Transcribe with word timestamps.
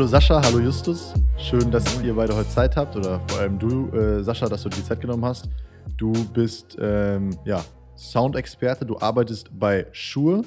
Hallo 0.00 0.08
Sascha, 0.08 0.42
hallo 0.42 0.60
Justus. 0.60 1.12
Schön, 1.36 1.70
dass 1.70 2.02
ihr 2.02 2.14
beide 2.14 2.34
heute 2.34 2.48
Zeit 2.48 2.74
habt 2.74 2.96
oder 2.96 3.20
vor 3.28 3.40
allem 3.40 3.58
du, 3.58 3.90
äh, 3.90 4.22
Sascha, 4.24 4.48
dass 4.48 4.62
du 4.62 4.70
dir 4.70 4.76
die 4.76 4.84
Zeit 4.84 4.98
genommen 4.98 5.26
hast. 5.26 5.50
Du 5.98 6.10
bist 6.32 6.74
ähm, 6.80 7.36
ja, 7.44 7.62
Soundexperte, 7.98 8.86
du 8.86 8.98
arbeitest 8.98 9.50
bei 9.52 9.86
Shure. 9.92 10.46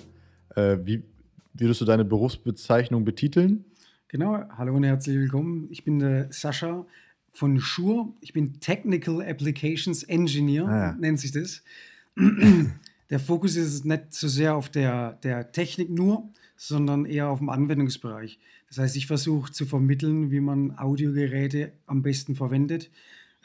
Äh, 0.55 0.77
wie 0.81 1.03
würdest 1.53 1.81
du 1.81 1.85
deine 1.85 2.03
Berufsbezeichnung 2.03 3.05
betiteln? 3.05 3.63
Genau, 4.07 4.43
hallo 4.57 4.73
und 4.73 4.85
herzlich 4.85 5.17
willkommen. 5.17 5.67
Ich 5.69 5.83
bin 5.83 5.99
der 5.99 6.33
Sascha 6.33 6.87
von 7.31 7.59
Shure. 7.59 8.07
Ich 8.21 8.33
bin 8.33 8.59
Technical 8.59 9.21
Applications 9.21 10.01
Engineer, 10.01 10.65
ah, 10.65 10.77
ja. 10.77 10.91
nennt 10.93 11.19
sich 11.19 11.31
das. 11.31 11.61
der 13.11 13.19
Fokus 13.19 13.55
ist 13.55 13.85
nicht 13.85 14.15
so 14.15 14.27
sehr 14.27 14.55
auf 14.55 14.69
der, 14.69 15.11
der 15.21 15.51
Technik 15.51 15.91
nur, 15.91 16.27
sondern 16.55 17.05
eher 17.05 17.29
auf 17.29 17.37
dem 17.37 17.49
Anwendungsbereich. 17.49 18.39
Das 18.73 18.85
heißt, 18.85 18.95
ich 18.95 19.05
versuche 19.05 19.51
zu 19.51 19.67
vermitteln, 19.67 20.31
wie 20.31 20.39
man 20.39 20.75
Audiogeräte 20.79 21.73
am 21.85 22.01
besten 22.01 22.33
verwendet. 22.33 22.89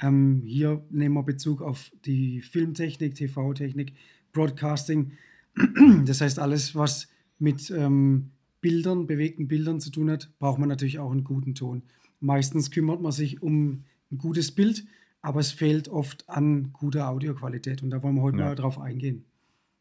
Ähm, 0.01 0.42
hier 0.46 0.82
nehmen 0.88 1.16
wir 1.16 1.23
Bezug 1.23 1.60
auf 1.60 1.91
die 2.06 2.41
Filmtechnik, 2.41 3.14
TV-Technik, 3.14 3.92
Broadcasting. 4.32 5.12
Das 6.06 6.23
heißt, 6.23 6.38
alles, 6.38 6.74
was 6.74 7.09
mit 7.38 7.70
ähm, 7.70 8.30
Bildern, 8.62 9.06
bewegten 9.06 9.48
Bildern 9.48 9.80
zu 9.80 9.91
tun 9.91 10.10
hat, 10.10 10.30
braucht 10.38 10.59
man 10.59 10.70
natürlich 10.70 10.98
auch 10.98 11.10
einen 11.10 11.24
guten 11.24 11.54
Ton. 11.54 11.82
Meistens 12.20 12.70
kümmert 12.70 13.02
man 13.02 13.12
sich 13.12 13.42
um 13.42 13.84
ein 14.10 14.16
gutes 14.16 14.52
Bild, 14.52 14.87
aber 15.21 15.40
es 15.40 15.52
fehlt 15.52 15.88
oft 15.88 16.26
an 16.30 16.73
guter 16.73 17.10
Audioqualität 17.10 17.82
und 17.82 17.90
da 17.90 18.02
wollen 18.02 18.15
wir 18.15 18.23
heute 18.23 18.38
ja. 18.38 18.45
mal 18.46 18.54
drauf 18.54 18.79
eingehen. 18.79 19.26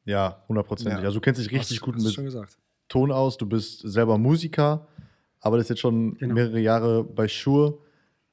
Ja, 0.04 0.44
hundertprozentig. 0.50 1.00
Ja. 1.00 1.06
Also 1.06 1.20
du 1.20 1.22
kennst 1.22 1.40
dich 1.40 1.52
richtig 1.52 1.78
hast, 1.78 1.86
gut 1.86 1.96
hast 1.96 2.18
mit 2.18 2.58
Ton 2.90 3.12
aus. 3.12 3.38
Du 3.38 3.46
bist 3.46 3.82
selber 3.82 4.18
Musiker, 4.18 4.88
arbeitest 5.48 5.72
jetzt 5.72 5.80
schon 5.80 6.16
genau. 6.18 6.36
mehrere 6.36 6.60
Jahre 6.60 7.04
bei 7.04 7.28
Shure. 7.28 7.80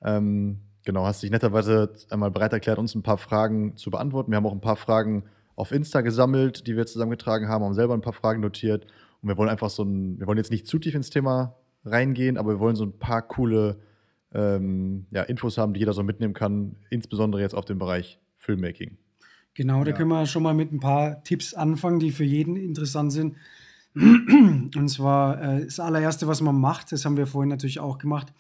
Ähm, 0.03 0.61
genau, 0.85 1.07
hast 1.07 1.23
dich 1.23 1.31
netterweise 1.31 1.93
einmal 2.11 2.31
bereit 2.31 2.53
erklärt, 2.53 2.79
uns 2.79 2.95
ein 2.95 3.03
paar 3.03 3.19
Fragen 3.19 3.77
zu 3.77 3.91
beantworten. 3.91 4.31
Wir 4.31 4.37
haben 4.37 4.47
auch 4.47 4.53
ein 4.53 4.61
paar 4.61 4.77
Fragen 4.77 5.25
auf 5.57 5.73
Insta 5.73 6.01
gesammelt, 6.01 6.67
die 6.67 6.77
wir 6.77 6.87
zusammengetragen 6.87 7.49
haben, 7.49 7.65
haben 7.65 7.75
selber 7.75 7.95
ein 7.95 8.01
paar 8.01 8.13
Fragen 8.13 8.41
notiert. 8.41 8.87
Und 9.23 9.29
wir 9.29 9.39
wollen 9.39 9.49
einfach 9.49 9.71
so 9.71 9.85
ein, 9.85 10.19
wir 10.19 10.27
wollen 10.27 10.39
jetzt 10.39 10.51
nicht 10.51 10.67
zu 10.67 10.79
tief 10.79 10.95
ins 10.95 11.11
Thema 11.11 11.57
reingehen, 11.85 12.37
aber 12.37 12.53
wir 12.53 12.61
wollen 12.61 12.77
so 12.77 12.85
ein 12.85 12.99
paar 12.99 13.23
coole 13.23 13.79
ähm, 14.33 15.07
ja, 15.11 15.23
Infos 15.23 15.59
haben, 15.59 15.75
die 15.75 15.81
jeder 15.81 15.93
so 15.93 16.03
mitnehmen 16.03 16.35
kann, 16.35 16.77
insbesondere 16.91 17.41
jetzt 17.41 17.55
auf 17.55 17.65
den 17.65 17.79
Bereich 17.79 18.19
Filmmaking. 18.37 18.99
Genau, 19.55 19.85
da 19.85 19.93
ja. 19.93 19.97
können 19.97 20.09
wir 20.09 20.27
schon 20.27 20.43
mal 20.43 20.55
mit 20.55 20.73
ein 20.73 20.81
paar 20.81 21.23
Tipps 21.23 21.55
anfangen, 21.55 22.01
die 22.01 22.11
für 22.11 22.25
jeden 22.25 22.57
interessant 22.57 23.13
sind. 23.13 23.37
Und 23.95 24.89
zwar 24.89 25.41
äh, 25.41 25.65
das 25.65 25.79
allererste, 25.79 26.27
was 26.27 26.41
man 26.41 26.59
macht, 26.59 26.91
das 26.91 27.05
haben 27.05 27.17
wir 27.17 27.27
vorhin 27.27 27.51
natürlich 27.51 27.79
auch 27.79 27.99
gemacht, 27.99 28.33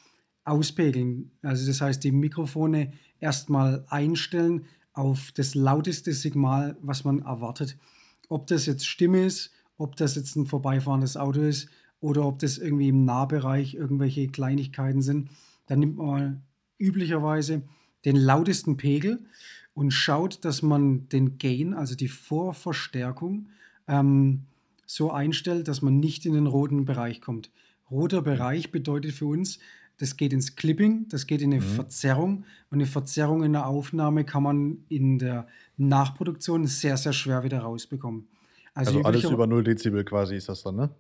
auspegeln. 0.45 1.31
Also 1.43 1.67
das 1.67 1.81
heißt, 1.81 2.03
die 2.03 2.13
Mikrofone 2.13 2.93
erstmal 3.21 3.85
einstellen 3.89 4.67
auf 4.93 5.33
das 5.33 5.55
lauteste 5.55 6.13
Signal, 6.13 6.77
was 6.83 7.05
man 7.05 7.23
erwartet. 7.23 7.77
Ob 8.29 8.47
das 8.47 8.67
jetzt 8.67 8.87
Stimme 8.87 9.25
ist, 9.25 9.53
ob 9.77 9.97
das 9.97 10.17
jetzt 10.17 10.37
ein 10.37 10.47
vorbeifahrendes 10.47 11.17
Auto 11.17 11.41
ist 11.41 11.69
oder 12.01 12.25
ob 12.27 12.39
das 12.41 12.59
irgendwie 12.59 12.89
im 12.89 13.05
Nahbereich 13.05 13.75
irgendwelche 13.75 14.29
Kleinigkeiten 14.29 15.03
sind. 15.03 15.31
Dann 15.67 15.81
nimmt 15.81 15.97
man 15.97 16.43
üblicherweise 16.79 17.63
den 18.05 18.17
lautesten 18.17 18.77
Pegel 18.77 19.25
und 19.73 19.91
schaut, 19.91 20.45
dass 20.45 20.63
man 20.63 21.09
den 21.09 21.39
Gain, 21.39 21.75
also 21.75 21.95
die 21.95 22.09
Vorverstärkung, 22.09 23.49
ähm, 23.89 24.47
so 24.95 25.11
einstellt, 25.11 25.67
dass 25.67 25.83
man 25.83 25.99
nicht 25.99 26.25
in 26.25 26.35
den 26.35 26.47
roten 26.47 26.85
Bereich 26.85 27.21
kommt. 27.21 27.51
Roter 27.91 28.23
Bereich 28.23 28.71
bedeutet 28.71 29.13
für 29.13 29.27
uns, 29.27 29.59
das 29.99 30.17
geht 30.17 30.33
ins 30.33 30.57
Clipping, 30.57 31.07
das 31.09 31.27
geht 31.27 31.43
in 31.43 31.53
eine 31.53 31.61
mhm. 31.63 31.67
Verzerrung. 31.67 32.45
Und 32.71 32.79
eine 32.79 32.87
Verzerrung 32.87 33.43
in 33.43 33.53
der 33.53 33.67
Aufnahme 33.67 34.25
kann 34.25 34.43
man 34.43 34.79
in 34.89 35.19
der 35.19 35.47
Nachproduktion 35.77 36.67
sehr, 36.67 36.97
sehr 36.97 37.13
schwer 37.13 37.45
wieder 37.45 37.61
rausbekommen. 37.61 38.29
Also, 38.73 38.99
also 38.99 39.03
alles 39.03 39.25
über 39.25 39.47
0 39.47 39.65
Dezibel 39.65 40.05
quasi 40.05 40.37
ist 40.37 40.49
das 40.49 40.63
dann, 40.63 40.77
ne? 40.77 40.91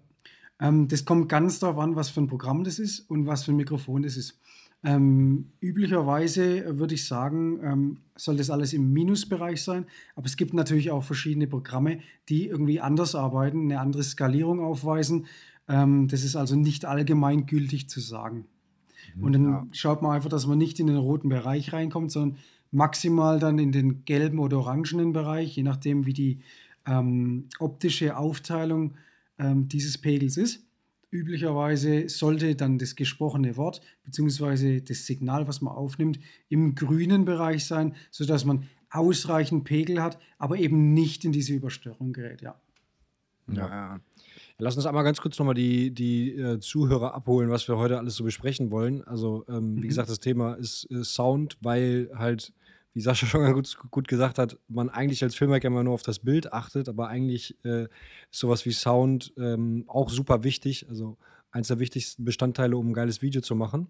Ähm, 0.60 0.86
das 0.86 1.04
kommt 1.04 1.28
ganz 1.28 1.58
darauf 1.58 1.78
an, 1.78 1.96
was 1.96 2.10
für 2.10 2.20
ein 2.20 2.28
Programm 2.28 2.62
das 2.62 2.78
ist 2.78 3.00
und 3.10 3.26
was 3.26 3.44
für 3.44 3.52
ein 3.52 3.56
Mikrofon 3.56 4.02
das 4.02 4.16
ist. 4.16 4.38
Ähm, 4.84 5.52
üblicherweise 5.60 6.78
würde 6.78 6.94
ich 6.94 7.06
sagen, 7.06 7.58
ähm, 7.62 7.98
soll 8.16 8.36
das 8.36 8.50
alles 8.50 8.74
im 8.74 8.92
Minusbereich 8.92 9.62
sein. 9.62 9.86
Aber 10.14 10.26
es 10.26 10.36
gibt 10.36 10.52
natürlich 10.52 10.90
auch 10.90 11.02
verschiedene 11.02 11.46
Programme, 11.46 12.00
die 12.28 12.48
irgendwie 12.48 12.80
anders 12.80 13.14
arbeiten, 13.14 13.62
eine 13.62 13.80
andere 13.80 14.02
Skalierung 14.02 14.60
aufweisen. 14.60 15.26
Ähm, 15.68 16.06
das 16.08 16.22
ist 16.22 16.36
also 16.36 16.54
nicht 16.54 16.84
allgemeingültig 16.84 17.88
zu 17.88 18.00
sagen. 18.00 18.44
Mhm, 19.16 19.24
Und 19.24 19.32
dann 19.32 19.44
ja. 19.44 19.66
schaut 19.72 20.02
man 20.02 20.12
einfach, 20.12 20.28
dass 20.28 20.46
man 20.46 20.58
nicht 20.58 20.78
in 20.78 20.86
den 20.86 20.96
roten 20.96 21.30
Bereich 21.30 21.72
reinkommt, 21.72 22.12
sondern 22.12 22.38
maximal 22.70 23.38
dann 23.38 23.58
in 23.58 23.72
den 23.72 24.04
gelben 24.04 24.38
oder 24.38 24.58
orangenen 24.58 25.12
Bereich, 25.14 25.56
je 25.56 25.62
nachdem, 25.62 26.04
wie 26.04 26.12
die 26.12 26.40
ähm, 26.86 27.48
optische 27.58 28.18
Aufteilung 28.18 28.94
ähm, 29.38 29.68
dieses 29.68 29.96
Pegels 29.96 30.36
ist. 30.36 30.66
Üblicherweise 31.14 32.08
sollte 32.08 32.56
dann 32.56 32.76
das 32.76 32.96
gesprochene 32.96 33.56
Wort 33.56 33.80
bzw. 34.02 34.80
das 34.80 35.06
Signal, 35.06 35.46
was 35.46 35.60
man 35.60 35.72
aufnimmt, 35.72 36.18
im 36.48 36.74
grünen 36.74 37.24
Bereich 37.24 37.66
sein, 37.66 37.94
sodass 38.10 38.44
man 38.44 38.68
ausreichend 38.90 39.62
Pegel 39.62 40.02
hat, 40.02 40.18
aber 40.38 40.56
eben 40.56 40.92
nicht 40.92 41.24
in 41.24 41.30
diese 41.30 41.54
Überstörung 41.54 42.12
gerät. 42.12 42.42
Ja. 42.42 42.60
Ja. 43.46 43.68
ja. 43.68 44.00
Lass 44.58 44.74
uns 44.74 44.86
einmal 44.86 45.04
ganz 45.04 45.20
kurz 45.20 45.38
nochmal 45.38 45.54
die, 45.54 45.92
die 45.92 46.32
äh, 46.32 46.58
Zuhörer 46.58 47.14
abholen, 47.14 47.48
was 47.48 47.68
wir 47.68 47.76
heute 47.76 47.96
alles 47.98 48.16
so 48.16 48.24
besprechen 48.24 48.72
wollen. 48.72 49.04
Also, 49.04 49.44
ähm, 49.48 49.74
mhm. 49.74 49.82
wie 49.84 49.88
gesagt, 49.88 50.10
das 50.10 50.18
Thema 50.18 50.54
ist 50.54 50.90
äh, 50.90 51.04
Sound, 51.04 51.58
weil 51.60 52.10
halt 52.16 52.52
wie 52.94 53.00
Sascha 53.00 53.26
schon 53.26 53.52
gut, 53.52 53.76
gut 53.90 54.08
gesagt 54.08 54.38
hat, 54.38 54.56
man 54.68 54.88
eigentlich 54.88 55.22
als 55.22 55.34
Filmmaker 55.34 55.68
immer 55.68 55.84
nur 55.84 55.94
auf 55.94 56.02
das 56.02 56.20
Bild 56.20 56.52
achtet, 56.52 56.88
aber 56.88 57.08
eigentlich 57.08 57.56
äh, 57.64 57.84
ist 57.84 58.40
sowas 58.40 58.64
wie 58.64 58.72
Sound 58.72 59.32
ähm, 59.36 59.84
auch 59.86 60.08
super 60.08 60.44
wichtig. 60.44 60.88
Also 60.88 61.18
eins 61.50 61.68
der 61.68 61.78
wichtigsten 61.78 62.24
Bestandteile, 62.24 62.76
um 62.76 62.88
ein 62.88 62.94
geiles 62.94 63.22
Video 63.22 63.40
zu 63.40 63.54
machen. 63.54 63.88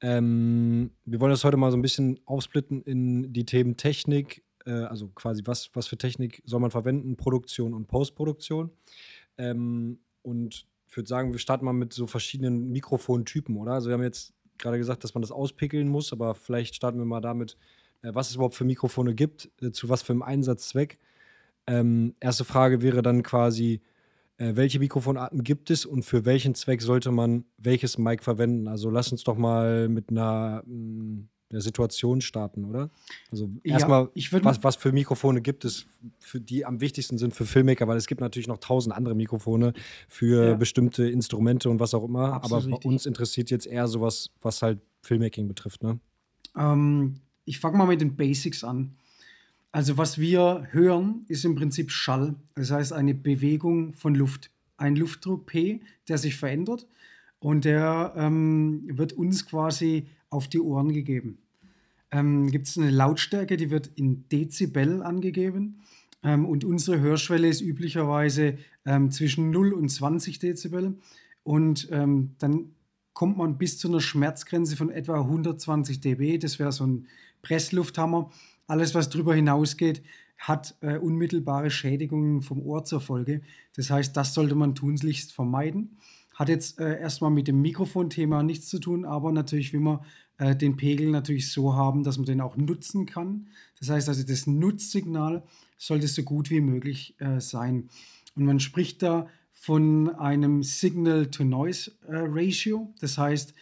Ähm, 0.00 0.90
wir 1.04 1.20
wollen 1.20 1.30
das 1.30 1.44
heute 1.44 1.56
mal 1.56 1.70
so 1.70 1.76
ein 1.76 1.82
bisschen 1.82 2.20
aufsplitten 2.24 2.82
in 2.82 3.32
die 3.32 3.44
Themen 3.44 3.76
Technik, 3.76 4.42
äh, 4.66 4.70
also 4.70 5.08
quasi 5.08 5.42
was, 5.44 5.70
was 5.74 5.86
für 5.86 5.96
Technik 5.96 6.42
soll 6.44 6.60
man 6.60 6.70
verwenden, 6.70 7.16
Produktion 7.16 7.74
und 7.74 7.88
Postproduktion. 7.88 8.70
Ähm, 9.38 9.98
und 10.22 10.66
ich 10.88 10.96
würde 10.96 11.08
sagen, 11.08 11.32
wir 11.32 11.38
starten 11.38 11.64
mal 11.64 11.72
mit 11.72 11.92
so 11.92 12.06
verschiedenen 12.06 12.70
Mikrofontypen, 12.70 13.56
oder? 13.56 13.72
Also 13.72 13.88
wir 13.88 13.94
haben 13.94 14.02
jetzt 14.02 14.32
gerade 14.58 14.78
gesagt, 14.78 15.04
dass 15.04 15.14
man 15.14 15.22
das 15.22 15.32
auspickeln 15.32 15.88
muss, 15.88 16.12
aber 16.12 16.34
vielleicht 16.34 16.74
starten 16.74 16.98
wir 16.98 17.04
mal 17.04 17.20
damit, 17.20 17.56
was 18.12 18.28
es 18.28 18.36
überhaupt 18.36 18.54
für 18.54 18.64
Mikrofone 18.64 19.14
gibt, 19.14 19.50
äh, 19.62 19.70
zu 19.70 19.88
was 19.88 20.02
für 20.02 20.12
einem 20.12 20.22
Einsatzzweck. 20.22 20.98
Ähm, 21.66 22.14
erste 22.20 22.44
Frage 22.44 22.82
wäre 22.82 23.02
dann 23.02 23.22
quasi, 23.22 23.80
äh, 24.36 24.56
welche 24.56 24.78
Mikrofonarten 24.78 25.42
gibt 25.44 25.70
es 25.70 25.86
und 25.86 26.04
für 26.04 26.24
welchen 26.24 26.54
Zweck 26.54 26.82
sollte 26.82 27.10
man 27.10 27.44
welches 27.56 27.98
Mic 27.98 28.22
verwenden? 28.22 28.68
Also 28.68 28.90
lass 28.90 29.12
uns 29.12 29.24
doch 29.24 29.36
mal 29.36 29.88
mit 29.88 30.10
einer, 30.10 30.62
mm, 30.66 31.28
einer 31.50 31.60
Situation 31.60 32.20
starten, 32.20 32.64
oder? 32.64 32.90
Also 33.30 33.48
erstmal, 33.62 34.08
ja, 34.14 34.44
was, 34.44 34.62
was 34.64 34.76
für 34.76 34.92
Mikrofone 34.92 35.40
gibt 35.40 35.64
es, 35.64 35.86
für 36.18 36.40
die 36.40 36.66
am 36.66 36.80
wichtigsten 36.80 37.16
sind 37.16 37.34
für 37.34 37.46
Filmmaker, 37.46 37.86
weil 37.86 37.96
es 37.96 38.06
gibt 38.06 38.20
natürlich 38.20 38.48
noch 38.48 38.58
tausend 38.58 38.94
andere 38.94 39.14
Mikrofone 39.14 39.72
für 40.08 40.48
ja. 40.48 40.54
bestimmte 40.54 41.08
Instrumente 41.08 41.70
und 41.70 41.80
was 41.80 41.94
auch 41.94 42.04
immer. 42.04 42.34
Absolut 42.34 42.62
aber 42.64 42.70
bei 42.70 42.74
richtig. 42.74 42.90
uns 42.90 43.06
interessiert 43.06 43.50
jetzt 43.50 43.66
eher 43.66 43.86
sowas, 43.86 44.30
was 44.42 44.62
halt 44.62 44.80
Filmmaking 45.02 45.46
betrifft, 45.48 45.82
ne? 45.82 46.00
Ähm, 46.56 47.20
ich 47.44 47.60
fange 47.60 47.78
mal 47.78 47.86
mit 47.86 48.00
den 48.00 48.16
Basics 48.16 48.64
an. 48.64 48.96
Also 49.72 49.98
was 49.98 50.18
wir 50.18 50.68
hören, 50.70 51.24
ist 51.28 51.44
im 51.44 51.56
Prinzip 51.56 51.90
Schall. 51.90 52.36
Das 52.54 52.70
heißt 52.70 52.92
eine 52.92 53.14
Bewegung 53.14 53.94
von 53.94 54.14
Luft. 54.14 54.50
Ein 54.76 54.96
Luftdruck 54.96 55.46
P, 55.46 55.80
der 56.08 56.18
sich 56.18 56.36
verändert 56.36 56.86
und 57.38 57.64
der 57.64 58.14
ähm, 58.16 58.82
wird 58.86 59.12
uns 59.12 59.46
quasi 59.46 60.06
auf 60.30 60.48
die 60.48 60.60
Ohren 60.60 60.92
gegeben. 60.92 61.38
Ähm, 62.10 62.50
Gibt 62.50 62.68
es 62.68 62.78
eine 62.78 62.90
Lautstärke, 62.90 63.56
die 63.56 63.70
wird 63.70 63.90
in 63.96 64.28
Dezibel 64.28 65.02
angegeben. 65.02 65.82
Ähm, 66.22 66.46
und 66.46 66.64
unsere 66.64 67.00
Hörschwelle 67.00 67.48
ist 67.48 67.60
üblicherweise 67.60 68.58
ähm, 68.86 69.10
zwischen 69.10 69.50
0 69.50 69.74
und 69.74 69.88
20 69.88 70.38
Dezibel. 70.38 70.96
Und 71.42 71.88
ähm, 71.90 72.30
dann 72.38 72.70
kommt 73.12 73.36
man 73.36 73.58
bis 73.58 73.78
zu 73.78 73.88
einer 73.88 74.00
Schmerzgrenze 74.00 74.76
von 74.76 74.90
etwa 74.90 75.20
120 75.20 76.00
dB. 76.00 76.38
Das 76.38 76.58
wäre 76.58 76.72
so 76.72 76.86
ein 76.86 77.06
Presslufthammer. 77.44 78.30
Alles, 78.66 78.94
was 78.94 79.10
darüber 79.10 79.34
hinausgeht, 79.34 80.02
hat 80.36 80.74
äh, 80.80 80.98
unmittelbare 80.98 81.70
Schädigungen 81.70 82.42
vom 82.42 82.60
Ohr 82.60 82.84
zur 82.84 83.00
Folge. 83.00 83.42
Das 83.76 83.90
heißt, 83.90 84.16
das 84.16 84.34
sollte 84.34 84.56
man 84.56 84.74
tunlichst 84.74 85.32
vermeiden. 85.32 85.96
Hat 86.34 86.48
jetzt 86.48 86.80
äh, 86.80 86.98
erstmal 86.98 87.30
mit 87.30 87.46
dem 87.46 87.62
Mikrofonthema 87.62 88.42
nichts 88.42 88.68
zu 88.68 88.80
tun, 88.80 89.04
aber 89.04 89.30
natürlich 89.30 89.72
will 89.72 89.78
man 89.80 90.00
äh, 90.38 90.56
den 90.56 90.76
Pegel 90.76 91.10
natürlich 91.10 91.52
so 91.52 91.74
haben, 91.74 92.02
dass 92.02 92.18
man 92.18 92.26
den 92.26 92.40
auch 92.40 92.56
nutzen 92.56 93.06
kann. 93.06 93.46
Das 93.78 93.90
heißt 93.90 94.08
also, 94.08 94.24
das 94.24 94.48
Nutzsignal 94.48 95.44
sollte 95.78 96.08
so 96.08 96.24
gut 96.24 96.50
wie 96.50 96.60
möglich 96.60 97.14
äh, 97.20 97.40
sein. 97.40 97.88
Und 98.34 98.44
man 98.44 98.58
spricht 98.58 99.02
da 99.02 99.28
von 99.52 100.12
einem 100.16 100.64
Signal-to-Noise-Ratio. 100.64 102.80
Äh, 102.80 102.86
das 103.00 103.18
heißt, 103.18 103.54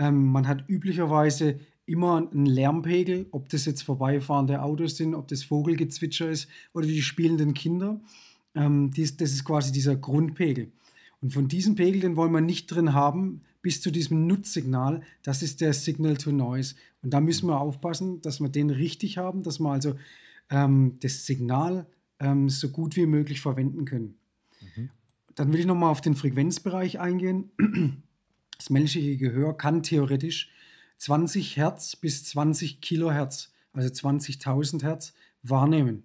Ähm, 0.00 0.30
man 0.30 0.46
hat 0.46 0.62
üblicherweise 0.68 1.58
immer 1.88 2.28
einen 2.30 2.46
Lärmpegel, 2.46 3.26
ob 3.30 3.48
das 3.48 3.64
jetzt 3.64 3.82
vorbeifahrende 3.82 4.62
Autos 4.62 4.96
sind, 4.96 5.14
ob 5.14 5.28
das 5.28 5.42
Vogelgezwitscher 5.42 6.30
ist 6.30 6.48
oder 6.72 6.86
die 6.86 7.02
spielenden 7.02 7.54
Kinder. 7.54 8.00
Ähm, 8.54 8.90
dies, 8.90 9.16
das 9.16 9.32
ist 9.32 9.44
quasi 9.44 9.72
dieser 9.72 9.96
Grundpegel. 9.96 10.70
Und 11.20 11.32
von 11.32 11.48
diesem 11.48 11.74
Pegel, 11.74 12.00
den 12.00 12.16
wollen 12.16 12.32
wir 12.32 12.40
nicht 12.40 12.66
drin 12.66 12.92
haben, 12.92 13.40
bis 13.62 13.80
zu 13.80 13.90
diesem 13.90 14.26
Nutzsignal. 14.26 15.02
Das 15.22 15.42
ist 15.42 15.60
der 15.60 15.72
Signal 15.72 16.16
to 16.16 16.30
Noise. 16.30 16.76
Und 17.02 17.10
da 17.10 17.20
müssen 17.20 17.48
wir 17.48 17.60
aufpassen, 17.60 18.20
dass 18.22 18.40
wir 18.40 18.48
den 18.48 18.70
richtig 18.70 19.18
haben, 19.18 19.42
dass 19.42 19.58
wir 19.58 19.70
also 19.70 19.94
ähm, 20.50 20.98
das 21.00 21.26
Signal 21.26 21.86
ähm, 22.20 22.48
so 22.48 22.68
gut 22.68 22.96
wie 22.96 23.06
möglich 23.06 23.40
verwenden 23.40 23.84
können. 23.84 24.14
Mhm. 24.76 24.90
Dann 25.34 25.52
will 25.52 25.60
ich 25.60 25.66
nochmal 25.66 25.90
auf 25.90 26.00
den 26.00 26.14
Frequenzbereich 26.14 27.00
eingehen. 27.00 27.50
Das 28.58 28.70
menschliche 28.70 29.16
Gehör 29.16 29.56
kann 29.56 29.82
theoretisch 29.82 30.50
20 30.98 31.56
Hertz 31.56 31.96
bis 31.96 32.24
20 32.24 32.80
Kilohertz, 32.80 33.52
also 33.72 33.88
20.000 33.88 34.82
Hertz, 34.82 35.14
wahrnehmen. 35.42 36.02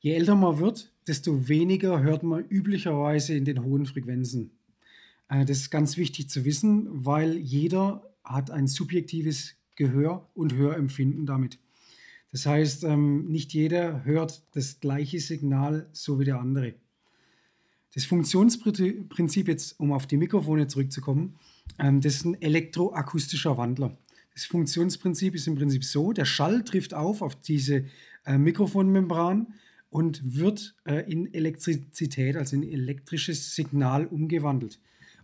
Je 0.00 0.12
älter 0.14 0.34
man 0.34 0.58
wird, 0.58 0.92
desto 1.06 1.48
weniger 1.48 2.02
hört 2.02 2.22
man 2.22 2.44
üblicherweise 2.44 3.34
in 3.34 3.44
den 3.44 3.62
hohen 3.64 3.86
Frequenzen. 3.86 4.50
Äh, 5.28 5.44
das 5.44 5.58
ist 5.58 5.70
ganz 5.70 5.96
wichtig 5.96 6.28
zu 6.28 6.44
wissen, 6.44 6.88
weil 6.90 7.36
jeder 7.36 8.02
hat 8.24 8.50
ein 8.50 8.66
subjektives 8.66 9.54
Gehör 9.76 10.28
und 10.34 10.54
Hörempfinden 10.54 11.26
damit. 11.26 11.58
Das 12.32 12.46
heißt, 12.46 12.84
ähm, 12.84 13.26
nicht 13.26 13.52
jeder 13.54 14.04
hört 14.04 14.42
das 14.52 14.80
gleiche 14.80 15.20
Signal 15.20 15.88
so 15.92 16.20
wie 16.20 16.24
der 16.24 16.38
andere. 16.38 16.74
Das 17.94 18.04
Funktionsprinzip 18.04 19.48
jetzt, 19.48 19.80
um 19.80 19.92
auf 19.92 20.06
die 20.06 20.16
Mikrofone 20.16 20.68
zurückzukommen, 20.68 21.38
ähm, 21.78 22.00
das 22.00 22.16
ist 22.16 22.24
ein 22.24 22.40
elektroakustischer 22.40 23.56
Wandler. 23.56 23.96
Das 24.34 24.44
Funktionsprinzip 24.44 25.34
ist 25.34 25.46
im 25.46 25.56
Prinzip 25.56 25.84
so, 25.84 26.12
der 26.12 26.24
Schall 26.24 26.64
trifft 26.64 26.94
auf 26.94 27.22
auf 27.22 27.36
diese 27.36 27.84
äh, 28.24 28.38
Mikrofonmembran 28.38 29.48
und 29.90 30.36
wird 30.36 30.74
äh, 30.84 31.10
in 31.10 31.32
Elektrizität, 31.34 32.36
also 32.36 32.56
in 32.56 32.62
elektrisches 32.62 33.54
Signal 33.54 34.06
umgewandelt. 34.06 34.78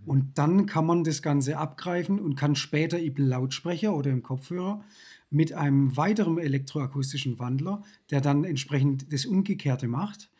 Und 0.04 0.38
dann 0.38 0.66
kann 0.66 0.86
man 0.86 1.02
das 1.02 1.22
Ganze 1.22 1.56
abgreifen 1.58 2.20
und 2.20 2.36
kann 2.36 2.54
später 2.54 2.98
im 2.98 3.14
Lautsprecher 3.16 3.94
oder 3.94 4.10
im 4.10 4.22
Kopfhörer 4.22 4.84
mit 5.30 5.52
einem 5.52 5.96
weiteren 5.96 6.38
elektroakustischen 6.38 7.38
Wandler, 7.38 7.82
der 8.10 8.20
dann 8.20 8.44
entsprechend 8.44 9.12
das 9.12 9.26
Umgekehrte 9.26 9.88
macht, 9.88 10.30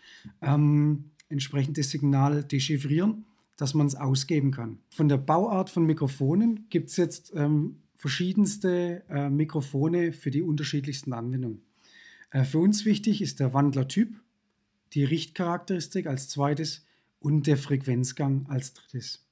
ähm, 0.41 1.11
entsprechend 1.29 1.79
das 1.79 1.91
Signal 1.91 2.45
dechiffrieren 2.45 3.25
dass 3.57 3.75
man 3.75 3.87
es 3.87 3.95
ausgeben 3.95 4.51
kann. 4.51 4.79
Von 4.91 5.09
der 5.09 5.17
Bauart 5.17 5.71
von 5.71 5.87
Mikrofonen 5.87 6.67
gibt 6.69 6.91
es 6.91 6.97
jetzt 6.97 7.33
ähm, 7.35 7.83
verschiedenste 7.97 9.03
äh, 9.09 9.31
Mikrofone 9.31 10.13
für 10.13 10.31
die 10.31 10.43
unterschiedlichsten 10.43 11.13
Anwendungen. 11.13 11.63
Äh, 12.31 12.45
für 12.45 12.59
uns 12.59 12.85
wichtig 12.85 13.23
ist 13.23 13.41
der 13.41 13.55
Wandlertyp, 13.55 14.21
die 14.93 15.05
Richtcharakteristik 15.05 16.07
als 16.07 16.29
zweites 16.29 16.85
und 17.19 17.47
der 17.47 17.57
Frequenzgang 17.57 18.47
als 18.49 18.75
drittes. 18.75 19.27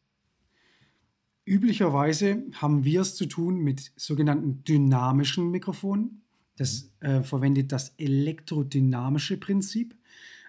Üblicherweise 1.46 2.42
haben 2.54 2.84
wir 2.84 3.02
es 3.02 3.16
zu 3.16 3.26
tun 3.26 3.58
mit 3.58 3.92
sogenannten 3.96 4.64
dynamischen 4.64 5.50
Mikrofonen. 5.50 6.22
Das 6.56 6.90
äh, 7.00 7.22
verwendet 7.22 7.72
das 7.72 7.94
elektrodynamische 7.98 9.36
Prinzip. 9.36 9.94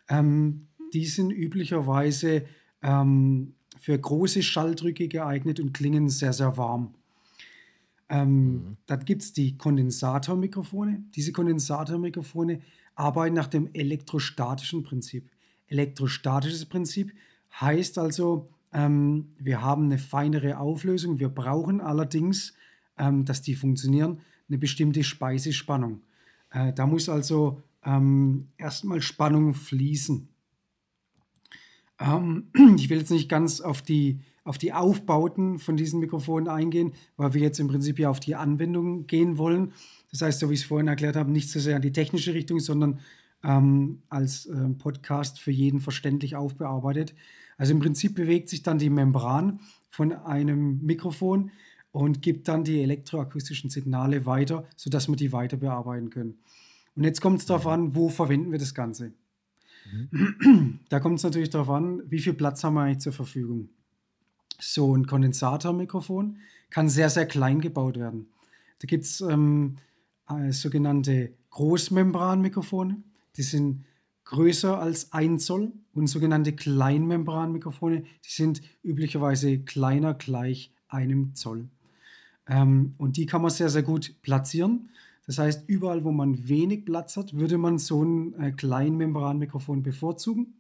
Ähm, 0.08 0.68
die 0.94 1.06
sind 1.06 1.32
üblicherweise 1.32 2.46
ähm, 2.82 3.56
für 3.80 3.98
große 3.98 4.44
Schalldrücke 4.44 5.08
geeignet 5.08 5.60
und 5.60 5.74
klingen 5.74 6.10
sehr, 6.10 6.34
sehr 6.34 6.58
warm. 6.58 6.94
Ähm, 8.10 8.54
mhm. 8.54 8.78
Dann 8.86 9.06
gibt 9.06 9.24
es 9.24 9.34
die 9.34 9.58
Kondensatormikrofone. 9.58 11.04
Diese 11.16 11.32
Kondensatormikrofone 11.32 12.62
arbeiten 12.96 13.36
nach 13.36 13.48
dem 13.48 13.70
elektrostatischen 13.74 14.84
Prinzip. 14.84 15.30
Elektrostatisches 15.68 16.66
Prinzip 16.66 17.12
heißt 17.60 17.98
also, 17.98 18.50
ähm, 18.74 19.30
wir 19.38 19.62
haben 19.62 19.86
eine 19.86 19.98
feinere 19.98 20.58
Auflösung. 20.58 21.20
Wir 21.20 21.30
brauchen 21.30 21.82
allerdings, 21.82 22.54
ähm, 22.98 23.26
dass 23.26 23.42
die 23.42 23.56
funktionieren, 23.56 24.20
eine 24.48 24.58
bestimmte 24.58 25.04
Speisespannung. 25.04 26.02
Äh, 26.52 26.74
da 26.74 26.86
muss 26.86 27.10
also 27.10 27.62
ähm, 27.84 28.48
erstmal 28.58 29.02
Spannung 29.02 29.54
fließen. 29.54 30.28
Ähm, 32.00 32.52
ich 32.78 32.90
will 32.90 33.00
jetzt 33.00 33.12
nicht 33.12 33.30
ganz 33.30 33.62
auf 33.62 33.82
die, 33.82 34.20
auf 34.44 34.58
die 34.58 34.74
Aufbauten 34.74 35.60
von 35.60 35.78
diesen 35.78 36.00
Mikrofonen 36.00 36.48
eingehen, 36.48 36.94
weil 37.18 37.34
wir 37.34 37.42
jetzt 37.42 37.60
im 37.60 37.68
Prinzip 37.68 38.00
ja 38.00 38.10
auf 38.10 38.20
die 38.20 38.36
Anwendung 38.36 39.08
gehen 39.08 39.38
wollen. 39.38 39.74
Das 40.12 40.22
heißt, 40.22 40.40
so 40.40 40.50
wie 40.50 40.54
ich 40.54 40.62
es 40.62 40.66
vorhin 40.66 40.88
erklärt 40.88 41.16
habe, 41.16 41.32
nicht 41.32 41.50
so 41.50 41.60
sehr 41.60 41.78
in 41.78 41.82
die 41.82 41.92
technische 41.92 42.34
Richtung, 42.34 42.60
sondern 42.60 43.00
ähm, 43.44 44.02
als 44.10 44.46
äh, 44.46 44.70
Podcast 44.78 45.40
für 45.40 45.52
jeden 45.52 45.80
verständlich 45.80 46.36
aufbearbeitet. 46.36 47.14
Also 47.58 47.74
im 47.74 47.80
Prinzip 47.80 48.16
bewegt 48.16 48.50
sich 48.50 48.64
dann 48.64 48.80
die 48.80 48.90
Membran 48.90 49.60
von 49.90 50.12
einem 50.12 50.82
Mikrofon 50.82 51.52
und 51.92 52.22
gibt 52.22 52.48
dann 52.50 52.66
die 52.66 52.82
elektroakustischen 52.82 53.70
Signale 53.70 54.26
weiter, 54.26 54.68
sodass 54.76 55.08
wir 55.08 55.16
die 55.16 55.32
weiter 55.32 55.58
bearbeiten 55.58 56.10
können. 56.10 56.40
Und 56.96 57.04
jetzt 57.04 57.22
kommt 57.22 57.40
es 57.40 57.46
darauf 57.46 57.68
an, 57.68 57.96
wo 57.96 58.10
verwenden 58.10 58.52
wir 58.52 58.60
das 58.60 58.74
Ganze. 58.74 59.14
Mhm. 59.92 60.80
Da 60.90 61.00
kommt 61.00 61.20
es 61.20 61.24
natürlich 61.24 61.50
darauf 61.50 61.70
an, 61.70 62.02
wie 62.10 62.20
viel 62.20 62.34
Platz 62.34 62.64
haben 62.64 62.76
wir 62.76 62.82
eigentlich 62.82 63.00
zur 63.00 63.14
Verfügung. 63.14 63.70
So 64.60 64.96
ein 64.96 65.06
Kondensatormikrofon 65.06 66.38
kann 66.70 66.90
sehr, 66.90 67.10
sehr 67.10 67.26
klein 67.26 67.62
gebaut 67.62 67.98
werden. 67.98 68.28
Da 68.80 68.88
gibt 68.88 69.04
es 69.04 69.22
ähm, 69.22 69.78
äh, 70.30 70.52
sogenannte 70.52 71.34
Großmembranmikrofone, 71.52 72.98
die 73.38 73.44
sind 73.44 73.86
größer 74.26 74.80
als 74.80 75.14
1 75.14 75.46
Zoll 75.46 75.72
und 75.94 76.08
sogenannte 76.08 76.54
Kleinmembranmikrofone, 76.54 78.02
die 78.02 78.30
sind 78.30 78.62
üblicherweise 78.84 79.60
kleiner 79.60 80.14
gleich 80.14 80.74
einem 80.88 81.36
Zoll. 81.36 81.70
Ähm, 82.48 82.96
und 82.98 83.18
die 83.18 83.26
kann 83.26 83.42
man 83.42 83.52
sehr, 83.52 83.70
sehr 83.70 83.84
gut 83.84 84.16
platzieren. 84.22 84.90
Das 85.28 85.40
heißt, 85.40 85.68
überall, 85.68 86.04
wo 86.04 86.12
man 86.12 86.48
wenig 86.48 86.86
Platz 86.86 87.18
hat, 87.18 87.34
würde 87.34 87.58
man 87.58 87.78
so 87.78 88.04
ein 88.04 88.34
äh, 88.40 88.52
Kleinmembranmikrofon 88.52 89.82
bevorzugen. 89.82 90.56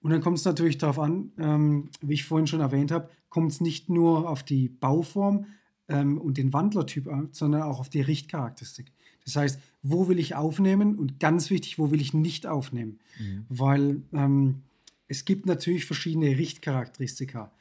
Und 0.00 0.10
dann 0.10 0.20
kommt 0.20 0.38
es 0.38 0.44
natürlich 0.44 0.78
darauf 0.78 0.98
an, 0.98 1.30
ähm, 1.38 1.88
wie 2.00 2.14
ich 2.14 2.24
vorhin 2.24 2.48
schon 2.48 2.60
erwähnt 2.60 2.90
habe, 2.90 3.08
kommt 3.28 3.52
es 3.52 3.60
nicht 3.60 3.88
nur 3.88 4.28
auf 4.28 4.42
die 4.42 4.68
Bauform 4.68 5.46
ähm, 5.88 6.18
und 6.18 6.38
den 6.38 6.52
Wandlertyp 6.52 7.06
an, 7.06 7.28
sondern 7.30 7.62
auch 7.62 7.78
auf 7.78 7.88
die 7.88 8.00
Richtcharakteristik. 8.00 8.92
Das 9.24 9.36
heißt, 9.36 9.60
wo 9.82 10.08
will 10.08 10.18
ich 10.18 10.34
aufnehmen 10.34 10.96
und 10.96 11.20
ganz 11.20 11.50
wichtig, 11.50 11.78
wo 11.78 11.92
will 11.92 12.00
ich 12.00 12.12
nicht 12.12 12.46
aufnehmen? 12.46 12.98
Mhm. 13.20 13.46
Weil 13.48 14.02
ähm, 14.12 14.62
es 15.06 15.24
gibt 15.24 15.46
natürlich 15.46 15.84
verschiedene 15.84 16.38
Richtcharakteristika. 16.38 17.52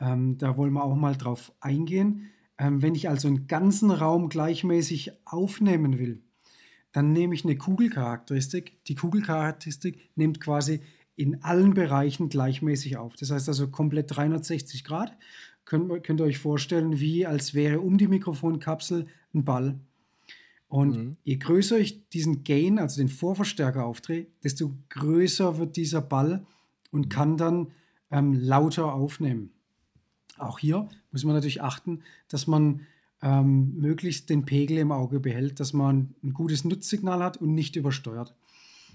Ähm, 0.00 0.38
da 0.38 0.56
wollen 0.56 0.72
wir 0.72 0.84
auch 0.84 0.94
mal 0.94 1.16
drauf 1.16 1.52
eingehen. 1.60 2.30
Ähm, 2.58 2.82
wenn 2.82 2.94
ich 2.94 3.08
also 3.08 3.28
einen 3.28 3.46
ganzen 3.46 3.90
Raum 3.90 4.28
gleichmäßig 4.28 5.12
aufnehmen 5.24 5.98
will, 5.98 6.22
dann 6.92 7.12
nehme 7.12 7.34
ich 7.34 7.44
eine 7.44 7.56
Kugelcharakteristik. 7.56 8.84
Die 8.84 8.94
Kugelcharakteristik 8.94 10.10
nimmt 10.16 10.40
quasi 10.40 10.80
in 11.14 11.42
allen 11.42 11.74
Bereichen 11.74 12.28
gleichmäßig 12.28 12.96
auf. 12.96 13.16
Das 13.16 13.30
heißt 13.30 13.48
also 13.48 13.68
komplett 13.68 14.16
360 14.16 14.84
Grad. 14.84 15.16
Könnt, 15.64 16.02
könnt 16.04 16.20
ihr 16.20 16.24
euch 16.24 16.38
vorstellen, 16.38 17.00
wie 17.00 17.26
als 17.26 17.54
wäre 17.54 17.80
um 17.80 17.98
die 17.98 18.08
Mikrofonkapsel 18.08 19.06
ein 19.34 19.44
Ball. 19.44 19.78
Und 20.68 20.96
mhm. 20.96 21.16
je 21.24 21.36
größer 21.36 21.78
ich 21.78 22.08
diesen 22.10 22.44
Gain, 22.44 22.78
also 22.78 23.00
den 23.00 23.08
Vorverstärker 23.08 23.84
aufdrehe, 23.84 24.26
desto 24.44 24.74
größer 24.90 25.58
wird 25.58 25.76
dieser 25.76 26.02
Ball 26.02 26.46
und 26.90 27.06
mhm. 27.06 27.08
kann 27.08 27.36
dann 27.36 27.68
ähm, 28.10 28.32
lauter 28.34 28.92
aufnehmen. 28.94 29.50
Auch 30.38 30.58
hier 30.58 30.88
muss 31.12 31.24
man 31.24 31.34
natürlich 31.34 31.62
achten, 31.62 32.02
dass 32.28 32.46
man 32.46 32.86
ähm, 33.22 33.74
möglichst 33.76 34.30
den 34.30 34.44
Pegel 34.44 34.78
im 34.78 34.92
Auge 34.92 35.20
behält, 35.20 35.60
dass 35.60 35.72
man 35.72 36.14
ein 36.22 36.32
gutes 36.32 36.64
Nutzsignal 36.64 37.22
hat 37.22 37.36
und 37.38 37.54
nicht 37.54 37.76
übersteuert. 37.76 38.34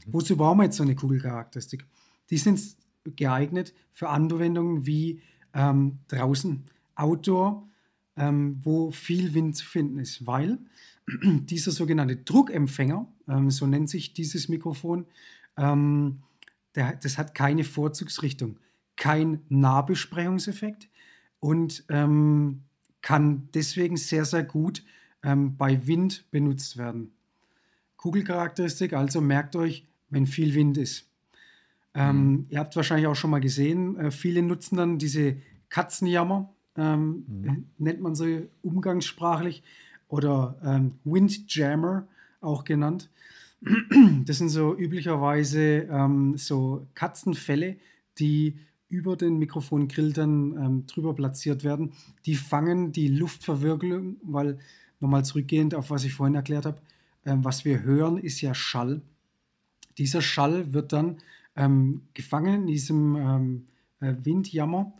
Mhm. 0.06 0.14
Wozu 0.14 0.38
brauchen 0.38 0.60
wir 0.60 0.66
jetzt 0.66 0.78
so 0.78 0.84
eine 0.84 0.96
Kugelcharakteristik? 0.96 1.86
Die 2.30 2.38
sind 2.38 2.62
geeignet 3.06 3.74
für 3.92 4.10
Anwendungen 4.10 4.86
wie 4.86 5.22
ähm, 5.54 6.00
draußen, 6.08 6.64
Outdoor, 6.96 7.68
ähm, 8.16 8.60
wo 8.64 8.92
viel 8.92 9.34
Wind 9.34 9.56
zu 9.56 9.66
finden 9.66 10.00
ist, 10.00 10.26
weil 10.26 10.60
dieser 11.24 11.72
sogenannte 11.72 12.18
Druckempfänger, 12.18 13.08
ähm, 13.28 13.50
so 13.50 13.68
nennt 13.68 13.90
sich 13.90 14.14
dieses 14.14 14.48
Mikrofon, 14.48 15.06
ähm, 15.58 16.20
der, 16.76 16.96
das 16.96 17.18
hat 17.18 17.36
keine 17.36 17.64
Vorzugsrichtung, 17.64 18.58
kein 18.96 19.42
Nahbesprechungseffekt, 19.50 20.88
und 21.44 21.84
ähm, 21.90 22.62
kann 23.02 23.50
deswegen 23.54 23.98
sehr, 23.98 24.24
sehr 24.24 24.44
gut 24.44 24.82
ähm, 25.24 25.58
bei 25.58 25.86
Wind 25.86 26.24
benutzt 26.32 26.78
werden. 26.78 27.12
Kugelcharakteristik, 27.98 28.94
also 28.94 29.20
merkt 29.20 29.58
euch, 29.58 29.86
wenn 30.10 30.26
viel 30.26 30.56
Wind 30.56 30.78
ist. 30.78 31.10
Ähm, 31.94 32.32
mhm. 32.32 32.46
Ihr 32.50 32.60
habt 32.60 32.76
wahrscheinlich 32.78 33.08
auch 33.08 33.16
schon 33.16 33.30
mal 33.30 33.42
gesehen, 33.42 33.98
äh, 33.98 34.10
viele 34.10 34.42
nutzen 34.42 34.78
dann 34.78 34.98
diese 34.98 35.36
Katzenjammer 35.68 36.50
ähm, 36.78 37.26
mhm. 37.28 37.66
nennt 37.78 38.02
man 38.02 38.16
so 38.16 38.26
umgangssprachlich, 38.62 39.64
oder 40.08 40.56
ähm, 40.64 40.94
Windjammer 41.04 42.08
auch 42.40 42.64
genannt. 42.64 43.10
Das 44.26 44.38
sind 44.38 44.50
so 44.50 44.78
üblicherweise 44.78 45.88
ähm, 45.90 46.38
so 46.38 46.86
Katzenfälle, 46.94 47.78
die 48.20 48.60
über 48.94 49.18
den 49.18 49.40
Mikrofongrill 49.40 50.14
dann 50.14 50.56
ähm, 50.56 50.86
drüber 50.86 51.16
platziert 51.16 51.64
werden. 51.64 51.94
Die 52.28 52.36
fangen 52.36 52.92
die 52.92 53.08
Luftverwirbelung, 53.08 54.18
weil 54.22 54.60
nochmal 55.00 55.26
zurückgehend 55.26 55.74
auf 55.74 55.90
was 55.90 56.04
ich 56.04 56.14
vorhin 56.14 56.36
erklärt 56.36 56.68
habe, 56.68 56.80
ähm, 57.26 57.44
was 57.44 57.66
wir 57.66 57.82
hören, 57.82 58.20
ist 58.20 58.40
ja 58.42 58.54
Schall. 58.54 59.02
Dieser 59.98 60.22
Schall 60.22 60.74
wird 60.74 60.94
dann 60.94 61.18
ähm, 61.56 62.04
gefangen 62.14 62.62
in 62.62 62.68
diesem 62.68 63.16
ähm, 63.16 63.68
äh, 64.00 64.14
Windjammer 64.24 64.94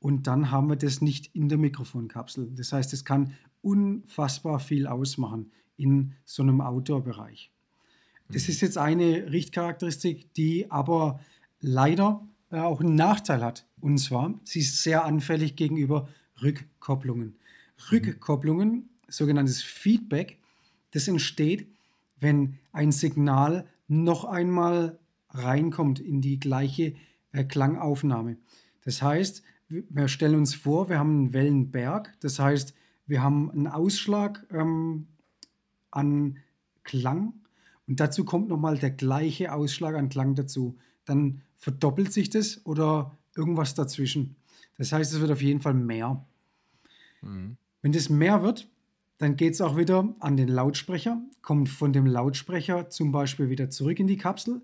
und 0.00 0.26
dann 0.26 0.50
haben 0.50 0.68
wir 0.68 0.76
das 0.76 1.00
nicht 1.00 1.30
in 1.32 1.48
der 1.48 1.58
Mikrofonkapsel. 1.58 2.50
Das 2.56 2.72
heißt, 2.72 2.92
es 2.92 3.04
kann 3.04 3.34
unfassbar 3.62 4.58
viel 4.58 4.88
ausmachen 4.88 5.52
in 5.76 6.14
so 6.24 6.42
einem 6.42 6.60
Outdoor-Bereich. 6.60 7.52
Das 8.28 8.48
mhm. 8.48 8.50
ist 8.50 8.60
jetzt 8.60 8.76
eine 8.76 9.30
Richtcharakteristik, 9.30 10.34
die 10.34 10.68
aber 10.68 11.20
leider 11.60 12.26
auch 12.64 12.80
einen 12.80 12.94
Nachteil 12.94 13.42
hat. 13.42 13.66
Und 13.80 13.98
zwar, 13.98 14.34
sie 14.44 14.60
ist 14.60 14.82
sehr 14.82 15.04
anfällig 15.04 15.56
gegenüber 15.56 16.08
Rückkopplungen. 16.42 17.36
Rückkopplungen, 17.90 18.88
sogenanntes 19.08 19.62
Feedback, 19.62 20.38
das 20.92 21.08
entsteht, 21.08 21.68
wenn 22.20 22.58
ein 22.72 22.92
Signal 22.92 23.66
noch 23.88 24.24
einmal 24.24 24.98
reinkommt 25.30 26.00
in 26.00 26.20
die 26.20 26.40
gleiche 26.40 26.94
äh, 27.32 27.44
Klangaufnahme. 27.44 28.38
Das 28.84 29.02
heißt, 29.02 29.42
wir 29.68 30.08
stellen 30.08 30.36
uns 30.36 30.54
vor, 30.54 30.88
wir 30.88 30.98
haben 30.98 31.10
einen 31.10 31.32
Wellenberg, 31.32 32.14
das 32.20 32.38
heißt, 32.38 32.74
wir 33.06 33.22
haben 33.22 33.50
einen 33.50 33.66
Ausschlag 33.66 34.46
ähm, 34.50 35.08
an 35.90 36.38
Klang 36.84 37.34
und 37.86 38.00
dazu 38.00 38.24
kommt 38.24 38.48
nochmal 38.48 38.78
der 38.78 38.90
gleiche 38.90 39.52
Ausschlag 39.52 39.94
an 39.94 40.08
Klang 40.08 40.34
dazu. 40.34 40.76
Dann 41.04 41.42
verdoppelt 41.56 42.12
sich 42.12 42.30
das 42.30 42.64
oder 42.64 43.16
irgendwas 43.34 43.74
dazwischen. 43.74 44.36
Das 44.78 44.92
heißt, 44.92 45.12
es 45.12 45.20
wird 45.20 45.30
auf 45.30 45.42
jeden 45.42 45.60
Fall 45.60 45.74
mehr. 45.74 46.24
Mhm. 47.22 47.56
Wenn 47.82 47.92
das 47.92 48.08
mehr 48.08 48.42
wird, 48.42 48.68
dann 49.18 49.36
geht 49.36 49.54
es 49.54 49.60
auch 49.60 49.76
wieder 49.76 50.14
an 50.20 50.36
den 50.36 50.48
Lautsprecher, 50.48 51.22
kommt 51.40 51.68
von 51.68 51.92
dem 51.92 52.06
Lautsprecher 52.06 52.90
zum 52.90 53.12
Beispiel 53.12 53.48
wieder 53.48 53.70
zurück 53.70 53.98
in 53.98 54.06
die 54.06 54.18
Kapsel 54.18 54.60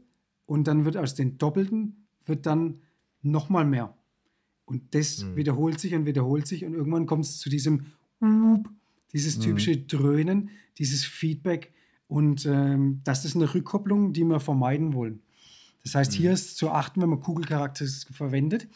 und 0.47 0.67
dann 0.67 0.85
wird 0.85 0.97
aus 0.97 1.15
den 1.15 1.39
Doppelten 1.39 2.07
wird 2.25 2.47
dann 2.47 2.81
nochmal 3.23 3.65
mehr. 3.65 3.97
Und 4.65 4.95
das 4.95 5.25
mhm. 5.25 5.37
wiederholt 5.37 5.81
sich 5.81 5.95
und 5.95 6.07
wiederholt 6.07 6.47
sich 6.47 6.65
und 6.65 6.75
irgendwann 6.75 7.07
kommt 7.07 7.25
es 7.25 7.39
zu 7.39 7.49
diesem 7.49 7.87
dieses 9.13 9.39
mhm. 9.39 9.43
typische. 9.43 9.77
Dröhnen, 9.79 10.51
dieses 10.79 11.05
Feedback 11.05 11.73
und 12.07 12.47
ähm, 12.47 13.01
das 13.05 13.25
ist 13.25 13.37
eine 13.37 13.53
Rückkopplung, 13.53 14.13
die 14.13 14.25
wir 14.25 14.39
vermeiden 14.41 14.93
wollen. 14.93 15.23
Das 15.83 15.95
heißt, 15.95 16.13
mhm. 16.13 16.17
hier 16.17 16.33
ist 16.33 16.57
zu 16.57 16.71
achten, 16.71 17.03
wenn 17.03 17.11
man 17.11 17.21
Kugelcharakteristik 17.21 18.15
verwendet, 18.15 18.69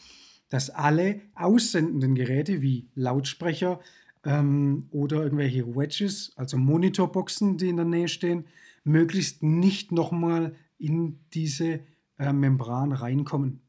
dass 0.49 0.69
alle 0.69 1.21
aussendenden 1.35 2.15
Geräte 2.15 2.61
wie 2.61 2.87
Lautsprecher 2.95 3.79
ähm, 4.23 4.87
oder 4.91 5.23
irgendwelche 5.23 5.75
Wedges, 5.75 6.31
also 6.35 6.57
Monitorboxen, 6.57 7.57
die 7.57 7.69
in 7.69 7.77
der 7.77 7.85
Nähe 7.85 8.07
stehen, 8.07 8.45
möglichst 8.83 9.43
nicht 9.43 9.91
nochmal 9.91 10.55
in 10.77 11.19
diese 11.33 11.81
äh, 12.17 12.33
Membran 12.33 12.91
reinkommen. 12.91 13.61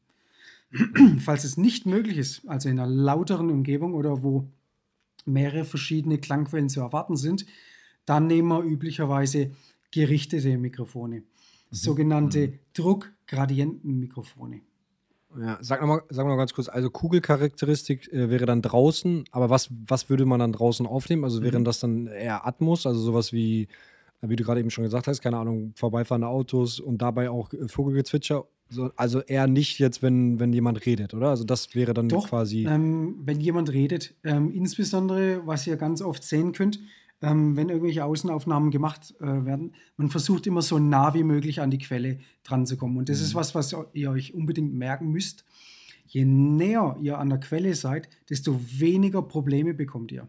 Falls 1.19 1.43
es 1.43 1.57
nicht 1.57 1.85
möglich 1.85 2.17
ist, 2.17 2.47
also 2.47 2.69
in 2.69 2.79
einer 2.79 2.89
lauteren 2.89 3.49
Umgebung 3.49 3.93
oder 3.93 4.23
wo 4.23 4.49
mehrere 5.25 5.65
verschiedene 5.65 6.17
Klangquellen 6.17 6.69
zu 6.69 6.81
erwarten 6.81 7.15
sind, 7.15 7.45
dann 8.05 8.27
nehmen 8.27 8.47
wir 8.49 8.63
üblicherweise 8.63 9.51
gerichtete 9.91 10.57
Mikrofone, 10.57 11.17
mhm. 11.17 11.23
sogenannte 11.71 12.47
mhm. 12.47 12.59
Druckgradientenmikrofone. 13.29 14.61
Ja, 15.39 15.59
sag 15.61 15.81
nochmal 15.81 16.01
sag 16.09 16.25
noch 16.25 16.37
ganz 16.37 16.53
kurz, 16.53 16.69
also 16.69 16.89
Kugelcharakteristik 16.89 18.11
äh, 18.11 18.29
wäre 18.31 18.47
dann 18.47 18.63
draußen, 18.63 19.25
aber 19.31 19.51
was, 19.51 19.69
was 19.87 20.09
würde 20.09 20.25
man 20.25 20.39
dann 20.39 20.53
draußen 20.53 20.87
aufnehmen? 20.87 21.23
Also 21.23 21.43
wären 21.43 21.61
mhm. 21.61 21.65
das 21.65 21.79
dann 21.79 22.07
eher 22.07 22.47
Atmos, 22.47 22.87
also 22.87 22.99
sowas 22.99 23.31
wie, 23.31 23.67
wie 24.21 24.35
du 24.35 24.43
gerade 24.43 24.59
eben 24.59 24.71
schon 24.71 24.85
gesagt 24.85 25.07
hast, 25.07 25.21
keine 25.21 25.37
Ahnung, 25.37 25.73
vorbeifahrende 25.75 26.27
Autos 26.27 26.79
und 26.79 26.99
dabei 27.03 27.29
auch 27.29 27.53
äh, 27.53 27.67
Vogelgezwitscher 27.67 28.45
so, 28.71 28.91
also 28.95 29.21
eher 29.21 29.47
nicht 29.47 29.79
jetzt, 29.79 30.03
wenn, 30.03 30.39
wenn 30.39 30.53
jemand 30.53 30.85
redet, 30.85 31.15
oder? 31.15 31.29
Also 31.29 31.43
das 31.43 31.73
wäre 31.73 31.93
dann 31.95 32.07
Doch, 32.07 32.29
quasi. 32.29 32.67
Ähm, 32.67 33.15
wenn 33.23 33.39
jemand 33.39 33.73
redet, 33.73 34.13
ähm, 34.23 34.51
insbesondere, 34.51 35.41
was 35.45 35.65
ihr 35.65 35.75
ganz 35.75 36.03
oft 36.03 36.23
sehen 36.23 36.51
könnt, 36.51 36.79
ähm, 37.21 37.57
wenn 37.57 37.69
irgendwelche 37.69 38.05
Außenaufnahmen 38.05 38.71
gemacht 38.71 39.15
äh, 39.19 39.45
werden, 39.45 39.73
man 39.97 40.09
versucht 40.09 40.47
immer 40.47 40.61
so 40.61 40.79
nah 40.79 41.13
wie 41.13 41.23
möglich 41.23 41.61
an 41.61 41.71
die 41.71 41.77
Quelle 41.77 42.19
dran 42.43 42.65
zu 42.65 42.77
kommen. 42.77 42.97
Und 42.97 43.09
das 43.09 43.19
mhm. 43.19 43.25
ist 43.25 43.35
was, 43.35 43.55
was 43.55 43.75
ihr 43.93 44.11
euch 44.11 44.33
unbedingt 44.33 44.73
merken 44.73 45.09
müsst. 45.09 45.45
Je 46.07 46.25
näher 46.25 46.97
ihr 47.01 47.19
an 47.19 47.29
der 47.29 47.39
Quelle 47.39 47.75
seid, 47.75 48.09
desto 48.29 48.59
weniger 48.79 49.21
Probleme 49.21 49.73
bekommt 49.73 50.11
ihr. 50.11 50.27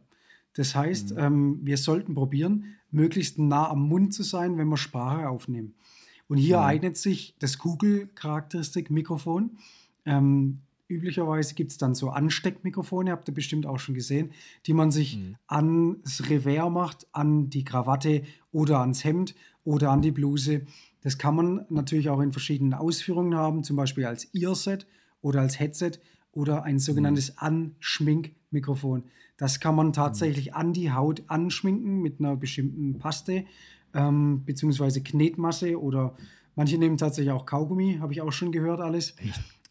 Das 0.54 0.74
heißt, 0.74 1.12
mhm. 1.12 1.18
ähm, 1.18 1.60
wir 1.62 1.76
sollten 1.76 2.14
probieren, 2.14 2.76
möglichst 2.90 3.38
nah 3.38 3.70
am 3.70 3.88
Mund 3.88 4.12
zu 4.12 4.22
sein, 4.22 4.58
wenn 4.58 4.68
wir 4.68 4.76
Sprache 4.76 5.28
aufnehmen. 5.28 5.74
Und 6.28 6.38
hier 6.38 6.58
mhm. 6.58 6.64
eignet 6.64 6.96
sich 6.96 7.36
das 7.38 7.58
Google-Charakteristik-Mikrofon. 7.58 9.58
Ähm, 10.06 10.60
üblicherweise 10.90 11.54
gibt 11.54 11.70
es 11.70 11.78
dann 11.78 11.94
so 11.94 12.10
Ansteckmikrofone, 12.10 13.10
habt 13.10 13.28
ihr 13.28 13.34
bestimmt 13.34 13.66
auch 13.66 13.78
schon 13.78 13.94
gesehen, 13.94 14.32
die 14.66 14.74
man 14.74 14.90
sich 14.90 15.18
mhm. 15.18 15.36
ans 15.46 16.28
Revers 16.28 16.70
macht, 16.70 17.06
an 17.12 17.48
die 17.48 17.64
Krawatte 17.64 18.22
oder 18.52 18.80
ans 18.80 19.04
Hemd 19.04 19.34
oder 19.64 19.90
an 19.90 20.02
die 20.02 20.10
Bluse. 20.10 20.62
Das 21.02 21.16
kann 21.16 21.36
man 21.36 21.64
natürlich 21.70 22.10
auch 22.10 22.20
in 22.20 22.32
verschiedenen 22.32 22.74
Ausführungen 22.74 23.34
haben, 23.34 23.64
zum 23.64 23.76
Beispiel 23.76 24.04
als 24.04 24.34
Earset 24.34 24.86
oder 25.22 25.40
als 25.40 25.58
Headset 25.58 25.92
oder 26.32 26.64
ein 26.64 26.78
sogenanntes 26.78 27.30
mhm. 27.32 27.36
Anschminkmikrofon. 27.38 29.04
Das 29.36 29.60
kann 29.60 29.74
man 29.74 29.92
tatsächlich 29.92 30.50
mhm. 30.50 30.56
an 30.56 30.72
die 30.72 30.92
Haut 30.92 31.22
anschminken 31.28 32.02
mit 32.02 32.20
einer 32.20 32.36
bestimmten 32.36 32.98
Paste 32.98 33.44
ähm, 33.94 34.44
beziehungsweise 34.44 35.02
Knetmasse 35.02 35.80
oder 35.80 36.16
manche 36.54 36.78
nehmen 36.78 36.96
tatsächlich 36.96 37.32
auch 37.32 37.46
Kaugummi, 37.46 37.98
habe 38.00 38.12
ich 38.12 38.20
auch 38.20 38.32
schon 38.32 38.52
gehört 38.52 38.80
alles. 38.80 39.14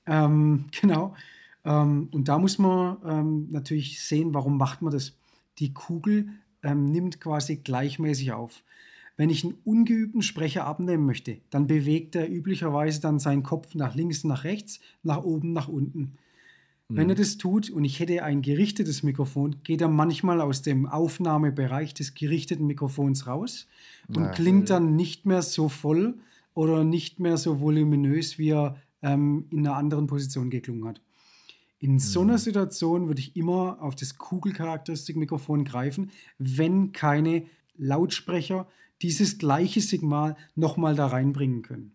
Ähm, 0.10 0.66
genau. 0.82 1.16
Ähm, 1.64 2.10
und 2.12 2.28
da 2.28 2.38
muss 2.38 2.58
man 2.58 2.98
ähm, 3.06 3.48
natürlich 3.52 4.02
sehen, 4.02 4.34
warum 4.34 4.58
macht 4.58 4.82
man 4.82 4.92
das. 4.92 5.16
Die 5.60 5.74
Kugel 5.74 6.30
ähm, 6.64 6.86
nimmt 6.86 7.20
quasi 7.20 7.58
gleichmäßig 7.58 8.32
auf. 8.32 8.64
Wenn 9.18 9.30
ich 9.30 9.44
einen 9.44 9.56
ungeübten 9.66 10.22
Sprecher 10.22 10.66
abnehmen 10.66 11.06
möchte, 11.06 11.40
dann 11.50 11.68
bewegt 11.68 12.16
er 12.16 12.32
üblicherweise 12.32 13.02
dann 13.02 13.20
seinen 13.20 13.44
Kopf 13.44 13.76
nach 13.76 13.94
links, 13.94 14.24
nach 14.24 14.46
rechts, 14.46 14.80
nach 15.04 15.24
oben, 15.24 15.52
nach 15.52 15.68
unten. 15.68 16.14
Wenn 16.88 17.10
er 17.10 17.16
mhm. 17.16 17.20
das 17.20 17.38
tut 17.38 17.70
und 17.70 17.84
ich 17.86 18.00
hätte 18.00 18.24
ein 18.24 18.42
gerichtetes 18.42 19.04
Mikrofon, 19.04 19.58
geht 19.64 19.82
er 19.82 19.90
manchmal 19.90 20.42
aus 20.42 20.64
dem 20.64 20.88
Aufnahmebereich 20.88 21.94
des 21.94 22.16
gerichteten 22.16 22.66
Mikrofons 22.66 23.28
raus 23.28 23.68
und 24.08 24.24
ja, 24.24 24.32
klingt 24.32 24.72
dann 24.72 24.96
nicht 24.96 25.26
mehr 25.28 25.44
so 25.44 25.70
voll 25.70 26.16
oder 26.56 26.84
nicht 26.84 27.20
mehr 27.20 27.38
so 27.38 27.60
voluminös, 27.60 28.40
wie 28.40 28.52
er 28.52 28.78
ähm, 29.02 29.46
in 29.52 29.60
einer 29.60 29.76
anderen 29.76 30.08
Position 30.08 30.50
geklungen 30.50 30.88
hat. 30.88 31.02
In 31.80 31.94
mhm. 31.94 32.00
so 32.00 32.22
einer 32.22 32.38
Situation 32.38 33.08
würde 33.08 33.22
ich 33.22 33.36
immer 33.36 33.82
auf 33.82 33.96
das 33.96 34.18
Kugelcharakteristikmikrofon 34.18 35.64
greifen, 35.64 36.12
wenn 36.38 36.92
keine 36.92 37.46
Lautsprecher 37.78 38.68
dieses 39.02 39.38
gleiche 39.38 39.80
Signal 39.80 40.36
nochmal 40.56 40.96
da 40.96 41.08
reinbringen 41.08 41.62
können. 41.62 41.94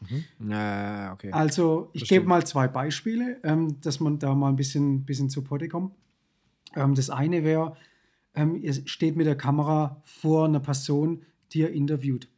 Mhm. 0.00 0.50
Ja, 0.50 1.12
okay. 1.12 1.30
Also, 1.32 1.90
ich 1.92 2.08
gebe 2.08 2.26
mal 2.26 2.46
zwei 2.46 2.68
Beispiele, 2.68 3.40
ähm, 3.44 3.80
dass 3.80 4.00
man 4.00 4.18
da 4.18 4.34
mal 4.34 4.48
ein 4.48 4.56
bisschen, 4.56 5.04
bisschen 5.04 5.30
zu 5.30 5.42
Potte 5.42 5.68
kommt. 5.68 5.94
Ähm, 6.74 6.94
das 6.94 7.10
eine 7.10 7.44
wäre, 7.44 7.76
ähm, 8.34 8.56
ihr 8.56 8.74
steht 8.86 9.16
mit 9.16 9.26
der 9.26 9.36
Kamera 9.36 10.00
vor 10.04 10.46
einer 10.46 10.60
Person, 10.60 11.22
die 11.52 11.60
ihr 11.60 11.72
interviewt. 11.72 12.28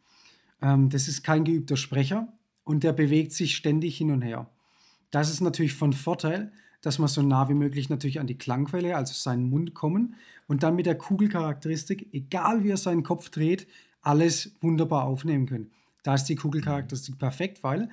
Ähm, 0.63 0.89
das 0.91 1.09
ist 1.09 1.23
kein 1.23 1.45
geübter 1.45 1.77
Sprecher 1.77 2.33
und 2.69 2.85
der 2.85 2.93
bewegt 2.93 3.33
sich 3.33 3.57
ständig 3.57 3.97
hin 3.97 4.11
und 4.11 4.21
her. 4.21 4.47
Das 5.11 5.31
ist 5.31 5.41
natürlich 5.41 5.73
von 5.73 5.95
Vorteil, 5.95 6.53
dass 6.83 6.99
man 6.99 7.09
so 7.09 7.23
nah 7.23 7.49
wie 7.49 7.55
möglich 7.55 7.89
natürlich 7.89 8.21
an 8.21 8.27
die 8.27 8.37
Klangquelle, 8.37 8.95
also 8.95 9.15
seinen 9.15 9.49
Mund 9.49 9.73
kommen 9.73 10.17
und 10.49 10.63
dann 10.63 10.77
mit 10.77 10.85
der 10.85 10.99
Kugelcharakteristik, 10.99 12.09
egal 12.13 12.65
wie 12.65 12.69
er 12.69 12.77
seinen 12.77 13.05
Kopf 13.05 13.31
dreht, 13.31 13.67
alles 14.03 14.53
wunderbar 14.61 15.05
aufnehmen 15.05 15.47
können. 15.47 15.71
Da 16.03 16.15
ist 16.15 16.25
die 16.25 16.37
Kugelcharakteristik 16.37 17.19
perfekt, 17.19 17.63
weil 17.63 17.89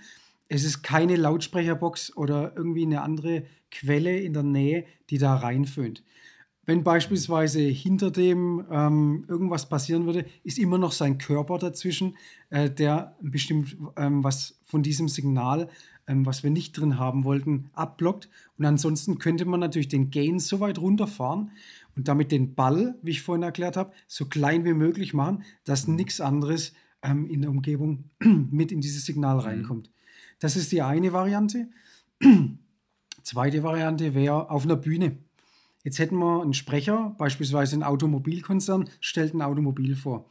es 0.50 0.66
ist 0.66 0.84
keine 0.84 1.16
Lautsprecherbox 1.16 2.18
oder 2.18 2.52
irgendwie 2.58 2.84
eine 2.84 3.02
andere 3.02 3.44
Quelle 3.72 4.20
in 4.20 4.34
der 4.34 4.44
Nähe, 4.44 4.84
die 5.10 5.20
da 5.20 5.36
reinföhnt. 5.36 6.04
Wenn 6.66 6.84
beispielsweise 6.84 7.62
hinter 7.62 8.12
dem 8.12 8.66
ähm, 8.72 9.26
irgendwas 9.28 9.70
passieren 9.70 10.06
würde, 10.06 10.26
ist 10.44 10.58
immer 10.58 10.78
noch 10.78 10.92
sein 10.92 11.18
Körper 11.18 11.58
dazwischen, 11.58 12.18
äh, 12.50 12.70
der 12.70 13.16
bestimmt 13.22 13.78
ähm, 13.98 14.24
was 14.24 14.60
von 14.64 14.82
diesem 14.82 15.08
Signal 15.08 15.70
ähm, 16.08 16.26
was 16.26 16.44
wir 16.44 16.52
nicht 16.52 16.74
drin 16.74 17.00
haben 17.00 17.24
wollten, 17.24 17.70
abblockt. 17.74 18.30
Und 18.58 18.66
ansonsten 18.66 19.18
könnte 19.18 19.46
man 19.46 19.60
natürlich 19.60 19.88
den 19.88 20.12
Gain 20.12 20.40
so 20.40 20.60
weit 20.60 20.80
runterfahren 20.80 21.52
und 21.96 22.08
damit 22.08 22.32
den 22.32 22.56
Ball, 22.56 22.96
wie 23.02 23.12
ich 23.12 23.22
vorhin 23.22 23.44
erklärt 23.44 23.78
habe, 23.78 23.94
so 24.08 24.26
klein 24.26 24.66
wie 24.66 24.74
möglich 24.74 25.14
machen, 25.14 25.44
dass 25.64 25.88
nichts 25.88 26.22
anderes 26.22 26.74
ähm, 27.02 27.26
in 27.26 27.42
der 27.42 27.52
Umgebung 27.52 28.06
mit 28.20 28.72
in 28.72 28.82
dieses 28.82 29.06
Signal 29.06 29.36
mhm. 29.36 29.42
reinkommt. 29.42 29.92
Das 30.40 30.56
ist 30.56 30.72
die 30.72 30.82
eine 30.82 31.14
Variante. 31.14 31.70
Zweite 33.24 33.64
Variante 33.64 34.14
wäre 34.14 34.50
auf 34.52 34.66
einer 34.66 34.76
Bühne. 34.76 35.18
Jetzt 35.86 36.00
hätten 36.00 36.18
wir 36.18 36.42
einen 36.42 36.56
Sprecher, 36.56 37.16
beispielsweise 37.20 37.76
ein 37.78 37.84
Automobilkonzern, 37.84 38.90
stellt 39.00 39.36
ein 39.36 39.44
Automobil 39.44 39.96
vor. 39.96 40.26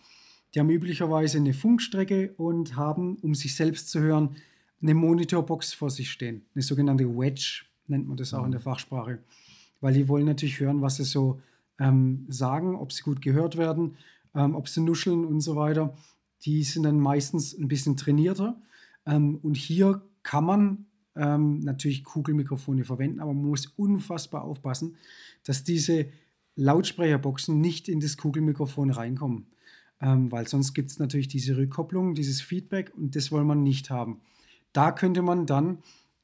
Die 0.53 0.59
haben 0.59 0.69
üblicherweise 0.69 1.39
eine 1.39 1.55
Funkstrecke 1.55 2.35
und 2.37 2.75
haben, 2.75 3.17
um 3.23 3.37
sich 3.37 3.55
selbst 3.55 3.89
zu 3.89 4.01
hören, 4.01 4.37
eine 4.83 4.95
Monitorbox 4.95 5.73
vor 5.73 5.91
sich 5.91 6.11
stehen. 6.11 6.45
Eine 6.57 6.63
sogenannte 6.63 7.05
Wedge 7.05 7.67
nennt 7.87 8.09
man 8.09 8.17
das 8.17 8.35
auch 8.35 8.45
in 8.45 8.51
der 8.51 8.61
mhm. 8.61 8.65
Fachsprache. 8.65 9.21
Weil 9.81 9.95
die 9.95 10.09
wollen 10.09 10.27
natürlich 10.27 10.59
hören, 10.59 10.83
was 10.83 10.97
sie 10.97 11.05
so 11.05 11.41
ähm, 11.79 12.27
sagen, 12.29 12.75
ob 12.75 12.91
sie 12.91 13.05
gut 13.05 13.23
gehört 13.23 13.57
werden, 13.57 13.97
ähm, 14.35 14.57
ob 14.57 14.69
sie 14.69 14.81
nuscheln 14.81 15.25
und 15.25 15.41
so 15.41 15.55
weiter. 15.55 15.95
Die 16.43 16.65
sind 16.65 16.83
dann 16.83 16.99
meistens 16.99 17.57
ein 17.57 17.69
bisschen 17.69 17.97
trainierter. 17.97 18.61
Ähm, 19.07 19.39
und 19.41 19.57
hier 19.57 20.03
kann 20.25 20.45
man 20.45 20.87
ähm, 21.17 21.61
natürlich 21.61 22.05
Kugelmikrofone 22.05 22.85
verwenden, 22.85 23.21
aber 23.21 23.33
man 23.33 23.47
muss 23.47 23.67
unfassbar 23.77 24.43
aufpassen, 24.43 24.97
dass 25.45 25.65
diese 25.65 26.07
Lautsprecherboxen 26.57 27.61
nicht 27.61 27.89
in 27.89 28.01
das 28.01 28.17
Kugelmikrofon 28.17 28.91
reinkommen 28.91 29.47
ähm, 30.05 30.31
weil 30.31 30.47
sonst 30.47 30.75
gibt 30.75 30.91
es 30.91 30.99
natürlich 30.99 31.29
diese 31.29 31.57
Rückkopplung, 31.57 32.15
dieses 32.15 32.41
Feedback 32.41 32.93
und 32.97 33.17
das 33.17 33.33
wollen 33.33 33.47
wir 33.47 33.55
nicht 33.55 33.91
haben. 33.91 34.21
Da 34.73 34.93
könnte 34.93 35.23
man 35.23 35.47
dann 35.47 35.79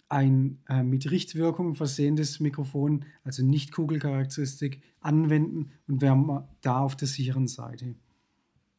ein 0.08 0.58
äh, 0.68 0.82
mit 0.82 1.10
Richtwirkung 1.10 1.76
versehendes 1.76 2.40
Mikrofon, 2.40 3.04
also 3.24 3.44
nicht 3.44 3.72
Kugelcharakteristik, 3.72 4.82
anwenden 5.00 5.70
und 5.86 6.02
wären 6.02 6.44
da 6.60 6.80
auf 6.80 6.96
der 6.96 7.08
sicheren 7.08 7.46
Seite. 7.46 7.94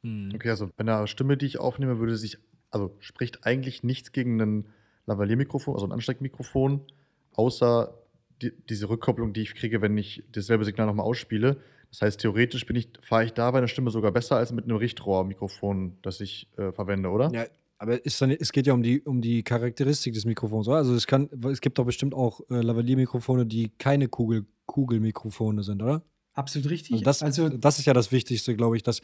Hm. 0.04 0.32
Okay, 0.36 0.50
also 0.50 0.68
bei 0.76 0.82
einer 0.82 1.08
Stimme, 1.08 1.38
die 1.38 1.46
ich 1.46 1.58
aufnehme, 1.58 2.00
würde 2.00 2.16
sich, 2.16 2.38
also 2.70 2.96
spricht 3.00 3.46
eigentlich 3.46 3.82
nichts 3.82 4.12
gegen 4.12 4.40
ein 4.42 4.66
Lavalier-Mikrofon, 5.06 5.74
also 5.74 5.86
ein 5.86 5.92
Ansteckmikrofon, 5.92 6.82
außer 7.34 7.94
die, 8.42 8.54
diese 8.70 8.90
Rückkopplung, 8.90 9.34
die 9.34 9.42
ich 9.42 9.56
kriege, 9.56 9.82
wenn 9.82 9.98
ich 9.98 10.24
dasselbe 10.32 10.66
Signal 10.66 10.88
nochmal 10.88 11.06
ausspiele. 11.06 11.58
Das 11.90 12.02
heißt, 12.02 12.22
theoretisch 12.22 12.66
bin 12.66 12.76
ich, 12.76 12.90
fahre 13.02 13.26
ich 13.26 13.34
da 13.34 13.52
bei 13.52 13.58
einer 13.58 13.68
Stimme 13.68 13.92
sogar 13.92 14.12
besser 14.12 14.38
als 14.38 14.52
mit 14.52 14.66
einem 14.66 14.78
Richtrohrmikrofon, 14.78 15.98
das 16.02 16.22
ich 16.22 16.48
äh, 16.58 16.72
verwende, 16.72 17.10
oder? 17.10 17.32
Ja, 17.34 17.46
aber 17.78 18.04
ist 18.06 18.22
dann, 18.22 18.32
es 18.32 18.52
geht 18.52 18.68
ja 18.68 18.74
um 18.74 18.84
die, 18.84 19.02
um 19.02 19.22
die 19.22 19.44
Charakteristik 19.44 20.14
des 20.14 20.26
Mikrofons, 20.26 20.68
oder? 20.68 20.78
Also 20.78 20.94
es 20.96 21.08
kann, 21.08 21.30
es 21.52 21.62
gibt 21.62 21.80
doch 21.80 21.86
bestimmt 21.86 22.14
auch 22.14 22.40
äh, 22.50 22.62
Lavalier-Mikrofone, 22.62 23.46
die 23.46 23.72
keine 23.78 24.08
Kugel, 24.08 24.46
Kugelmikrofone 24.68 25.64
sind, 25.64 25.82
oder? 25.82 26.04
Absolut 26.34 26.70
richtig. 26.70 26.94
Also 26.94 27.04
das, 27.04 27.24
also 27.24 27.50
das 27.50 27.78
ist 27.80 27.86
ja 27.86 27.94
das 27.94 28.14
Wichtigste, 28.14 28.56
glaube 28.56 28.78
ich, 28.78 28.84
dass 28.84 29.02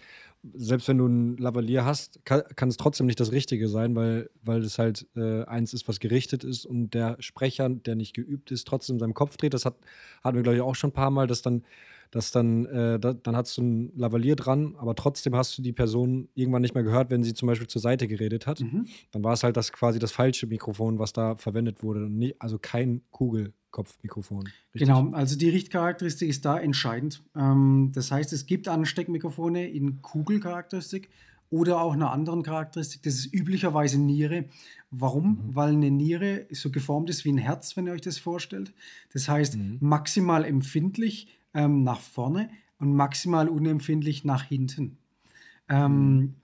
selbst 0.54 0.88
wenn 0.88 0.98
du 0.98 1.08
ein 1.08 1.38
Lavalier 1.38 1.84
hast, 1.84 2.24
kann, 2.24 2.44
kann 2.56 2.70
es 2.70 2.78
trotzdem 2.78 3.06
nicht 3.06 3.20
das 3.20 3.34
Richtige 3.34 3.68
sein, 3.68 3.96
weil, 3.96 4.30
weil 4.44 4.62
es 4.62 4.80
halt 4.80 5.06
äh, 5.18 5.44
eins 5.44 5.74
ist, 5.74 5.90
was 5.90 6.00
gerichtet 6.00 6.46
ist 6.46 6.66
und 6.66 6.92
der 6.94 7.18
Sprecher, 7.20 7.68
der 7.68 7.96
nicht 7.96 8.14
geübt 8.14 8.52
ist, 8.52 8.66
trotzdem 8.66 8.98
seinem 8.98 9.14
Kopf 9.14 9.36
dreht. 9.36 9.54
Das 9.54 9.66
hat, 9.66 9.76
hatten 10.24 10.38
wir, 10.38 10.44
glaube 10.44 10.56
ich, 10.56 10.62
auch 10.62 10.76
schon 10.76 10.92
ein 10.92 10.94
paar 10.94 11.12
Mal, 11.12 11.28
dass 11.28 11.42
dann 11.42 11.66
dass 12.12 12.32
dann, 12.32 12.66
äh, 12.66 13.00
da, 13.00 13.14
dann 13.14 13.36
hast 13.36 13.58
du 13.58 13.62
ein 13.62 13.92
Lavalier 13.96 14.36
dran, 14.36 14.76
aber 14.78 14.96
trotzdem 14.96 15.36
hast 15.36 15.58
du 15.58 15.62
die 15.62 15.74
Person 15.74 16.30
irgendwann 16.36 16.62
nicht 16.62 16.74
mehr 16.74 16.84
gehört, 16.84 17.10
wenn 17.10 17.24
sie 17.24 17.34
zum 17.34 17.48
Beispiel 17.48 17.68
zur 17.68 17.82
Seite 17.82 18.08
geredet 18.08 18.48
hat. 18.48 18.62
Mhm. 18.62 18.88
Dann 19.12 19.24
war 19.24 19.34
es 19.34 19.44
halt 19.44 19.58
das 19.58 19.72
quasi 19.72 20.00
das 20.00 20.12
falsche 20.12 20.48
Mikrofon, 20.48 21.00
was 21.00 21.14
da 21.14 21.36
verwendet 21.36 21.84
wurde. 21.84 22.10
Also 22.40 22.60
kein 22.60 23.02
Kugelkopfmikrofon. 23.12 24.50
Genau, 24.74 25.12
also 25.12 25.38
die 25.38 25.50
Richtcharakteristik 25.50 26.30
ist 26.30 26.46
da 26.46 26.60
entscheidend. 26.60 27.24
Ähm, 27.36 27.92
das 27.94 28.12
heißt, 28.12 28.34
es 28.34 28.46
gibt 28.46 28.68
Ansteckmikrofone 28.68 29.68
in 29.68 30.02
Kugelcharakteristik 30.02 31.10
oder 31.50 31.82
auch 31.82 31.94
einer 31.94 32.12
anderen 32.12 32.44
Charakteristik. 32.44 33.04
Das 33.04 33.16
ist 33.16 33.34
üblicherweise 33.34 34.00
Niere. 34.00 34.46
Warum? 34.92 35.30
Mhm. 35.30 35.56
Weil 35.56 35.72
eine 35.74 35.92
Niere 35.92 36.46
so 36.52 36.72
geformt 36.72 37.10
ist 37.10 37.26
wie 37.26 37.32
ein 37.32 37.38
Herz, 37.38 37.78
wenn 37.78 37.88
ihr 37.88 37.94
euch 37.94 38.02
das 38.02 38.18
vorstellt. 38.18 38.74
Das 39.14 39.30
heißt, 39.30 39.58
mhm. 39.58 39.78
maximal 39.80 40.44
empfindlich 40.44 41.28
ähm, 41.58 41.84
nach 41.84 42.00
vorne 42.00 42.50
und 42.80 42.94
maximal 42.94 43.50
unempfindlich 43.50 44.24
nach 44.24 44.44
hinten. 44.44 44.98
Ähm. 45.68 46.36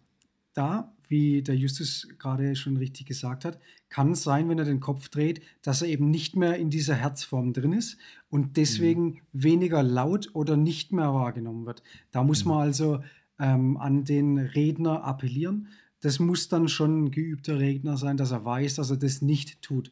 Da, 0.55 0.93
wie 1.07 1.41
der 1.41 1.55
Justus 1.55 2.07
gerade 2.19 2.55
schon 2.55 2.77
richtig 2.77 3.07
gesagt 3.07 3.43
hat, 3.43 3.59
kann 3.89 4.11
es 4.11 4.23
sein, 4.23 4.49
wenn 4.49 4.59
er 4.59 4.65
den 4.65 4.79
Kopf 4.79 5.09
dreht, 5.09 5.41
dass 5.61 5.81
er 5.81 5.87
eben 5.87 6.09
nicht 6.09 6.35
mehr 6.35 6.57
in 6.57 6.69
dieser 6.69 6.95
Herzform 6.95 7.53
drin 7.53 7.73
ist 7.73 7.97
und 8.29 8.57
deswegen 8.57 9.05
mhm. 9.05 9.19
weniger 9.31 9.83
laut 9.83 10.29
oder 10.33 10.57
nicht 10.57 10.91
mehr 10.91 11.13
wahrgenommen 11.13 11.65
wird. 11.65 11.81
Da 12.11 12.23
muss 12.23 12.45
mhm. 12.45 12.51
man 12.51 12.61
also 12.61 13.03
ähm, 13.39 13.77
an 13.77 14.05
den 14.05 14.37
Redner 14.37 15.03
appellieren. 15.03 15.67
Das 16.01 16.19
muss 16.19 16.49
dann 16.49 16.67
schon 16.67 17.05
ein 17.05 17.11
geübter 17.11 17.59
Redner 17.59 17.97
sein, 17.97 18.17
dass 18.17 18.31
er 18.31 18.45
weiß, 18.45 18.75
dass 18.75 18.91
er 18.91 18.97
das 18.97 19.21
nicht 19.21 19.61
tut. 19.61 19.91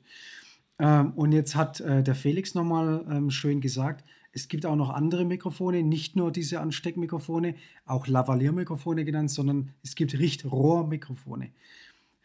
Ähm, 0.77 1.13
und 1.13 1.31
jetzt 1.31 1.55
hat 1.55 1.79
äh, 1.81 2.03
der 2.03 2.15
Felix 2.15 2.53
nochmal 2.53 3.05
ähm, 3.10 3.31
schön 3.31 3.62
gesagt, 3.62 4.03
es 4.34 4.48
gibt 4.48 4.65
auch 4.65 4.76
noch 4.76 4.89
andere 4.89 5.26
Mikrofone, 5.26 5.84
nicht 5.84 6.15
nur 6.15 6.32
diese 6.32 6.62
Ansteckmikrofone, 6.62 7.56
auch 7.86 8.08
Lavalier-Mikrofone 8.08 9.04
genannt, 9.04 9.32
sondern 9.32 9.72
es 9.84 9.96
gibt 9.96 10.17
Richtrohrmikrofone. 10.17 11.52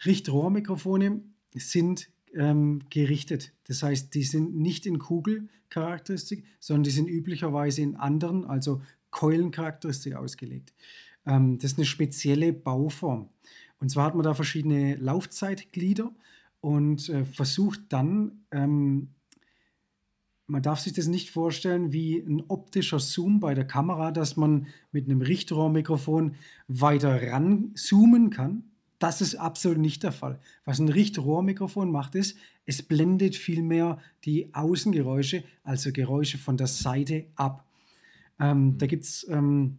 Richtrohrmikrofone 0.04 1.22
sind 1.54 2.08
ähm, 2.34 2.80
gerichtet. 2.90 3.52
Das 3.64 3.82
heißt, 3.82 4.14
die 4.14 4.22
sind 4.22 4.56
nicht 4.56 4.86
in 4.86 4.98
Kugelcharakteristik, 4.98 6.44
sondern 6.60 6.84
die 6.84 6.90
sind 6.90 7.08
üblicherweise 7.08 7.82
in 7.82 7.96
anderen, 7.96 8.44
also 8.44 8.82
Keulencharakteristik 9.10 10.14
ausgelegt. 10.14 10.74
Ähm, 11.26 11.58
das 11.58 11.72
ist 11.72 11.78
eine 11.78 11.86
spezielle 11.86 12.52
Bauform. 12.52 13.30
Und 13.80 13.90
zwar 13.90 14.06
hat 14.06 14.14
man 14.14 14.24
da 14.24 14.34
verschiedene 14.34 14.96
Laufzeitglieder 14.96 16.12
und 16.60 17.08
äh, 17.08 17.24
versucht 17.24 17.80
dann 17.88 18.44
ähm, 18.50 19.08
man 20.46 20.62
darf 20.62 20.80
sich 20.80 20.92
das 20.92 21.06
nicht 21.06 21.30
vorstellen 21.30 21.92
wie 21.92 22.18
ein 22.18 22.42
optischer 22.48 23.00
Zoom 23.00 23.40
bei 23.40 23.54
der 23.54 23.66
Kamera, 23.66 24.12
dass 24.12 24.36
man 24.36 24.68
mit 24.92 25.06
einem 25.06 25.20
Richtrohrmikrofon 25.20 26.36
weiter 26.68 27.20
ranzoomen 27.32 28.30
kann. 28.30 28.64
Das 28.98 29.20
ist 29.20 29.34
absolut 29.34 29.78
nicht 29.78 30.02
der 30.02 30.12
Fall. 30.12 30.38
Was 30.64 30.78
ein 30.78 30.88
Richtrohrmikrofon 30.88 31.90
macht, 31.90 32.14
ist, 32.14 32.38
es 32.64 32.82
blendet 32.82 33.36
vielmehr 33.36 33.98
die 34.24 34.54
Außengeräusche, 34.54 35.44
also 35.64 35.92
Geräusche 35.92 36.38
von 36.38 36.56
der 36.56 36.66
Seite 36.66 37.26
ab. 37.34 37.66
Ähm, 38.40 38.64
mhm. 38.64 38.78
Da 38.78 38.86
gibt 38.86 39.04
es 39.04 39.26
ähm, 39.28 39.78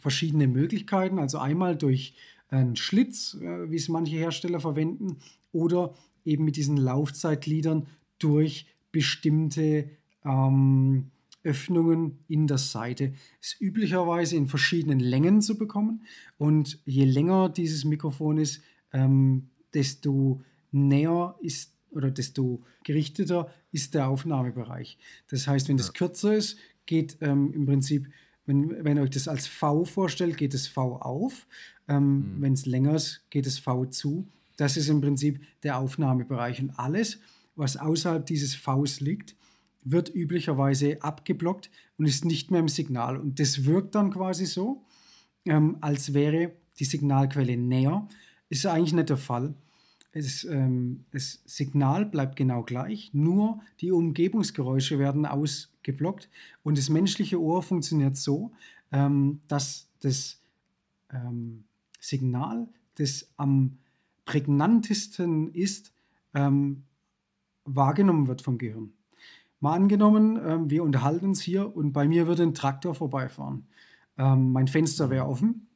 verschiedene 0.00 0.48
Möglichkeiten. 0.48 1.18
Also 1.18 1.38
einmal 1.38 1.76
durch 1.76 2.14
einen 2.48 2.76
Schlitz, 2.76 3.34
äh, 3.40 3.70
wie 3.70 3.76
es 3.76 3.88
manche 3.88 4.16
Hersteller 4.16 4.60
verwenden, 4.60 5.18
oder 5.52 5.94
eben 6.24 6.44
mit 6.44 6.56
diesen 6.56 6.76
Laufzeitgliedern 6.76 7.86
durch 8.18 8.66
bestimmte 8.92 9.88
ähm, 10.24 11.10
Öffnungen 11.44 12.18
in 12.28 12.46
der 12.46 12.58
Seite. 12.58 13.14
Ist 13.40 13.60
üblicherweise 13.60 14.36
in 14.36 14.46
verschiedenen 14.46 15.00
Längen 15.00 15.40
zu 15.40 15.58
bekommen. 15.58 16.04
Und 16.38 16.80
je 16.84 17.04
länger 17.04 17.48
dieses 17.48 17.84
Mikrofon 17.84 18.38
ist, 18.38 18.62
ähm, 18.92 19.48
desto 19.74 20.42
näher 20.70 21.34
ist 21.40 21.72
oder 21.90 22.10
desto 22.10 22.62
gerichteter 22.84 23.52
ist 23.70 23.94
der 23.94 24.08
Aufnahmebereich. 24.08 24.98
Das 25.28 25.46
heißt, 25.46 25.68
wenn 25.68 25.76
ja. 25.76 25.82
das 25.82 25.92
kürzer 25.92 26.34
ist, 26.34 26.58
geht 26.86 27.18
ähm, 27.20 27.52
im 27.52 27.66
Prinzip, 27.66 28.08
wenn, 28.46 28.84
wenn 28.84 28.96
ihr 28.96 29.02
euch 29.02 29.10
das 29.10 29.28
als 29.28 29.46
V 29.46 29.84
vorstellt, 29.84 30.36
geht 30.36 30.54
das 30.54 30.66
V 30.66 30.96
auf. 30.96 31.46
Ähm, 31.88 32.36
mhm. 32.36 32.42
Wenn 32.42 32.52
es 32.54 32.66
länger 32.66 32.94
ist, 32.94 33.24
geht 33.30 33.46
das 33.46 33.58
V 33.58 33.86
zu. 33.86 34.26
Das 34.56 34.76
ist 34.76 34.88
im 34.88 35.00
Prinzip 35.00 35.40
der 35.62 35.78
Aufnahmebereich. 35.78 36.60
Und 36.60 36.70
alles, 36.78 37.20
was 37.56 37.76
außerhalb 37.76 38.24
dieses 38.26 38.54
Vs 38.54 39.00
liegt, 39.00 39.36
wird 39.84 40.14
üblicherweise 40.14 41.02
abgeblockt 41.02 41.70
und 41.98 42.06
ist 42.06 42.24
nicht 42.24 42.50
mehr 42.50 42.60
im 42.60 42.68
Signal. 42.68 43.16
Und 43.16 43.40
das 43.40 43.64
wirkt 43.64 43.94
dann 43.94 44.10
quasi 44.10 44.46
so, 44.46 44.84
ähm, 45.44 45.76
als 45.80 46.14
wäre 46.14 46.52
die 46.78 46.84
Signalquelle 46.84 47.56
näher. 47.56 48.08
Ist 48.48 48.66
eigentlich 48.66 48.92
nicht 48.92 49.08
der 49.08 49.16
Fall. 49.16 49.54
Es, 50.12 50.44
ähm, 50.44 51.04
das 51.10 51.42
Signal 51.46 52.04
bleibt 52.04 52.36
genau 52.36 52.62
gleich, 52.62 53.14
nur 53.14 53.60
die 53.80 53.92
Umgebungsgeräusche 53.92 54.98
werden 54.98 55.24
ausgeblockt 55.24 56.28
und 56.62 56.76
das 56.76 56.90
menschliche 56.90 57.40
Ohr 57.40 57.62
funktioniert 57.62 58.16
so, 58.16 58.52
ähm, 58.92 59.40
dass 59.48 59.88
das 60.00 60.42
ähm, 61.10 61.64
Signal, 61.98 62.68
das 62.96 63.26
am 63.38 63.78
prägnantesten 64.26 65.54
ist, 65.54 65.94
ähm, 66.34 66.84
wahrgenommen 67.64 68.28
wird 68.28 68.42
vom 68.42 68.58
Gehirn. 68.58 68.92
Mal 69.60 69.74
angenommen, 69.74 70.40
ähm, 70.44 70.70
wir 70.70 70.82
unterhalten 70.82 71.26
uns 71.26 71.40
hier 71.40 71.76
und 71.76 71.92
bei 71.92 72.08
mir 72.08 72.26
würde 72.26 72.42
ein 72.42 72.54
Traktor 72.54 72.94
vorbeifahren. 72.94 73.68
Ähm, 74.18 74.52
mein 74.52 74.66
Fenster 74.66 75.08
wäre 75.08 75.26
offen 75.26 75.68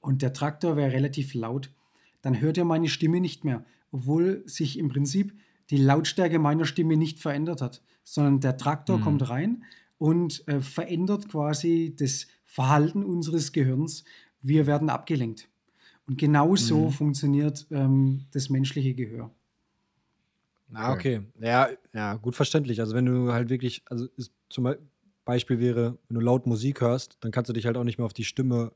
und 0.00 0.22
der 0.22 0.32
Traktor 0.32 0.76
wäre 0.76 0.92
relativ 0.92 1.34
laut. 1.34 1.72
Dann 2.20 2.40
hört 2.40 2.56
ihr 2.56 2.64
meine 2.64 2.88
Stimme 2.88 3.20
nicht 3.20 3.44
mehr, 3.44 3.64
obwohl 3.90 4.42
sich 4.46 4.78
im 4.78 4.88
Prinzip 4.88 5.32
die 5.70 5.78
Lautstärke 5.78 6.38
meiner 6.38 6.66
Stimme 6.66 6.96
nicht 6.96 7.18
verändert 7.18 7.62
hat, 7.62 7.82
sondern 8.04 8.40
der 8.40 8.56
Traktor 8.56 8.98
mhm. 8.98 9.02
kommt 9.02 9.30
rein 9.30 9.64
und 9.98 10.46
äh, 10.46 10.60
verändert 10.60 11.28
quasi 11.28 11.94
das 11.98 12.26
Verhalten 12.44 13.04
unseres 13.04 13.52
Gehirns. 13.52 14.04
Wir 14.40 14.66
werden 14.66 14.90
abgelenkt. 14.90 15.48
Und 16.06 16.18
genau 16.18 16.56
so 16.56 16.86
mhm. 16.86 16.90
funktioniert 16.90 17.66
ähm, 17.70 18.24
das 18.32 18.48
menschliche 18.48 18.94
Gehör. 18.94 19.30
Ah, 20.74 20.92
okay. 20.92 21.22
Ja, 21.40 21.68
ja, 21.92 22.14
gut 22.14 22.36
verständlich. 22.36 22.80
Also 22.80 22.94
wenn 22.94 23.06
du 23.06 23.32
halt 23.32 23.48
wirklich, 23.48 23.82
also 23.86 24.06
ist 24.16 24.32
zum 24.48 24.74
Beispiel 25.24 25.58
wäre, 25.60 25.98
wenn 26.08 26.14
du 26.16 26.20
laut 26.20 26.46
Musik 26.46 26.80
hörst, 26.80 27.16
dann 27.20 27.32
kannst 27.32 27.48
du 27.48 27.52
dich 27.52 27.66
halt 27.66 27.76
auch 27.76 27.84
nicht 27.84 27.98
mehr 27.98 28.06
auf 28.06 28.12
die 28.12 28.24
Stimme 28.24 28.72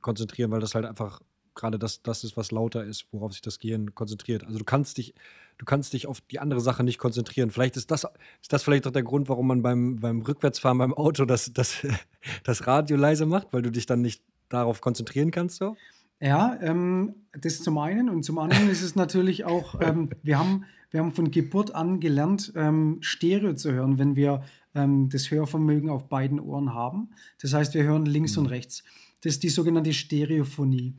konzentrieren, 0.00 0.50
weil 0.50 0.60
das 0.60 0.74
halt 0.74 0.84
einfach 0.84 1.20
gerade 1.54 1.78
das, 1.78 2.02
das 2.02 2.24
ist, 2.24 2.36
was 2.36 2.50
lauter 2.50 2.84
ist, 2.84 3.06
worauf 3.12 3.32
sich 3.32 3.42
das 3.42 3.58
Gehirn 3.58 3.94
konzentriert. 3.94 4.44
Also 4.44 4.58
du 4.58 4.64
kannst 4.64 4.98
dich, 4.98 5.14
du 5.58 5.64
kannst 5.64 5.92
dich 5.92 6.06
auf 6.06 6.20
die 6.20 6.40
andere 6.40 6.60
Sache 6.60 6.82
nicht 6.84 6.98
konzentrieren. 6.98 7.50
Vielleicht 7.50 7.76
ist 7.76 7.90
das, 7.90 8.04
ist 8.42 8.52
das 8.52 8.62
vielleicht 8.64 8.86
auch 8.86 8.92
der 8.92 9.02
Grund, 9.02 9.28
warum 9.28 9.46
man 9.46 9.62
beim, 9.62 9.96
beim 9.96 10.22
Rückwärtsfahren 10.22 10.78
beim 10.78 10.94
Auto 10.94 11.24
das, 11.24 11.52
das, 11.52 11.86
das 12.44 12.66
Radio 12.66 12.96
leise 12.96 13.26
macht, 13.26 13.52
weil 13.52 13.62
du 13.62 13.70
dich 13.70 13.86
dann 13.86 14.02
nicht 14.02 14.22
darauf 14.48 14.80
konzentrieren 14.80 15.30
kannst 15.30 15.56
so? 15.56 15.76
Ja, 16.24 16.58
ähm, 16.62 17.16
das 17.38 17.62
zum 17.62 17.76
einen 17.76 18.08
und 18.08 18.22
zum 18.22 18.38
anderen 18.38 18.70
ist 18.70 18.80
es 18.80 18.96
natürlich 18.96 19.44
auch, 19.44 19.78
ähm, 19.82 20.08
wir, 20.22 20.38
haben, 20.38 20.64
wir 20.90 21.00
haben 21.00 21.12
von 21.12 21.30
Geburt 21.30 21.74
an 21.74 22.00
gelernt, 22.00 22.50
ähm, 22.56 22.96
Stereo 23.02 23.52
zu 23.52 23.72
hören, 23.72 23.98
wenn 23.98 24.16
wir 24.16 24.42
ähm, 24.74 25.10
das 25.10 25.30
Hörvermögen 25.30 25.90
auf 25.90 26.08
beiden 26.08 26.40
Ohren 26.40 26.72
haben. 26.72 27.10
Das 27.42 27.52
heißt, 27.52 27.74
wir 27.74 27.82
hören 27.82 28.06
links 28.06 28.36
mhm. 28.36 28.44
und 28.44 28.46
rechts. 28.46 28.84
Das 29.20 29.34
ist 29.34 29.42
die 29.42 29.50
sogenannte 29.50 29.92
Stereophonie. 29.92 30.94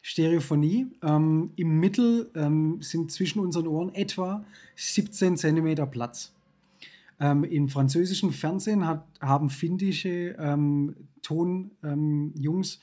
Stereophonie. 0.00 0.86
Ähm, 1.02 1.50
Im 1.56 1.80
Mittel 1.80 2.30
ähm, 2.36 2.80
sind 2.80 3.10
zwischen 3.10 3.40
unseren 3.40 3.66
Ohren 3.66 3.92
etwa 3.96 4.44
17 4.76 5.36
cm 5.36 5.90
Platz. 5.90 6.32
Ähm, 7.18 7.42
Im 7.42 7.68
französischen 7.68 8.30
Fernsehen 8.30 8.86
hat, 8.86 9.04
haben 9.20 9.50
finnische 9.50 10.36
ähm, 10.38 10.94
Tonjungs 11.22 12.78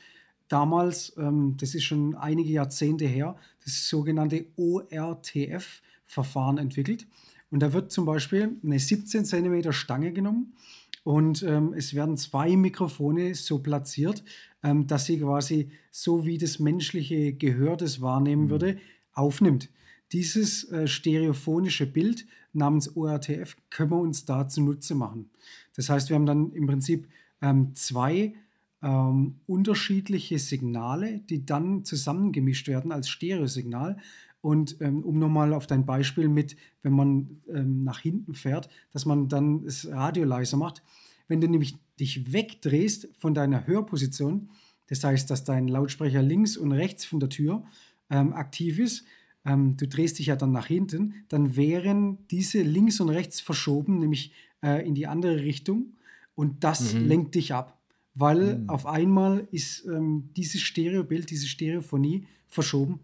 damals, 0.48 1.14
ähm, 1.18 1.56
das 1.58 1.76
ist 1.76 1.84
schon 1.84 2.16
einige 2.16 2.52
Jahrzehnte 2.52 3.06
her, 3.06 3.36
das 3.64 3.88
sogenannte 3.88 4.46
ORTF-Verfahren 4.58 6.58
entwickelt. 6.58 7.06
Und 7.52 7.62
da 7.62 7.74
wird 7.74 7.92
zum 7.92 8.06
Beispiel 8.06 8.58
eine 8.64 8.80
17 8.80 9.26
cm 9.26 9.72
Stange 9.72 10.12
genommen 10.12 10.56
und 11.04 11.44
ähm, 11.44 11.74
es 11.78 11.94
werden 11.94 12.18
zwei 12.18 12.56
Mikrofone 12.56 13.36
so 13.36 13.60
platziert, 13.60 14.24
ähm, 14.64 14.88
dass 14.88 15.06
sie 15.06 15.20
quasi 15.20 15.70
so 15.92 16.26
wie 16.26 16.40
das 16.40 16.58
menschliche 16.60 17.34
Gehör 17.34 17.78
das 17.78 18.02
wahrnehmen 18.02 18.46
mhm. 18.46 18.50
würde, 18.50 18.78
aufnimmt. 19.14 19.70
Dieses 20.12 20.70
äh, 20.72 20.88
stereophonische 20.88 21.86
Bild 21.86 22.26
namens 22.54 22.96
ORTF 22.96 23.56
können 23.70 23.92
wir 23.92 24.00
uns 24.00 24.26
da 24.26 24.48
zunutze 24.48 24.96
machen. 24.96 25.30
Das 25.76 25.90
heißt, 25.90 26.10
wir 26.10 26.16
haben 26.16 26.26
dann 26.26 26.52
im 26.54 26.66
Prinzip 26.66 27.08
ähm, 27.42 27.76
zwei 27.76 28.34
ähm, 28.82 29.36
unterschiedliche 29.48 30.40
Signale, 30.40 31.20
die 31.30 31.46
dann 31.46 31.84
zusammengemischt 31.86 32.68
werden 32.68 32.92
als 32.92 33.10
Stereosignal. 33.10 33.98
Und 34.42 34.78
ähm, 34.80 35.04
um 35.04 35.18
nochmal 35.18 35.54
auf 35.54 35.66
dein 35.66 35.86
Beispiel 35.86 36.30
mit, 36.30 36.56
wenn 36.84 36.94
man 36.94 37.42
ähm, 37.50 37.82
nach 37.82 38.00
hinten 38.00 38.36
fährt, 38.36 38.70
dass 38.92 39.06
man 39.06 39.28
dann 39.28 39.64
das 39.64 39.88
Radio 39.90 40.24
leiser 40.24 40.58
macht. 40.58 40.84
Wenn 41.28 41.42
du 41.42 41.48
nämlich 41.48 41.78
dich 42.00 42.32
wegdrehst 42.32 43.10
von 43.18 43.34
deiner 43.34 43.66
Hörposition, 43.66 44.50
das 44.88 45.04
heißt, 45.04 45.32
dass 45.32 45.44
dein 45.44 45.68
Lautsprecher 45.68 46.22
links 46.22 46.58
und 46.58 46.72
rechts 46.72 47.06
von 47.06 47.20
der 47.20 47.30
Tür 47.30 47.64
ähm, 48.12 48.34
aktiv 48.34 48.78
ist, 48.78 49.06
ähm, 49.46 49.78
du 49.78 49.88
drehst 49.88 50.20
dich 50.20 50.28
ja 50.28 50.36
dann 50.36 50.52
nach 50.52 50.68
hinten, 50.68 51.16
dann 51.30 51.56
wären 51.56 52.20
diese 52.30 52.62
links 52.62 53.00
und 53.00 53.10
rechts 53.10 53.40
verschoben, 53.40 54.00
nämlich 54.00 54.32
äh, 54.62 54.86
in 54.86 54.96
die 54.96 55.08
andere 55.08 55.38
Richtung. 55.38 55.94
Und 56.36 56.64
das 56.64 56.94
mhm. 56.94 57.08
lenkt 57.08 57.36
dich 57.36 57.54
ab 57.54 57.75
weil 58.16 58.58
mhm. 58.58 58.70
auf 58.70 58.86
einmal 58.86 59.48
ist 59.52 59.86
ähm, 59.86 60.30
dieses 60.36 60.62
Stereobild, 60.62 61.30
diese 61.30 61.48
Stereophonie 61.48 62.26
verschoben 62.48 63.00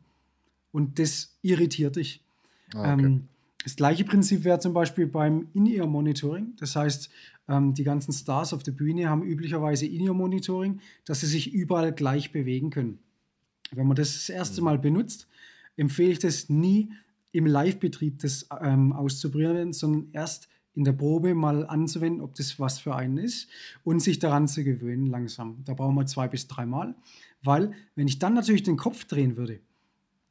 und 0.72 0.98
das 0.98 1.38
irritiert 1.42 1.98
dich. 1.98 2.24
Ah, 2.74 2.94
okay. 2.94 3.06
ähm, 3.06 3.28
das 3.64 3.76
gleiche 3.76 4.06
Prinzip 4.06 4.44
wäre 4.44 4.60
zum 4.60 4.74
Beispiel 4.74 5.06
beim 5.06 5.48
In-Ear-Monitoring. 5.54 6.54
Das 6.58 6.76
heißt, 6.76 7.10
ähm, 7.48 7.74
die 7.74 7.84
ganzen 7.84 8.12
Stars 8.12 8.54
auf 8.54 8.64
der 8.64 8.72
Bühne 8.72 9.10
haben 9.10 9.24
üblicherweise 9.24 9.86
In-Ear-Monitoring, 9.86 10.80
dass 11.06 11.20
sie 11.20 11.28
sich 11.28 11.54
überall 11.54 11.92
gleich 11.92 12.32
bewegen 12.32 12.72
können. 12.72 13.00
Wenn 13.72 13.88
man 13.88 13.96
das 13.96 14.14
das 14.14 14.30
erste 14.30 14.62
mhm. 14.62 14.66
Mal 14.66 14.80
benutzt, 14.80 15.28
empfehle 15.78 16.12
ich 16.12 16.20
das 16.20 16.50
nie 16.50 16.92
im 17.32 17.46
Live-Betrieb 17.46 18.20
das 18.20 18.48
ähm, 18.62 18.94
auszuprobieren, 18.94 19.74
sondern 19.74 20.10
erst 20.12 20.50
in 20.74 20.84
der 20.84 20.94
Probe 20.94 21.34
mal 21.36 21.66
anzuwenden, 21.68 22.22
ob 22.22 22.36
das 22.36 22.60
was 22.60 22.80
für 22.80 22.96
einen 22.96 23.18
ist 23.18 23.50
und 23.84 24.00
sich 24.00 24.20
daran 24.20 24.48
zu 24.48 24.64
gewöhnen 24.64 25.08
langsam. 25.08 25.64
Da 25.66 25.74
brauchen 25.74 25.96
wir 25.96 26.06
zwei 26.06 26.28
bis 26.28 26.48
dreimal, 26.48 26.96
weil 27.44 27.74
wenn 27.96 28.08
ich 28.08 28.20
dann 28.20 28.34
natürlich 28.34 28.64
den 28.64 28.78
Kopf 28.78 29.06
drehen 29.06 29.36
würde, 29.36 29.60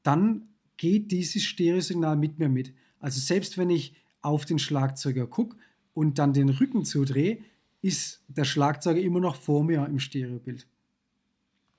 dann 0.03 0.49
geht 0.77 1.13
dieses 1.13 1.43
Stereosignal 1.43 2.17
mit 2.17 2.39
mir 2.39 2.49
mit. 2.49 2.73
Also 3.01 3.21
selbst 3.21 3.59
wenn 3.59 3.71
ich 3.71 3.95
auf 4.23 4.45
den 4.45 4.59
Schlagzeuger 4.59 5.27
gucke 5.27 5.57
und 5.93 6.19
dann 6.19 6.33
den 6.33 6.49
Rücken 6.49 6.85
zudrehe, 6.85 7.39
ist 7.83 8.23
der 8.29 8.45
Schlagzeuger 8.45 9.01
immer 9.01 9.21
noch 9.21 9.37
vor 9.37 9.65
mir 9.65 9.87
im 9.87 9.99
Stereobild. 9.99 10.67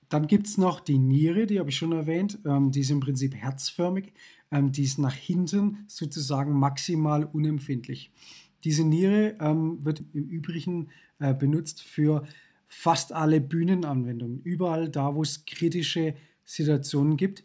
Dann 0.08 0.26
gibt 0.26 0.46
es 0.46 0.58
noch 0.58 0.80
die 0.80 0.98
Niere, 0.98 1.46
die 1.46 1.58
habe 1.58 1.70
ich 1.70 1.76
schon 1.76 1.92
erwähnt. 1.92 2.38
Ähm, 2.44 2.70
die 2.70 2.80
ist 2.80 2.90
im 2.90 3.00
Prinzip 3.00 3.34
herzförmig. 3.34 4.12
Ähm, 4.50 4.70
die 4.70 4.82
ist 4.82 4.98
nach 4.98 5.14
hinten 5.14 5.84
sozusagen 5.86 6.52
maximal 6.52 7.24
unempfindlich. 7.24 8.12
Diese 8.64 8.84
Niere 8.84 9.36
ähm, 9.40 9.84
wird 9.84 10.02
im 10.12 10.28
Übrigen 10.28 10.88
äh, 11.18 11.34
benutzt 11.34 11.82
für 11.82 12.24
fast 12.68 13.12
alle 13.12 13.40
Bühnenanwendungen. 13.40 14.40
Überall 14.42 14.88
da, 14.88 15.14
wo 15.14 15.22
es 15.22 15.44
kritische 15.44 16.14
Situationen 16.44 17.16
gibt, 17.16 17.44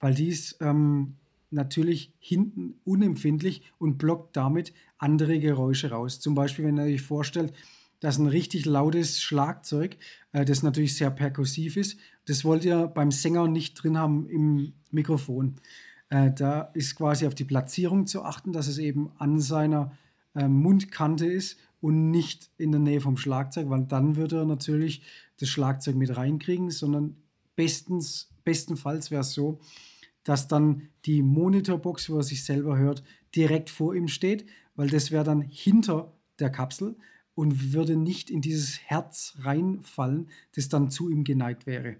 weil 0.00 0.14
die 0.14 0.28
ist 0.28 0.58
ähm, 0.60 1.16
natürlich 1.50 2.12
hinten 2.18 2.74
unempfindlich 2.84 3.62
und 3.78 3.98
blockt 3.98 4.36
damit 4.36 4.72
andere 4.98 5.40
Geräusche 5.40 5.90
raus. 5.90 6.20
Zum 6.20 6.34
Beispiel, 6.34 6.64
wenn 6.64 6.78
ihr 6.78 6.84
euch 6.84 7.02
vorstellt, 7.02 7.52
dass 8.00 8.18
ein 8.18 8.26
richtig 8.26 8.64
lautes 8.64 9.20
Schlagzeug, 9.20 9.96
äh, 10.32 10.44
das 10.44 10.62
natürlich 10.62 10.96
sehr 10.96 11.10
perkussiv 11.10 11.76
ist, 11.76 11.98
das 12.26 12.44
wollt 12.44 12.64
ihr 12.64 12.86
beim 12.86 13.10
Sänger 13.10 13.48
nicht 13.48 13.74
drin 13.74 13.98
haben 13.98 14.28
im 14.28 14.74
Mikrofon. 14.90 15.56
Äh, 16.10 16.30
da 16.32 16.62
ist 16.74 16.94
quasi 16.96 17.26
auf 17.26 17.34
die 17.34 17.44
Platzierung 17.44 18.06
zu 18.06 18.22
achten, 18.22 18.52
dass 18.52 18.68
es 18.68 18.78
eben 18.78 19.10
an 19.18 19.40
seiner 19.40 19.92
äh, 20.34 20.48
Mundkante 20.48 21.26
ist 21.26 21.58
und 21.80 22.10
nicht 22.10 22.50
in 22.58 22.72
der 22.72 22.80
Nähe 22.80 23.00
vom 23.00 23.16
Schlagzeug, 23.16 23.70
weil 23.70 23.84
dann 23.84 24.16
würde 24.16 24.38
er 24.38 24.44
natürlich 24.44 25.02
das 25.38 25.48
Schlagzeug 25.48 25.96
mit 25.96 26.16
reinkriegen, 26.16 26.70
sondern 26.70 27.16
bestens, 27.56 28.30
bestenfalls 28.44 29.10
wäre 29.10 29.22
es 29.22 29.32
so, 29.32 29.60
dass 30.24 30.48
dann 30.48 30.88
die 31.06 31.22
Monitorbox, 31.22 32.10
wo 32.10 32.16
er 32.18 32.22
sich 32.22 32.44
selber 32.44 32.76
hört, 32.76 33.02
direkt 33.34 33.70
vor 33.70 33.94
ihm 33.94 34.08
steht, 34.08 34.46
weil 34.74 34.90
das 34.90 35.10
wäre 35.10 35.24
dann 35.24 35.40
hinter 35.40 36.12
der 36.38 36.50
Kapsel 36.50 36.96
und 37.34 37.72
würde 37.72 37.96
nicht 37.96 38.30
in 38.30 38.40
dieses 38.40 38.80
Herz 38.80 39.36
reinfallen, 39.40 40.28
das 40.54 40.68
dann 40.68 40.90
zu 40.90 41.08
ihm 41.08 41.24
geneigt 41.24 41.66
wäre. 41.66 41.96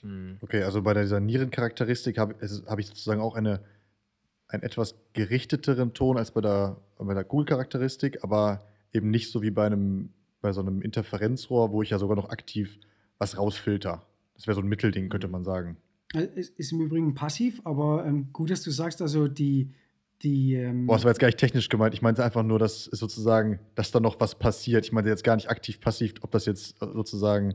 Hm. 0.00 0.38
Okay, 0.40 0.62
also 0.62 0.82
bei 0.82 0.94
dieser 0.94 1.20
Nierencharakteristik 1.20 2.18
habe 2.18 2.34
hab 2.66 2.78
ich 2.78 2.86
sozusagen 2.86 3.20
auch 3.20 3.34
eine 3.34 3.60
einen 4.48 4.62
etwas 4.62 4.94
gerichteteren 5.12 5.92
Ton 5.94 6.18
als 6.18 6.30
bei 6.30 6.40
der, 6.40 6.76
bei 6.98 7.14
der 7.14 7.24
Google-Charakteristik, 7.24 8.22
aber 8.22 8.64
eben 8.92 9.10
nicht 9.10 9.30
so 9.30 9.42
wie 9.42 9.50
bei 9.50 9.66
einem 9.66 10.10
bei 10.46 10.52
so 10.52 10.60
einem 10.60 10.80
Interferenzrohr, 10.80 11.72
wo 11.72 11.82
ich 11.82 11.90
ja 11.90 11.98
sogar 11.98 12.16
noch 12.16 12.30
aktiv 12.30 12.78
was 13.18 13.36
rausfilter. 13.36 14.06
Das 14.34 14.46
wäre 14.46 14.54
so 14.54 14.60
ein 14.60 14.68
Mittelding, 14.68 15.08
könnte 15.08 15.28
man 15.28 15.44
sagen. 15.44 15.76
Äh, 16.14 16.28
es 16.36 16.50
ist 16.50 16.72
im 16.72 16.80
Übrigen 16.80 17.14
passiv, 17.14 17.60
aber 17.64 18.04
ähm, 18.06 18.28
gut, 18.32 18.50
dass 18.50 18.62
du 18.62 18.70
sagst, 18.70 19.02
also 19.02 19.28
die. 19.28 19.72
die 20.22 20.54
ähm 20.54 20.86
Boah, 20.86 20.96
das 20.96 21.04
war 21.04 21.10
jetzt 21.10 21.18
gar 21.18 21.28
nicht 21.28 21.38
technisch 21.38 21.68
gemeint. 21.68 21.94
Ich 21.94 22.02
meinte 22.02 22.24
einfach 22.24 22.42
nur, 22.42 22.58
dass 22.58 22.84
sozusagen, 22.84 23.58
dass 23.74 23.90
da 23.90 23.98
noch 23.98 24.20
was 24.20 24.38
passiert. 24.38 24.84
Ich 24.84 24.92
meinte 24.92 25.10
jetzt 25.10 25.24
gar 25.24 25.36
nicht 25.36 25.50
aktiv 25.50 25.80
passiv, 25.80 26.14
ob 26.20 26.30
das 26.30 26.46
jetzt 26.46 26.78
sozusagen 26.78 27.54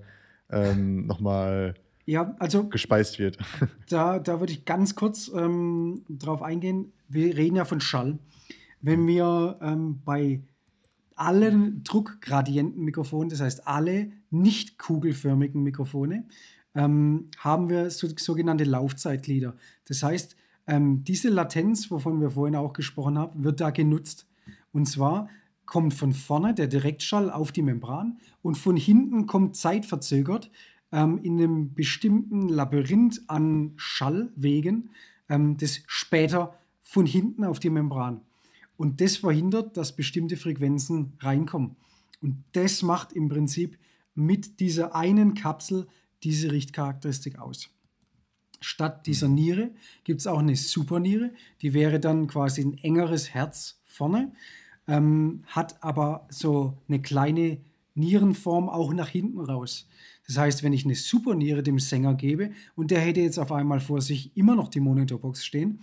ähm, 0.49 1.05
nochmal 1.05 1.75
ja, 2.05 2.35
also 2.39 2.67
gespeist 2.67 3.19
wird. 3.19 3.37
Da, 3.89 4.19
da 4.19 4.39
würde 4.39 4.53
ich 4.53 4.63
ganz 4.63 4.95
kurz 4.95 5.29
ähm, 5.35 6.03
drauf 6.07 6.41
eingehen. 6.41 6.93
Wir 7.09 7.35
reden 7.35 7.57
ja 7.57 7.65
von 7.65 7.81
Schall. 7.81 8.19
Wenn 8.79 9.05
wir 9.05 9.59
ähm, 9.61 10.01
bei 10.05 10.41
allen 11.15 11.83
Druckgradientenmikrofonen, 11.83 13.29
das 13.29 13.41
heißt 13.41 13.67
alle 13.67 14.11
nicht 14.29 14.79
kugelförmigen 14.79 15.61
Mikrofone, 15.61 16.25
ähm, 16.73 17.29
haben 17.37 17.69
wir 17.69 17.89
so, 17.89 18.07
sogenannte 18.17 18.63
Laufzeitglieder. 18.63 19.55
Das 19.85 20.03
heißt, 20.03 20.35
ähm, 20.67 21.03
diese 21.03 21.29
Latenz, 21.29 21.91
wovon 21.91 22.21
wir 22.21 22.31
vorhin 22.31 22.55
auch 22.55 22.73
gesprochen 22.73 23.17
haben, 23.17 23.43
wird 23.43 23.59
da 23.59 23.71
genutzt. 23.71 24.27
Und 24.71 24.85
zwar 24.85 25.27
kommt 25.65 25.93
von 25.93 26.13
vorne 26.13 26.53
der 26.53 26.67
Direktschall 26.67 27.29
auf 27.29 27.51
die 27.51 27.61
Membran 27.61 28.19
und 28.41 28.57
von 28.57 28.75
hinten 28.75 29.27
kommt 29.27 29.55
zeitverzögert 29.55 30.49
ähm, 30.91 31.19
in 31.23 31.37
einem 31.37 31.73
bestimmten 31.73 32.49
Labyrinth 32.49 33.21
an 33.27 33.73
Schallwegen, 33.77 34.91
ähm, 35.29 35.57
das 35.57 35.81
später 35.87 36.57
von 36.81 37.05
hinten 37.05 37.43
auf 37.43 37.59
die 37.59 37.69
Membran. 37.69 38.21
Und 38.77 38.99
das 38.99 39.17
verhindert, 39.17 39.77
dass 39.77 39.95
bestimmte 39.95 40.37
Frequenzen 40.37 41.13
reinkommen. 41.19 41.75
Und 42.21 42.43
das 42.53 42.81
macht 42.81 43.13
im 43.13 43.29
Prinzip 43.29 43.77
mit 44.15 44.59
dieser 44.59 44.95
einen 44.95 45.33
Kapsel 45.33 45.87
diese 46.23 46.51
Richtcharakteristik 46.51 47.39
aus. 47.39 47.69
Statt 48.59 49.07
dieser 49.07 49.27
mhm. 49.27 49.35
Niere 49.35 49.71
gibt 50.03 50.21
es 50.21 50.27
auch 50.27 50.39
eine 50.39 50.55
Superniere, 50.55 51.31
die 51.61 51.73
wäre 51.73 51.99
dann 51.99 52.27
quasi 52.27 52.61
ein 52.61 52.77
engeres 52.77 53.33
Herz 53.33 53.81
vorne, 53.85 54.31
ähm, 54.87 55.43
hat 55.47 55.83
aber 55.83 56.27
so 56.29 56.77
eine 56.87 57.01
kleine 57.01 57.57
Nierenform 57.95 58.69
auch 58.69 58.93
nach 58.93 59.09
hinten 59.09 59.39
raus. 59.39 59.87
Das 60.31 60.37
heißt, 60.37 60.63
wenn 60.63 60.71
ich 60.71 60.85
eine 60.85 60.95
Superniere 60.95 61.61
dem 61.61 61.77
Sänger 61.77 62.15
gebe 62.15 62.51
und 62.75 62.89
der 62.89 63.01
hätte 63.01 63.19
jetzt 63.19 63.37
auf 63.37 63.51
einmal 63.51 63.81
vor 63.81 63.99
sich 63.99 64.31
immer 64.37 64.55
noch 64.55 64.69
die 64.69 64.79
Monitorbox 64.79 65.43
stehen, 65.43 65.81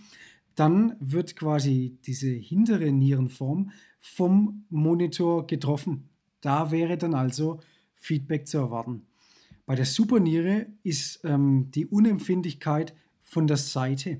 dann 0.55 0.95
wird 0.99 1.35
quasi 1.35 1.99
diese 2.07 2.31
hintere 2.31 2.91
Nierenform 2.91 3.69
vom 3.99 4.65
Monitor 4.71 5.45
getroffen. 5.45 6.09
Da 6.41 6.71
wäre 6.71 6.97
dann 6.97 7.13
also 7.13 7.59
Feedback 7.93 8.47
zu 8.47 8.57
erwarten. 8.57 9.03
Bei 9.67 9.75
der 9.75 9.85
Superniere 9.85 10.65
ist 10.81 11.19
ähm, 11.25 11.69
die 11.69 11.85
Unempfindlichkeit 11.85 12.95
von 13.21 13.45
der 13.45 13.57
Seite. 13.57 14.19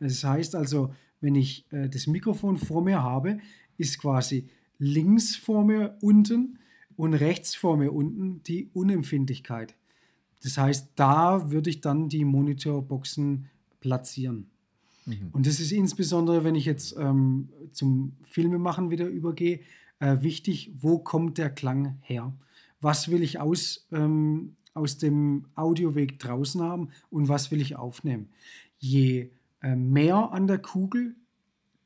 Das 0.00 0.24
heißt 0.24 0.56
also, 0.56 0.92
wenn 1.20 1.36
ich 1.36 1.64
äh, 1.70 1.88
das 1.88 2.08
Mikrofon 2.08 2.56
vor 2.56 2.82
mir 2.82 3.04
habe, 3.04 3.38
ist 3.78 4.00
quasi 4.00 4.48
links 4.78 5.36
vor 5.36 5.64
mir 5.64 5.96
unten 6.00 6.58
und 7.00 7.14
rechts 7.14 7.54
vor 7.54 7.78
mir 7.78 7.94
unten 7.94 8.42
die 8.42 8.68
Unempfindlichkeit. 8.74 9.74
Das 10.42 10.58
heißt, 10.58 10.90
da 10.96 11.50
würde 11.50 11.70
ich 11.70 11.80
dann 11.80 12.10
die 12.10 12.26
Monitorboxen 12.26 13.46
platzieren. 13.80 14.50
Mhm. 15.06 15.30
Und 15.32 15.46
das 15.46 15.60
ist 15.60 15.72
insbesondere, 15.72 16.44
wenn 16.44 16.54
ich 16.54 16.66
jetzt 16.66 16.94
ähm, 16.98 17.48
zum 17.72 18.12
Filmemachen 18.24 18.90
wieder 18.90 19.06
übergehe, 19.06 19.60
äh, 19.98 20.18
wichtig, 20.20 20.72
wo 20.78 20.98
kommt 20.98 21.38
der 21.38 21.48
Klang 21.48 21.96
her? 22.02 22.34
Was 22.82 23.10
will 23.10 23.22
ich 23.22 23.38
aus, 23.38 23.86
ähm, 23.92 24.56
aus 24.74 24.98
dem 24.98 25.46
Audioweg 25.54 26.18
draußen 26.18 26.60
haben 26.60 26.90
und 27.08 27.28
was 27.28 27.50
will 27.50 27.62
ich 27.62 27.76
aufnehmen? 27.76 28.28
Je 28.78 29.30
äh, 29.62 29.74
mehr 29.74 30.32
an 30.32 30.46
der 30.46 30.58
Kugel 30.58 31.14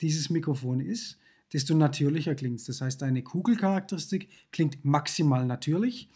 dieses 0.00 0.29
Mikrofon 0.29 0.81
ist, 0.81 1.20
desto 1.55 1.75
natürlicher 1.75 2.35
klingt 2.35 2.61
es. 2.61 2.67
Das 2.67 2.81
heißt, 2.83 3.03
eine 3.05 3.23
Kugelcharakteristik 3.23 4.29
klingt 4.51 4.85
maximal 4.85 5.47
natürlich. 5.47 6.11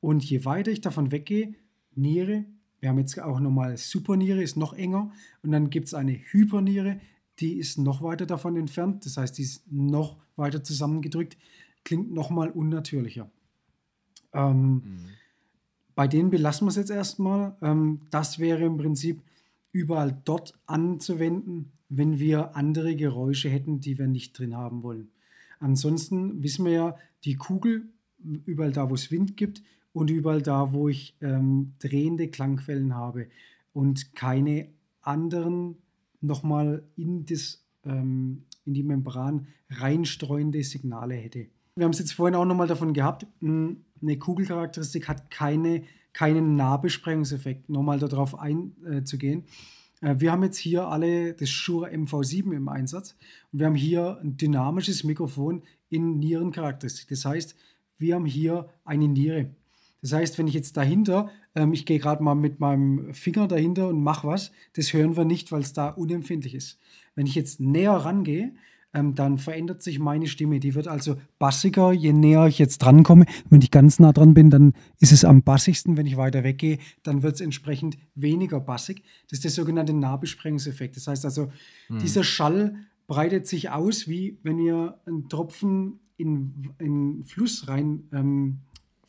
Und 0.00 0.24
je 0.24 0.44
weiter 0.44 0.72
ich 0.72 0.80
davon 0.80 1.12
weggehe, 1.12 1.54
Niere, 1.94 2.44
wir 2.80 2.88
haben 2.88 2.98
jetzt 2.98 3.18
auch 3.20 3.40
nochmal 3.40 3.76
Superniere, 3.76 4.42
ist 4.42 4.56
noch 4.56 4.72
enger. 4.72 5.12
Und 5.42 5.52
dann 5.52 5.70
gibt 5.70 5.86
es 5.86 5.94
eine 5.94 6.12
Hyperniere, 6.12 7.00
die 7.38 7.58
ist 7.58 7.78
noch 7.78 8.02
weiter 8.02 8.26
davon 8.26 8.56
entfernt. 8.56 9.06
Das 9.06 9.16
heißt, 9.16 9.38
die 9.38 9.42
ist 9.42 9.70
noch 9.70 10.18
weiter 10.36 10.64
zusammengedrückt, 10.64 11.38
klingt 11.84 12.12
nochmal 12.12 12.50
unnatürlicher. 12.50 13.30
Ähm, 14.32 14.72
mhm. 14.72 14.82
Bei 15.94 16.08
denen 16.08 16.30
belassen 16.30 16.66
wir 16.66 16.70
es 16.70 16.76
jetzt 16.76 16.90
erstmal. 16.90 17.56
Ähm, 17.62 18.00
das 18.10 18.38
wäre 18.38 18.64
im 18.64 18.76
Prinzip 18.76 19.22
überall 19.72 20.20
dort 20.24 20.58
anzuwenden, 20.66 21.72
wenn 21.88 22.18
wir 22.18 22.56
andere 22.56 22.96
Geräusche 22.96 23.48
hätten, 23.48 23.80
die 23.80 23.98
wir 23.98 24.06
nicht 24.06 24.38
drin 24.38 24.56
haben 24.56 24.82
wollen. 24.82 25.10
Ansonsten 25.58 26.42
wissen 26.42 26.64
wir 26.64 26.72
ja, 26.72 26.96
die 27.24 27.36
Kugel, 27.36 27.88
überall 28.46 28.72
da, 28.72 28.90
wo 28.90 28.94
es 28.94 29.10
Wind 29.10 29.36
gibt 29.36 29.62
und 29.92 30.10
überall 30.10 30.42
da, 30.42 30.72
wo 30.72 30.88
ich 30.88 31.16
ähm, 31.20 31.72
drehende 31.78 32.28
Klangquellen 32.28 32.94
habe 32.94 33.28
und 33.72 34.14
keine 34.14 34.68
anderen 35.02 35.76
nochmal 36.20 36.82
in, 36.96 37.24
ähm, 37.84 38.44
in 38.64 38.74
die 38.74 38.82
Membran 38.82 39.48
reinstreuende 39.70 40.62
Signale 40.62 41.14
hätte. 41.14 41.46
Wir 41.76 41.84
haben 41.84 41.92
es 41.92 41.98
jetzt 41.98 42.12
vorhin 42.12 42.34
auch 42.34 42.44
nochmal 42.44 42.66
davon 42.66 42.92
gehabt, 42.92 43.26
hm, 43.40 43.84
eine 44.02 44.18
Kugelcharakteristik 44.18 45.08
hat 45.08 45.30
keine, 45.30 45.82
keinen 46.12 46.56
Nahbesprengungseffekt, 46.56 47.68
nochmal 47.68 47.98
darauf 47.98 48.38
einzugehen. 48.38 49.44
Äh, 50.00 50.10
äh, 50.10 50.20
wir 50.20 50.32
haben 50.32 50.42
jetzt 50.42 50.58
hier 50.58 50.88
alle 50.88 51.34
das 51.34 51.50
Shure 51.50 51.90
MV7 51.90 52.52
im 52.52 52.68
Einsatz 52.68 53.16
und 53.52 53.60
wir 53.60 53.66
haben 53.66 53.74
hier 53.74 54.18
ein 54.22 54.36
dynamisches 54.36 55.04
Mikrofon 55.04 55.62
in 55.88 56.18
Nierencharakteristik. 56.18 57.08
Das 57.08 57.24
heißt, 57.24 57.56
wir 57.98 58.14
haben 58.14 58.26
hier 58.26 58.68
eine 58.84 59.08
Niere. 59.08 59.50
Das 60.00 60.12
heißt, 60.12 60.38
wenn 60.38 60.48
ich 60.48 60.54
jetzt 60.54 60.76
dahinter, 60.76 61.30
ähm, 61.54 61.72
ich 61.72 61.84
gehe 61.84 61.98
gerade 61.98 62.22
mal 62.22 62.34
mit 62.34 62.60
meinem 62.60 63.12
Finger 63.12 63.46
dahinter 63.46 63.88
und 63.88 64.02
mache 64.02 64.26
was, 64.26 64.52
das 64.74 64.92
hören 64.92 65.16
wir 65.16 65.24
nicht, 65.24 65.52
weil 65.52 65.60
es 65.60 65.72
da 65.72 65.90
unempfindlich 65.90 66.54
ist. 66.54 66.78
Wenn 67.14 67.26
ich 67.26 67.34
jetzt 67.34 67.60
näher 67.60 67.92
rangehe, 67.92 68.54
ähm, 68.92 69.14
dann 69.14 69.38
verändert 69.38 69.82
sich 69.82 69.98
meine 69.98 70.26
Stimme. 70.26 70.60
Die 70.60 70.74
wird 70.74 70.88
also 70.88 71.16
bassiger, 71.38 71.92
je 71.92 72.12
näher 72.12 72.46
ich 72.46 72.58
jetzt 72.58 72.78
drankomme. 72.78 73.24
Wenn 73.48 73.62
ich 73.62 73.70
ganz 73.70 73.98
nah 73.98 74.12
dran 74.12 74.34
bin, 74.34 74.50
dann 74.50 74.72
ist 74.98 75.12
es 75.12 75.24
am 75.24 75.42
bassigsten. 75.42 75.96
Wenn 75.96 76.06
ich 76.06 76.16
weiter 76.16 76.42
weggehe, 76.42 76.78
dann 77.02 77.22
wird 77.22 77.36
es 77.36 77.40
entsprechend 77.40 77.98
weniger 78.14 78.60
bassig. 78.60 79.02
Das 79.28 79.38
ist 79.38 79.44
der 79.44 79.50
sogenannte 79.50 79.92
Nahbesprengungseffekt. 79.92 80.96
Das 80.96 81.06
heißt 81.06 81.24
also, 81.24 81.52
hm. 81.86 81.98
dieser 82.00 82.24
Schall 82.24 82.74
breitet 83.06 83.46
sich 83.46 83.70
aus, 83.70 84.08
wie 84.08 84.38
wenn 84.42 84.58
ihr 84.58 85.00
einen 85.06 85.28
Tropfen 85.28 86.00
in 86.16 86.72
einen 86.78 87.24
Fluss 87.24 87.68
rein 87.68 88.08
ähm, 88.12 88.58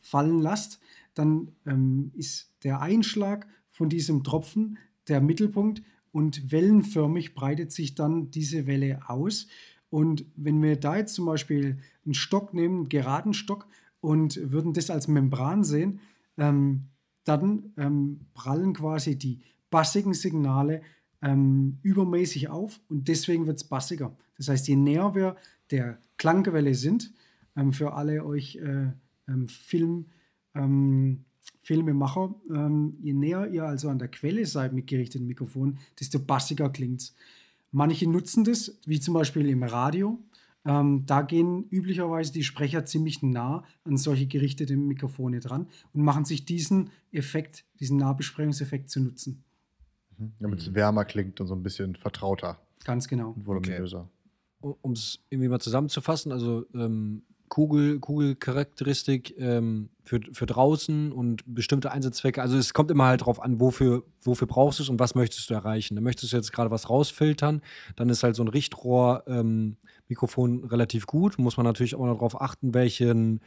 fallen 0.00 0.40
lasst. 0.40 0.80
Dann 1.14 1.52
ähm, 1.66 2.12
ist 2.14 2.54
der 2.64 2.80
Einschlag 2.80 3.46
von 3.68 3.88
diesem 3.88 4.22
Tropfen 4.22 4.78
der 5.08 5.20
Mittelpunkt 5.20 5.82
und 6.12 6.52
wellenförmig 6.52 7.34
breitet 7.34 7.72
sich 7.72 7.94
dann 7.94 8.30
diese 8.30 8.66
Welle 8.66 9.00
aus. 9.08 9.48
Und 9.92 10.24
wenn 10.36 10.62
wir 10.62 10.76
da 10.76 10.96
jetzt 10.96 11.14
zum 11.14 11.26
Beispiel 11.26 11.76
einen 12.06 12.14
Stock 12.14 12.54
nehmen, 12.54 12.76
einen 12.76 12.88
geraden 12.88 13.34
Stock, 13.34 13.66
und 14.02 14.50
würden 14.52 14.74
das 14.74 14.90
als 14.90 15.08
Membran 15.08 15.64
sehen, 15.64 16.00
ähm, 16.36 16.88
dann 17.24 17.72
ähm, 17.78 18.26
prallen 18.34 18.74
quasi 18.74 19.16
die 19.16 19.40
bassigen 19.70 20.12
Signale 20.12 20.82
ähm, 21.22 21.78
übermäßig 21.82 22.48
auf 22.48 22.80
und 22.88 23.06
deswegen 23.08 23.46
wird 23.46 23.58
es 23.58 23.64
bassiger. 23.64 24.14
Das 24.36 24.48
heißt, 24.48 24.66
je 24.66 24.76
näher 24.76 25.14
wir 25.14 25.36
der 25.70 25.98
Klangquelle 26.18 26.74
sind, 26.74 27.12
ähm, 27.56 27.72
für 27.72 27.94
alle 27.94 28.24
euch 28.26 28.56
äh, 28.56 28.88
ähm, 29.28 29.46
Film, 29.46 30.06
ähm, 30.54 31.24
Filmemacher, 31.64 32.34
je 33.00 33.12
näher 33.12 33.46
ihr 33.46 33.64
also 33.64 33.88
an 33.88 34.00
der 34.00 34.08
Quelle 34.08 34.44
seid 34.46 34.72
mit 34.72 34.88
gerichteten 34.88 35.28
Mikrofonen, 35.28 35.78
desto 36.00 36.18
bassiger 36.18 36.70
klingt 36.70 37.02
es. 37.02 37.14
Manche 37.72 38.08
nutzen 38.08 38.44
das, 38.44 38.78
wie 38.86 39.00
zum 39.00 39.14
Beispiel 39.14 39.48
im 39.48 39.62
Radio. 39.62 40.18
Ähm, 40.64 41.04
da 41.06 41.22
gehen 41.22 41.64
üblicherweise 41.70 42.32
die 42.32 42.44
Sprecher 42.44 42.84
ziemlich 42.84 43.22
nah 43.22 43.64
an 43.84 43.96
solche 43.96 44.26
gerichtete 44.26 44.76
Mikrofone 44.76 45.40
dran 45.40 45.66
und 45.92 46.02
machen 46.04 46.24
sich 46.24 46.44
diesen 46.44 46.90
Effekt, 47.10 47.64
diesen 47.80 47.96
Nahbesprechungseffekt 47.96 48.88
zu 48.88 49.00
nutzen. 49.00 49.42
Mhm. 50.18 50.32
Damit 50.38 50.60
es 50.60 50.74
wärmer 50.74 51.04
klingt 51.04 51.40
und 51.40 51.48
so 51.48 51.54
ein 51.54 51.62
bisschen 51.62 51.96
vertrauter. 51.96 52.60
Ganz 52.84 53.08
genau. 53.08 53.30
Und 53.30 53.46
voluminöser. 53.46 54.08
Okay. 54.60 54.78
Um 54.82 54.92
es 54.92 55.18
irgendwie 55.30 55.48
mal 55.48 55.58
zusammenzufassen, 55.58 56.30
also 56.30 56.64
ähm, 56.74 57.22
Kugel, 57.52 58.00
Kugelcharakteristik 58.00 59.38
ähm, 59.38 59.90
für, 60.04 60.20
für 60.32 60.46
draußen 60.46 61.12
und 61.12 61.42
bestimmte 61.46 61.92
Einsatzzwecke. 61.92 62.40
Also 62.40 62.56
es 62.56 62.72
kommt 62.72 62.90
immer 62.90 63.04
halt 63.04 63.20
darauf 63.20 63.42
an, 63.42 63.60
wofür, 63.60 64.04
wofür 64.22 64.46
brauchst 64.46 64.78
du 64.78 64.84
es 64.84 64.88
und 64.88 64.98
was 64.98 65.14
möchtest 65.14 65.50
du 65.50 65.54
erreichen. 65.54 65.94
Dann 65.94 66.02
möchtest 66.02 66.32
du 66.32 66.36
jetzt 66.38 66.50
gerade 66.50 66.70
was 66.70 66.88
rausfiltern, 66.88 67.60
dann 67.94 68.08
ist 68.08 68.22
halt 68.22 68.36
so 68.36 68.42
ein 68.42 68.48
Richtrohr-Mikrofon 68.48 70.50
ähm, 70.50 70.64
relativ 70.64 71.04
gut. 71.04 71.38
Muss 71.38 71.58
man 71.58 71.66
natürlich 71.66 71.94
auch 71.94 72.06
noch 72.06 72.14
darauf 72.14 72.40
achten, 72.40 72.72
welchen 72.72 73.42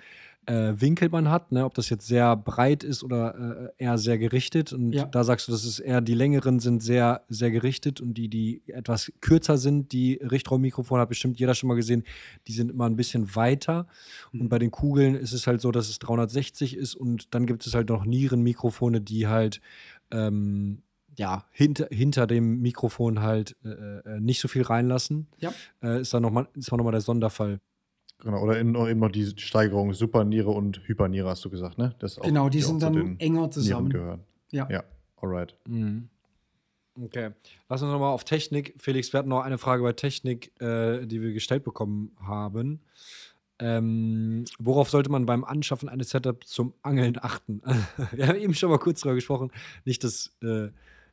äh, 0.47 0.73
Winkel 0.79 1.09
man 1.09 1.29
hat, 1.29 1.51
ne? 1.51 1.65
ob 1.65 1.73
das 1.73 1.89
jetzt 1.89 2.07
sehr 2.07 2.35
breit 2.35 2.83
ist 2.83 3.03
oder 3.03 3.71
äh, 3.77 3.83
eher 3.83 3.97
sehr 3.97 4.17
gerichtet. 4.17 4.73
Und 4.73 4.93
ja. 4.93 5.05
da 5.05 5.23
sagst 5.23 5.47
du, 5.47 5.51
dass 5.51 5.63
es 5.63 5.79
eher 5.79 6.01
die 6.01 6.13
längeren 6.13 6.59
sind 6.59 6.81
sehr, 6.81 7.23
sehr 7.29 7.51
gerichtet 7.51 8.01
und 8.01 8.13
die, 8.15 8.27
die 8.29 8.61
etwas 8.67 9.11
kürzer 9.21 9.57
sind, 9.57 9.91
die 9.91 10.15
Richtrohrmikrofone 10.15 11.01
hat 11.01 11.09
bestimmt 11.09 11.39
jeder 11.39 11.55
schon 11.55 11.67
mal 11.67 11.75
gesehen, 11.75 12.03
die 12.47 12.53
sind 12.53 12.71
immer 12.71 12.85
ein 12.85 12.95
bisschen 12.95 13.35
weiter. 13.35 13.87
Mhm. 14.31 14.41
Und 14.41 14.49
bei 14.49 14.59
den 14.59 14.71
Kugeln 14.71 15.15
ist 15.15 15.33
es 15.33 15.47
halt 15.47 15.61
so, 15.61 15.71
dass 15.71 15.89
es 15.89 15.99
360 15.99 16.75
ist 16.75 16.95
und 16.95 17.33
dann 17.33 17.45
gibt 17.45 17.65
es 17.65 17.73
halt 17.73 17.89
noch 17.89 18.05
Nierenmikrofone, 18.05 19.01
die 19.01 19.27
halt 19.27 19.61
ähm, 20.11 20.81
ja, 21.17 21.45
hinter, 21.51 21.87
hinter 21.91 22.27
dem 22.27 22.61
Mikrofon 22.61 23.21
halt 23.21 23.55
äh, 23.63 23.69
äh 23.69 24.19
nicht 24.19 24.41
so 24.41 24.47
viel 24.47 24.63
reinlassen. 24.63 25.27
Ja. 25.39 25.53
Äh, 25.81 26.01
ist 26.01 26.13
dann 26.13 26.23
nochmal 26.23 26.47
noch 26.55 26.91
der 26.91 27.01
Sonderfall. 27.01 27.59
Genau, 28.19 28.41
oder 28.41 28.59
eben 28.59 28.71
noch 28.71 29.11
die 29.11 29.25
Steigerung 29.37 29.93
Superniere 29.93 30.49
und 30.49 30.87
Hyperniere, 30.87 31.29
hast 31.29 31.43
du 31.45 31.49
gesagt, 31.49 31.77
ne? 31.77 31.95
Das 31.99 32.15
genau, 32.17 32.49
die, 32.49 32.57
die 32.57 32.63
sind 32.63 32.81
dann 32.81 33.19
enger 33.19 33.51
zusammen. 33.51 33.89
gehören. 33.89 34.23
Ja. 34.51 34.67
Ja, 34.71 34.83
alright. 35.17 35.55
Mhm. 35.67 36.09
Okay. 37.01 37.31
Lass 37.67 37.81
uns 37.81 37.91
nochmal 37.91 38.13
auf 38.13 38.23
Technik. 38.23 38.73
Felix, 38.77 39.11
wir 39.11 39.19
hatten 39.19 39.29
noch 39.29 39.41
eine 39.41 39.57
Frage 39.57 39.83
bei 39.83 39.91
Technik, 39.91 40.59
äh, 40.61 41.05
die 41.05 41.21
wir 41.21 41.33
gestellt 41.33 41.63
bekommen 41.65 42.15
haben. 42.25 42.79
Ähm, 43.59 44.45
worauf 44.59 44.89
sollte 44.89 45.09
man 45.09 45.25
beim 45.25 45.43
Anschaffen 45.43 45.87
eines 45.89 46.09
Setups 46.09 46.47
zum 46.47 46.73
Angeln 46.81 47.17
achten? 47.19 47.61
wir 48.11 48.27
haben 48.27 48.39
eben 48.39 48.53
schon 48.53 48.69
mal 48.69 48.79
kurz 48.79 49.01
darüber 49.01 49.15
gesprochen. 49.15 49.51
Nicht, 49.83 50.03
dass, 50.03 50.35
äh, 50.41 50.69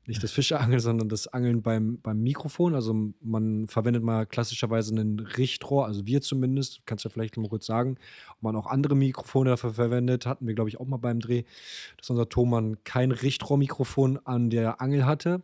nicht 0.07 0.23
das 0.23 0.33
Fischeangeln, 0.33 0.81
sondern 0.81 1.09
das 1.09 1.29
Angeln 1.29 1.63
beim, 1.63 2.01
beim 2.01 2.21
Mikrofon. 2.23 2.75
Also 2.75 3.13
man 3.21 3.69
verwendet 3.69 4.03
mal 4.03 4.27
klassischerweise 4.27 4.95
ein 4.95 5.21
Richtrohr, 5.21 5.87
also 5.87 6.07
wir 6.07 6.21
zumindest, 6.21 6.83
kannst 6.87 7.05
du 7.05 7.09
ja 7.09 7.13
vielleicht 7.13 7.37
mal 7.37 7.49
kurz 7.49 7.67
sagen, 7.67 7.97
ob 8.37 8.43
man 8.43 8.57
auch 8.57 8.67
andere 8.67 8.97
Mikrofone 8.97 9.51
dafür 9.51 9.75
verwendet, 9.75 10.27
hatten 10.27 10.47
wir 10.47 10.55
glaube 10.55 10.71
ich 10.71 10.81
auch 10.81 10.87
mal 10.87 10.97
beim 10.97 11.21
Dreh, 11.21 11.45
dass 11.97 12.11
unser 12.11 12.29
Thomann 12.29 12.83
kein 12.85 13.13
Richtrohrmikrofon 13.13 14.19
an 14.25 14.51
der 14.51 14.81
Angel 14.81 15.07
hatte, 15.07 15.43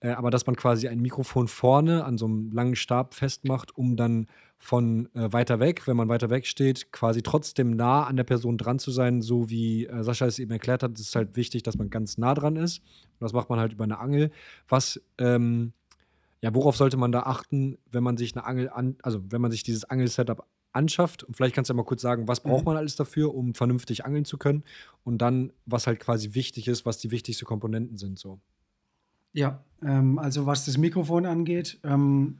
äh, 0.00 0.10
aber 0.10 0.30
dass 0.30 0.46
man 0.46 0.56
quasi 0.56 0.88
ein 0.88 1.00
Mikrofon 1.00 1.48
vorne 1.48 2.04
an 2.04 2.16
so 2.16 2.26
einem 2.26 2.50
langen 2.52 2.76
Stab 2.76 3.14
festmacht, 3.14 3.76
um 3.76 3.96
dann 3.96 4.26
von 4.58 5.08
äh, 5.14 5.32
weiter 5.32 5.60
weg, 5.60 5.86
wenn 5.86 5.96
man 5.96 6.08
weiter 6.08 6.30
weg 6.30 6.46
steht, 6.46 6.92
quasi 6.92 7.22
trotzdem 7.22 7.70
nah 7.70 8.04
an 8.04 8.16
der 8.16 8.24
Person 8.24 8.58
dran 8.58 8.78
zu 8.78 8.90
sein, 8.90 9.22
so 9.22 9.50
wie 9.50 9.86
äh, 9.86 10.02
Sascha 10.02 10.26
es 10.26 10.38
eben 10.38 10.50
erklärt 10.50 10.82
hat. 10.82 10.98
Es 10.98 11.08
ist 11.08 11.16
halt 11.16 11.36
wichtig, 11.36 11.62
dass 11.62 11.78
man 11.78 11.90
ganz 11.90 12.18
nah 12.18 12.34
dran 12.34 12.56
ist. 12.56 12.82
Und 13.20 13.24
das 13.24 13.32
macht 13.32 13.50
man 13.50 13.58
halt 13.58 13.72
über 13.72 13.84
eine 13.84 13.98
Angel. 13.98 14.30
Was, 14.68 15.00
ähm, 15.18 15.72
ja, 16.40 16.54
worauf 16.54 16.76
sollte 16.76 16.96
man 16.96 17.12
da 17.12 17.20
achten, 17.20 17.78
wenn 17.90 18.02
man 18.02 18.16
sich 18.16 18.36
eine 18.36 18.44
Angel 18.44 18.68
an, 18.68 18.96
also 19.02 19.20
wenn 19.30 19.40
man 19.40 19.50
sich 19.50 19.62
dieses 19.62 19.84
Angel-Setup 19.84 20.46
anschafft? 20.72 21.24
Und 21.24 21.36
vielleicht 21.36 21.54
kannst 21.54 21.68
du 21.68 21.74
ja 21.74 21.76
mal 21.76 21.84
kurz 21.84 22.02
sagen, 22.02 22.28
was 22.28 22.40
braucht 22.40 22.62
mhm. 22.62 22.66
man 22.66 22.76
alles 22.76 22.96
dafür, 22.96 23.34
um 23.34 23.54
vernünftig 23.54 24.04
angeln 24.04 24.24
zu 24.24 24.38
können? 24.38 24.64
Und 25.04 25.18
dann, 25.18 25.52
was 25.66 25.86
halt 25.86 26.00
quasi 26.00 26.34
wichtig 26.34 26.68
ist, 26.68 26.86
was 26.86 26.98
die 26.98 27.10
wichtigsten 27.10 27.44
Komponenten 27.44 27.96
sind, 27.96 28.18
so. 28.18 28.40
Ja, 29.32 29.62
ähm, 29.82 30.18
also 30.18 30.46
was 30.46 30.64
das 30.64 30.78
Mikrofon 30.78 31.26
angeht, 31.26 31.78
ähm, 31.84 32.38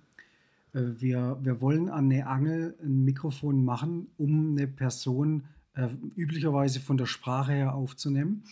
äh, 0.73 0.81
wir, 0.99 1.39
wir 1.43 1.61
wollen 1.61 1.89
an 1.89 2.11
eine 2.11 2.27
Angel 2.27 2.77
ein 2.83 3.05
Mikrofon 3.05 3.65
machen, 3.65 4.09
um 4.17 4.53
eine 4.53 4.67
Person 4.67 5.45
äh, 5.75 5.89
üblicherweise 6.17 6.81
von 6.81 6.97
der 6.97 7.07
Sprache 7.07 7.53
her 7.53 7.75
aufzunehmen. 7.75 8.45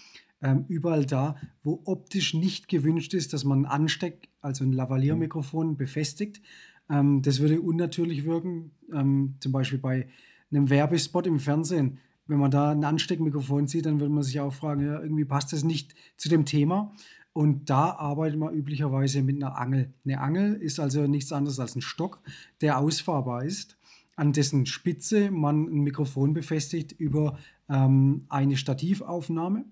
Ähm, 0.42 0.66
überall 0.68 1.06
da, 1.06 1.36
wo 1.62 1.80
optisch 1.84 2.34
nicht 2.34 2.68
gewünscht 2.68 3.14
ist, 3.14 3.32
dass 3.32 3.44
man 3.44 3.62
ein 3.62 3.66
Ansteck, 3.66 4.28
also 4.40 4.64
ein 4.64 4.72
Lavalliermikrofon 4.72 5.70
mhm. 5.70 5.76
befestigt. 5.76 6.42
Ähm, 6.90 7.22
das 7.22 7.40
würde 7.40 7.60
unnatürlich 7.60 8.24
wirken, 8.24 8.72
ähm, 8.92 9.36
zum 9.40 9.52
Beispiel 9.52 9.78
bei 9.78 10.08
einem 10.50 10.68
Werbespot 10.68 11.26
im 11.26 11.40
Fernsehen. 11.40 11.98
Wenn 12.26 12.38
man 12.38 12.50
da 12.50 12.72
ein 12.72 12.84
Ansteckmikrofon 12.84 13.66
sieht, 13.66 13.86
dann 13.86 14.00
würde 14.00 14.12
man 14.12 14.24
sich 14.24 14.40
auch 14.40 14.52
fragen, 14.52 14.84
ja, 14.84 15.00
irgendwie 15.00 15.24
passt 15.24 15.52
das 15.52 15.64
nicht 15.64 15.94
zu 16.16 16.28
dem 16.28 16.44
Thema. 16.44 16.92
Und 17.32 17.68
da 17.68 17.90
arbeitet 17.90 18.38
man 18.38 18.54
üblicherweise 18.54 19.22
mit 19.22 19.36
einer 19.36 19.58
Angel. 19.58 19.92
Eine 20.04 20.20
Angel 20.20 20.54
ist 20.54 20.80
also 20.80 21.06
nichts 21.06 21.32
anderes 21.32 21.60
als 21.60 21.76
ein 21.76 21.82
Stock, 21.82 22.22
der 22.62 22.78
ausfahrbar 22.78 23.44
ist, 23.44 23.76
an 24.16 24.32
dessen 24.32 24.64
Spitze 24.66 25.30
man 25.30 25.64
ein 25.64 25.80
Mikrofon 25.82 26.32
befestigt 26.32 26.92
über 26.92 27.38
ähm, 27.68 28.24
eine 28.28 28.56
Stativaufnahme. 28.56 29.66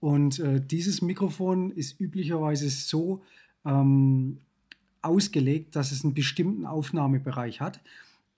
Und 0.00 0.38
äh, 0.38 0.60
dieses 0.64 1.02
Mikrofon 1.02 1.70
ist 1.72 2.00
üblicherweise 2.00 2.68
so 2.70 3.22
ähm, 3.64 4.38
ausgelegt, 5.02 5.76
dass 5.76 5.92
es 5.92 6.04
einen 6.04 6.14
bestimmten 6.14 6.66
Aufnahmebereich 6.66 7.60
hat. 7.60 7.80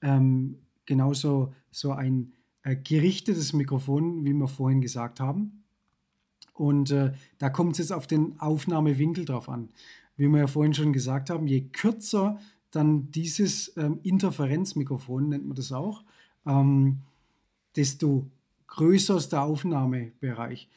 Ähm, 0.03 0.57
genauso 0.87 1.53
so 1.71 1.93
ein 1.93 2.33
äh, 2.63 2.77
gerichtetes 2.77 3.53
Mikrofon, 3.53 4.25
wie 4.25 4.33
wir 4.33 4.49
vorhin 4.49 4.81
gesagt 4.81 5.21
haben. 5.21 5.65
Und 6.55 6.91
äh, 6.91 7.13
da 7.39 7.49
kommt 7.49 7.73
es 7.73 7.79
jetzt 7.79 7.93
auf 7.93 8.07
den 8.07 8.39
Aufnahmewinkel 8.39 9.25
drauf 9.25 9.49
an. 9.49 9.69
Wie 10.17 10.29
wir 10.29 10.41
ja 10.41 10.47
vorhin 10.47 10.75
schon 10.75 10.93
gesagt 10.93 11.31
haben, 11.31 11.47
je 11.47 11.63
kürzer 11.63 12.39
dann 12.71 13.11
dieses 13.11 13.77
ähm, 13.77 13.99
Interferenzmikrofon, 14.03 15.31
nennt 15.31 15.47
man 15.47 15.57
das 15.57 15.73
auch, 15.73 16.05
ähm, 16.47 16.99
desto 17.77 18.27
größer 18.67 19.17
ist 19.17 19.31
der 19.31 19.43
Aufnahmebereich. 19.43 20.69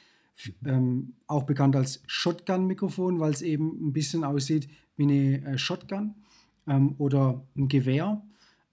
Ähm, 0.66 1.14
auch 1.28 1.44
bekannt 1.44 1.76
als 1.76 2.02
Shotgun-Mikrofon, 2.08 3.20
weil 3.20 3.32
es 3.32 3.42
eben 3.42 3.88
ein 3.88 3.94
bisschen 3.94 4.24
aussieht 4.24 4.68
wie 4.96 5.04
eine 5.04 5.46
äh, 5.46 5.58
Shotgun 5.58 6.16
ähm, 6.68 6.96
oder 6.98 7.44
ein 7.56 7.68
Gewehr. 7.68 8.22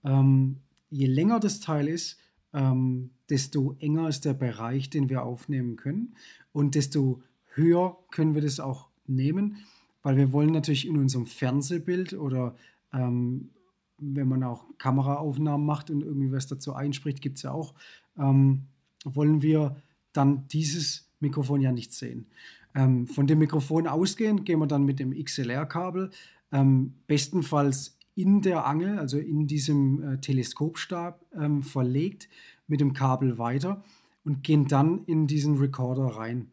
Ähm, 0.04 0.56
je 0.90 1.06
länger 1.06 1.38
das 1.38 1.60
Teil 1.60 1.88
ist, 1.88 2.18
ähm, 2.52 3.10
desto 3.28 3.76
enger 3.78 4.08
ist 4.08 4.24
der 4.24 4.34
Bereich, 4.34 4.90
den 4.90 5.08
wir 5.08 5.22
aufnehmen 5.22 5.76
können 5.76 6.14
und 6.52 6.74
desto 6.74 7.22
höher 7.54 7.96
können 8.10 8.34
wir 8.34 8.42
das 8.42 8.60
auch 8.60 8.88
nehmen, 9.06 9.58
weil 10.02 10.16
wir 10.16 10.32
wollen 10.32 10.52
natürlich 10.52 10.86
in 10.86 10.96
unserem 10.96 11.26
Fernsehbild 11.26 12.14
oder 12.14 12.56
ähm, 12.92 13.50
wenn 13.98 14.28
man 14.28 14.42
auch 14.42 14.64
Kameraaufnahmen 14.78 15.64
macht 15.64 15.90
und 15.90 16.02
irgendwie 16.02 16.32
was 16.32 16.46
dazu 16.46 16.74
einspricht, 16.74 17.20
gibt 17.20 17.36
es 17.36 17.42
ja 17.42 17.52
auch, 17.52 17.74
ähm, 18.18 18.66
wollen 19.04 19.42
wir 19.42 19.76
dann 20.12 20.48
dieses 20.48 21.09
Mikrofon 21.20 21.60
ja 21.60 21.72
nicht 21.72 21.92
sehen. 21.92 22.26
Ähm, 22.74 23.06
von 23.06 23.26
dem 23.26 23.38
Mikrofon 23.38 23.86
ausgehend 23.86 24.44
gehen 24.44 24.58
wir 24.58 24.66
dann 24.66 24.84
mit 24.84 24.98
dem 24.98 25.12
XLR-Kabel 25.12 26.10
ähm, 26.52 26.94
bestenfalls 27.06 27.98
in 28.14 28.42
der 28.42 28.66
Angel, 28.66 28.98
also 28.98 29.18
in 29.18 29.46
diesem 29.46 30.02
äh, 30.02 30.18
Teleskopstab 30.18 31.24
ähm, 31.34 31.62
verlegt 31.62 32.28
mit 32.66 32.80
dem 32.80 32.92
Kabel 32.92 33.38
weiter 33.38 33.82
und 34.24 34.42
gehen 34.42 34.66
dann 34.66 35.04
in 35.06 35.26
diesen 35.26 35.56
Recorder 35.58 36.16
rein. 36.16 36.50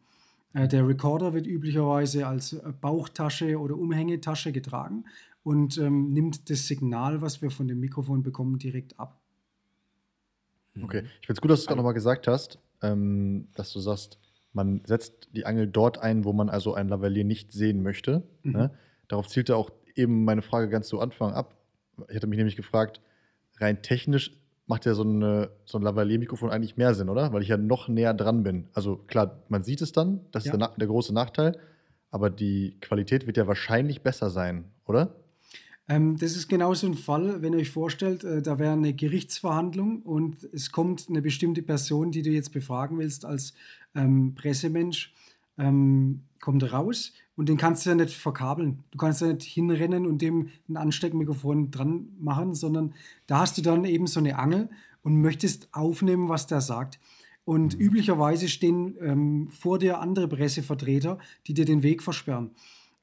Äh, 0.54 0.68
der 0.68 0.86
Recorder 0.86 1.34
wird 1.34 1.46
üblicherweise 1.46 2.26
als 2.26 2.54
äh, 2.54 2.72
Bauchtasche 2.80 3.58
oder 3.58 3.76
Umhängetasche 3.76 4.52
getragen 4.52 5.04
und 5.42 5.78
ähm, 5.78 6.12
nimmt 6.12 6.50
das 6.50 6.66
Signal, 6.66 7.20
was 7.20 7.42
wir 7.42 7.50
von 7.50 7.68
dem 7.68 7.80
Mikrofon 7.80 8.22
bekommen, 8.22 8.58
direkt 8.58 8.98
ab. 8.98 9.20
Okay, 10.82 11.02
ich 11.20 11.26
finde 11.26 11.38
es 11.38 11.40
gut, 11.40 11.50
dass 11.50 11.60
du 11.60 11.62
es 11.62 11.66
gerade 11.66 11.78
nochmal 11.78 11.94
gesagt 11.94 12.26
hast, 12.28 12.58
ähm, 12.82 13.48
dass 13.54 13.72
du 13.72 13.80
sagst, 13.80 14.18
man 14.52 14.82
setzt 14.84 15.28
die 15.32 15.46
Angel 15.46 15.66
dort 15.66 15.98
ein, 15.98 16.24
wo 16.24 16.32
man 16.32 16.48
also 16.48 16.74
ein 16.74 16.88
Lavalier 16.88 17.24
nicht 17.24 17.52
sehen 17.52 17.82
möchte. 17.82 18.22
Mhm. 18.42 18.52
Ne? 18.52 18.70
Darauf 19.08 19.28
zielte 19.28 19.56
auch 19.56 19.70
eben 19.94 20.24
meine 20.24 20.42
Frage 20.42 20.68
ganz 20.68 20.88
zu 20.88 21.00
Anfang 21.00 21.32
ab. 21.32 21.56
Ich 22.08 22.16
hatte 22.16 22.26
mich 22.26 22.38
nämlich 22.38 22.56
gefragt, 22.56 23.00
rein 23.58 23.82
technisch 23.82 24.36
macht 24.66 24.84
ja 24.84 24.94
so, 24.94 25.02
eine, 25.02 25.50
so 25.64 25.78
ein 25.78 25.82
Lavalier-Mikrofon 25.82 26.50
eigentlich 26.50 26.76
mehr 26.76 26.94
Sinn, 26.94 27.08
oder? 27.08 27.32
Weil 27.32 27.42
ich 27.42 27.48
ja 27.48 27.56
noch 27.56 27.88
näher 27.88 28.12
dran 28.12 28.42
bin. 28.42 28.68
Also 28.74 28.96
klar, 28.96 29.42
man 29.48 29.62
sieht 29.62 29.80
es 29.80 29.92
dann, 29.92 30.20
das 30.30 30.44
ja. 30.44 30.52
ist 30.52 30.60
der, 30.60 30.72
der, 30.76 30.86
große 30.86 31.14
Nachteil, 31.14 31.58
aber 32.10 32.28
die 32.28 32.76
Qualität 32.80 33.26
wird 33.26 33.38
ja 33.38 33.46
wahrscheinlich 33.46 34.02
besser 34.02 34.28
sein, 34.28 34.66
oder? 34.84 35.16
Ähm, 35.88 36.18
das 36.18 36.36
ist 36.36 36.48
genau 36.48 36.74
so 36.74 36.86
ein 36.86 36.94
Fall, 36.94 37.40
wenn 37.40 37.54
ihr 37.54 37.60
euch 37.60 37.70
vorstellt, 37.70 38.22
äh, 38.22 38.42
da 38.42 38.58
wäre 38.58 38.72
eine 38.72 38.92
Gerichtsverhandlung 38.92 40.02
und 40.02 40.44
es 40.52 40.70
kommt 40.70 41.06
eine 41.08 41.22
bestimmte 41.22 41.62
Person, 41.62 42.10
die 42.10 42.22
du 42.22 42.30
jetzt 42.30 42.52
befragen 42.52 42.98
willst 42.98 43.24
als 43.24 43.54
ähm, 43.94 44.34
Pressemensch, 44.34 45.14
ähm, 45.56 46.22
kommt 46.40 46.72
raus 46.72 47.14
und 47.36 47.48
den 47.48 47.56
kannst 47.56 47.84
du 47.84 47.90
ja 47.90 47.96
nicht 47.96 48.14
verkabeln. 48.14 48.84
Du 48.90 48.98
kannst 48.98 49.22
ja 49.22 49.32
nicht 49.32 49.42
hinrennen 49.44 50.06
und 50.06 50.20
dem 50.20 50.50
ein 50.68 50.76
Ansteckmikrofon 50.76 51.70
dran 51.70 52.08
machen, 52.18 52.54
sondern 52.54 52.94
da 53.26 53.40
hast 53.40 53.56
du 53.56 53.62
dann 53.62 53.84
eben 53.84 54.06
so 54.06 54.20
eine 54.20 54.38
Angel 54.38 54.68
und 55.02 55.20
möchtest 55.20 55.68
aufnehmen, 55.72 56.28
was 56.28 56.46
der 56.46 56.60
sagt. 56.60 57.00
Und 57.44 57.76
mhm. 57.76 57.80
üblicherweise 57.80 58.46
stehen 58.48 58.96
ähm, 59.00 59.48
vor 59.50 59.78
dir 59.78 60.00
andere 60.00 60.28
Pressevertreter, 60.28 61.18
die 61.46 61.54
dir 61.54 61.64
den 61.64 61.82
Weg 61.82 62.02
versperren. 62.02 62.50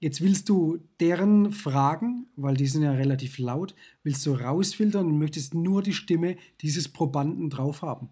Jetzt 0.06 0.22
willst 0.22 0.50
du 0.50 0.78
deren 1.00 1.52
Fragen, 1.52 2.28
weil 2.36 2.56
die 2.56 2.68
sind 2.68 2.84
ja 2.84 2.92
relativ 2.92 3.40
laut, 3.40 3.74
willst 4.04 4.24
du 4.28 4.34
rausfiltern 4.34 5.08
und 5.08 5.18
möchtest 5.18 5.56
nur 5.56 5.82
die 5.82 5.94
Stimme 5.94 6.36
dieses 6.62 6.90
Probanden 6.90 7.50
drauf 7.50 7.82
haben. 7.82 8.10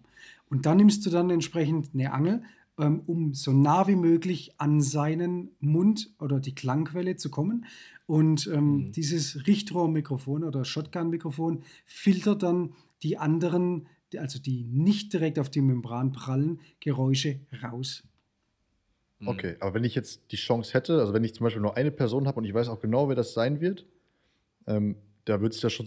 Und 0.50 0.66
dann 0.66 0.78
nimmst 0.78 1.06
du 1.06 1.10
dann 1.10 1.30
entsprechend 1.30 1.90
eine 1.94 2.12
Angel, 2.12 2.42
ähm, 2.80 3.02
um 3.06 3.32
so 3.32 3.52
nah 3.52 3.86
wie 3.86 3.94
möglich 3.94 4.54
an 4.58 4.80
seinen 4.80 5.52
Mund 5.60 6.12
oder 6.18 6.40
die 6.40 6.56
Klangquelle 6.56 7.14
zu 7.14 7.30
kommen. 7.30 7.64
Und 8.06 8.50
ähm, 8.52 8.86
mhm. 8.86 8.90
dieses 8.90 9.46
Richtrohrmikrofon 9.46 10.42
oder 10.42 10.64
Shotgun-Mikrofon 10.64 11.62
filtert 11.86 12.42
dann 12.42 12.72
die 13.04 13.18
anderen, 13.18 13.86
also 14.16 14.40
die 14.40 14.64
nicht 14.64 15.12
direkt 15.12 15.38
auf 15.38 15.48
die 15.48 15.60
Membran 15.60 16.10
prallen, 16.10 16.58
Geräusche 16.80 17.38
raus. 17.62 18.02
Mhm. 19.24 19.30
Okay, 19.30 19.56
aber 19.60 19.74
wenn 19.74 19.84
ich 19.84 19.94
jetzt 19.94 20.22
die 20.30 20.36
Chance 20.36 20.74
hätte, 20.74 21.00
also 21.00 21.12
wenn 21.12 21.24
ich 21.24 21.34
zum 21.34 21.44
Beispiel 21.44 21.62
nur 21.62 21.76
eine 21.76 21.90
Person 21.90 22.26
habe 22.26 22.38
und 22.38 22.44
ich 22.44 22.54
weiß 22.54 22.68
auch 22.68 22.80
genau, 22.80 23.08
wer 23.08 23.16
das 23.16 23.34
sein 23.34 23.60
wird, 23.60 23.86
ähm, 24.66 24.96
da 25.24 25.40
würde 25.40 25.54
es 25.54 25.62
ja 25.62 25.70
schon 25.70 25.86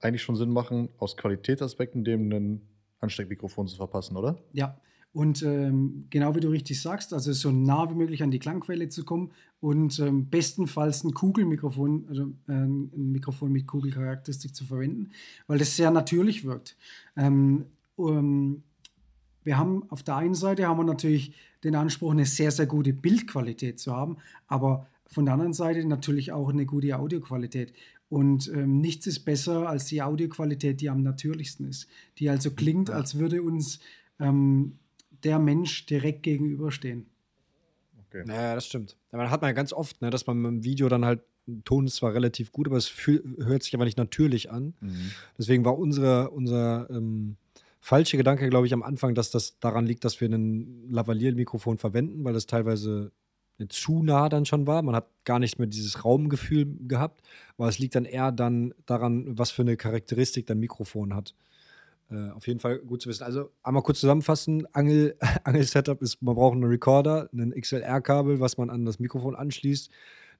eigentlich 0.00 0.22
schon 0.22 0.36
Sinn 0.36 0.50
machen, 0.50 0.90
aus 0.98 1.16
Qualitätsaspekten 1.16 2.04
dem 2.04 2.30
ein 2.30 2.60
Ansteckmikrofon 3.00 3.66
zu 3.66 3.76
verpassen, 3.76 4.16
oder? 4.16 4.38
Ja, 4.52 4.78
und 5.14 5.42
ähm, 5.42 6.06
genau 6.10 6.34
wie 6.34 6.40
du 6.40 6.48
richtig 6.48 6.82
sagst, 6.82 7.14
also 7.14 7.32
so 7.32 7.52
nah 7.52 7.88
wie 7.88 7.94
möglich 7.94 8.22
an 8.22 8.32
die 8.32 8.40
Klangquelle 8.40 8.88
zu 8.88 9.04
kommen 9.04 9.30
und 9.60 9.98
ähm, 10.00 10.28
bestenfalls 10.28 11.04
ein 11.04 11.14
Kugelmikrofon, 11.14 12.06
also 12.08 12.22
äh, 12.48 12.52
ein 12.52 13.12
Mikrofon 13.12 13.52
mit 13.52 13.66
Kugelcharakteristik 13.66 14.54
zu 14.54 14.64
verwenden, 14.64 15.12
weil 15.46 15.58
das 15.58 15.76
sehr 15.76 15.90
natürlich 15.90 16.44
wirkt. 16.44 16.76
Ähm, 17.16 17.66
wir 19.44 19.58
haben 19.58 19.88
auf 19.90 20.02
der 20.02 20.16
einen 20.16 20.34
Seite 20.34 20.66
haben 20.66 20.78
wir 20.78 20.84
natürlich 20.84 21.34
den 21.62 21.76
Anspruch, 21.76 22.12
eine 22.12 22.26
sehr, 22.26 22.50
sehr 22.50 22.66
gute 22.66 22.92
Bildqualität 22.92 23.78
zu 23.78 23.94
haben, 23.94 24.16
aber 24.46 24.86
von 25.06 25.26
der 25.26 25.34
anderen 25.34 25.52
Seite 25.52 25.86
natürlich 25.86 26.32
auch 26.32 26.48
eine 26.48 26.66
gute 26.66 26.98
Audioqualität. 26.98 27.72
Und 28.08 28.48
ähm, 28.48 28.80
nichts 28.80 29.06
ist 29.06 29.20
besser 29.20 29.68
als 29.68 29.86
die 29.86 30.02
Audioqualität, 30.02 30.80
die 30.80 30.90
am 30.90 31.02
natürlichsten 31.02 31.68
ist, 31.68 31.88
die 32.18 32.28
also 32.28 32.50
klingt, 32.50 32.90
als 32.90 33.18
würde 33.18 33.42
uns 33.42 33.80
ähm, 34.20 34.78
der 35.24 35.38
Mensch 35.38 35.86
direkt 35.86 36.22
gegenüberstehen. 36.22 37.06
Okay. 38.06 38.24
Naja, 38.26 38.54
das 38.54 38.66
stimmt. 38.66 38.96
Man 39.10 39.30
hat 39.30 39.40
man 39.40 39.48
ja 39.48 39.52
ganz 39.52 39.72
oft, 39.72 40.00
ne, 40.02 40.10
dass 40.10 40.26
man 40.26 40.44
im 40.44 40.64
Video 40.64 40.88
dann 40.88 41.04
halt, 41.04 41.22
Ton 41.64 41.86
ist 41.86 41.96
zwar 41.96 42.14
relativ 42.14 42.52
gut, 42.52 42.66
aber 42.66 42.76
es 42.76 42.86
fühl, 42.86 43.36
hört 43.38 43.62
sich 43.62 43.74
aber 43.74 43.84
nicht 43.84 43.98
natürlich 43.98 44.50
an. 44.50 44.74
Mhm. 44.80 45.10
Deswegen 45.36 45.64
war 45.64 45.78
unsere, 45.78 46.30
unser 46.30 46.88
ähm, 46.90 47.36
falsche 47.84 48.16
Gedanke, 48.16 48.48
glaube 48.48 48.66
ich, 48.66 48.72
am 48.72 48.82
Anfang, 48.82 49.14
dass 49.14 49.30
das 49.30 49.58
daran 49.58 49.84
liegt, 49.84 50.06
dass 50.06 50.18
wir 50.18 50.30
ein 50.30 50.88
Lavalier-Mikrofon 50.90 51.76
verwenden, 51.76 52.24
weil 52.24 52.32
das 52.32 52.46
teilweise 52.46 53.12
zu 53.68 54.02
nah 54.02 54.30
dann 54.30 54.46
schon 54.46 54.66
war. 54.66 54.80
Man 54.80 54.96
hat 54.96 55.06
gar 55.24 55.38
nicht 55.38 55.58
mehr 55.58 55.68
dieses 55.68 56.02
Raumgefühl 56.02 56.78
gehabt, 56.88 57.20
aber 57.58 57.68
es 57.68 57.78
liegt 57.78 57.94
dann 57.94 58.06
eher 58.06 58.32
dann 58.32 58.72
daran, 58.86 59.38
was 59.38 59.50
für 59.50 59.60
eine 59.60 59.76
Charakteristik 59.76 60.46
dein 60.46 60.60
Mikrofon 60.60 61.14
hat. 61.14 61.34
Äh, 62.10 62.30
auf 62.30 62.46
jeden 62.46 62.58
Fall 62.58 62.78
gut 62.78 63.02
zu 63.02 63.10
wissen. 63.10 63.22
Also 63.22 63.50
einmal 63.62 63.82
kurz 63.82 64.00
zusammenfassen: 64.00 64.66
Angel, 64.72 65.14
Angel-Setup 65.44 66.00
ist, 66.00 66.22
man 66.22 66.36
braucht 66.36 66.54
einen 66.54 66.64
Recorder, 66.64 67.28
ein 67.34 67.52
XLR-Kabel, 67.52 68.40
was 68.40 68.56
man 68.56 68.70
an 68.70 68.86
das 68.86 68.98
Mikrofon 68.98 69.36
anschließt, 69.36 69.90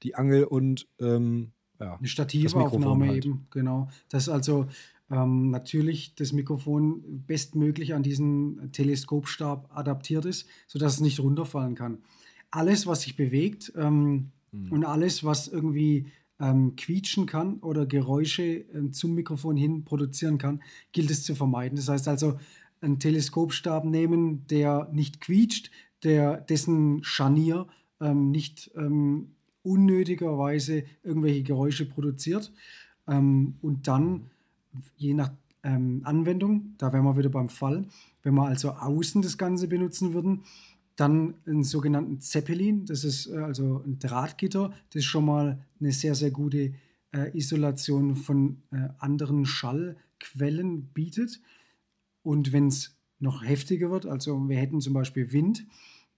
die 0.02 0.14
Angel 0.14 0.44
und 0.44 0.88
ähm, 0.98 1.52
ja, 1.78 1.96
eine 1.96 2.08
Stativaufnahme 2.08 3.08
halt. 3.08 3.26
eben, 3.26 3.46
genau. 3.50 3.88
Das 4.08 4.22
ist 4.24 4.28
also 4.30 4.66
ähm, 5.10 5.50
natürlich 5.50 6.14
das 6.14 6.32
Mikrofon 6.32 7.24
bestmöglich 7.26 7.94
an 7.94 8.02
diesen 8.02 8.72
Teleskopstab 8.72 9.70
adaptiert 9.74 10.24
ist, 10.24 10.46
sodass 10.66 10.94
es 10.94 11.00
nicht 11.00 11.20
runterfallen 11.20 11.74
kann. 11.74 11.98
Alles, 12.50 12.86
was 12.86 13.02
sich 13.02 13.16
bewegt 13.16 13.72
ähm, 13.76 14.30
mhm. 14.52 14.72
und 14.72 14.84
alles, 14.84 15.24
was 15.24 15.48
irgendwie 15.48 16.06
ähm, 16.40 16.76
quietschen 16.76 17.26
kann 17.26 17.58
oder 17.58 17.86
Geräusche 17.86 18.42
äh, 18.42 18.90
zum 18.90 19.14
Mikrofon 19.14 19.56
hin 19.56 19.84
produzieren 19.84 20.38
kann, 20.38 20.62
gilt 20.92 21.10
es 21.10 21.22
zu 21.24 21.34
vermeiden. 21.34 21.76
Das 21.76 21.88
heißt 21.88 22.08
also, 22.08 22.38
einen 22.80 22.98
Teleskopstab 22.98 23.84
nehmen, 23.84 24.46
der 24.48 24.88
nicht 24.92 25.20
quietscht, 25.20 25.70
der, 26.02 26.38
dessen 26.38 27.02
Scharnier 27.02 27.66
ähm, 28.00 28.30
nicht 28.30 28.70
ähm, 28.76 29.34
unnötigerweise 29.62 30.84
irgendwelche 31.02 31.42
Geräusche 31.42 31.86
produziert. 31.86 32.52
Ähm, 33.08 33.54
und 33.62 33.88
dann, 33.88 34.30
je 34.96 35.14
nach 35.14 35.32
ähm, 35.62 36.02
Anwendung, 36.04 36.74
da 36.78 36.92
wären 36.92 37.04
wir 37.04 37.16
wieder 37.16 37.30
beim 37.30 37.48
Fall, 37.48 37.86
wenn 38.22 38.34
wir 38.34 38.46
also 38.46 38.70
außen 38.70 39.22
das 39.22 39.38
Ganze 39.38 39.68
benutzen 39.68 40.12
würden, 40.12 40.44
dann 40.96 41.34
einen 41.46 41.64
sogenannten 41.64 42.20
Zeppelin, 42.20 42.86
das 42.86 43.04
ist 43.04 43.26
äh, 43.26 43.38
also 43.38 43.82
ein 43.84 43.98
Drahtgitter, 43.98 44.72
das 44.90 45.00
ist 45.00 45.06
schon 45.06 45.24
mal 45.24 45.64
eine 45.80 45.92
sehr, 45.92 46.14
sehr 46.14 46.30
gute 46.30 46.74
äh, 47.12 47.36
Isolation 47.36 48.16
von 48.16 48.62
äh, 48.70 48.88
anderen 48.98 49.46
Schallquellen 49.46 50.88
bietet. 50.92 51.40
Und 52.22 52.52
wenn 52.52 52.68
es 52.68 52.96
noch 53.18 53.44
heftiger 53.44 53.90
wird, 53.90 54.06
also 54.06 54.48
wir 54.48 54.58
hätten 54.58 54.80
zum 54.80 54.92
Beispiel 54.92 55.32
Wind, 55.32 55.66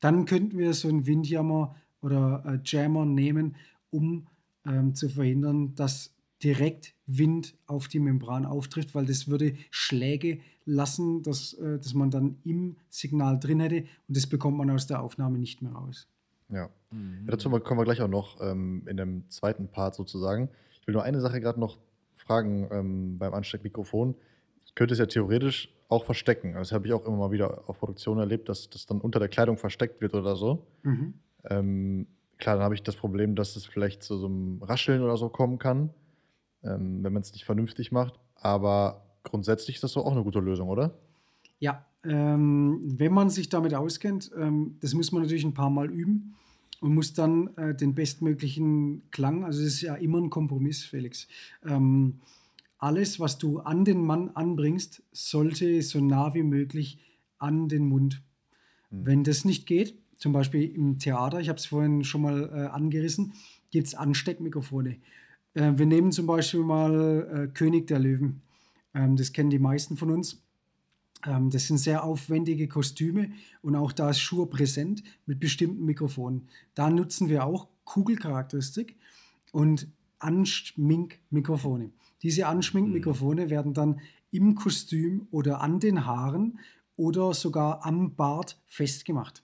dann 0.01 0.27
könnten 0.27 0.59
wir 0.59 0.75
so 0.75 0.89
einen 0.89 1.07
Windjammer 1.07 1.75
oder 2.01 2.43
äh, 2.47 2.59
Jammer 2.65 3.07
nehmen, 3.07 3.57
um 3.91 4.27
ähm, 4.67 4.95
zu 4.95 5.09
verhindern, 5.09 5.75
dass 5.75 6.16
direkt 6.47 6.95
Wind 7.07 7.57
auf 7.67 7.89
die 7.89 7.99
Membran 7.99 8.47
auftrifft, 8.47 8.95
weil 8.95 9.05
das 9.05 9.27
würde 9.27 9.55
Schläge 9.73 10.39
lassen, 10.65 11.25
dass, 11.25 11.55
äh, 11.55 11.79
dass 11.79 11.93
man 11.93 12.13
dann 12.13 12.37
im 12.45 12.77
Signal 12.89 13.41
drin 13.41 13.59
hätte 13.59 13.89
und 14.07 14.17
das 14.17 14.29
bekommt 14.29 14.57
man 14.57 14.71
aus 14.71 14.87
der 14.87 15.03
Aufnahme 15.03 15.39
nicht 15.39 15.61
mehr 15.61 15.73
raus. 15.73 16.07
Ja, 16.49 16.71
mhm. 16.93 17.25
ja 17.25 17.33
dazu 17.33 17.51
kommen 17.51 17.81
wir 17.81 17.85
gleich 17.85 18.01
auch 18.01 18.09
noch 18.09 18.41
ähm, 18.41 18.85
in 18.87 18.97
dem 18.97 19.29
zweiten 19.29 19.67
Part 19.67 19.97
sozusagen. 19.97 20.49
Ich 20.81 20.87
will 20.87 20.93
nur 20.93 21.03
eine 21.03 21.21
Sache 21.21 21.41
gerade 21.41 21.59
noch 21.59 21.79
fragen 22.15 22.69
ähm, 22.71 23.19
beim 23.19 23.35
Ansteckmikrofon. 23.35 24.15
Ich 24.65 24.77
könnte 24.77 24.93
es 24.93 25.01
ja 25.01 25.07
theoretisch 25.07 25.75
auch 25.89 26.05
verstecken. 26.05 26.55
Das 26.55 26.71
habe 26.71 26.87
ich 26.87 26.93
auch 26.93 27.05
immer 27.07 27.17
mal 27.17 27.31
wieder 27.33 27.69
auf 27.69 27.81
Produktion 27.81 28.21
erlebt, 28.21 28.49
dass 28.49 28.71
das 28.71 28.87
dann 28.87 29.01
unter 29.01 29.19
der 29.19 29.29
Kleidung 29.29 29.59
versteckt 29.59 30.01
wird 30.01 30.15
oder 30.15 30.37
so. 30.37 30.65
Mhm. 30.85 31.15
Ähm, 31.43 32.07
klar, 32.39 32.55
dann 32.55 32.65
habe 32.65 32.77
ich 32.77 32.85
das 32.85 32.95
Problem, 32.95 33.35
dass 33.35 33.57
es 33.57 33.67
vielleicht 33.67 34.05
zu 34.05 34.17
so 34.17 34.27
einem 34.27 34.63
Rascheln 34.63 35.03
oder 35.03 35.17
so 35.17 35.29
kommen 35.29 35.59
kann 35.59 35.91
ähm, 36.67 37.03
wenn 37.03 37.13
man 37.13 37.23
es 37.23 37.33
nicht 37.33 37.45
vernünftig 37.45 37.93
macht. 37.93 38.19
Aber 38.35 39.03
grundsätzlich 39.23 39.77
ist 39.77 39.85
das 39.85 39.93
doch 39.93 40.05
auch 40.05 40.13
eine 40.13 40.23
gute 40.23 40.41
Lösung, 40.41 40.69
oder? 40.69 40.99
Ja, 41.59 41.87
ähm, 42.05 42.81
wenn 42.99 43.13
man 43.13 43.31
sich 43.31 43.49
damit 43.49 43.75
auskennt, 43.75 44.31
ähm, 44.39 44.77
das 44.81 44.95
muss 44.95 45.13
man 45.13 45.23
natürlich 45.23 45.45
ein 45.45 45.55
paar 45.55 45.71
Mal 45.71 45.91
üben 45.91 46.37
und 46.81 46.95
muss 46.95 47.15
dann 47.15 47.57
äh, 47.57 47.75
den 47.75 47.95
bestmöglichen 47.95 49.11
Klang, 49.11 49.45
also 49.45 49.61
es 49.61 49.75
ist 49.75 49.81
ja 49.83 49.95
immer 49.95 50.19
ein 50.19 50.31
Kompromiss, 50.31 50.85
Felix. 50.85 51.27
Ähm, 51.65 52.21
alles, 52.79 53.19
was 53.19 53.39
du 53.39 53.61
an 53.61 53.85
den 53.85 54.05
Mann 54.05 54.31
anbringst, 54.31 55.03
sollte 55.13 55.81
so 55.83 56.01
nah 56.01 56.35
wie 56.35 56.43
möglich 56.43 56.99
an 57.39 57.69
den 57.69 57.89
Mund. 57.89 58.23
Hm. 58.91 59.07
Wenn 59.07 59.25
das 59.25 59.45
nicht 59.45 59.67
geht, 59.67 59.99
zum 60.17 60.33
Beispiel 60.33 60.65
im 60.75 60.99
Theater, 60.99 61.41
ich 61.41 61.49
habe 61.49 61.59
es 61.59 61.67
vorhin 61.67 62.05
schon 62.05 62.23
mal 62.23 62.51
äh, 62.53 62.67
angerissen, 62.67 63.33
gibt 63.71 63.87
es 63.89 63.95
Ansteckmikrofone. 63.95 64.99
Äh, 65.57 65.73
wir 65.77 65.87
nehmen 65.87 66.13
zum 66.13 66.27
Beispiel 66.27 66.61
mal 66.61 67.49
äh, 67.49 67.53
König 67.53 67.87
der 67.89 67.99
Löwen. 67.99 68.43
Ähm, 68.95 69.17
das 69.17 69.33
kennen 69.33 69.51
die 69.51 69.59
meisten 69.59 69.97
von 69.97 70.11
uns. 70.11 70.43
Ähm, 71.27 71.51
das 71.51 71.67
sind 71.67 71.79
sehr 71.79 72.05
aufwendige 72.05 72.69
Kostüme 72.69 73.31
und 73.63 73.75
auch 73.75 73.93
da 73.93 74.11
ist 74.11 74.21
Schuhe 74.21 74.47
präsent 74.47 75.03
mit 75.25 75.41
bestimmten 75.41 75.85
Mikrofonen. 75.85 76.49
Da 76.75 76.91
nutzen 76.91 77.29
wir 77.29 77.45
auch 77.45 77.69
Kugelcharakteristik 77.85 78.97
und 79.53 79.89
Anschminkmikrofone. 80.19 81.91
Diese 82.23 82.47
Anschminkmikrofone 82.47 83.47
mhm. 83.47 83.51
werden 83.51 83.75
dann 83.75 84.01
im 84.31 84.55
Kostüm 84.55 85.27
oder 85.31 85.61
an 85.61 85.81
den 85.81 86.05
Haaren 86.05 86.59
oder 86.97 87.33
sogar 87.33 87.85
am 87.85 88.15
Bart 88.15 88.61
festgemacht. 88.67 89.43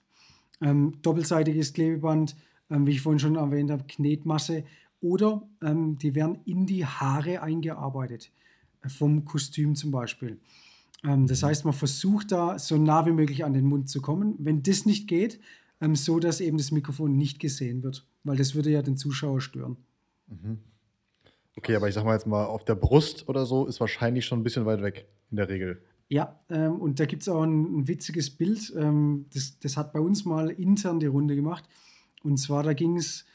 Ähm, 0.61 0.99
doppelseitiges 1.01 1.73
Klebeband, 1.73 2.35
ähm, 2.69 2.85
wie 2.85 2.91
ich 2.91 3.01
vorhin 3.01 3.19
schon 3.19 3.35
erwähnt 3.35 3.71
habe, 3.71 3.85
Knetmasse 3.87 4.63
oder 5.03 5.43
ähm, 5.61 5.97
die 5.97 6.15
werden 6.15 6.39
in 6.45 6.65
die 6.65 6.85
Haare 6.85 7.41
eingearbeitet, 7.41 8.31
äh, 8.81 8.89
vom 8.89 9.25
Kostüm 9.25 9.75
zum 9.75 9.91
Beispiel. 9.91 10.39
Ähm, 11.03 11.27
das 11.27 11.41
mhm. 11.41 11.47
heißt, 11.47 11.65
man 11.65 11.73
versucht 11.73 12.31
da 12.31 12.57
so 12.57 12.77
nah 12.77 13.05
wie 13.05 13.11
möglich 13.11 13.43
an 13.43 13.53
den 13.53 13.65
Mund 13.65 13.89
zu 13.89 14.01
kommen. 14.01 14.35
Wenn 14.39 14.63
das 14.63 14.85
nicht 14.85 15.07
geht, 15.07 15.39
ähm, 15.81 15.95
so 15.95 16.19
dass 16.19 16.39
eben 16.39 16.57
das 16.57 16.71
Mikrofon 16.71 17.17
nicht 17.17 17.39
gesehen 17.39 17.83
wird, 17.83 18.07
weil 18.23 18.37
das 18.37 18.55
würde 18.55 18.71
ja 18.71 18.81
den 18.81 18.95
Zuschauer 18.95 19.41
stören. 19.41 19.75
Mhm. 20.27 20.59
Okay, 21.57 21.75
aber 21.75 21.89
ich 21.89 21.93
sag 21.93 22.05
mal 22.05 22.13
jetzt 22.13 22.25
mal, 22.25 22.45
auf 22.45 22.63
der 22.63 22.75
Brust 22.75 23.27
oder 23.27 23.45
so 23.45 23.67
ist 23.67 23.79
wahrscheinlich 23.81 24.25
schon 24.25 24.39
ein 24.39 24.43
bisschen 24.43 24.65
weit 24.65 24.81
weg 24.81 25.07
in 25.29 25.37
der 25.37 25.49
Regel. 25.49 25.83
Ja, 26.07 26.39
ähm, 26.49 26.79
und 26.79 26.99
da 26.99 27.05
gibt 27.05 27.23
es 27.23 27.29
auch 27.29 27.43
ein, 27.43 27.79
ein, 27.79 27.87
witziges 27.89 28.29
Bild. 28.29 28.73
Ähm, 28.77 29.25
das, 29.33 29.59
das 29.59 29.75
hat 29.75 29.91
bei 29.91 29.99
uns 29.99 30.23
mal 30.23 30.49
intern 30.49 30.99
die 30.99 31.07
Runde 31.07 31.35
gemacht. 31.35 31.67
Und 32.23 32.37
zwar, 32.37 32.63
da 32.63 32.73
ging 32.73 32.95
es 32.95 33.25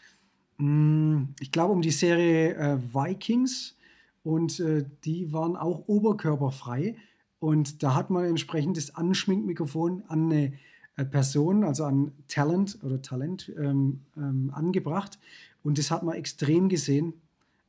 ich 0.59 1.53
glaube, 1.53 1.73
um 1.73 1.83
die 1.83 1.91
Serie 1.91 2.55
äh, 2.55 2.79
Vikings 2.93 3.77
und 4.25 4.59
äh, 4.61 4.85
die 5.05 5.33
waren 5.33 5.57
auch 5.57 5.87
oberkörperfrei. 5.87 6.97
Und 7.39 7.83
da 7.85 7.95
hat 7.95 8.11
man 8.11 8.25
entsprechend 8.25 8.77
das 8.77 8.95
Anschminkmikrofon 8.95 10.03
an 10.09 10.31
eine 10.31 10.53
äh, 10.97 11.05
Person, 11.05 11.63
also 11.63 11.85
an 11.85 12.13
Talent 12.27 12.79
oder 12.83 13.01
Talent 13.01 13.53
ähm, 13.57 14.01
ähm, 14.17 14.51
angebracht. 14.53 15.21
Und 15.63 15.79
das 15.79 15.93
hat 15.93 16.03
man 16.03 16.17
extrem 16.17 16.69
gesehen. 16.69 17.15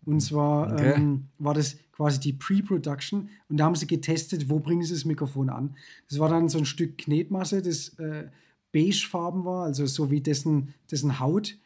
Und 0.06 0.22
zwar 0.22 0.74
okay. 0.74 0.94
ähm, 0.96 1.28
war 1.38 1.54
das 1.54 1.78
quasi 1.92 2.20
die 2.20 2.34
Pre-Production 2.34 3.30
und 3.50 3.58
da 3.58 3.66
haben 3.66 3.76
sie 3.76 3.86
getestet, 3.86 4.50
wo 4.50 4.60
bringen 4.60 4.82
sie 4.82 4.94
das 4.94 5.06
Mikrofon 5.06 5.50
an. 5.50 5.76
Das 6.10 6.18
war 6.18 6.30
dann 6.30 6.48
so 6.48 6.58
ein 6.58 6.66
Stück 6.66 6.98
Knetmasse, 6.98 7.62
das 7.62 7.90
äh, 8.00 8.30
beigefarben 8.72 9.44
war, 9.44 9.66
also 9.66 9.86
so 9.86 10.10
wie 10.10 10.22
dessen, 10.22 10.74
dessen 10.90 11.20
Haut 11.20 11.58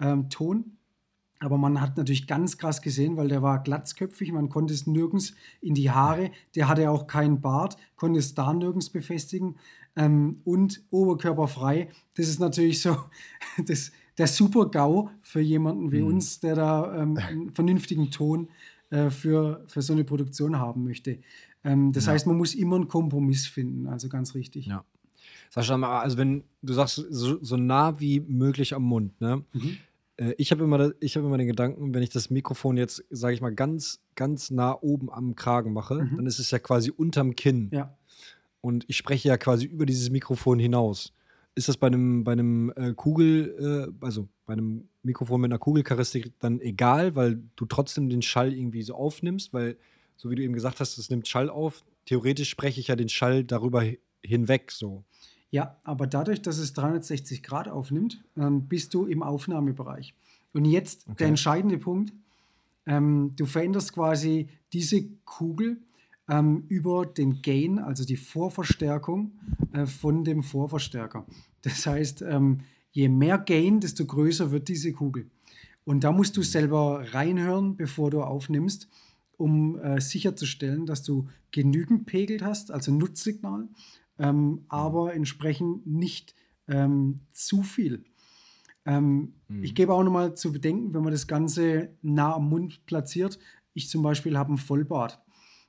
ähm, 0.00 0.28
Ton. 0.30 0.76
Aber 1.38 1.58
man 1.58 1.80
hat 1.80 1.98
natürlich 1.98 2.26
ganz 2.26 2.56
krass 2.56 2.80
gesehen, 2.80 3.16
weil 3.16 3.28
der 3.28 3.42
war 3.42 3.62
glatzköpfig, 3.62 4.32
man 4.32 4.48
konnte 4.48 4.72
es 4.72 4.86
nirgends 4.86 5.34
in 5.60 5.74
die 5.74 5.90
Haare, 5.90 6.30
der 6.54 6.66
hatte 6.66 6.90
auch 6.90 7.06
keinen 7.06 7.42
Bart, 7.42 7.76
konnte 7.96 8.18
es 8.18 8.34
da 8.34 8.54
nirgends 8.54 8.88
befestigen 8.88 9.56
ähm, 9.96 10.40
und 10.44 10.82
oberkörperfrei. 10.90 11.90
Das 12.14 12.28
ist 12.28 12.40
natürlich 12.40 12.80
so 12.80 12.96
das, 13.66 13.92
der 14.16 14.26
Super-GAU 14.26 15.10
für 15.20 15.40
jemanden 15.40 15.92
wie 15.92 16.00
mhm. 16.00 16.06
uns, 16.06 16.40
der 16.40 16.54
da 16.54 17.02
ähm, 17.02 17.16
einen 17.22 17.52
vernünftigen 17.52 18.10
Ton 18.10 18.48
äh, 18.90 19.10
für, 19.10 19.64
für 19.68 19.82
so 19.82 19.92
eine 19.92 20.04
Produktion 20.04 20.58
haben 20.58 20.84
möchte. 20.84 21.18
Ähm, 21.64 21.92
das 21.92 22.06
ja. 22.06 22.12
heißt, 22.12 22.26
man 22.26 22.36
muss 22.36 22.54
immer 22.54 22.76
einen 22.76 22.88
Kompromiss 22.88 23.46
finden, 23.46 23.88
also 23.88 24.08
ganz 24.08 24.34
richtig. 24.34 24.66
Ja. 24.66 24.84
Sascha, 25.50 25.76
also 26.00 26.18
wenn 26.18 26.44
du 26.62 26.72
sagst, 26.72 27.04
so, 27.10 27.42
so 27.42 27.56
nah 27.56 27.98
wie 28.00 28.20
möglich 28.20 28.74
am 28.74 28.84
Mund, 28.84 29.20
ne? 29.20 29.44
Mhm. 29.52 29.76
Äh, 30.16 30.34
ich 30.38 30.50
habe 30.50 30.64
immer, 30.64 30.78
hab 30.78 31.16
immer 31.16 31.38
den 31.38 31.46
Gedanken, 31.46 31.94
wenn 31.94 32.02
ich 32.02 32.10
das 32.10 32.30
Mikrofon 32.30 32.76
jetzt, 32.76 33.04
sage 33.10 33.34
ich 33.34 33.40
mal, 33.40 33.54
ganz, 33.54 34.00
ganz 34.14 34.50
nah 34.50 34.76
oben 34.80 35.10
am 35.10 35.34
Kragen 35.34 35.72
mache, 35.72 36.04
mhm. 36.04 36.16
dann 36.16 36.26
ist 36.26 36.38
es 36.38 36.50
ja 36.50 36.58
quasi 36.58 36.90
unterm 36.90 37.34
Kinn. 37.34 37.70
Ja. 37.72 37.96
Und 38.60 38.84
ich 38.88 38.96
spreche 38.96 39.28
ja 39.28 39.36
quasi 39.36 39.66
über 39.66 39.86
dieses 39.86 40.10
Mikrofon 40.10 40.58
hinaus. 40.58 41.12
Ist 41.54 41.68
das 41.68 41.76
bei 41.76 41.86
einem, 41.86 42.24
bei 42.24 42.32
einem 42.32 42.72
äh, 42.76 42.92
Kugel, 42.92 43.92
äh, 44.00 44.04
also 44.04 44.28
bei 44.44 44.54
einem 44.54 44.88
Mikrofon 45.02 45.40
mit 45.40 45.50
einer 45.50 45.58
Kugelcharakteristik 45.58 46.32
dann 46.40 46.60
egal, 46.60 47.14
weil 47.14 47.42
du 47.56 47.64
trotzdem 47.64 48.08
den 48.08 48.22
Schall 48.22 48.52
irgendwie 48.52 48.82
so 48.82 48.94
aufnimmst, 48.94 49.52
weil, 49.52 49.76
so 50.16 50.30
wie 50.30 50.34
du 50.34 50.42
eben 50.42 50.52
gesagt 50.52 50.80
hast, 50.80 50.98
es 50.98 51.08
nimmt 51.10 51.28
Schall 51.28 51.48
auf. 51.48 51.84
Theoretisch 52.04 52.50
spreche 52.50 52.80
ich 52.80 52.88
ja 52.88 52.96
den 52.96 53.08
Schall 53.08 53.44
darüber 53.44 53.84
hinweg 54.22 54.70
so. 54.70 55.04
Ja, 55.50 55.76
aber 55.84 56.06
dadurch, 56.06 56.42
dass 56.42 56.58
es 56.58 56.72
360 56.72 57.42
Grad 57.42 57.68
aufnimmt, 57.68 58.22
ähm, 58.36 58.68
bist 58.68 58.94
du 58.94 59.06
im 59.06 59.22
Aufnahmebereich. 59.22 60.14
Und 60.52 60.64
jetzt 60.64 61.06
okay. 61.06 61.16
der 61.18 61.28
entscheidende 61.28 61.78
Punkt. 61.78 62.12
Ähm, 62.86 63.32
du 63.36 63.46
veränderst 63.46 63.92
quasi 63.92 64.48
diese 64.72 65.04
Kugel 65.24 65.80
ähm, 66.28 66.64
über 66.68 67.06
den 67.06 67.42
Gain, 67.42 67.78
also 67.78 68.04
die 68.04 68.16
Vorverstärkung 68.16 69.32
äh, 69.72 69.86
von 69.86 70.24
dem 70.24 70.42
Vorverstärker. 70.42 71.26
Das 71.62 71.86
heißt, 71.86 72.22
ähm, 72.22 72.60
je 72.92 73.08
mehr 73.08 73.38
Gain, 73.38 73.80
desto 73.80 74.04
größer 74.06 74.50
wird 74.50 74.68
diese 74.68 74.92
Kugel. 74.92 75.30
Und 75.84 76.02
da 76.02 76.12
musst 76.12 76.36
du 76.36 76.42
selber 76.42 77.04
reinhören, 77.12 77.76
bevor 77.76 78.10
du 78.10 78.22
aufnimmst, 78.22 78.88
um 79.36 79.78
äh, 79.78 80.00
sicherzustellen, 80.00 80.86
dass 80.86 81.02
du 81.02 81.28
genügend 81.52 82.06
Pegel 82.06 82.44
hast, 82.44 82.70
also 82.70 82.92
Nutzsignal, 82.92 83.68
ähm, 84.18 84.64
aber 84.68 85.14
entsprechend 85.14 85.86
nicht 85.86 86.34
ähm, 86.68 87.20
zu 87.32 87.62
viel. 87.62 88.04
Ähm, 88.84 89.34
mhm. 89.48 89.62
Ich 89.62 89.74
gebe 89.74 89.92
auch 89.92 90.02
nochmal 90.02 90.34
zu 90.34 90.52
bedenken, 90.52 90.94
wenn 90.94 91.02
man 91.02 91.12
das 91.12 91.26
Ganze 91.26 91.90
nah 92.02 92.34
am 92.34 92.48
Mund 92.48 92.86
platziert. 92.86 93.38
Ich 93.74 93.88
zum 93.88 94.02
Beispiel 94.02 94.38
habe 94.38 94.54
ein 94.54 94.58
Vollbart. 94.58 95.20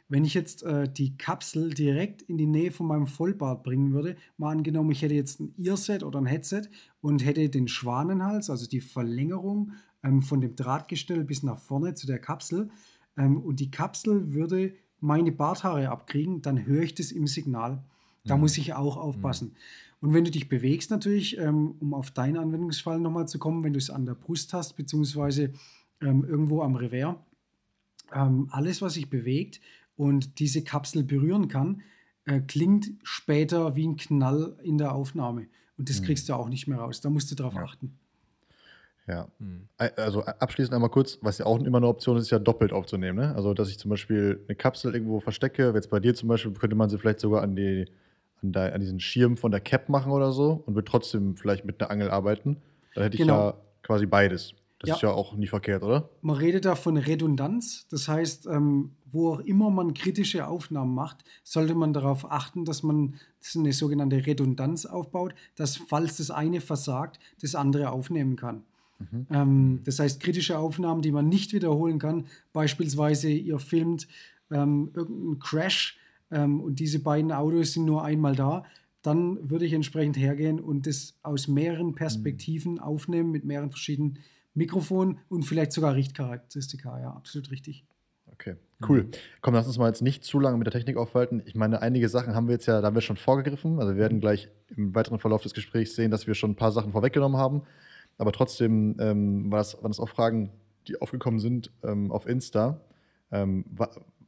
Wenn 0.10 0.24
ich 0.24 0.34
jetzt 0.34 0.64
äh, 0.64 0.88
die 0.88 1.18
Kapsel 1.18 1.74
direkt 1.74 2.22
in 2.22 2.38
die 2.38 2.45
Nähe 2.45 2.72
von 2.72 2.88
meinem 2.88 3.08
Vollbart 3.08 3.64
bringen 3.64 3.91
würde, 3.91 4.16
mal 4.38 4.52
angenommen, 4.52 4.91
ich 4.91 5.02
hätte 5.02 5.16
jetzt 5.16 5.41
ein 5.41 5.54
Earset 5.58 6.04
oder 6.04 6.22
ein 6.22 6.26
Headset 6.26 6.64
und 7.02 7.26
hätte 7.26 7.50
den 7.50 7.68
Schwanenhals, 7.68 8.50
also 8.50 8.68
die 8.68 8.80
Verlängerung 8.80 9.74
ähm, 10.04 10.22
von 10.22 10.39
dem 10.39 10.56
Drahtgestell 10.56 11.26
bis 11.26 11.43
nach 11.43 11.60
vorne 11.60 11.93
zu 11.95 12.08
der 12.08 12.20
Kapsel, 12.20 12.70
ähm, 13.18 13.38
und 13.38 13.60
die 13.60 13.72
Kapsel 13.72 14.34
würde 14.34 14.74
meine 15.00 15.32
Barthaare 15.32 15.89
abkriegen, 15.89 16.41
dann 16.41 16.66
höre 16.66 16.84
ich 16.84 16.95
das 16.95 17.12
im 17.12 17.28
Signal. 17.28 17.84
Da 18.28 18.36
mhm. 18.36 18.41
muss 18.41 18.57
ich 18.57 18.73
auch 18.73 18.97
aufpassen. 18.97 19.49
Mhm. 19.49 19.55
Und 19.99 20.13
wenn 20.13 20.25
du 20.25 20.32
dich 20.32 20.47
bewegst, 20.47 20.91
natürlich, 20.91 21.38
ähm, 21.39 21.75
um 21.80 21.93
auf 21.93 22.11
deinen 22.11 22.38
Anwendungsfall 22.38 22.99
nochmal 22.99 23.28
zu 23.28 23.39
kommen, 23.39 23.63
wenn 23.63 23.73
du 23.73 23.80
es 23.80 23.89
an 23.89 24.05
der 24.05 24.13
Brust 24.13 24.53
hast, 24.53 24.75
beziehungsweise 24.75 25.53
ähm, 26.01 26.23
irgendwo 26.23 26.61
am 26.61 26.75
Revers, 26.75 27.15
ähm, 28.13 28.47
alles, 28.51 28.82
was 28.82 28.93
sich 28.93 29.09
bewegt 29.09 29.59
und 29.95 30.39
diese 30.39 30.63
Kapsel 30.63 31.03
berühren 31.03 31.47
kann, 31.47 31.82
äh, 32.25 32.41
klingt 32.41 32.91
später 33.03 33.75
wie 33.75 33.88
ein 33.88 33.97
Knall 33.97 34.57
in 34.63 34.78
der 34.78 34.93
Aufnahme. 34.93 35.47
Und 35.78 35.89
das 35.89 36.01
mhm. 36.01 36.05
kriegst 36.05 36.30
du 36.30 36.34
auch 36.34 36.49
nicht 36.49 36.67
mehr 36.67 36.78
raus. 36.78 37.01
Da 37.01 37.09
musst 37.09 37.32
du 37.32 37.36
drauf 37.36 37.55
ja. 37.55 37.63
achten. 37.63 37.97
Ja. 39.07 39.28
Mhm. 39.39 39.69
Also 39.95 40.23
abschließend 40.23 40.75
einmal 40.75 40.89
kurz, 40.89 41.17
was 41.21 41.38
ja 41.38 41.45
auch 41.45 41.59
immer 41.59 41.78
eine 41.78 41.88
Option 41.88 42.17
ist, 42.17 42.25
ist 42.25 42.32
ja 42.32 42.39
doppelt 42.39 42.73
aufzunehmen. 42.73 43.17
Ne? 43.17 43.36
Also, 43.36 43.53
dass 43.53 43.69
ich 43.69 43.80
zum 43.80 43.89
Beispiel 43.89 44.43
eine 44.47 44.55
Kapsel 44.55 44.93
irgendwo 44.93 45.19
verstecke, 45.19 45.71
jetzt 45.73 45.89
bei 45.89 45.99
dir 45.99 46.13
zum 46.13 46.28
Beispiel, 46.28 46.51
könnte 46.53 46.75
man 46.75 46.89
sie 46.89 46.97
vielleicht 46.97 47.21
sogar 47.21 47.41
an, 47.41 47.55
die, 47.55 47.86
an, 48.44 48.52
de, 48.52 48.72
an 48.72 48.82
diesen 48.82 49.00
Schirm 49.00 49.38
von 49.38 49.52
der 49.52 49.62
Cap 49.62 49.90
machen 49.90 50.12
oder 50.12 50.32
so 50.32 50.64
und 50.66 50.76
wird 50.76 50.88
trotzdem 50.88 51.36
vielleicht 51.36 51.66
mit 51.66 51.82
einer 51.82 51.92
Angel 51.92 52.10
arbeiten. 52.10 52.58
Dann 52.94 53.04
hätte 53.04 53.16
ich 53.16 53.22
genau. 53.22 53.50
ja 53.50 53.54
quasi 53.84 54.06
beides. 54.06 54.54
Das 54.80 54.90
ja. 54.90 54.96
ist 54.96 55.02
ja 55.02 55.12
auch 55.12 55.36
nie 55.36 55.48
verkehrt, 55.48 55.82
oder? 55.82 56.10
Man 56.22 56.36
redet 56.36 56.66
da 56.66 56.76
von 56.76 56.98
Redundanz. 56.98 57.88
Das 57.90 58.08
heißt, 58.08 58.46
ähm, 58.46 58.92
wo 59.06 59.34
auch 59.34 59.40
immer 59.40 59.72
man 59.72 59.96
kritische 59.96 60.48
Aufnahmen 60.48 60.94
macht, 60.94 61.24
sollte 61.44 61.74
man 61.74 61.94
darauf 61.94 62.32
achten, 62.32 62.64
dass 62.64 62.84
man 62.84 63.16
das 63.42 63.56
eine 63.56 63.74
sogenannte 63.74 64.28
Redundanz 64.28 64.86
aufbaut, 64.86 65.34
dass 65.56 65.78
falls 65.78 66.18
das 66.18 66.30
eine 66.30 66.62
versagt, 66.62 67.20
das 67.42 67.56
andere 67.56 67.90
aufnehmen 67.90 68.36
kann. 68.36 68.64
Mhm. 69.00 69.28
Ähm, 69.32 69.82
das 69.84 70.00
heißt, 70.00 70.20
kritische 70.20 70.60
Aufnahmen, 70.60 71.02
die 71.02 71.12
man 71.12 71.28
nicht 71.28 71.54
wiederholen 71.54 71.98
kann, 71.98 72.28
beispielsweise 72.54 73.30
ihr 73.30 73.58
filmt 73.58 74.08
ähm, 74.52 74.92
irgendeinen 74.94 75.40
Crash 75.40 75.98
ähm, 76.32 76.61
und 76.61 76.80
diese 76.80 76.99
beiden 76.99 77.32
Autos 77.32 77.73
sind 77.73 77.86
nur 77.86 78.03
einmal 78.03 78.36
da, 78.36 78.63
dann 79.01 79.49
würde 79.49 79.65
ich 79.65 79.73
entsprechend 79.73 80.17
hergehen 80.17 80.59
und 80.59 80.88
das 80.88 81.17
aus 81.23 81.47
mehreren 81.47 81.95
Perspektiven 81.95 82.73
mhm. 82.73 82.80
aufnehmen 82.80 83.32
mit 83.32 83.45
mehreren 83.45 83.69
verschiedenen 83.69 84.19
Mikrofon 84.53 85.19
und 85.30 85.43
vielleicht 85.43 85.71
sogar 85.71 85.95
Richtcharakteristika. 85.95 86.99
Ja, 86.99 87.11
absolut 87.11 87.51
richtig. 87.51 87.86
Okay, 88.34 88.55
cool. 88.88 89.03
Mhm. 89.03 89.11
Komm, 89.41 89.53
lass 89.53 89.67
uns 89.67 89.78
mal 89.78 89.88
jetzt 89.88 90.01
nicht 90.01 90.23
zu 90.23 90.39
lange 90.39 90.57
mit 90.57 90.67
der 90.67 90.73
Technik 90.73 90.97
aufhalten. 90.97 91.41
Ich 91.45 91.55
meine, 91.55 91.82
einige 91.82 92.09
Sachen 92.09 92.36
haben 92.36 92.47
wir 92.47 92.53
jetzt 92.53 92.65
ja, 92.65 92.82
da 92.82 92.88
haben 92.88 92.95
wir 92.95 93.01
schon 93.01 93.17
vorgegriffen. 93.17 93.80
Also 93.80 93.93
wir 93.93 93.99
werden 93.99 94.19
gleich 94.19 94.49
im 94.75 94.93
weiteren 94.93 95.19
Verlauf 95.19 95.41
des 95.41 95.53
Gesprächs 95.53 95.95
sehen, 95.95 96.11
dass 96.11 96.28
wir 96.28 96.36
schon 96.36 96.51
ein 96.51 96.55
paar 96.55 96.71
Sachen 96.71 96.91
vorweggenommen 96.91 97.38
haben. 97.38 97.61
Aber 98.17 98.32
trotzdem 98.32 98.95
ähm, 98.99 99.51
war 99.51 99.59
das, 99.59 99.75
waren 99.75 99.91
das 99.91 99.99
auch 99.99 100.09
Fragen, 100.09 100.51
die 100.88 101.01
aufgekommen 101.01 101.39
sind 101.39 101.71
ähm, 101.84 102.11
auf 102.11 102.28
Insta. 102.28 102.82
Ähm, 103.32 103.65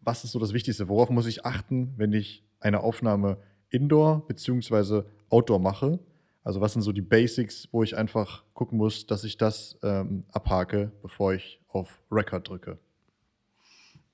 was 0.09 0.23
ist 0.23 0.31
so 0.31 0.39
das 0.39 0.53
Wichtigste? 0.53 0.89
Worauf 0.89 1.11
muss 1.11 1.27
ich 1.27 1.45
achten, 1.45 1.93
wenn 1.97 2.13
ich 2.13 2.43
eine 2.59 2.79
Aufnahme 2.79 3.37
Indoor 3.69 4.25
bzw. 4.27 5.03
Outdoor 5.29 5.59
mache? 5.59 5.99
Also 6.43 6.61
was 6.61 6.73
sind 6.73 6.81
so 6.81 6.91
die 6.91 7.03
Basics, 7.03 7.67
wo 7.71 7.83
ich 7.83 7.95
einfach 7.95 8.43
gucken 8.55 8.79
muss, 8.79 9.05
dass 9.05 9.23
ich 9.23 9.37
das 9.37 9.77
ähm, 9.83 10.23
abhake, 10.31 10.91
bevor 11.03 11.35
ich 11.35 11.61
auf 11.67 12.01
Record 12.11 12.49
drücke? 12.49 12.79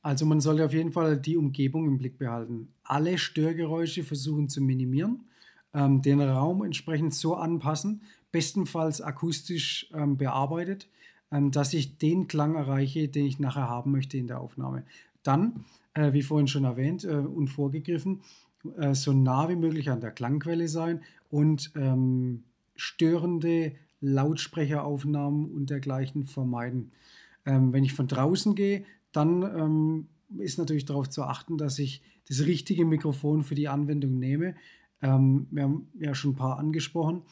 Also 0.01 0.25
man 0.25 0.41
sollte 0.41 0.65
auf 0.65 0.73
jeden 0.73 0.91
Fall 0.91 1.17
die 1.17 1.37
Umgebung 1.37 1.87
im 1.87 1.97
Blick 1.97 2.17
behalten. 2.17 2.73
Alle 2.83 3.17
Störgeräusche 3.17 4.03
versuchen 4.03 4.49
zu 4.49 4.59
minimieren, 4.59 5.23
ähm, 5.73 6.01
den 6.01 6.19
Raum 6.19 6.61
entsprechend 6.65 7.13
so 7.13 7.35
anpassen, 7.35 8.01
bestenfalls 8.33 8.99
akustisch 8.99 9.89
ähm, 9.93 10.17
bearbeitet, 10.17 10.89
ähm, 11.31 11.51
dass 11.51 11.73
ich 11.73 11.97
den 11.99 12.27
Klang 12.27 12.55
erreiche, 12.55 13.07
den 13.07 13.25
ich 13.25 13.39
nachher 13.39 13.69
haben 13.69 13.93
möchte 13.93 14.17
in 14.17 14.27
der 14.27 14.41
Aufnahme. 14.41 14.83
Dann, 15.23 15.65
äh, 15.95 16.13
wie 16.13 16.21
vorhin 16.21 16.47
schon 16.47 16.63
erwähnt 16.63 17.03
äh, 17.03 17.15
und 17.15 17.47
vorgegriffen, 17.47 18.21
äh, 18.77 18.93
so 18.93 19.13
nah 19.13 19.49
wie 19.49 19.55
möglich 19.55 19.89
an 19.89 20.01
der 20.01 20.11
Klangquelle 20.11 20.67
sein 20.67 21.01
und 21.29 21.71
ähm, 21.75 22.43
störende 22.75 23.73
Lautsprecheraufnahmen 24.01 25.51
und 25.51 25.69
dergleichen 25.69 26.25
vermeiden. 26.25 26.91
Ähm, 27.45 27.73
wenn 27.73 27.83
ich 27.83 27.93
von 27.93 28.07
draußen 28.07 28.55
gehe, 28.55 28.85
dann 29.11 29.41
ähm, 29.43 30.07
ist 30.37 30.59
natürlich 30.59 30.85
darauf 30.85 31.09
zu 31.09 31.23
achten, 31.23 31.57
dass 31.57 31.79
ich 31.79 32.01
das 32.27 32.45
richtige 32.45 32.85
Mikrofon 32.85 33.43
für 33.43 33.55
die 33.55 33.67
Anwendung 33.67 34.19
nehme. 34.19 34.55
Ähm, 35.01 35.47
wir 35.51 35.63
haben 35.63 35.87
ja 35.99 36.13
schon 36.13 36.31
ein 36.31 36.35
paar 36.35 36.59
angesprochen. 36.59 37.23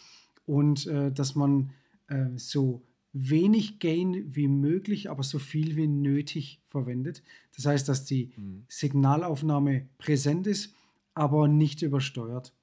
Und 0.45 0.87
äh, 0.87 1.11
dass 1.11 1.35
man 1.35 1.71
äh, 2.07 2.25
so 2.35 2.81
wenig 3.13 3.79
Gain 3.79 4.35
wie 4.35 4.47
möglich, 4.47 5.09
aber 5.09 5.23
so 5.23 5.39
viel 5.39 5.75
wie 5.75 5.87
nötig 5.87 6.59
verwendet. 6.67 7.23
Das 7.55 7.65
heißt, 7.65 7.87
dass 7.87 8.05
die 8.05 8.33
mhm. 8.35 8.65
Signalaufnahme 8.67 9.87
präsent 9.99 10.47
ist, 10.47 10.75
aber 11.13 11.47
nicht 11.47 11.83
übersteuert. 11.83 12.53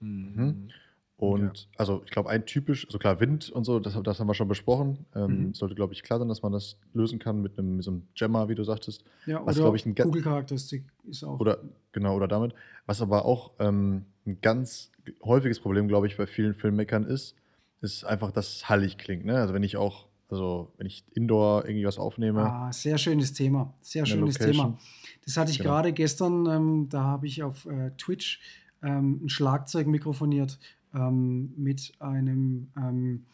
Mhm. 0.00 0.68
Und 1.16 1.42
ja. 1.42 1.70
also 1.78 2.02
ich 2.04 2.12
glaube, 2.12 2.28
ein 2.28 2.46
typisch, 2.46 2.86
also 2.86 2.98
klar, 2.98 3.18
Wind 3.18 3.50
und 3.50 3.64
so, 3.64 3.80
das, 3.80 4.00
das 4.04 4.20
haben 4.20 4.28
wir 4.28 4.34
schon 4.34 4.46
besprochen. 4.46 5.06
Ähm, 5.16 5.46
mhm. 5.46 5.54
Sollte, 5.54 5.74
glaube 5.74 5.92
ich, 5.92 6.04
klar 6.04 6.20
sein, 6.20 6.28
dass 6.28 6.42
man 6.42 6.52
das 6.52 6.78
lösen 6.92 7.18
kann 7.18 7.42
mit 7.42 7.58
einem 7.58 7.76
mit 7.76 7.84
so 7.84 7.90
einem 7.90 8.06
Jammer, 8.14 8.48
wie 8.48 8.54
du 8.54 8.62
sagtest. 8.62 9.02
Ja, 9.26 9.44
was, 9.44 9.58
oder 9.58 9.74
ich, 9.74 9.84
ein 9.84 9.96
Kugelcharakteristik 9.96 10.84
ist 11.08 11.24
auch. 11.24 11.40
Oder 11.40 11.58
genau, 11.90 12.14
oder 12.14 12.28
damit. 12.28 12.54
Was 12.86 13.02
aber 13.02 13.24
auch 13.24 13.50
ähm, 13.58 14.04
ein 14.26 14.40
ganz 14.42 14.92
häufiges 15.24 15.58
Problem, 15.58 15.88
glaube 15.88 16.06
ich, 16.06 16.16
bei 16.16 16.26
vielen 16.26 16.54
Filmmakern 16.54 17.04
ist, 17.04 17.34
ist 17.80 18.04
einfach, 18.04 18.30
dass 18.32 18.56
es 18.56 18.68
hallig 18.68 18.98
klingt. 18.98 19.24
Ne? 19.24 19.36
Also 19.36 19.54
wenn 19.54 19.62
ich 19.62 19.76
auch, 19.76 20.06
also 20.28 20.72
wenn 20.76 20.86
ich 20.86 21.04
Indoor 21.12 21.64
irgendwie 21.64 21.86
was 21.86 21.98
aufnehme. 21.98 22.42
Ah, 22.42 22.72
sehr 22.72 22.98
schönes 22.98 23.32
Thema. 23.32 23.74
Sehr 23.80 24.06
schönes 24.06 24.38
Location. 24.38 24.66
Thema. 24.66 24.78
Das 25.24 25.36
hatte 25.36 25.50
ich 25.50 25.58
genau. 25.58 25.70
gerade 25.70 25.92
gestern, 25.92 26.46
ähm, 26.46 26.88
da 26.88 27.02
habe 27.02 27.26
ich 27.26 27.42
auf 27.42 27.66
äh, 27.66 27.90
Twitch 27.96 28.40
ähm, 28.82 29.20
ein 29.24 29.28
Schlagzeug 29.28 29.86
mikrofoniert 29.86 30.58
ähm, 30.94 31.52
mit 31.56 31.92
einem 31.98 32.68
ähm, 32.76 33.26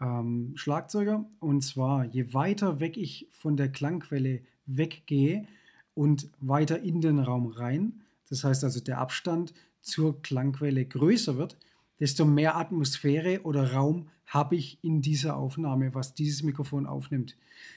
ähm, 0.00 0.52
Schlagzeuger. 0.56 1.24
Und 1.38 1.62
zwar, 1.62 2.04
je 2.04 2.32
weiter 2.32 2.80
weg 2.80 2.96
ich 2.96 3.28
von 3.30 3.56
der 3.56 3.70
Klangquelle 3.70 4.40
weggehe 4.66 5.46
und 5.94 6.30
weiter 6.40 6.80
in 6.80 7.00
den 7.00 7.18
Raum 7.18 7.46
rein, 7.46 8.00
das 8.28 8.44
heißt 8.44 8.62
also 8.64 8.80
der 8.80 8.98
Abstand 8.98 9.52
zur 9.80 10.22
Klangquelle 10.22 10.84
größer 10.84 11.36
wird, 11.36 11.56
desto 12.00 12.24
mehr 12.24 12.56
Atmosphäre 12.56 13.42
oder 13.42 13.72
Raum 13.72 14.08
habe 14.26 14.56
ich 14.56 14.78
in 14.82 15.02
dieser 15.02 15.36
Aufnahme, 15.36 15.94
was 15.94 16.14
dieses 16.14 16.42
Mikrofon 16.42 16.86
aufnimmt. 16.86 17.36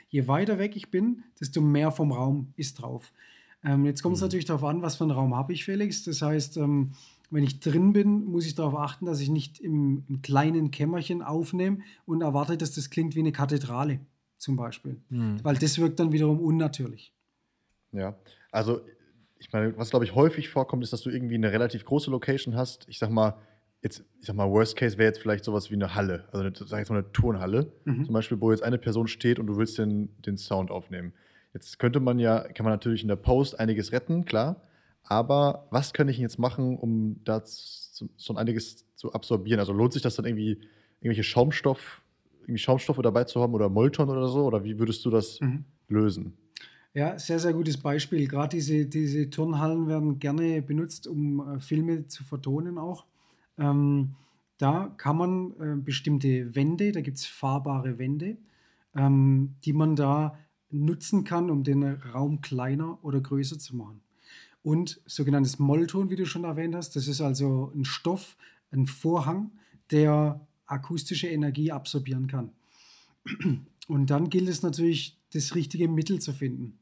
Je 0.10 0.28
weiter 0.28 0.60
weg 0.60 0.76
ich 0.76 0.90
bin, 0.90 1.24
desto 1.40 1.62
mehr 1.62 1.92
vom 1.92 2.12
Raum 2.12 2.54
ist 2.56 2.82
drauf. 2.82 3.12
Ähm, 3.64 3.86
jetzt 3.86 4.04
kommt 4.04 4.16
es 4.16 4.22
mhm. 4.22 4.26
natürlich 4.26 4.46
darauf 4.46 4.64
an, 4.64 4.82
was 4.82 4.98
für 4.98 5.04
einen 5.04 5.12
Raum 5.12 5.36
habe 5.36 5.54
ich, 5.54 5.66
Felix. 5.66 6.04
Das 6.04 6.22
heißt, 6.22 6.58
ähm, 6.58 6.92
wenn 7.32 7.44
ich 7.44 7.60
drin 7.60 7.94
bin, 7.94 8.26
muss 8.26 8.46
ich 8.46 8.54
darauf 8.54 8.76
achten, 8.76 9.06
dass 9.06 9.20
ich 9.20 9.30
nicht 9.30 9.60
im, 9.60 10.04
im, 10.08 10.22
kleinen 10.22 10.70
Kämmerchen 10.70 11.24
aufnehme 11.24 11.80
und 12.06 12.22
erwarte, 12.22 12.58
dass 12.58 12.76
das 12.76 12.90
klingt 12.90 13.16
wie 13.16 13.22
eine 13.22 13.32
Kathedrale 13.32 14.00
zum 14.38 14.56
Beispiel. 14.56 15.02
Mhm. 15.10 15.40
Weil 15.44 15.56
das 15.56 15.80
wirkt 15.80 16.00
dann 16.00 16.12
wiederum 16.12 16.40
unnatürlich. 16.40 17.14
Ja, 17.92 18.16
also 18.52 18.82
ich 19.40 19.52
meine, 19.52 19.76
was 19.78 19.90
glaube 19.90 20.06
ich 20.06 20.14
häufig 20.14 20.50
vorkommt, 20.50 20.84
ist, 20.84 20.94
dass 20.94 21.02
du 21.02 21.10
irgendwie 21.10 21.36
eine 21.36 21.52
relativ 21.52 21.86
große 21.86 22.12
Location 22.12 22.56
hast. 22.56 22.88
Ich 22.88 23.00
sag 23.00 23.10
mal, 23.10 23.38
jetzt, 23.84 24.04
ich 24.20 24.28
sag 24.28 24.36
mal, 24.36 24.50
Worst 24.50 24.78
Case 24.78 24.98
wäre 24.98 25.10
jetzt 25.10 25.20
vielleicht 25.20 25.44
sowas 25.44 25.70
wie 25.70 25.76
eine 25.76 25.94
Halle, 25.94 26.26
also 26.32 26.40
eine, 26.40 26.54
sag 26.56 26.80
jetzt 26.80 26.90
mal 26.90 27.00
eine 27.00 27.12
Turnhalle, 27.12 27.72
mhm. 27.84 28.06
zum 28.06 28.14
Beispiel, 28.14 28.40
wo 28.40 28.52
jetzt 28.52 28.64
eine 28.64 28.78
Person 28.78 29.08
steht 29.08 29.40
und 29.40 29.48
du 29.48 29.58
willst 29.58 29.78
den, 29.78 30.10
den 30.22 30.38
Sound 30.38 30.72
aufnehmen. 30.72 31.14
Jetzt 31.54 31.78
könnte 31.78 32.00
man 32.00 32.18
ja, 32.18 32.40
kann 32.40 32.64
man 32.64 32.74
natürlich 32.74 33.04
in 33.04 33.10
der 33.10 33.18
Post 33.18 33.60
einiges 33.60 33.92
retten, 33.92 34.26
klar. 34.26 34.62
Aber 35.04 35.68
was 35.70 35.94
könnte 35.94 36.12
ich 36.12 36.18
jetzt 36.18 36.40
machen, 36.40 36.78
um 36.78 37.20
da 37.26 37.44
so 37.46 38.36
einiges 38.36 38.86
zu 38.96 39.12
absorbieren? 39.12 39.60
Also 39.60 39.74
lohnt 39.74 39.94
sich 39.94 40.02
das 40.02 40.16
dann 40.16 40.26
irgendwie, 40.26 40.62
irgendwelche 41.02 41.24
Schaumstoff, 41.24 42.02
irgendwie 42.42 42.58
Schaumstoffe 42.58 43.02
dabei 43.04 43.26
zu 43.26 43.42
haben 43.42 43.54
oder 43.54 43.70
Molton 43.70 44.10
oder 44.10 44.30
so? 44.30 44.46
Oder 44.46 44.64
wie 44.64 44.80
würdest 44.80 45.04
du 45.06 45.10
das 45.10 45.42
mhm. 45.42 45.66
lösen? 45.90 46.38
Ja, 46.94 47.20
sehr, 47.20 47.40
sehr 47.40 47.54
gutes 47.54 47.78
Beispiel. 47.78 48.28
Gerade 48.28 48.56
diese, 48.56 48.86
diese 48.86 49.30
Turnhallen 49.30 49.88
werden 49.88 50.20
gerne 50.20 50.62
benutzt, 50.62 51.06
um 51.06 51.56
äh, 51.56 51.60
Filme 51.60 52.08
zu 52.08 52.24
vertonen 52.24 52.78
auch. 52.78 53.06
Ähm, 53.58 54.16
da 54.58 54.94
kann 54.98 55.18
man 55.18 55.52
äh, 55.60 55.76
bestimmte 55.76 56.56
Wände, 56.56 56.92
da 56.92 57.02
gibt 57.02 57.18
es 57.18 57.26
fahrbare 57.26 57.98
Wände, 57.98 58.38
ähm, 58.96 59.56
die 59.66 59.74
man 59.74 59.96
da 59.96 60.38
nutzen 60.70 61.24
kann, 61.24 61.50
um 61.50 61.64
den 61.64 61.84
Raum 61.84 62.42
kleiner 62.42 63.04
oder 63.04 63.22
größer 63.22 63.60
zu 63.60 63.76
machen. 63.76 64.02
Und 64.64 65.02
sogenanntes 65.06 65.60
Mollton, 65.60 66.10
wie 66.10 66.16
du 66.16 66.26
schon 66.26 66.46
erwähnt 66.46 66.76
hast, 66.76 66.96
das 66.96 67.08
ist 67.08 67.22
also 67.22 67.72
ein 67.76 67.86
Stoff, 67.86 68.38
ein 68.72 68.88
Vorhang, 68.88 69.52
der 69.92 70.48
akustische 70.66 71.28
Energie 71.28 71.72
absorbieren 71.72 72.28
kann. 72.28 72.52
Und 73.88 74.10
dann 74.10 74.30
gilt 74.30 74.48
es 74.48 74.64
natürlich, 74.64 75.20
das 75.34 75.56
richtige 75.56 75.88
Mittel 75.88 76.20
zu 76.20 76.32
finden. 76.32 76.80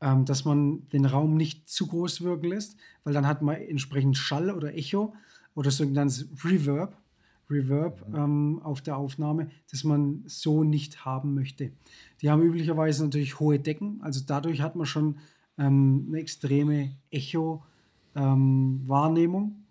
Ähm, 0.00 0.24
dass 0.24 0.44
man 0.44 0.88
den 0.90 1.04
Raum 1.04 1.36
nicht 1.36 1.68
zu 1.68 1.86
groß 1.86 2.22
wirken 2.22 2.46
lässt, 2.46 2.76
weil 3.04 3.12
dann 3.12 3.26
hat 3.26 3.42
man 3.42 3.56
entsprechend 3.56 4.16
Schall 4.16 4.50
oder 4.50 4.74
Echo 4.74 5.14
oder 5.54 5.70
sogenanntes 5.70 6.28
Reverb, 6.44 6.96
Reverb 7.50 8.08
mhm. 8.08 8.14
ähm, 8.14 8.60
auf 8.62 8.80
der 8.80 8.96
Aufnahme, 8.96 9.50
das 9.70 9.84
man 9.84 10.22
so 10.26 10.64
nicht 10.64 11.04
haben 11.04 11.34
möchte. 11.34 11.72
Die 12.22 12.30
haben 12.30 12.42
üblicherweise 12.42 13.04
natürlich 13.04 13.38
hohe 13.38 13.58
Decken, 13.58 14.00
also 14.02 14.20
dadurch 14.26 14.60
hat 14.60 14.76
man 14.76 14.86
schon 14.86 15.18
ähm, 15.58 16.06
eine 16.08 16.18
extreme 16.18 16.96
Echo-Wahrnehmung. 17.10 19.44
Ähm, 19.44 19.64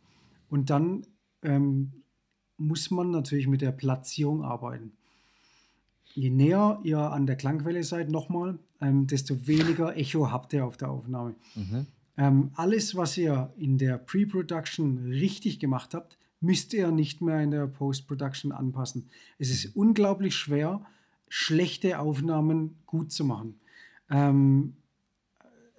Und 0.49 0.69
dann 0.69 1.05
ähm, 1.41 2.03
muss 2.57 2.91
man 2.91 3.11
natürlich 3.11 3.47
mit 3.47 3.61
der 3.61 3.71
Platzierung 3.71 4.43
arbeiten. 4.43 4.91
Je 6.13 6.29
näher 6.29 6.79
ihr 6.83 6.99
an 6.99 7.25
der 7.25 7.35
Klangquelle 7.35 7.83
seid, 7.83 8.11
nochmal, 8.11 8.59
ähm, 8.79 9.07
desto 9.07 9.47
weniger 9.47 9.97
Echo 9.97 10.31
habt 10.31 10.53
ihr 10.53 10.65
auf 10.65 10.77
der 10.77 10.91
Aufnahme. 10.91 11.35
Mhm. 11.55 11.87
Ähm, 12.17 12.51
alles, 12.55 12.95
was 12.95 13.17
ihr 13.17 13.51
in 13.57 13.77
der 13.77 13.97
Pre-Production 13.97 15.09
richtig 15.09 15.59
gemacht 15.59 15.93
habt, 15.93 16.17
müsst 16.41 16.73
ihr 16.73 16.91
nicht 16.91 17.21
mehr 17.21 17.41
in 17.41 17.51
der 17.51 17.67
Post-Production 17.67 18.51
anpassen. 18.51 19.09
Es 19.39 19.49
ist 19.49 19.75
unglaublich 19.75 20.35
schwer, 20.35 20.85
schlechte 21.29 21.99
Aufnahmen 21.99 22.75
gut 22.85 23.11
zu 23.11 23.23
machen. 23.23 23.59
Ähm, 24.09 24.75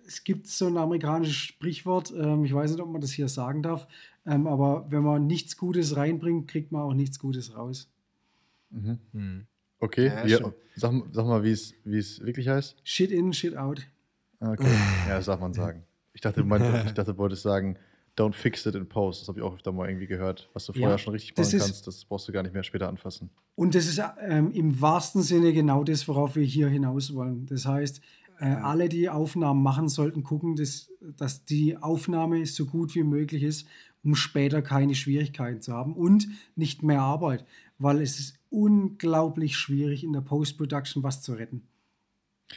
es 0.06 0.24
gibt 0.24 0.48
so 0.48 0.66
ein 0.66 0.76
amerikanisches 0.76 1.36
Sprichwort, 1.36 2.12
ähm, 2.16 2.44
ich 2.44 2.52
weiß 2.52 2.72
nicht, 2.72 2.80
ob 2.80 2.90
man 2.90 3.00
das 3.00 3.12
hier 3.12 3.28
sagen 3.28 3.62
darf, 3.62 3.86
ähm, 4.26 4.46
aber 4.46 4.86
wenn 4.90 5.02
man 5.02 5.26
nichts 5.26 5.56
Gutes 5.56 5.96
reinbringt, 5.96 6.48
kriegt 6.48 6.72
man 6.72 6.82
auch 6.82 6.94
nichts 6.94 7.18
Gutes 7.18 7.54
raus. 7.54 7.90
Mhm. 8.70 8.98
Hm. 9.12 9.46
Okay, 9.80 10.06
ja, 10.06 10.26
ja, 10.26 10.38
sag, 10.76 10.92
sag, 11.12 11.26
mal, 11.26 11.44
wie 11.44 11.52
es 11.52 12.20
wirklich 12.24 12.48
heißt. 12.48 12.76
Shit 12.84 13.10
in, 13.10 13.32
shit 13.32 13.56
out. 13.56 13.86
Okay, 14.40 14.74
ja, 15.08 15.16
das 15.16 15.26
darf 15.26 15.40
man 15.40 15.52
sagen. 15.52 15.84
Ich 16.14 16.22
dachte, 16.22 16.40
du, 16.40 16.46
meinte, 16.46 16.84
ich 16.86 16.92
dachte, 16.94 17.12
du 17.12 17.18
wolltest 17.18 17.42
sagen, 17.42 17.76
don't 18.16 18.34
fix 18.34 18.64
it 18.66 18.74
in 18.74 18.88
post. 18.88 19.20
Das 19.20 19.28
habe 19.28 19.38
ich 19.38 19.44
auch 19.44 19.54
öfter 19.54 19.72
mal 19.72 19.88
irgendwie 19.88 20.06
gehört. 20.06 20.48
Was 20.54 20.66
du 20.66 20.72
vorher 20.72 20.90
ja, 20.90 20.98
schon 20.98 21.12
richtig 21.12 21.36
machen 21.36 21.58
kannst, 21.58 21.86
das 21.86 22.04
brauchst 22.04 22.28
du 22.28 22.32
gar 22.32 22.42
nicht 22.42 22.54
mehr 22.54 22.62
später 22.62 22.88
anfassen. 22.88 23.30
Und 23.56 23.74
das 23.74 23.86
ist 23.86 24.00
ähm, 24.20 24.50
im 24.52 24.80
wahrsten 24.80 25.22
Sinne 25.22 25.52
genau 25.52 25.84
das, 25.84 26.06
worauf 26.08 26.36
wir 26.36 26.44
hier 26.44 26.68
hinaus 26.68 27.14
wollen. 27.14 27.46
Das 27.46 27.66
heißt, 27.66 28.00
äh, 28.40 28.46
alle, 28.46 28.88
die 28.88 29.08
Aufnahmen 29.08 29.62
machen, 29.62 29.88
sollten 29.88 30.22
gucken, 30.22 30.56
dass, 30.56 30.90
dass 31.00 31.44
die 31.44 31.76
Aufnahme 31.76 32.46
so 32.46 32.66
gut 32.66 32.94
wie 32.94 33.04
möglich 33.04 33.42
ist, 33.42 33.66
um 34.02 34.14
später 34.14 34.62
keine 34.62 34.94
Schwierigkeiten 34.94 35.60
zu 35.60 35.72
haben 35.72 35.94
und 35.94 36.28
nicht 36.56 36.82
mehr 36.82 37.00
Arbeit, 37.00 37.44
weil 37.78 38.00
es 38.00 38.18
ist 38.18 38.38
unglaublich 38.50 39.56
schwierig 39.56 40.04
in 40.04 40.12
der 40.12 40.20
Post-Production 40.20 41.02
was 41.02 41.22
zu 41.22 41.32
retten. 41.32 41.62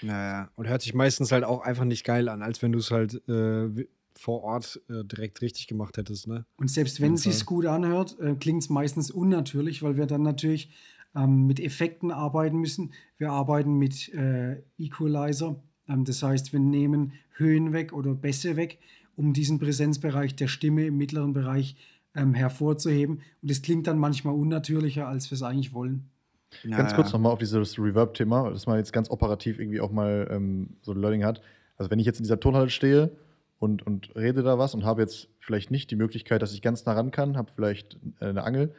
Naja, 0.01 0.49
und 0.55 0.67
hört 0.67 0.81
sich 0.81 0.93
meistens 0.93 1.31
halt 1.31 1.43
auch 1.43 1.61
einfach 1.61 1.85
nicht 1.85 2.03
geil 2.03 2.29
an, 2.29 2.41
als 2.41 2.61
wenn 2.61 2.71
du 2.71 2.79
es 2.79 2.91
halt 2.91 3.27
äh, 3.27 3.87
vor 4.17 4.43
Ort 4.43 4.81
äh, 4.89 5.03
direkt 5.03 5.41
richtig 5.41 5.67
gemacht 5.67 5.97
hättest. 5.97 6.27
Ne? 6.27 6.45
Und 6.57 6.69
selbst 6.69 7.01
wenn 7.01 7.13
es 7.13 7.23
sich 7.23 7.45
gut 7.45 7.65
anhört, 7.65 8.19
äh, 8.19 8.35
klingt 8.35 8.63
es 8.63 8.69
meistens 8.69 9.11
unnatürlich, 9.11 9.83
weil 9.83 9.97
wir 9.97 10.07
dann 10.07 10.23
natürlich 10.23 10.71
ähm, 11.15 11.47
mit 11.47 11.59
Effekten 11.59 12.11
arbeiten 12.11 12.57
müssen. 12.57 12.91
Wir 13.17 13.31
arbeiten 13.31 13.77
mit 13.77 14.13
äh, 14.13 14.61
Equalizer. 14.77 15.61
Ähm, 15.87 16.03
das 16.03 16.21
heißt, 16.23 16.53
wir 16.53 16.59
nehmen 16.59 17.13
Höhen 17.35 17.73
weg 17.73 17.93
oder 17.93 18.13
Bässe 18.13 18.55
weg, 18.55 18.79
um 19.15 19.33
diesen 19.33 19.59
Präsenzbereich 19.59 20.35
der 20.35 20.47
Stimme 20.47 20.85
im 20.85 20.97
mittleren 20.97 21.33
Bereich 21.33 21.75
ähm, 22.15 22.33
hervorzuheben. 22.33 23.21
Und 23.41 23.51
es 23.51 23.61
klingt 23.61 23.87
dann 23.87 23.99
manchmal 23.99 24.35
unnatürlicher, 24.35 25.07
als 25.07 25.29
wir 25.31 25.35
es 25.35 25.43
eigentlich 25.43 25.73
wollen. 25.73 26.09
Ja, 26.63 26.77
ganz 26.77 26.95
kurz 26.95 27.09
ja. 27.09 27.13
nochmal 27.13 27.33
auf 27.33 27.39
dieses 27.39 27.77
Reverb-Thema, 27.77 28.49
dass 28.51 28.67
man 28.67 28.77
jetzt 28.77 28.93
ganz 28.93 29.09
operativ 29.09 29.59
irgendwie 29.59 29.81
auch 29.81 29.91
mal 29.91 30.27
ähm, 30.31 30.77
so 30.81 30.91
ein 30.91 30.99
Learning 30.99 31.25
hat. 31.25 31.41
Also 31.77 31.91
wenn 31.91 31.99
ich 31.99 32.05
jetzt 32.05 32.19
in 32.19 32.23
dieser 32.23 32.39
Tonhalle 32.39 32.69
stehe 32.69 33.11
und, 33.59 33.85
und 33.85 34.15
rede 34.15 34.43
da 34.43 34.57
was 34.57 34.73
und 34.73 34.85
habe 34.85 35.01
jetzt 35.01 35.29
vielleicht 35.39 35.71
nicht 35.71 35.91
die 35.91 35.95
Möglichkeit, 35.95 36.41
dass 36.41 36.53
ich 36.53 36.61
ganz 36.61 36.85
nah 36.85 36.93
ran 36.93 37.11
kann, 37.11 37.37
habe 37.37 37.51
vielleicht 37.53 37.97
äh, 38.19 38.25
eine 38.25 38.43
Angel, 38.43 38.73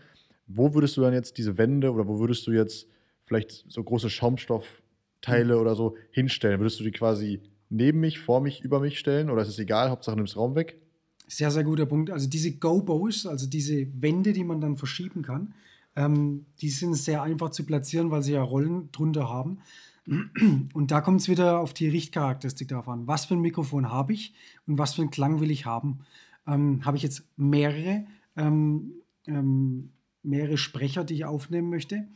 wo 0.47 0.75
würdest 0.75 0.97
du 0.97 1.03
dann 1.03 1.13
jetzt 1.13 1.39
diese 1.39 1.59
Wände 1.59 1.93
oder 1.93 2.09
wo 2.09 2.19
würdest 2.19 2.47
du 2.47 2.53
jetzt 2.53 2.89
vielleicht 3.27 3.65
so 3.69 3.83
große 3.85 4.11
Schaumstoffteile 4.11 5.55
mhm. 5.55 5.61
oder 5.61 5.75
so 5.75 5.97
hinstellen? 6.11 6.61
Würdest 6.61 6.81
du 6.81 6.85
die 6.85 6.91
quasi 6.91 7.43
neben 7.69 8.01
mich, 8.01 8.19
vor 8.19 8.41
mich, 8.41 8.63
über 8.63 8.81
mich 8.81 8.99
stellen 8.99 9.31
oder 9.31 9.43
ist 9.43 9.49
es 9.49 9.59
egal, 9.59 9.91
Hauptsache 9.91 10.17
nimmst 10.17 10.37
Raum 10.37 10.55
weg? 10.55 10.81
Sehr, 11.27 11.51
sehr 11.51 11.65
guter 11.65 11.85
Punkt. 11.85 12.11
Also 12.11 12.27
diese 12.27 12.53
Go-Bows, 12.53 13.27
also 13.27 13.47
diese 13.47 13.87
Wände, 14.01 14.33
die 14.33 14.45
man 14.45 14.63
dann 14.63 14.79
verschieben 14.79 15.21
kann, 15.21 15.53
ähm, 15.99 16.47
die 16.61 16.71
sind 16.71 16.95
sehr 16.95 17.23
einfach 17.23 17.51
zu 17.51 17.67
platzieren, 17.67 18.13
weil 18.13 18.23
sie 18.23 18.33
ja 18.33 18.43
Rollen 18.43 18.91
drunter 18.93 19.29
haben. 19.29 19.59
Und 20.07 20.91
da 20.91 21.01
kommt 21.01 21.21
es 21.21 21.29
wieder 21.29 21.59
auf 21.59 21.75
die 21.75 21.89
Richtcharakteristik 21.89 22.69
darauf 22.69 22.89
an. 22.89 23.09
Was 23.09 23.27
für 23.27 23.35
ein 23.35 23.41
Mikrofon 23.41 23.91
habe 23.91 24.13
ich 24.13 24.33
und 24.67 24.79
was 24.79 24.95
für 24.95 25.03
einen 25.03 25.11
Klang 25.11 25.41
will 25.41 25.51
ich 25.51 25.67
haben? 25.67 25.99
Ähm, 26.47 26.85
habe 26.87 26.97
ich 26.97 27.03
jetzt 27.03 27.25
mehrere, 27.37 28.07
ähm, 28.37 28.93
ähm, 29.27 29.91
mehrere 30.23 30.57
Sprecher, 30.57 31.03
die 31.05 31.15
ich 31.15 31.25
aufnehmen 31.25 31.69
möchte? 31.69 32.07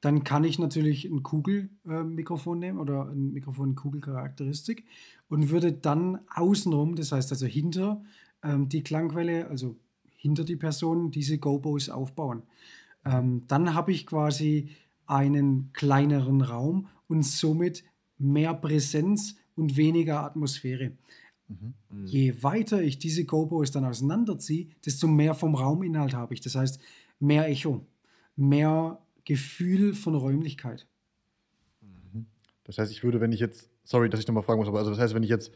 Dann 0.00 0.22
kann 0.22 0.44
ich 0.44 0.58
natürlich 0.58 1.04
ein 1.04 1.22
Kugelmikrofon 1.22 2.62
äh, 2.62 2.66
nehmen 2.66 2.78
oder 2.78 3.08
ein 3.08 3.32
Mikrofon 3.32 3.74
Kugelcharakteristik 3.74 4.84
und 5.28 5.50
würde 5.50 5.72
dann 5.72 6.20
außenrum, 6.32 6.94
das 6.94 7.10
heißt 7.10 7.32
also 7.32 7.46
hinter 7.46 8.02
ähm, 8.44 8.68
die 8.68 8.84
Klangquelle, 8.84 9.48
also 9.48 9.76
hinter 10.16 10.44
die 10.44 10.56
Person, 10.56 11.10
diese 11.10 11.38
Gobos 11.38 11.88
aufbauen. 11.88 12.44
Ähm, 13.04 13.44
dann 13.48 13.74
habe 13.74 13.92
ich 13.92 14.06
quasi 14.06 14.70
einen 15.06 15.72
kleineren 15.72 16.40
Raum 16.40 16.88
und 17.08 17.22
somit 17.24 17.84
mehr 18.18 18.54
Präsenz 18.54 19.36
und 19.56 19.76
weniger 19.76 20.22
Atmosphäre. 20.24 20.92
Mhm. 21.48 21.74
Je 22.06 22.42
weiter 22.42 22.82
ich 22.82 22.98
diese 22.98 23.24
Gobos 23.24 23.70
dann 23.70 23.84
auseinanderziehe, 23.84 24.68
desto 24.84 25.06
mehr 25.06 25.34
vom 25.34 25.54
Rauminhalt 25.54 26.14
habe 26.14 26.34
ich. 26.34 26.40
Das 26.40 26.54
heißt, 26.54 26.80
mehr 27.20 27.48
Echo, 27.48 27.86
mehr 28.36 28.98
Gefühl 29.24 29.94
von 29.94 30.14
Räumlichkeit. 30.14 30.86
Mhm. 31.82 32.26
Das 32.64 32.78
heißt, 32.78 32.90
ich 32.90 33.04
würde, 33.04 33.20
wenn 33.20 33.32
ich 33.32 33.40
jetzt, 33.40 33.70
sorry, 33.84 34.08
dass 34.08 34.20
ich 34.20 34.26
nochmal 34.26 34.42
fragen 34.42 34.60
muss, 34.60 34.68
aber 34.68 34.78
also 34.78 34.90
das 34.90 34.98
heißt, 34.98 35.14
wenn 35.14 35.22
ich 35.22 35.30
jetzt 35.30 35.52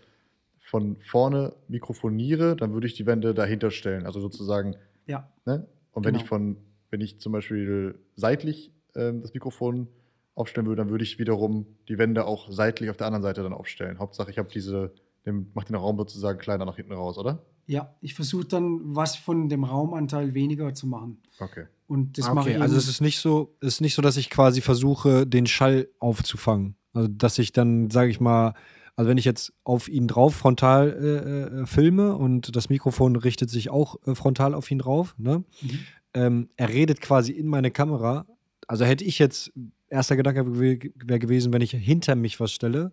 von 0.59 0.97
vorne 1.01 1.55
mikrofoniere, 1.69 2.55
dann 2.55 2.75
würde 2.75 2.87
ich 2.87 2.95
die 2.95 3.07
Wände 3.07 3.33
dahinter 3.33 3.71
stellen. 3.71 4.05
Also 4.05 4.21
sozusagen. 4.21 4.77
Ja. 5.07 5.33
Ne? 5.47 5.67
Und 5.93 6.05
wenn 6.05 6.13
genau. 6.13 6.23
ich 6.23 6.29
von 6.29 6.59
wenn 6.91 7.01
ich 7.01 7.19
zum 7.21 7.33
Beispiel 7.33 7.99
seitlich 8.17 8.73
äh, 8.95 9.13
das 9.15 9.35
Mikrofon 9.35 9.89
aufstellen 10.35 10.67
würde, 10.67 10.83
dann 10.83 10.91
würde 10.91 11.05
ich 11.05 11.19
wiederum 11.19 11.67
die 11.89 11.99
Wände 11.99 12.25
auch 12.25 12.51
seitlich 12.51 12.91
auf 12.91 12.97
der 12.97 13.09
anderen 13.09 13.23
Seite 13.23 13.43
dann 13.43 13.53
aufstellen. 13.53 13.99
Hauptsache, 13.99 14.31
ich 14.31 14.39
habe 14.39 14.49
diese, 14.53 14.93
den, 15.27 15.51
mache 15.55 15.67
den 15.67 15.77
Raum 15.77 15.99
sozusagen 15.99 16.39
kleiner 16.39 16.65
nach 16.65 16.77
hinten 16.77 16.93
raus, 16.93 17.19
oder? 17.19 17.45
Ja, 17.67 17.95
ich 18.01 18.15
versuche 18.15 18.47
dann 18.47 18.81
was 18.83 19.17
von 19.17 19.49
dem 19.49 19.65
Raumanteil 19.65 20.35
weniger 20.35 20.73
zu 20.73 20.87
machen. 20.87 21.19
Okay. 21.39 21.67
Und 21.87 22.17
das 22.17 22.27
okay, 22.27 22.35
mache 22.35 22.51
ich. 22.51 22.61
Also 22.61 22.77
es 22.77 22.89
ist 22.89 23.01
nicht 23.01 23.19
so, 23.19 23.57
es 23.61 23.75
ist 23.75 23.81
nicht 23.81 23.95
so, 23.95 24.01
dass 24.01 24.17
ich 24.17 24.31
quasi 24.31 24.61
versuche, 24.61 25.27
den 25.27 25.47
Schall 25.47 25.89
aufzufangen. 25.99 26.77
Also 26.95 27.09
dass 27.09 27.39
ich 27.39 27.53
dann, 27.53 27.91
sage 27.91 28.11
ich 28.11 28.21
mal, 28.21 28.55
also 28.97 29.11
wenn 29.11 29.19
ich 29.19 29.25
jetzt 29.25 29.53
auf 29.65 29.89
ihn 29.89 30.09
drauf 30.09 30.35
frontal 30.35 30.89
äh, 30.91 31.63
äh, 31.63 31.67
filme 31.67 32.17
und 32.17 32.57
das 32.57 32.69
Mikrofon 32.69 33.17
richtet 33.17 33.51
sich 33.51 33.71
auch 33.71 33.97
äh, 34.07 34.15
frontal 34.15 34.55
auf 34.55 34.71
ihn 34.71 34.79
drauf, 34.79 35.15
ne? 35.19 35.45
Mhm 35.61 35.79
ähm, 36.15 36.49
er 36.57 36.69
redet 36.69 37.01
quasi 37.01 37.33
in 37.33 37.47
meine 37.47 37.71
Kamera. 37.71 38.27
Also 38.67 38.85
hätte 38.85 39.05
ich 39.05 39.19
jetzt, 39.19 39.53
erster 39.89 40.17
Gedanke 40.17 40.59
wäre 40.59 41.19
gewesen, 41.19 41.53
wenn 41.53 41.63
ich 41.63 41.73
hinter 41.73 42.15
mich 42.15 42.39
was 42.41 42.53
stelle, 42.53 42.93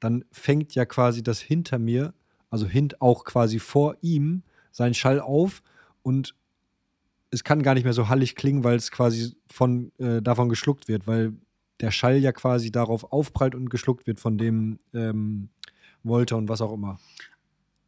dann 0.00 0.24
fängt 0.32 0.74
ja 0.74 0.84
quasi 0.84 1.22
das 1.22 1.40
hinter 1.40 1.78
mir, 1.78 2.14
also 2.50 2.66
hint 2.66 3.00
auch 3.00 3.24
quasi 3.24 3.58
vor 3.58 3.96
ihm, 4.00 4.42
seinen 4.72 4.94
Schall 4.94 5.20
auf 5.20 5.62
und 6.02 6.34
es 7.30 7.44
kann 7.44 7.62
gar 7.62 7.74
nicht 7.74 7.84
mehr 7.84 7.92
so 7.92 8.08
hallig 8.08 8.36
klingen, 8.36 8.64
weil 8.64 8.76
es 8.76 8.90
quasi 8.90 9.34
von, 9.48 9.92
äh, 9.98 10.20
davon 10.20 10.48
geschluckt 10.48 10.88
wird, 10.88 11.06
weil 11.06 11.32
der 11.80 11.90
Schall 11.90 12.18
ja 12.18 12.32
quasi 12.32 12.70
darauf 12.70 13.12
aufprallt 13.12 13.54
und 13.54 13.70
geschluckt 13.70 14.06
wird 14.06 14.20
von 14.20 14.38
dem 14.38 14.78
ähm, 14.92 15.48
Volta 16.02 16.36
und 16.36 16.48
was 16.48 16.60
auch 16.60 16.72
immer. 16.72 16.98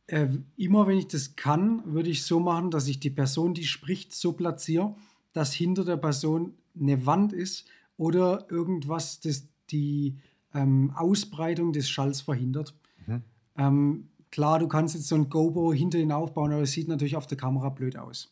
Äh, 0.07 0.28
immer 0.57 0.86
wenn 0.86 0.98
ich 0.98 1.09
das 1.09 1.36
kann, 1.36 1.82
würde 1.86 2.11
ich 2.11 2.24
so 2.24 2.38
machen, 2.38 2.70
dass 2.70 2.88
ich 2.88 3.00
die 3.00 3.11
Person, 3.11 3.55
die 3.55 3.64
spricht, 3.64 4.14
so 4.14 4.32
platziere, 4.32 4.94
dass 5.32 5.52
hinter 5.52 5.84
der 5.84 5.96
Person 5.96 6.55
eine 6.78 7.07
Wand 7.07 7.32
ist 7.32 7.66
oder 7.96 8.46
irgendwas, 8.50 9.20
das 9.20 9.44
die 9.70 10.18
ähm, 10.52 10.92
Ausbreitung 10.94 11.72
des 11.72 11.88
Schalls 11.88 12.20
verhindert. 12.20 12.74
Mhm. 13.07 13.22
Ähm, 13.57 14.09
klar, 14.30 14.59
du 14.59 14.68
kannst 14.68 14.94
jetzt 14.94 15.09
so 15.09 15.14
ein 15.14 15.30
GoPro 15.30 15.72
hinter 15.72 15.98
ihn 15.98 16.12
aufbauen, 16.12 16.52
aber 16.52 16.62
es 16.62 16.72
sieht 16.72 16.88
natürlich 16.88 17.16
auf 17.16 17.26
der 17.26 17.38
Kamera 17.38 17.70
blöd 17.70 17.96
aus. 17.96 18.30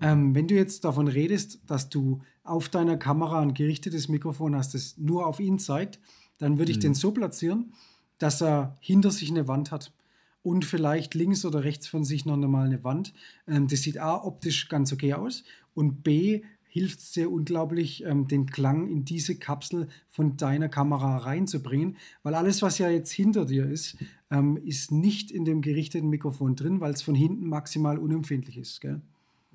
Ähm, 0.00 0.34
wenn 0.34 0.48
du 0.48 0.54
jetzt 0.54 0.84
davon 0.84 1.06
redest, 1.06 1.60
dass 1.66 1.88
du 1.88 2.22
auf 2.42 2.68
deiner 2.68 2.96
Kamera 2.96 3.40
ein 3.40 3.54
gerichtetes 3.54 4.08
Mikrofon 4.08 4.56
hast, 4.56 4.74
das 4.74 4.96
nur 4.96 5.26
auf 5.26 5.38
ihn 5.38 5.58
zeigt, 5.58 6.00
dann 6.38 6.58
würde 6.58 6.72
ich 6.72 6.78
mhm. 6.78 6.82
den 6.82 6.94
so 6.94 7.12
platzieren, 7.12 7.72
dass 8.18 8.42
er 8.42 8.76
hinter 8.80 9.10
sich 9.10 9.30
eine 9.30 9.46
Wand 9.46 9.70
hat 9.70 9.92
und 10.44 10.64
vielleicht 10.64 11.14
links 11.14 11.44
oder 11.44 11.64
rechts 11.64 11.88
von 11.88 12.04
sich 12.04 12.26
noch 12.26 12.34
einmal 12.34 12.66
eine 12.66 12.84
Wand. 12.84 13.12
Ähm, 13.48 13.66
das 13.66 13.82
sieht 13.82 13.98
A 13.98 14.22
optisch 14.22 14.68
ganz 14.68 14.92
okay 14.92 15.14
aus 15.14 15.42
und 15.74 16.04
B 16.04 16.42
hilft 16.66 16.98
es 16.98 17.12
dir 17.12 17.30
unglaublich, 17.30 18.04
ähm, 18.04 18.28
den 18.28 18.46
Klang 18.46 18.88
in 18.88 19.04
diese 19.04 19.36
Kapsel 19.36 19.88
von 20.10 20.36
deiner 20.36 20.68
Kamera 20.68 21.18
reinzubringen, 21.18 21.96
weil 22.22 22.34
alles, 22.34 22.62
was 22.62 22.78
ja 22.78 22.90
jetzt 22.90 23.12
hinter 23.12 23.46
dir 23.46 23.66
ist, 23.66 23.96
ähm, 24.30 24.56
ist 24.56 24.92
nicht 24.92 25.30
in 25.30 25.44
dem 25.44 25.62
gerichteten 25.62 26.08
Mikrofon 26.08 26.56
drin, 26.56 26.80
weil 26.80 26.92
es 26.92 27.00
von 27.02 27.14
hinten 27.14 27.48
maximal 27.48 27.96
unempfindlich 27.96 28.58
ist. 28.58 28.80
Gell? 28.80 29.00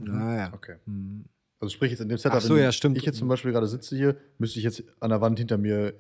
Ah, 0.08 0.36
ja. 0.36 0.54
Okay. 0.54 0.78
Mhm. 0.86 1.26
Also 1.60 1.74
sprich 1.74 1.92
jetzt 1.92 2.00
in 2.00 2.08
dem 2.08 2.18
Setup, 2.18 2.38
Ach 2.38 2.42
so, 2.42 2.58
ja, 2.58 2.72
stimmt. 2.72 2.98
ich 2.98 3.04
jetzt 3.04 3.18
zum 3.18 3.28
Beispiel 3.28 3.52
gerade 3.52 3.68
sitze 3.68 3.98
hier, 3.98 4.16
müsste 4.38 4.60
ich 4.60 4.64
jetzt 4.64 4.82
an 5.02 5.10
der 5.10 5.20
Wand 5.20 5.38
hinter 5.40 5.58
mir 5.58 5.94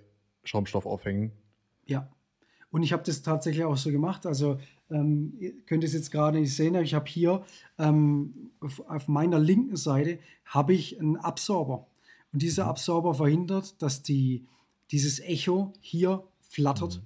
Schaumstoff 0.45 0.85
aufhängen. 0.85 1.33
Ja. 1.85 2.09
Und 2.71 2.83
ich 2.83 2.93
habe 2.93 3.03
das 3.03 3.21
tatsächlich 3.21 3.63
auch 3.63 3.77
so 3.77 3.91
gemacht. 3.91 4.25
Also 4.25 4.59
ähm, 4.91 5.33
ihr 5.39 5.53
könnt 5.65 5.83
es 5.83 5.93
jetzt 5.93 6.11
gerade 6.11 6.39
nicht 6.39 6.55
sehen, 6.55 6.75
aber 6.75 6.83
ich 6.83 6.93
habe 6.93 7.09
hier 7.09 7.43
ähm, 7.77 8.51
auf, 8.59 8.79
auf, 8.87 9.07
meiner 9.07 9.39
linken 9.39 9.75
Seite 9.75 10.19
habe 10.45 10.73
ich 10.73 10.99
einen 10.99 11.17
Absorber. 11.17 11.87
Und 12.31 12.41
dieser 12.41 12.65
mhm. 12.65 12.69
Absorber 12.69 13.13
verhindert, 13.15 13.81
dass 13.81 14.03
die, 14.03 14.45
dieses 14.91 15.19
Echo 15.19 15.73
hier 15.79 16.23
flattert. 16.41 17.01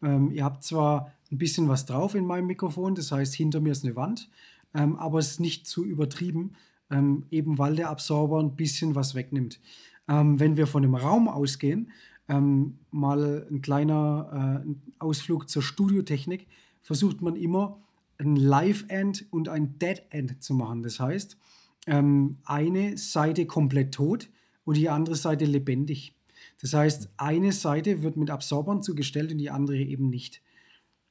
Mhm. 0.00 0.08
Ähm, 0.08 0.30
ihr 0.32 0.44
habt 0.44 0.64
zwar 0.64 1.12
ein 1.30 1.38
bisschen 1.38 1.68
was 1.68 1.86
drauf 1.86 2.14
in 2.14 2.26
meinem 2.26 2.46
Mikrofon, 2.46 2.94
das 2.94 3.10
heißt, 3.10 3.34
hinter 3.34 3.60
mir 3.60 3.72
ist 3.72 3.84
eine 3.84 3.96
Wand, 3.96 4.28
ähm, 4.74 4.96
aber 4.96 5.18
es 5.18 5.32
ist 5.32 5.40
nicht 5.40 5.66
zu 5.66 5.84
übertrieben, 5.84 6.52
ähm, 6.90 7.24
eben 7.30 7.58
weil 7.58 7.76
der 7.76 7.90
Absorber 7.90 8.40
ein 8.40 8.56
bisschen 8.56 8.94
was 8.94 9.14
wegnimmt. 9.14 9.60
Ähm, 10.06 10.38
wenn 10.38 10.56
wir 10.56 10.66
von 10.66 10.84
einem 10.84 10.94
Raum 10.94 11.28
ausgehen, 11.28 11.90
ähm, 12.28 12.78
mal 12.90 13.46
ein 13.50 13.60
kleiner 13.62 14.62
äh, 14.64 14.74
Ausflug 14.98 15.48
zur 15.48 15.62
Studiotechnik, 15.62 16.46
versucht 16.82 17.22
man 17.22 17.36
immer 17.36 17.80
ein 18.18 18.36
Live-End 18.36 19.26
und 19.30 19.48
ein 19.48 19.78
Dead-End 19.78 20.42
zu 20.42 20.54
machen. 20.54 20.82
Das 20.82 21.00
heißt, 21.00 21.36
ähm, 21.86 22.38
eine 22.44 22.96
Seite 22.96 23.46
komplett 23.46 23.92
tot 23.92 24.28
und 24.64 24.76
die 24.76 24.88
andere 24.88 25.16
Seite 25.16 25.44
lebendig. 25.44 26.14
Das 26.60 26.72
heißt, 26.72 27.10
eine 27.16 27.52
Seite 27.52 28.02
wird 28.02 28.16
mit 28.16 28.30
Absorbern 28.30 28.82
zugestellt 28.82 29.32
und 29.32 29.38
die 29.38 29.50
andere 29.50 29.76
eben 29.76 30.08
nicht. 30.08 30.40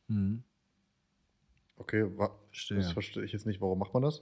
Mhm. 0.07 0.43
Okay, 1.77 2.07
Verstehe. 2.53 2.77
Das 2.77 2.91
verstehe 2.91 3.23
ich 3.23 3.31
jetzt 3.31 3.45
nicht. 3.45 3.59
Warum 3.61 3.79
macht 3.79 3.93
man 3.93 4.03
das? 4.03 4.21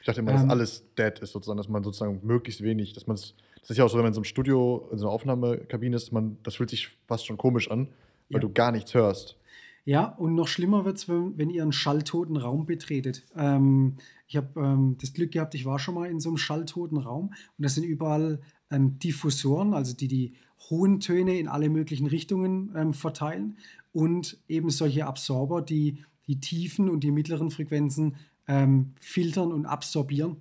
Ich 0.00 0.06
dachte 0.06 0.20
immer, 0.20 0.32
dass 0.32 0.44
ähm, 0.44 0.50
alles 0.50 0.84
dead 0.96 1.18
ist, 1.18 1.32
sozusagen, 1.32 1.56
dass 1.56 1.68
man 1.68 1.82
sozusagen 1.82 2.20
möglichst 2.24 2.62
wenig, 2.62 2.92
dass 2.92 3.06
man 3.06 3.14
es. 3.14 3.34
Das 3.66 3.72
ist 3.72 3.78
ja 3.78 3.84
auch 3.84 3.88
so, 3.88 3.96
wenn 3.96 4.04
man 4.04 4.10
in 4.10 4.14
so 4.14 4.20
einem 4.20 4.26
Studio, 4.26 4.88
in 4.92 4.98
so 4.98 5.06
einer 5.06 5.12
Aufnahmekabine 5.12 5.96
ist, 5.96 6.12
man, 6.12 6.38
das 6.44 6.54
fühlt 6.54 6.70
sich 6.70 6.88
fast 7.08 7.26
schon 7.26 7.36
komisch 7.36 7.68
an, 7.68 7.88
weil 8.30 8.40
ja. 8.40 8.46
du 8.46 8.52
gar 8.52 8.70
nichts 8.70 8.94
hörst. 8.94 9.36
Ja, 9.84 10.04
und 10.04 10.36
noch 10.36 10.46
schlimmer 10.46 10.84
wird 10.84 10.98
es, 10.98 11.08
wenn, 11.08 11.36
wenn, 11.36 11.50
ihr 11.50 11.62
einen 11.62 11.72
schalltoten 11.72 12.36
Raum 12.36 12.66
betretet. 12.66 13.24
Ähm, 13.36 13.96
ich 14.28 14.36
habe 14.36 14.60
ähm, 14.60 14.96
das 15.00 15.14
Glück 15.14 15.32
gehabt, 15.32 15.56
ich 15.56 15.64
war 15.64 15.80
schon 15.80 15.96
mal 15.96 16.08
in 16.08 16.20
so 16.20 16.28
einem 16.28 16.38
schalltoten 16.38 16.98
Raum 16.98 17.30
und 17.58 17.64
da 17.64 17.68
sind 17.68 17.82
überall 17.82 18.40
ähm, 18.70 19.00
Diffusoren, 19.00 19.74
also 19.74 19.96
die 19.96 20.08
die 20.08 20.34
hohen 20.70 21.00
Töne 21.00 21.36
in 21.36 21.48
alle 21.48 21.68
möglichen 21.68 22.06
Richtungen 22.06 22.72
ähm, 22.76 22.94
verteilen 22.94 23.58
und 23.92 24.38
eben 24.48 24.70
solche 24.70 25.06
Absorber, 25.06 25.60
die 25.60 26.04
die 26.28 26.40
tiefen 26.40 26.88
und 26.88 27.04
die 27.04 27.10
mittleren 27.10 27.50
Frequenzen 27.50 28.16
ähm, 28.48 28.94
filtern 29.00 29.52
und 29.52 29.66
absorbieren. 29.66 30.36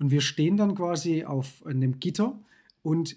Und 0.00 0.10
wir 0.10 0.22
stehen 0.22 0.56
dann 0.56 0.74
quasi 0.74 1.24
auf 1.24 1.64
einem 1.64 2.00
Gitter 2.00 2.40
und 2.82 3.16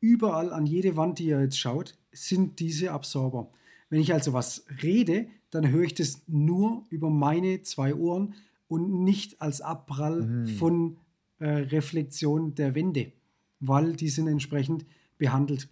überall 0.00 0.52
an 0.52 0.66
jede 0.66 0.96
Wand, 0.96 1.20
die 1.20 1.26
ihr 1.26 1.40
jetzt 1.40 1.58
schaut, 1.58 1.94
sind 2.12 2.58
diese 2.58 2.90
Absorber. 2.90 3.48
Wenn 3.88 4.00
ich 4.00 4.12
also 4.12 4.32
was 4.32 4.66
rede, 4.82 5.28
dann 5.50 5.70
höre 5.70 5.84
ich 5.84 5.94
das 5.94 6.22
nur 6.26 6.84
über 6.90 7.08
meine 7.08 7.62
zwei 7.62 7.94
Ohren 7.94 8.34
und 8.66 9.04
nicht 9.04 9.40
als 9.40 9.60
Abprall 9.60 10.22
mhm. 10.22 10.46
von 10.48 10.96
äh, 11.38 11.48
Reflexion 11.48 12.56
der 12.56 12.74
Wände, 12.74 13.12
weil 13.60 13.94
die 13.94 14.08
sind 14.08 14.26
entsprechend 14.26 14.84
behandelt. 15.18 15.68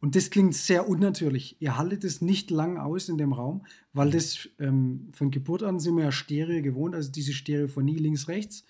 Und 0.00 0.14
das 0.14 0.30
klingt 0.30 0.54
sehr 0.54 0.88
unnatürlich. 0.88 1.56
Ihr 1.58 1.76
haltet 1.76 2.04
es 2.04 2.20
nicht 2.20 2.50
lang 2.52 2.76
aus 2.76 3.08
in 3.08 3.18
dem 3.18 3.32
Raum, 3.32 3.66
weil 3.92 4.10
das 4.10 4.48
ähm, 4.60 5.08
von 5.12 5.32
Geburt 5.32 5.64
an 5.64 5.80
sind 5.80 5.96
wir 5.96 6.04
ja 6.04 6.12
Stereo 6.12 6.62
gewohnt, 6.62 6.94
also 6.94 7.10
diese 7.10 7.32
Stereophonie 7.32 7.96
links, 7.96 8.28
rechts, 8.28 8.64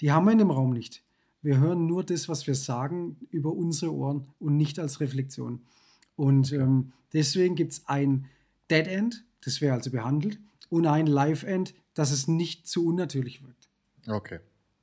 die 0.00 0.12
haben 0.12 0.24
wir 0.24 0.32
in 0.32 0.38
dem 0.38 0.50
Raum 0.50 0.72
nicht. 0.72 1.02
Wir 1.42 1.58
hören 1.58 1.86
nur 1.86 2.04
das, 2.04 2.28
was 2.28 2.46
wir 2.46 2.54
sagen, 2.54 3.16
über 3.30 3.52
unsere 3.52 3.92
Ohren 3.92 4.28
und 4.38 4.56
nicht 4.56 4.78
als 4.78 5.00
Reflexion. 5.00 5.62
Und 6.16 6.52
ähm, 6.52 6.92
deswegen 7.12 7.56
gibt 7.56 7.72
es 7.72 7.82
ein 7.86 8.26
Dead 8.70 8.86
End, 8.86 9.24
das 9.44 9.60
wäre 9.60 9.74
also 9.74 9.90
behandelt, 9.90 10.38
und 10.70 10.86
ein 10.86 11.06
Live 11.06 11.42
End, 11.42 11.74
dass 11.94 12.12
es 12.12 12.28
nicht 12.28 12.66
zu 12.66 12.86
unnatürlich 12.86 13.42
wirkt. 13.42 13.68
Okay, 14.08 14.40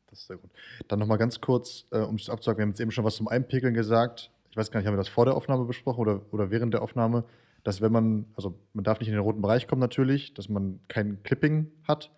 das 0.07 0.20
ist 0.20 0.28
sehr 0.28 0.38
gut. 0.38 0.51
Dann 0.88 0.99
nochmal 0.99 1.18
ganz 1.18 1.39
kurz, 1.39 1.86
äh, 1.91 1.99
um 1.99 2.16
es 2.16 2.30
abzusagen, 2.30 2.57
wir 2.57 2.64
haben 2.64 2.70
jetzt 2.70 2.82
eben 2.82 2.91
schon 2.91 3.05
was 3.05 3.16
zum 3.16 3.28
Einpegeln 3.28 3.74
gesagt 3.74 4.32
ich 4.51 4.57
weiß 4.57 4.72
gar 4.72 4.80
nicht, 4.80 4.88
haben 4.88 4.95
wir 4.95 4.99
das 4.99 5.10
vor 5.10 5.26
der 5.26 5.36
Aufnahme 5.36 5.66
besprochen 5.66 5.99
oder, 5.99 6.22
oder 6.32 6.51
während 6.51 6.74
der 6.74 6.82
Aufnahme, 6.82 7.24
dass 7.64 7.82
wenn 7.82 7.91
man, 7.91 8.26
also 8.36 8.57
man 8.74 8.84
darf 8.84 8.99
nicht 8.99 9.10
in 9.10 9.14
den 9.14 9.24
roten 9.24 9.41
Bereich 9.41 9.68
kommen 9.68 9.82
natürlich, 9.82 10.34
dass 10.34 10.49
man 10.49 10.80
kein 10.88 11.22
Clipping 11.24 11.72
hat. 11.88 12.12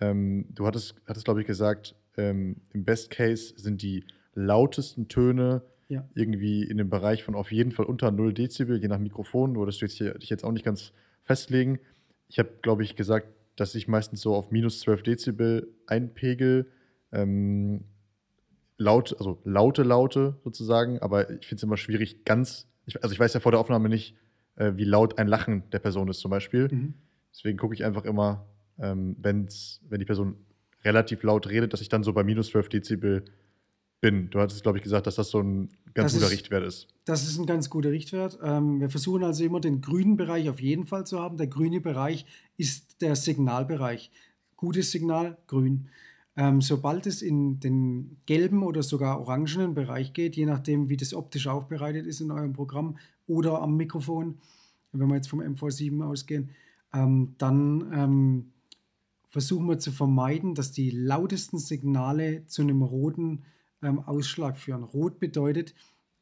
Ähm, 0.00 0.46
du 0.50 0.66
hattest, 0.66 0.94
hattest 1.06 1.24
glaube 1.24 1.40
ich, 1.40 1.46
gesagt, 1.46 1.94
ähm, 2.16 2.56
im 2.72 2.84
Best 2.84 3.10
Case 3.10 3.54
sind 3.56 3.82
die 3.82 4.04
lautesten 4.34 5.08
Töne 5.08 5.62
ja. 5.88 6.08
irgendwie 6.14 6.64
in 6.64 6.78
dem 6.78 6.90
Bereich 6.90 7.22
von 7.22 7.34
auf 7.34 7.52
jeden 7.52 7.72
Fall 7.72 7.86
unter 7.86 8.10
0 8.10 8.32
Dezibel, 8.32 8.80
je 8.80 8.88
nach 8.88 8.98
Mikrofon, 8.98 9.56
würdest 9.56 9.80
du 9.80 9.86
jetzt 9.86 9.96
hier, 9.96 10.14
dich 10.14 10.30
jetzt 10.30 10.44
auch 10.44 10.52
nicht 10.52 10.64
ganz 10.64 10.92
festlegen. 11.22 11.78
Ich 12.28 12.38
habe, 12.38 12.50
glaube 12.62 12.82
ich, 12.82 12.96
gesagt, 12.96 13.28
dass 13.56 13.74
ich 13.74 13.86
meistens 13.86 14.20
so 14.20 14.34
auf 14.34 14.50
minus 14.50 14.80
12 14.80 15.02
Dezibel 15.02 15.68
einpegel. 15.86 16.66
Ähm, 17.12 17.84
laut, 18.76 19.14
also 19.18 19.40
laute 19.44 19.82
Laute 19.82 20.36
sozusagen, 20.42 20.98
aber 20.98 21.30
ich 21.30 21.46
finde 21.46 21.56
es 21.56 21.62
immer 21.62 21.76
schwierig, 21.76 22.24
ganz, 22.24 22.66
ich, 22.86 23.02
also 23.02 23.12
ich 23.12 23.20
weiß 23.20 23.34
ja 23.34 23.40
vor 23.40 23.52
der 23.52 23.60
Aufnahme 23.60 23.88
nicht, 23.88 24.16
äh, 24.56 24.72
wie 24.76 24.84
laut 24.84 25.18
ein 25.18 25.28
Lachen 25.28 25.68
der 25.70 25.78
Person 25.78 26.08
ist 26.08 26.20
zum 26.20 26.30
Beispiel. 26.30 26.68
Mhm. 26.70 26.94
Deswegen 27.32 27.58
gucke 27.58 27.74
ich 27.74 27.84
einfach 27.84 28.04
immer, 28.04 28.46
ähm, 28.78 29.16
wenn's, 29.20 29.80
wenn 29.88 30.00
die 30.00 30.04
Person 30.04 30.36
relativ 30.84 31.22
laut 31.22 31.48
redet, 31.48 31.72
dass 31.72 31.80
ich 31.80 31.88
dann 31.88 32.02
so 32.02 32.12
bei 32.12 32.24
minus 32.24 32.48
12 32.48 32.68
Dezibel 32.68 33.24
bin. 34.00 34.28
Du 34.30 34.38
hattest, 34.38 34.62
glaube 34.62 34.78
ich, 34.78 34.84
gesagt, 34.84 35.06
dass 35.06 35.14
das 35.14 35.30
so 35.30 35.40
ein 35.40 35.70
ganz 35.94 36.12
das 36.12 36.14
guter 36.14 36.26
ist, 36.26 36.32
Richtwert 36.32 36.64
ist. 36.64 36.88
Das 37.06 37.26
ist 37.26 37.38
ein 37.38 37.46
ganz 37.46 37.70
guter 37.70 37.90
Richtwert. 37.90 38.38
Ähm, 38.42 38.80
wir 38.80 38.90
versuchen 38.90 39.24
also 39.24 39.44
immer 39.44 39.60
den 39.60 39.80
grünen 39.80 40.16
Bereich 40.16 40.48
auf 40.50 40.60
jeden 40.60 40.86
Fall 40.86 41.06
zu 41.06 41.20
haben. 41.20 41.38
Der 41.38 41.46
grüne 41.46 41.80
Bereich 41.80 42.26
ist 42.56 43.00
der 43.00 43.16
Signalbereich. 43.16 44.10
Gutes 44.56 44.90
Signal, 44.90 45.38
grün. 45.46 45.88
Ähm, 46.36 46.60
sobald 46.60 47.06
es 47.06 47.22
in 47.22 47.60
den 47.60 48.16
gelben 48.26 48.62
oder 48.62 48.82
sogar 48.82 49.20
orangenen 49.20 49.74
Bereich 49.74 50.12
geht, 50.12 50.36
je 50.36 50.46
nachdem, 50.46 50.88
wie 50.88 50.96
das 50.96 51.14
optisch 51.14 51.46
aufbereitet 51.46 52.06
ist 52.06 52.20
in 52.20 52.30
eurem 52.30 52.52
Programm 52.52 52.98
oder 53.26 53.62
am 53.62 53.76
Mikrofon, 53.76 54.38
wenn 54.92 55.08
wir 55.08 55.14
jetzt 55.14 55.28
vom 55.28 55.40
MV7 55.40 56.04
ausgehen, 56.04 56.50
ähm, 56.92 57.34
dann 57.38 57.90
ähm, 57.94 58.52
versuchen 59.34 59.66
wir 59.66 59.80
zu 59.80 59.90
vermeiden, 59.90 60.54
dass 60.54 60.70
die 60.70 60.90
lautesten 60.90 61.58
Signale 61.58 62.46
zu 62.46 62.62
einem 62.62 62.82
roten 62.82 63.42
ähm, 63.82 63.98
Ausschlag 63.98 64.56
führen. 64.56 64.84
Rot 64.84 65.18
bedeutet, 65.18 65.74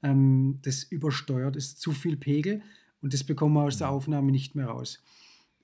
ähm, 0.02 0.56
das 0.62 0.82
übersteuert, 0.84 1.54
ist 1.54 1.78
zu 1.78 1.92
viel 1.92 2.16
Pegel 2.16 2.62
und 3.02 3.12
das 3.12 3.22
bekommen 3.22 3.52
wir 3.52 3.64
aus 3.64 3.76
der 3.76 3.88
mhm. 3.88 3.92
Aufnahme 3.92 4.32
nicht 4.32 4.54
mehr 4.54 4.64
raus. 4.64 5.02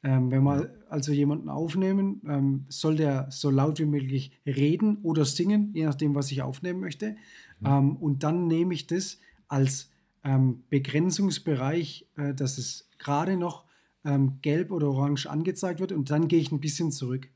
Ähm, 0.03 0.31
wenn 0.31 0.43
wir 0.43 0.75
also 0.91 1.11
jemanden 1.11 1.49
aufnehmen, 1.49 2.21
ähm, 2.29 2.67
soll 2.69 2.97
der 2.97 3.29
so 3.31 3.49
laut 3.49 3.79
wie 3.79 3.87
möglich 3.87 4.31
reden 4.45 4.99
oder 4.99 5.25
singen, 5.25 5.71
je 5.73 5.87
nachdem, 5.87 6.15
was 6.15 6.31
ich 6.31 6.43
aufnehmen 6.43 6.81
möchte. 6.81 7.17
Mhm. 7.61 7.67
Ähm, 7.67 7.97
und 7.97 8.25
dann 8.25 8.47
nehme 8.47 8.75
ich 8.75 8.87
das 8.87 9.21
als 9.49 9.91
ähm, 10.23 10.65
Begrenzungsbereich, 10.69 12.07
äh, 12.17 12.35
dass 12.35 12.59
es 12.59 12.91
gerade 12.99 13.39
noch 13.39 13.65
ähm, 14.05 14.39
gelb 14.43 14.71
oder 14.71 14.89
orange 14.89 15.31
angezeigt 15.31 15.81
wird 15.81 15.93
und 15.93 16.11
dann 16.11 16.29
gehe 16.29 16.41
ich 16.41 16.53
ein 16.53 16.61
bisschen 16.61 16.93
zurück. 16.93 17.31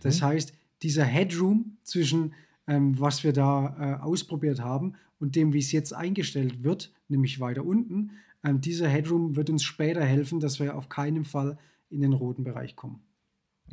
Das 0.00 0.20
mhm. 0.20 0.26
heißt, 0.26 0.52
dieser 0.82 1.04
Headroom 1.04 1.76
zwischen 1.82 2.34
ähm, 2.68 3.00
was 3.00 3.24
wir 3.24 3.32
da 3.32 3.76
äh, 3.80 4.02
ausprobiert 4.02 4.60
haben 4.60 4.94
und 5.18 5.34
dem, 5.34 5.52
wie 5.52 5.58
es 5.58 5.72
jetzt 5.72 5.92
eingestellt 5.92 6.62
wird, 6.62 6.92
nämlich 7.08 7.40
weiter 7.40 7.64
unten, 7.64 8.12
dieser 8.44 8.86
Headroom 8.86 9.34
wird 9.34 9.50
uns 9.50 9.64
später 9.64 10.04
helfen, 10.04 10.38
dass 10.38 10.60
wir 10.60 10.76
auf 10.76 10.88
keinen 10.88 11.24
Fall 11.24 11.58
in 11.90 12.00
den 12.00 12.12
roten 12.12 12.44
Bereich 12.44 12.76
kommen. 12.76 13.02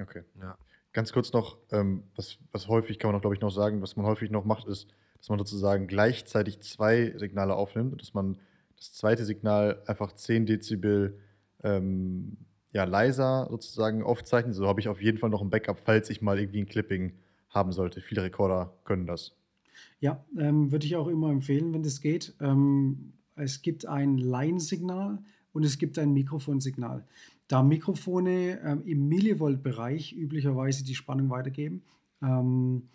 Okay. 0.01 0.23
Ja. 0.41 0.57
Ganz 0.91 1.13
kurz 1.13 1.33
noch, 1.33 1.59
ähm, 1.71 2.03
was, 2.15 2.39
was 2.51 2.67
häufig 2.67 2.97
kann 2.97 3.09
man 3.09 3.17
auch, 3.17 3.21
glaube 3.21 3.35
ich, 3.35 3.41
noch 3.41 3.51
sagen, 3.51 3.81
was 3.81 3.95
man 3.95 4.05
häufig 4.05 4.31
noch 4.31 4.43
macht, 4.43 4.67
ist, 4.67 4.87
dass 5.19 5.29
man 5.29 5.37
sozusagen 5.37 5.87
gleichzeitig 5.87 6.61
zwei 6.61 7.13
Signale 7.17 7.53
aufnimmt 7.53 7.91
und 7.91 8.01
dass 8.01 8.13
man 8.13 8.37
das 8.75 8.93
zweite 8.93 9.23
Signal 9.25 9.83
einfach 9.85 10.13
10 10.13 10.45
Dezibel 10.45 11.19
ähm, 11.63 12.37
ja, 12.75 12.83
leiser 12.83 13.47
sozusagen 13.49 14.03
aufzeichnet. 14.03 14.53
So 14.53 14.67
habe 14.67 14.81
ich 14.81 14.89
auf 14.89 15.01
jeden 15.01 15.17
Fall 15.17 15.29
noch 15.29 15.41
ein 15.41 15.49
Backup, 15.49 15.79
falls 15.79 16.09
ich 16.09 16.21
mal 16.21 16.37
irgendwie 16.37 16.59
ein 16.59 16.65
Clipping 16.65 17.13
haben 17.49 17.71
sollte. 17.71 18.01
Viele 18.01 18.21
Rekorder 18.21 18.73
können 18.83 19.07
das. 19.07 19.31
Ja, 20.01 20.25
ähm, 20.37 20.73
würde 20.73 20.85
ich 20.85 20.97
auch 20.97 21.07
immer 21.07 21.31
empfehlen, 21.31 21.73
wenn 21.73 21.83
das 21.83 22.01
geht. 22.01 22.35
Ähm, 22.41 23.13
es 23.37 23.61
gibt 23.61 23.85
ein 23.85 24.17
Line-Signal 24.17 25.19
und 25.53 25.63
es 25.63 25.77
gibt 25.77 25.97
ein 25.97 26.11
Mikrofonsignal. 26.11 27.05
Da 27.47 27.63
Mikrofone 27.63 28.59
ähm, 28.61 28.81
im 28.85 29.07
Millivolt-Bereich 29.07 30.11
üblicherweise 30.11 30.83
die 30.83 30.95
Spannung 30.95 31.29
weitergeben 31.29 31.81
ähm, 32.21 32.89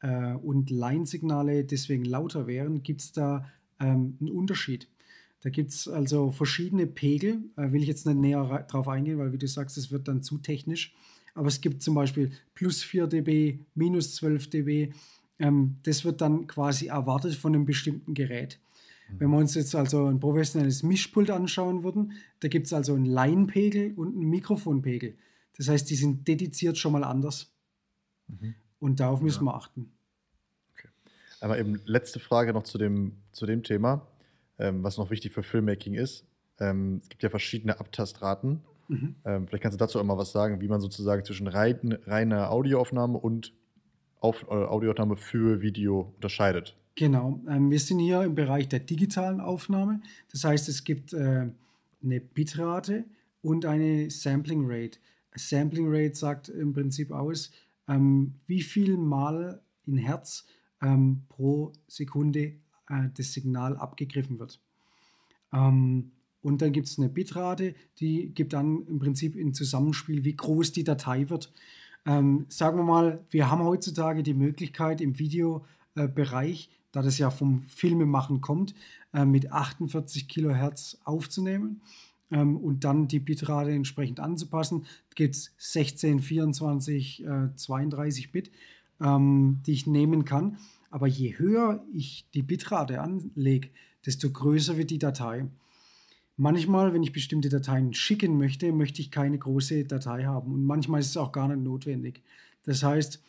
äh, 0.00 0.34
und 0.34 0.68
Line-Signale 0.68 1.64
deswegen 1.64 2.04
lauter 2.04 2.46
wären, 2.46 2.82
gibt 2.82 3.00
es 3.00 3.12
da 3.12 3.46
ähm, 3.80 4.18
einen 4.20 4.30
Unterschied. 4.30 4.86
Da 5.40 5.50
gibt 5.50 5.70
es 5.70 5.86
also 5.86 6.32
verschiedene 6.32 6.86
Pegel, 6.86 7.44
äh, 7.56 7.70
will 7.72 7.82
ich 7.82 7.88
jetzt 7.88 8.06
nicht 8.06 8.18
näher 8.18 8.66
drauf 8.68 8.88
eingehen, 8.88 9.18
weil 9.18 9.32
wie 9.32 9.38
du 9.38 9.46
sagst, 9.46 9.78
es 9.78 9.90
wird 9.90 10.08
dann 10.08 10.22
zu 10.22 10.38
technisch. 10.38 10.94
Aber 11.34 11.48
es 11.48 11.60
gibt 11.60 11.82
zum 11.82 11.94
Beispiel 11.94 12.32
plus 12.54 12.82
4 12.82 13.06
dB, 13.06 13.60
minus 13.74 14.16
12 14.16 14.50
dB. 14.50 14.92
Ähm, 15.38 15.76
das 15.84 16.04
wird 16.04 16.20
dann 16.20 16.48
quasi 16.48 16.86
erwartet 16.86 17.34
von 17.34 17.54
einem 17.54 17.64
bestimmten 17.64 18.14
Gerät. 18.14 18.58
Wenn 19.16 19.30
wir 19.30 19.38
uns 19.38 19.54
jetzt 19.54 19.74
also 19.74 20.06
ein 20.06 20.20
professionelles 20.20 20.82
Mischpult 20.82 21.30
anschauen 21.30 21.82
würden, 21.82 22.12
da 22.40 22.48
gibt 22.48 22.66
es 22.66 22.72
also 22.72 22.94
einen 22.94 23.06
Laienpegel 23.06 23.94
und 23.94 24.14
einen 24.14 24.28
Mikrofonpegel. 24.28 25.16
Das 25.56 25.68
heißt, 25.68 25.88
die 25.88 25.94
sind 25.94 26.28
dediziert 26.28 26.76
schon 26.76 26.92
mal 26.92 27.04
anders. 27.04 27.50
Mhm. 28.28 28.54
Und 28.78 29.00
darauf 29.00 29.20
müssen 29.20 29.46
ja. 29.46 29.52
wir 29.52 29.54
achten. 29.54 29.92
Okay. 30.72 30.88
Aber 31.40 31.58
eben 31.58 31.80
letzte 31.86 32.20
Frage 32.20 32.52
noch 32.52 32.64
zu 32.64 32.78
dem, 32.78 33.16
zu 33.32 33.46
dem 33.46 33.62
Thema, 33.62 34.06
ähm, 34.58 34.82
was 34.82 34.98
noch 34.98 35.10
wichtig 35.10 35.32
für 35.32 35.42
Filmmaking 35.42 35.94
ist. 35.94 36.26
Ähm, 36.60 37.00
es 37.02 37.08
gibt 37.08 37.22
ja 37.22 37.30
verschiedene 37.30 37.78
Abtastraten. 37.78 38.60
Mhm. 38.88 39.14
Ähm, 39.24 39.46
vielleicht 39.46 39.62
kannst 39.62 39.78
du 39.78 39.84
dazu 39.84 40.00
auch 40.00 40.04
mal 40.04 40.18
was 40.18 40.32
sagen, 40.32 40.60
wie 40.60 40.68
man 40.68 40.80
sozusagen 40.80 41.24
zwischen 41.24 41.46
rein, 41.46 41.98
reiner 42.06 42.50
Audioaufnahme 42.50 43.18
und 43.18 43.52
auf, 44.20 44.44
äh, 44.44 44.54
Audioaufnahme 44.54 45.16
für 45.16 45.60
Video 45.60 46.12
unterscheidet. 46.16 46.76
Genau, 46.94 47.40
ähm, 47.48 47.70
wir 47.70 47.78
sind 47.78 48.00
hier 48.00 48.22
im 48.22 48.34
Bereich 48.34 48.68
der 48.68 48.80
digitalen 48.80 49.40
Aufnahme. 49.40 50.00
Das 50.32 50.42
heißt, 50.42 50.68
es 50.68 50.82
gibt 50.82 51.12
äh, 51.12 51.48
eine 52.02 52.20
Bitrate 52.20 53.04
und 53.40 53.66
eine 53.66 54.10
Sampling 54.10 54.64
Rate. 54.66 54.98
Sampling 55.36 55.86
Rate 55.88 56.16
sagt 56.16 56.48
im 56.48 56.72
Prinzip 56.72 57.12
aus, 57.12 57.52
ähm, 57.86 58.34
wie 58.46 58.62
viel 58.62 58.96
Mal 58.96 59.62
in 59.86 59.96
Hertz 59.96 60.46
ähm, 60.82 61.22
pro 61.28 61.72
Sekunde 61.86 62.54
äh, 62.88 63.08
das 63.16 63.32
Signal 63.32 63.76
abgegriffen 63.76 64.38
wird. 64.38 64.60
Ähm, 65.52 66.12
und 66.42 66.62
dann 66.62 66.72
gibt 66.72 66.86
es 66.86 66.98
eine 66.98 67.08
Bitrate, 67.08 67.74
die 67.98 68.32
gibt 68.34 68.52
dann 68.52 68.86
im 68.86 68.98
Prinzip 68.98 69.34
ein 69.34 69.54
Zusammenspiel, 69.54 70.24
wie 70.24 70.36
groß 70.36 70.72
die 70.72 70.84
Datei 70.84 71.28
wird. 71.28 71.52
Ähm, 72.06 72.46
sagen 72.48 72.78
wir 72.78 72.84
mal, 72.84 73.24
wir 73.30 73.50
haben 73.50 73.62
heutzutage 73.62 74.22
die 74.22 74.34
Möglichkeit 74.34 75.00
im 75.00 75.18
Videobereich, 75.18 76.70
da 76.92 77.02
das 77.02 77.18
ja 77.18 77.30
vom 77.30 77.62
Filmemachen 77.62 78.40
kommt, 78.40 78.74
äh, 79.12 79.24
mit 79.24 79.52
48 79.52 80.28
Kilohertz 80.28 80.98
aufzunehmen 81.04 81.82
ähm, 82.30 82.56
und 82.56 82.84
dann 82.84 83.08
die 83.08 83.20
Bitrate 83.20 83.72
entsprechend 83.72 84.20
anzupassen. 84.20 84.86
Gibt 85.14 85.34
es 85.34 85.54
16, 85.58 86.20
24, 86.20 87.24
äh, 87.24 87.54
32 87.54 88.32
Bit, 88.32 88.50
ähm, 89.00 89.60
die 89.66 89.72
ich 89.72 89.86
nehmen 89.86 90.24
kann. 90.24 90.58
Aber 90.90 91.06
je 91.06 91.38
höher 91.38 91.84
ich 91.92 92.26
die 92.34 92.42
Bitrate 92.42 93.00
anlege, 93.00 93.70
desto 94.06 94.30
größer 94.30 94.76
wird 94.76 94.90
die 94.90 94.98
Datei. 94.98 95.46
Manchmal, 96.36 96.94
wenn 96.94 97.02
ich 97.02 97.12
bestimmte 97.12 97.48
Dateien 97.48 97.92
schicken 97.92 98.38
möchte, 98.38 98.72
möchte 98.72 99.02
ich 99.02 99.10
keine 99.10 99.38
große 99.38 99.84
Datei 99.84 100.24
haben. 100.24 100.52
Und 100.52 100.64
manchmal 100.64 101.00
ist 101.00 101.08
es 101.08 101.16
auch 101.16 101.32
gar 101.32 101.48
nicht 101.48 101.62
notwendig. 101.62 102.22
Das 102.62 102.82
heißt, 102.82 103.22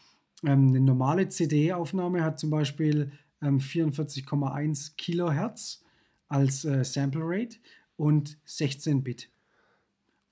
ähm, 0.43 0.70
eine 0.70 0.80
normale 0.80 1.28
CD-Aufnahme 1.28 2.24
hat 2.24 2.39
zum 2.39 2.49
Beispiel 2.49 3.12
44,1 3.41 4.60
ähm, 4.62 4.95
Kilohertz 4.97 5.84
als 6.28 6.66
äh, 6.66 6.84
Sample 6.84 7.24
Rate 7.24 7.57
und 7.97 8.38
16 8.45 9.03
Bit. 9.03 9.30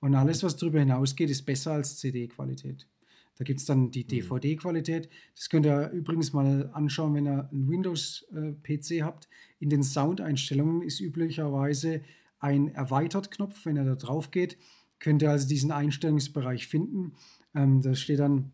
Und 0.00 0.14
alles, 0.14 0.42
was 0.42 0.56
darüber 0.56 0.78
hinausgeht, 0.78 1.30
ist 1.30 1.44
besser 1.44 1.72
als 1.72 1.98
CD-Qualität. 1.98 2.86
Da 3.38 3.44
gibt 3.44 3.60
es 3.60 3.66
dann 3.66 3.90
die 3.90 4.04
DVD-Qualität. 4.04 5.06
Mhm. 5.06 5.14
Das 5.36 5.48
könnt 5.48 5.64
ihr 5.64 5.90
übrigens 5.90 6.32
mal 6.32 6.70
anschauen, 6.72 7.14
wenn 7.14 7.26
ihr 7.26 7.48
einen 7.50 7.68
Windows-PC 7.68 9.02
habt. 9.02 9.28
In 9.60 9.70
den 9.70 9.82
Soundeinstellungen 9.82 10.82
ist 10.82 11.00
üblicherweise 11.00 12.02
ein 12.40 12.68
Erweitert-Knopf. 12.68 13.64
Wenn 13.64 13.76
ihr 13.76 13.84
da 13.84 13.94
drauf 13.94 14.32
geht, 14.32 14.58
könnt 14.98 15.22
ihr 15.22 15.30
also 15.30 15.48
diesen 15.48 15.70
Einstellungsbereich 15.70 16.66
finden. 16.66 17.12
Ähm, 17.54 17.80
da 17.80 17.94
steht 17.94 18.18
dann 18.18 18.52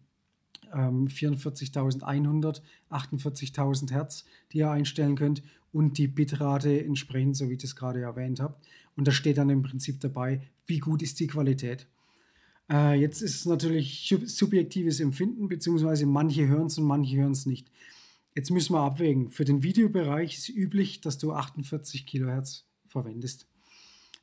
ähm, 0.72 1.09
44.100, 1.09 2.61
48.000 2.91 3.91
Hertz, 3.91 4.24
die 4.53 4.59
ihr 4.59 4.70
einstellen 4.70 5.16
könnt 5.16 5.43
und 5.72 5.97
die 5.97 6.09
Bitrate 6.09 6.85
entsprechend, 6.85 7.37
so 7.37 7.49
wie 7.49 7.55
ich 7.55 7.62
das 7.62 7.74
gerade 7.74 8.01
erwähnt 8.03 8.41
habe. 8.41 8.57
Und 8.97 9.09
da 9.09 9.12
steht 9.12 9.39
dann 9.39 9.51
im 9.51 9.62
Prinzip 9.62 10.01
dabei, 10.01 10.43
wie 10.66 10.78
gut 10.78 11.03
ist 11.03 11.20
die 11.20 11.26
Qualität. 11.26 11.89
Äh, 12.71 12.99
jetzt 13.01 13.21
ist 13.21 13.35
es 13.35 13.47
natürlich 13.47 14.15
subjektives 14.27 15.01
Empfinden, 15.01 15.49
beziehungsweise 15.49 16.07
manche 16.07 16.47
hören 16.47 16.67
es 16.67 16.79
und 16.79 16.85
manche 16.85 17.17
hören 17.17 17.33
es 17.33 17.47
nicht. 17.47 17.71
Jetzt 18.35 18.51
müssen 18.51 18.75
wir 18.75 18.81
abwägen. 18.81 19.29
Für 19.29 19.45
den 19.45 19.62
Videobereich 19.62 20.39
ist 20.39 20.49
üblich, 20.49 21.01
dass 21.01 21.19
du 21.19 21.33
48 21.33 22.07
Kilohertz 22.07 22.65
verwendest. 22.89 23.47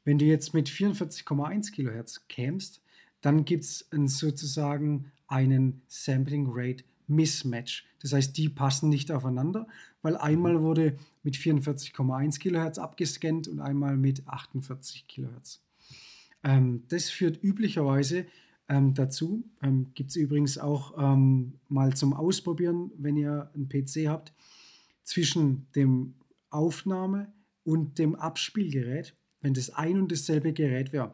Wenn 0.03 0.17
du 0.17 0.25
jetzt 0.25 0.53
mit 0.53 0.69
44,1 0.69 1.71
Kilohertz 1.71 2.27
kämst, 2.27 2.81
dann 3.21 3.45
gibt 3.45 3.63
es 3.63 3.87
sozusagen 4.05 5.11
einen 5.27 5.81
Sampling 5.87 6.47
Rate 6.49 6.83
Mismatch. 7.07 7.85
Das 8.01 8.13
heißt, 8.13 8.35
die 8.35 8.49
passen 8.49 8.89
nicht 8.89 9.11
aufeinander, 9.11 9.67
weil 10.01 10.17
einmal 10.17 10.61
wurde 10.61 10.97
mit 11.23 11.35
44,1 11.35 12.39
Kilohertz 12.39 12.79
abgescannt 12.79 13.47
und 13.47 13.59
einmal 13.59 13.95
mit 13.95 14.27
48 14.27 15.07
Kilohertz. 15.07 15.61
Ähm, 16.43 16.83
das 16.87 17.09
führt 17.09 17.43
üblicherweise 17.43 18.25
ähm, 18.67 18.93
dazu, 18.93 19.43
ähm, 19.61 19.91
gibt 19.93 20.11
es 20.11 20.15
übrigens 20.15 20.57
auch 20.57 20.93
ähm, 20.97 21.59
mal 21.67 21.93
zum 21.95 22.13
Ausprobieren, 22.13 22.91
wenn 22.97 23.17
ihr 23.17 23.51
einen 23.53 23.67
PC 23.67 24.07
habt, 24.07 24.33
zwischen 25.03 25.67
dem 25.75 26.15
Aufnahme 26.49 27.33
und 27.63 27.99
dem 27.99 28.15
Abspielgerät, 28.15 29.15
wenn 29.41 29.53
das 29.53 29.71
ein 29.71 29.97
und 29.97 30.11
dasselbe 30.11 30.53
Gerät 30.53 30.93
wäre. 30.93 31.13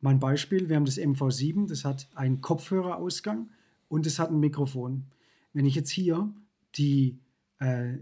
Mein 0.00 0.20
Beispiel, 0.20 0.68
wir 0.68 0.76
haben 0.76 0.84
das 0.84 0.98
MV7, 0.98 1.68
das 1.68 1.84
hat 1.84 2.08
einen 2.14 2.40
Kopfhörerausgang 2.40 3.50
und 3.88 4.06
es 4.06 4.18
hat 4.18 4.30
ein 4.30 4.40
Mikrofon. 4.40 5.06
Wenn 5.52 5.66
ich 5.66 5.74
jetzt 5.74 5.90
hier 5.90 6.32
die 6.76 7.18
äh, 7.58 7.98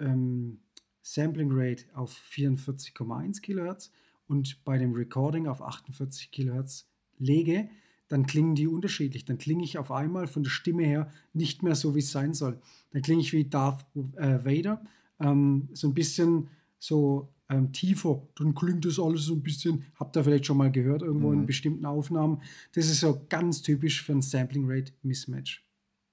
ähm, 0.00 0.60
Sampling 1.02 1.50
Rate 1.52 1.84
auf 1.94 2.18
44,1 2.32 3.42
kHz 3.42 3.90
und 4.28 4.64
bei 4.64 4.78
dem 4.78 4.92
Recording 4.92 5.48
auf 5.48 5.62
48 5.62 6.30
kHz 6.30 6.86
lege, 7.18 7.68
dann 8.08 8.26
klingen 8.26 8.54
die 8.54 8.66
unterschiedlich. 8.66 9.24
Dann 9.24 9.38
klinge 9.38 9.64
ich 9.64 9.78
auf 9.78 9.90
einmal 9.90 10.26
von 10.26 10.42
der 10.42 10.50
Stimme 10.50 10.84
her 10.84 11.10
nicht 11.32 11.62
mehr 11.62 11.74
so, 11.74 11.94
wie 11.94 12.00
es 12.00 12.12
sein 12.12 12.34
soll. 12.34 12.60
Dann 12.92 13.02
klinge 13.02 13.20
ich 13.20 13.32
wie 13.32 13.44
Darth 13.44 13.84
äh, 14.16 14.44
Vader, 14.44 14.82
ähm, 15.20 15.68
so 15.72 15.88
ein 15.88 15.94
bisschen 15.94 16.48
so 16.78 17.28
ähm, 17.50 17.72
tiefer. 17.72 18.22
Dann 18.36 18.54
klingt 18.54 18.84
das 18.84 18.98
alles 18.98 19.24
so 19.24 19.34
ein 19.34 19.42
bisschen, 19.42 19.84
habt 19.96 20.16
ihr 20.16 20.24
vielleicht 20.24 20.46
schon 20.46 20.56
mal 20.56 20.70
gehört, 20.70 21.02
irgendwo 21.02 21.28
mhm. 21.28 21.40
in 21.40 21.46
bestimmten 21.46 21.84
Aufnahmen. 21.84 22.40
Das 22.74 22.86
ist 22.86 23.00
so 23.00 23.26
ganz 23.28 23.62
typisch 23.62 24.02
für 24.02 24.12
ein 24.12 24.22
Sampling 24.22 24.64
Rate 24.66 24.92
Mismatch. 25.02 25.66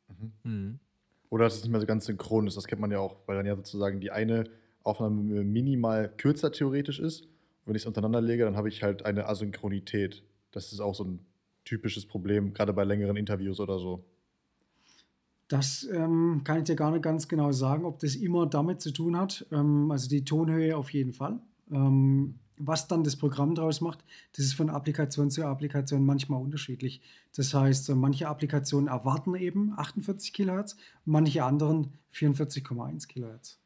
Mhm. 0.09 0.51
Mhm. 0.51 0.80
Oder 1.30 1.45
dass 1.45 1.55
es 1.55 1.63
nicht 1.63 1.72
mehr 1.72 1.82
so 1.82 1.88
ganz 1.88 2.05
synchron 2.05 2.47
ist. 2.47 2.55
Das 2.55 2.68
kennt 2.68 2.82
man 2.82 2.91
ja 2.91 2.99
auch, 2.99 3.18
weil 3.26 3.38
dann 3.38 3.45
ja 3.45 3.55
sozusagen 3.55 3.99
die 3.99 4.11
eine 4.11 4.45
Aufnahme 4.84 5.43
minimal 5.43 6.13
kürzer 6.18 6.51
theoretisch 6.51 6.99
ist 6.99 7.28
wenn 7.66 7.76
ich 7.76 7.84
es 7.84 7.86
untereinander 7.86 8.22
lege, 8.22 8.45
dann 8.45 8.55
habe 8.55 8.70
ich 8.70 8.84
halt 8.84 9.05
eine 9.05 9.28
Asynchronität. 9.28 10.24
Das 10.51 10.72
ist 10.72 10.80
auch 10.80 10.95
so 10.95 11.03
ein 11.03 11.20
typisches 11.63 12.05
Problem, 12.05 12.53
gerade 12.53 12.74
bei 12.74 12.84
längeren 12.84 13.18
Interviews 13.18 13.59
oder 13.59 13.80
so. 13.80 14.05
Das 15.47 15.88
ähm, 15.91 16.41
kann 16.43 16.59
ich 16.59 16.63
dir 16.63 16.76
gar 16.76 16.91
nicht 16.91 17.03
ganz 17.03 17.28
genau 17.28 17.51
sagen, 17.51 17.86
ob 17.86 17.99
das 17.99 18.16
immer 18.16 18.47
damit 18.47 18.82
zu 18.82 18.91
tun 18.91 19.18
hat. 19.18 19.45
Ähm, 19.51 19.91
also 19.91 20.09
die 20.09 20.26
Tonhöhe 20.26 20.76
auf 20.76 20.91
jeden 20.91 21.13
Fall. 21.13 21.39
Ähm, 21.72 22.39
was 22.57 22.88
dann 22.88 23.03
das 23.03 23.16
Programm 23.16 23.53
daraus 23.53 23.82
macht, 23.82 23.99
das 24.36 24.45
ist 24.45 24.53
von 24.53 24.70
Applikation 24.70 25.30
zu 25.30 25.45
Applikation 25.45 26.05
manchmal 26.05 26.41
unterschiedlich. 26.41 27.01
Das 27.36 27.53
heißt, 27.53 27.89
manche 27.95 28.28
Applikationen 28.28 28.88
erwarten 28.88 29.36
eben 29.36 29.74
48 29.76 30.32
Kilohertz, 30.32 30.78
manche 31.03 31.43
anderen 31.43 31.93
44,1 32.13 33.07
Kilohertz. 33.07 33.59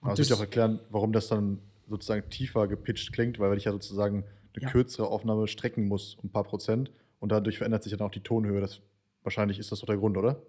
Also 0.00 0.22
ich 0.22 0.32
auch 0.32 0.40
erklären, 0.40 0.80
warum 0.90 1.12
das 1.12 1.28
dann 1.28 1.58
sozusagen 1.88 2.28
tiefer 2.30 2.68
gepitcht 2.68 3.12
klingt, 3.12 3.38
weil 3.38 3.56
ich 3.56 3.64
ja 3.64 3.72
sozusagen 3.72 4.24
eine 4.54 4.62
ja. 4.62 4.70
kürzere 4.70 5.08
Aufnahme 5.08 5.46
strecken 5.48 5.88
muss, 5.88 6.14
um 6.16 6.28
ein 6.28 6.32
paar 6.32 6.44
Prozent. 6.44 6.90
und 7.20 7.32
dadurch 7.32 7.58
verändert 7.58 7.82
sich 7.82 7.96
dann 7.96 8.06
auch 8.06 8.10
die 8.10 8.22
Tonhöhe. 8.22 8.60
Das, 8.60 8.80
wahrscheinlich 9.22 9.58
ist 9.58 9.72
das 9.72 9.80
doch 9.80 9.86
der 9.86 9.96
Grund, 9.96 10.16
oder? 10.16 10.42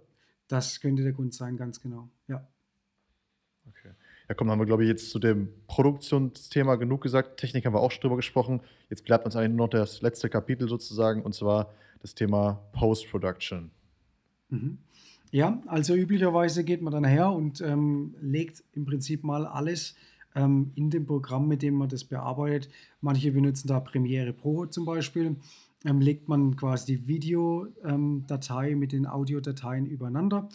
Das 0.47 0.81
könnte 0.81 1.03
der 1.03 1.13
Grund 1.13 1.33
sein, 1.33 1.57
ganz 1.57 1.81
genau, 1.81 2.09
ja. 2.27 2.47
Okay. 3.67 3.93
Ja, 4.27 4.36
komm, 4.36 4.49
haben 4.51 4.59
wir, 4.59 4.65
glaube 4.65 4.83
ich, 4.83 4.89
jetzt 4.89 5.09
zu 5.09 5.19
dem 5.19 5.49
Produktionsthema 5.67 6.75
genug 6.75 7.01
gesagt. 7.01 7.39
Technik 7.39 7.65
haben 7.65 7.73
wir 7.73 7.79
auch 7.79 7.91
schon 7.91 8.01
drüber 8.01 8.15
gesprochen. 8.15 8.61
Jetzt 8.89 9.05
bleibt 9.05 9.25
uns 9.25 9.36
eigentlich 9.36 9.55
nur 9.55 9.67
noch 9.67 9.69
das 9.69 10.01
letzte 10.01 10.29
Kapitel 10.29 10.67
sozusagen, 10.67 11.21
und 11.21 11.33
zwar 11.33 11.73
das 11.99 12.13
Thema 12.13 12.61
Post-Production. 12.73 13.71
Mhm. 14.49 14.79
Ja, 15.31 15.61
also 15.67 15.95
üblicherweise 15.95 16.63
geht 16.63 16.81
man 16.81 16.93
dann 16.93 17.03
her 17.03 17.31
und 17.31 17.61
ähm, 17.61 18.15
legt 18.21 18.63
im 18.73 18.86
Prinzip 18.86 19.23
mal 19.23 19.45
alles 19.45 19.95
ähm, 20.36 20.71
in 20.75 20.89
dem 20.89 21.05
Programm, 21.05 21.47
mit 21.47 21.61
dem 21.61 21.75
man 21.75 21.89
das 21.89 22.03
bearbeitet. 22.03 22.69
Manche 23.01 23.31
benutzen 23.31 23.67
da 23.67 23.79
Premiere 23.79 24.33
Pro 24.33 24.65
zum 24.65 24.86
Beispiel. 24.86 25.38
Ähm, 25.86 26.01
legt 26.01 26.27
man 26.27 26.55
quasi 26.55 26.97
die 26.97 27.07
Videodatei 27.07 28.71
ähm, 28.71 28.79
mit 28.79 28.91
den 28.91 29.05
Audiodateien 29.05 29.86
übereinander, 29.86 30.49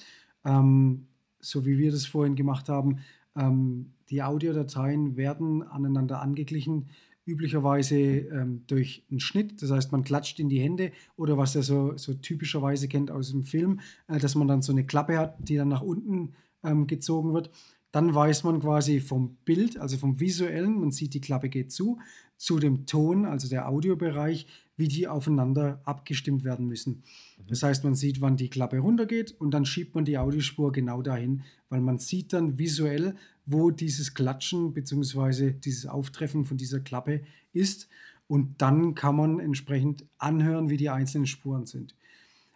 ähm, 0.45 1.07
so 1.41 1.65
wie 1.65 1.79
wir 1.79 1.93
das 1.93 2.07
vorhin 2.07 2.35
gemacht 2.35 2.69
haben. 2.69 2.99
Ähm, 3.37 3.93
die 4.11 4.23
Audiodateien 4.23 5.17
werden 5.17 5.63
aneinander 5.63 6.21
angeglichen 6.21 6.87
üblicherweise 7.27 7.97
ähm, 7.97 8.65
durch 8.67 9.05
einen 9.11 9.21
Schnitt. 9.21 9.63
Das 9.63 9.71
heißt, 9.71 9.93
man 9.93 10.03
klatscht 10.03 10.41
in 10.41 10.49
die 10.49 10.61
Hände 10.61 10.91
oder 11.17 11.39
was 11.39 11.55
er 11.55 11.63
so, 11.63 11.97
so 11.97 12.15
typischerweise 12.15 12.89
kennt 12.89 13.11
aus 13.11 13.31
dem 13.31 13.45
Film, 13.45 13.81
äh, 14.09 14.19
dass 14.19 14.35
man 14.35 14.49
dann 14.49 14.63
so 14.63 14.73
eine 14.73 14.85
Klappe 14.85 15.19
hat, 15.19 15.37
die 15.49 15.57
dann 15.57 15.69
nach 15.69 15.83
unten 15.83 16.33
ähm, 16.65 16.87
gezogen 16.87 17.33
wird. 17.33 17.51
Dann 17.93 18.15
weiß 18.15 18.45
man 18.45 18.61
quasi 18.61 19.01
vom 19.01 19.37
Bild, 19.45 19.77
also 19.79 19.97
vom 19.97 20.21
visuellen, 20.21 20.79
man 20.79 20.93
sieht, 20.93 21.15
die 21.15 21.21
Klappe 21.21 21.49
geht 21.49 21.73
zu, 21.73 21.99
zu 22.37 22.59
dem 22.59 22.87
Ton, 22.87 23.25
also 23.25 23.49
der 23.49 23.69
Audiobereich, 23.69 24.47
wie 24.77 24.89
die 24.89 25.09
aufeinander 25.09 25.81
abgestimmt 25.85 26.43
werden 26.43 26.67
müssen. 26.67 27.03
Mhm. 27.37 27.47
Das 27.49 27.63
heißt, 27.63 27.85
man 27.85 27.95
sieht, 27.95 28.21
wann 28.21 28.37
die 28.37 28.49
Klappe 28.49 28.79
runtergeht 28.79 29.35
und 29.39 29.51
dann 29.53 29.67
schiebt 29.67 29.95
man 29.95 30.05
die 30.05 30.19
Audiospur 30.19 30.73
genau 30.73 31.03
dahin, 31.03 31.43
weil 31.69 31.81
man 31.81 31.99
sieht 31.99 32.33
dann 32.33 32.59
visuell, 32.59 33.15
wo 33.45 33.71
dieses 33.71 34.15
Klatschen 34.15 34.73
bzw. 34.73 35.53
dieses 35.53 35.87
Auftreffen 35.87 36.45
von 36.45 36.57
dieser 36.57 36.81
Klappe 36.81 37.23
ist. 37.53 37.89
Und 38.27 38.63
dann 38.63 38.95
kann 38.95 39.17
man 39.17 39.41
entsprechend 39.41 40.07
anhören, 40.19 40.71
wie 40.71 40.77
die 40.77 40.89
einzelnen 40.89 41.27
Spuren 41.27 41.67
sind. 41.67 41.97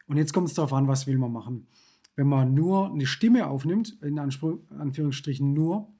Und 0.06 0.16
jetzt 0.16 0.32
kommt 0.32 0.48
es 0.48 0.54
darauf 0.54 0.72
an, 0.72 0.86
was 0.86 1.06
will 1.06 1.18
man 1.18 1.32
machen. 1.32 1.66
Wenn 2.16 2.28
man 2.28 2.54
nur 2.54 2.92
eine 2.92 3.06
Stimme 3.06 3.48
aufnimmt, 3.48 3.98
in 4.02 4.18
Anführungsstrichen 4.18 5.52
nur, 5.52 5.92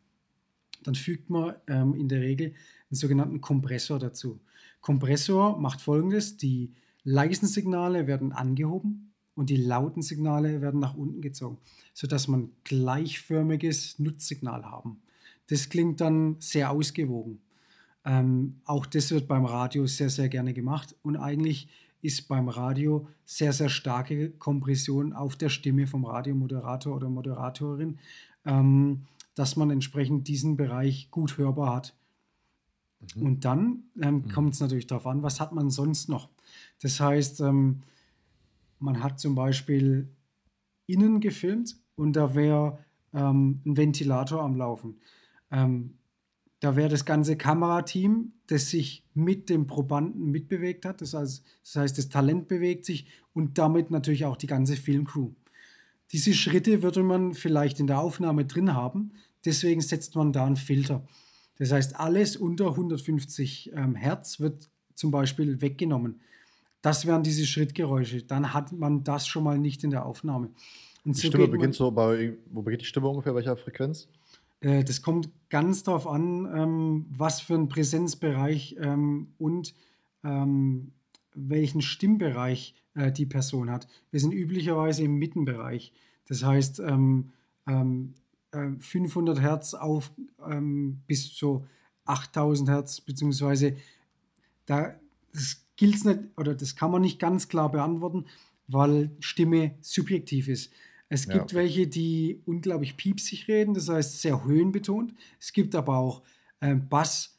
dann 0.83 0.95
fügt 0.95 1.31
man 1.31 1.55
ähm, 1.67 1.95
in 1.95 2.09
der 2.09 2.21
Regel 2.21 2.49
einen 2.91 2.97
sogenannten 2.97 3.41
Kompressor 3.41 3.99
dazu. 3.99 4.41
Kompressor 4.81 5.59
macht 5.59 5.81
folgendes: 5.81 6.37
Die 6.37 6.73
leisen 7.03 7.49
Signale 7.49 8.07
werden 8.07 8.33
angehoben 8.33 9.13
und 9.35 9.51
die 9.51 9.57
lauten 9.57 10.03
Signale 10.03 10.61
werden 10.61 10.81
nach 10.81 10.95
unten 10.95 11.21
gezogen, 11.21 11.59
sodass 11.93 12.29
man 12.29 12.51
gleichförmiges 12.65 13.99
Nutzsignal 13.99 14.65
haben. 14.65 15.01
Das 15.49 15.69
klingt 15.69 16.01
dann 16.01 16.37
sehr 16.39 16.71
ausgewogen. 16.71 17.41
Ähm, 18.05 18.61
auch 18.65 18.87
das 18.87 19.11
wird 19.11 19.27
beim 19.27 19.47
Radio 19.47 19.87
sehr, 19.87 20.11
sehr 20.11 20.29
gerne 20.29 20.53
gemacht 20.53 20.95
und 21.03 21.17
eigentlich 21.17 21.69
ist 22.05 22.29
beim 22.29 22.49
Radio 22.49 23.09
sehr, 23.25 23.55
sehr 23.55 23.71
starke 23.71 24.31
Kompression 24.31 25.15
auf 25.15 25.37
der 25.37 25.49
Stimme 25.49 25.87
vom 25.87 26.05
Radiomoderator 26.05 26.95
oder 26.95 27.09
Moderatorin, 27.09 27.99
ähm, 28.45 29.07
dass 29.35 29.57
man 29.57 29.71
entsprechend 29.71 30.29
diesen 30.29 30.57
Bereich 30.57 31.11
gut 31.11 31.39
hörbar 31.39 31.77
hat. 31.77 31.95
Mhm. 33.17 33.23
Und 33.23 33.45
dann 33.47 33.85
ähm, 34.03 34.17
mhm. 34.17 34.29
kommt 34.29 34.55
es 34.55 34.61
natürlich 34.61 34.87
darauf 34.87 35.07
an, 35.07 35.23
was 35.23 35.41
hat 35.41 35.53
man 35.53 35.71
sonst 35.71 36.11
noch. 36.11 36.29
Das 36.83 37.01
heißt, 37.01 37.41
ähm, 37.41 37.83
man 38.79 39.03
hat 39.03 39.19
zum 39.19 39.35
Beispiel 39.35 40.09
innen 40.87 41.21
gefilmt 41.21 41.77
und 41.97 42.17
da 42.17 42.35
wäre 42.35 42.79
ähm, 43.15 43.63
ein 43.65 43.79
Ventilator 43.79 44.43
am 44.43 44.57
Laufen. 44.57 44.97
Ähm, 45.51 45.95
da 46.65 46.77
wäre 46.77 46.89
das 46.89 47.05
ganze 47.05 47.37
Kamerateam, 47.37 48.33
das 48.47 48.71
sich 48.71 49.05
mit 49.13 49.51
dem 49.51 49.67
Probanden 49.67 50.31
mitbewegt 50.31 50.87
hat. 50.87 51.03
Das 51.03 51.13
heißt, 51.13 51.45
das 51.63 51.77
heißt, 51.77 51.99
das 51.99 52.09
Talent 52.09 52.49
bewegt 52.49 52.87
sich 52.87 53.07
und 53.35 53.59
damit 53.59 53.91
natürlich 53.91 54.25
auch 54.25 54.39
die 54.39 54.47
ganze 54.47 54.77
Filmcrew. 54.77 55.31
Diese 56.13 56.33
Schritte 56.33 56.83
würde 56.83 57.03
man 57.03 57.35
vielleicht 57.35 57.81
in 57.81 57.87
der 57.87 57.99
Aufnahme 58.01 58.47
drin 58.47 58.73
haben. 58.73 59.13
Deswegen 59.45 59.83
setzt 59.83 60.17
man 60.17 60.33
da 60.33 60.47
einen 60.47 60.57
Filter. 60.57 61.07
Das 61.59 61.71
heißt, 61.71 62.01
alles 62.01 62.37
unter 62.37 62.71
150 62.71 63.73
ähm, 63.75 63.95
Hertz 63.95 64.41
wird 64.41 64.71
zum 64.95 65.11
Beispiel 65.11 65.61
weggenommen. 65.61 66.21
Das 66.81 67.07
wären 67.07 67.23
diese 67.23 67.45
Schrittgeräusche. 67.45 68.23
Dann 68.23 68.55
hat 68.55 68.73
man 68.73 69.05
das 69.05 69.27
schon 69.27 69.45
mal 69.45 69.59
nicht 69.59 69.85
in 69.85 69.91
der 69.91 70.07
Aufnahme. 70.07 70.51
Und 71.05 71.17
die 71.17 71.21
so 71.21 71.29
Stimme 71.29 71.49
beginnt 71.49 71.75
so 71.75 71.91
bei, 71.91 72.39
wo 72.51 72.63
beginnt 72.63 72.83
die 72.83 72.87
Stimme 72.87 73.09
ungefähr, 73.09 73.35
welcher 73.35 73.57
Frequenz? 73.57 74.09
Äh, 74.65 74.83
das 74.83 75.03
kommt 75.03 75.29
ganz 75.51 75.83
darauf 75.83 76.07
an, 76.07 76.51
ähm, 76.55 77.07
was 77.11 77.41
für 77.41 77.55
ein 77.55 77.69
Präsenzbereich 77.69 78.77
ähm, 78.81 79.35
und 79.39 79.75
ähm, 80.25 80.93
welchen 81.35 81.83
Stimmbereich 81.83 82.75
äh, 82.95 83.13
die 83.13 83.27
Person 83.27 83.71
hat. 83.71 83.87
Wir 84.11 84.21
sind 84.21 84.33
üblicherweise 84.33 85.05
im 85.05 85.17
Mittenbereich. 85.17 85.93
Das 86.27 86.43
heißt, 86.43 86.81
500 87.67 89.39
äh, 89.39 89.41
Hertz 89.41 89.75
auf 89.75 90.11
bis 91.07 91.37
so 91.37 91.67
8000 92.07 92.71
Hertz, 92.71 93.03
beziehungsweise 93.03 93.77
da 94.65 94.95
gilt 95.77 96.03
nicht 96.07 96.21
oder 96.39 96.55
das 96.55 96.75
kann 96.75 96.91
man 96.91 97.03
nicht 97.03 97.19
ganz 97.19 97.49
klar 97.49 97.71
beantworten, 97.71 98.25
weil 98.69 99.11
Stimme 99.21 99.75
subjektiv 99.83 100.49
ist. 100.49 100.73
Es 101.15 101.29
gibt 101.29 101.53
ja, 101.53 101.59
welche, 101.59 101.87
die 101.87 102.43
unglaublich 102.45 102.97
piepsig 102.97 103.47
reden, 103.47 103.75
das 103.75 103.89
heißt 103.89 104.21
sehr 104.21 104.45
höhenbetont. 104.45 105.15
Es 105.39 105.53
gibt 105.53 105.77
aber 105.77 105.97
auch 105.97 106.23
äh, 106.61 106.75
Bass, 106.75 107.39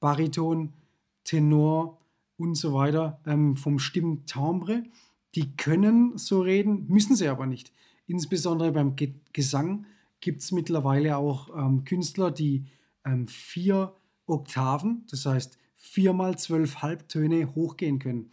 Bariton, 0.00 0.72
Tenor 1.22 1.98
und 2.36 2.56
so 2.56 2.74
weiter 2.74 3.20
ähm, 3.24 3.56
vom 3.56 3.78
Stimmtimbre. 3.78 4.82
Die 5.36 5.56
können 5.56 6.18
so 6.18 6.40
reden, 6.40 6.86
müssen 6.88 7.14
sie 7.14 7.28
aber 7.28 7.46
nicht. 7.46 7.72
Insbesondere 8.08 8.72
beim 8.72 8.96
Ge 8.96 9.12
Gesang 9.32 9.86
gibt 10.20 10.42
es 10.42 10.50
mittlerweile 10.50 11.16
auch 11.16 11.56
ähm, 11.56 11.84
Künstler, 11.84 12.32
die 12.32 12.64
ähm, 13.04 13.28
vier 13.28 13.94
Oktaven, 14.26 15.06
das 15.10 15.26
heißt 15.26 15.58
viermal 15.76 16.36
zwölf 16.38 16.82
Halbtöne 16.82 17.54
hochgehen 17.54 17.98
können. 17.98 18.32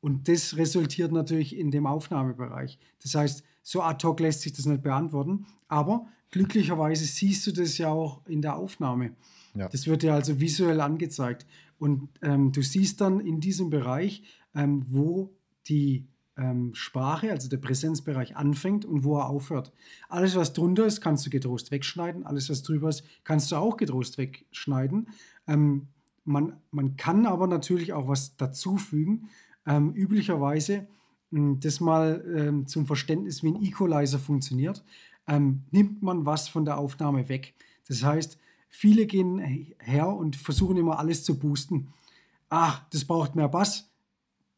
Und 0.00 0.28
das 0.28 0.56
resultiert 0.56 1.12
natürlich 1.12 1.56
in 1.56 1.70
dem 1.70 1.86
Aufnahmebereich. 1.86 2.78
Das 3.02 3.14
heißt, 3.14 3.44
so 3.62 3.82
ad 3.82 4.06
hoc 4.06 4.20
lässt 4.20 4.42
sich 4.42 4.52
das 4.52 4.66
nicht 4.66 4.82
beantworten, 4.82 5.46
aber 5.68 6.06
glücklicherweise 6.30 7.04
siehst 7.04 7.46
du 7.46 7.52
das 7.52 7.78
ja 7.78 7.90
auch 7.90 8.26
in 8.26 8.42
der 8.42 8.56
Aufnahme. 8.56 9.12
Ja. 9.54 9.68
Das 9.68 9.86
wird 9.86 10.02
dir 10.02 10.14
also 10.14 10.40
visuell 10.40 10.80
angezeigt. 10.80 11.46
Und 11.78 12.08
ähm, 12.22 12.52
du 12.52 12.62
siehst 12.62 13.00
dann 13.00 13.20
in 13.20 13.40
diesem 13.40 13.70
Bereich, 13.70 14.22
ähm, 14.54 14.84
wo 14.88 15.34
die 15.68 16.06
ähm, 16.36 16.74
Sprache, 16.74 17.30
also 17.30 17.48
der 17.48 17.58
Präsenzbereich 17.58 18.36
anfängt 18.36 18.84
und 18.84 19.04
wo 19.04 19.18
er 19.18 19.28
aufhört. 19.28 19.72
Alles, 20.08 20.34
was 20.36 20.52
drunter 20.52 20.86
ist, 20.86 21.00
kannst 21.00 21.26
du 21.26 21.30
getrost 21.30 21.70
wegschneiden. 21.70 22.24
Alles, 22.24 22.48
was 22.50 22.62
drüber 22.62 22.88
ist, 22.88 23.04
kannst 23.24 23.52
du 23.52 23.56
auch 23.56 23.76
getrost 23.76 24.18
wegschneiden. 24.18 25.08
Ähm, 25.46 25.88
man, 26.24 26.56
man 26.70 26.96
kann 26.96 27.26
aber 27.26 27.46
natürlich 27.46 27.92
auch 27.92 28.08
was 28.08 28.36
dazufügen. 28.36 29.28
Ähm, 29.66 29.92
üblicherweise 29.92 30.86
das 31.32 31.80
mal 31.80 32.24
ähm, 32.36 32.66
zum 32.66 32.86
Verständnis, 32.86 33.42
wie 33.42 33.48
ein 33.48 33.62
Equalizer 33.62 34.18
funktioniert, 34.18 34.84
ähm, 35.26 35.62
nimmt 35.70 36.02
man 36.02 36.26
was 36.26 36.48
von 36.48 36.64
der 36.64 36.76
Aufnahme 36.76 37.28
weg. 37.28 37.54
Das 37.88 38.04
heißt, 38.04 38.38
viele 38.68 39.06
gehen 39.06 39.38
her 39.78 40.08
und 40.08 40.36
versuchen 40.36 40.76
immer 40.76 40.98
alles 40.98 41.24
zu 41.24 41.38
boosten. 41.38 41.92
Ach, 42.50 42.86
das 42.90 43.04
braucht 43.06 43.34
mehr 43.34 43.48
Bass. 43.48 43.90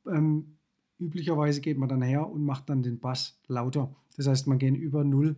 Ähm, 0.06 0.56
üblicherweise 0.98 1.60
geht 1.60 1.78
man 1.78 1.88
dann 1.88 2.02
her 2.02 2.28
und 2.28 2.44
macht 2.44 2.68
dann 2.68 2.82
den 2.82 2.98
Bass 2.98 3.38
lauter. 3.46 3.94
Das 4.16 4.26
heißt, 4.26 4.46
man 4.48 4.58
geht 4.58 4.76
über 4.76 5.04
Null. 5.04 5.36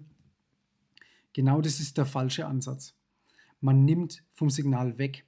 Genau 1.34 1.61
das 1.61 1.80
ist 1.80 1.99
der 1.99 2.07
falsche 2.07 2.47
Ansatz. 2.47 2.95
Man 3.61 3.84
nimmt 3.84 4.22
vom 4.32 4.49
Signal 4.49 4.97
weg, 4.97 5.26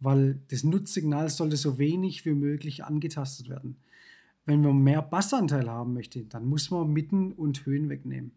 weil 0.00 0.42
das 0.48 0.64
Nutzsignal 0.64 1.30
sollte 1.30 1.56
so 1.56 1.78
wenig 1.78 2.26
wie 2.26 2.34
möglich 2.34 2.84
angetastet 2.84 3.48
werden. 3.48 3.76
Wenn 4.46 4.62
man 4.62 4.78
mehr 4.82 5.02
Bassanteil 5.02 5.68
haben 5.68 5.92
möchte, 5.92 6.24
dann 6.24 6.46
muss 6.46 6.70
man 6.70 6.92
Mitten 6.92 7.32
und 7.32 7.66
Höhen 7.66 7.88
wegnehmen. 7.88 8.30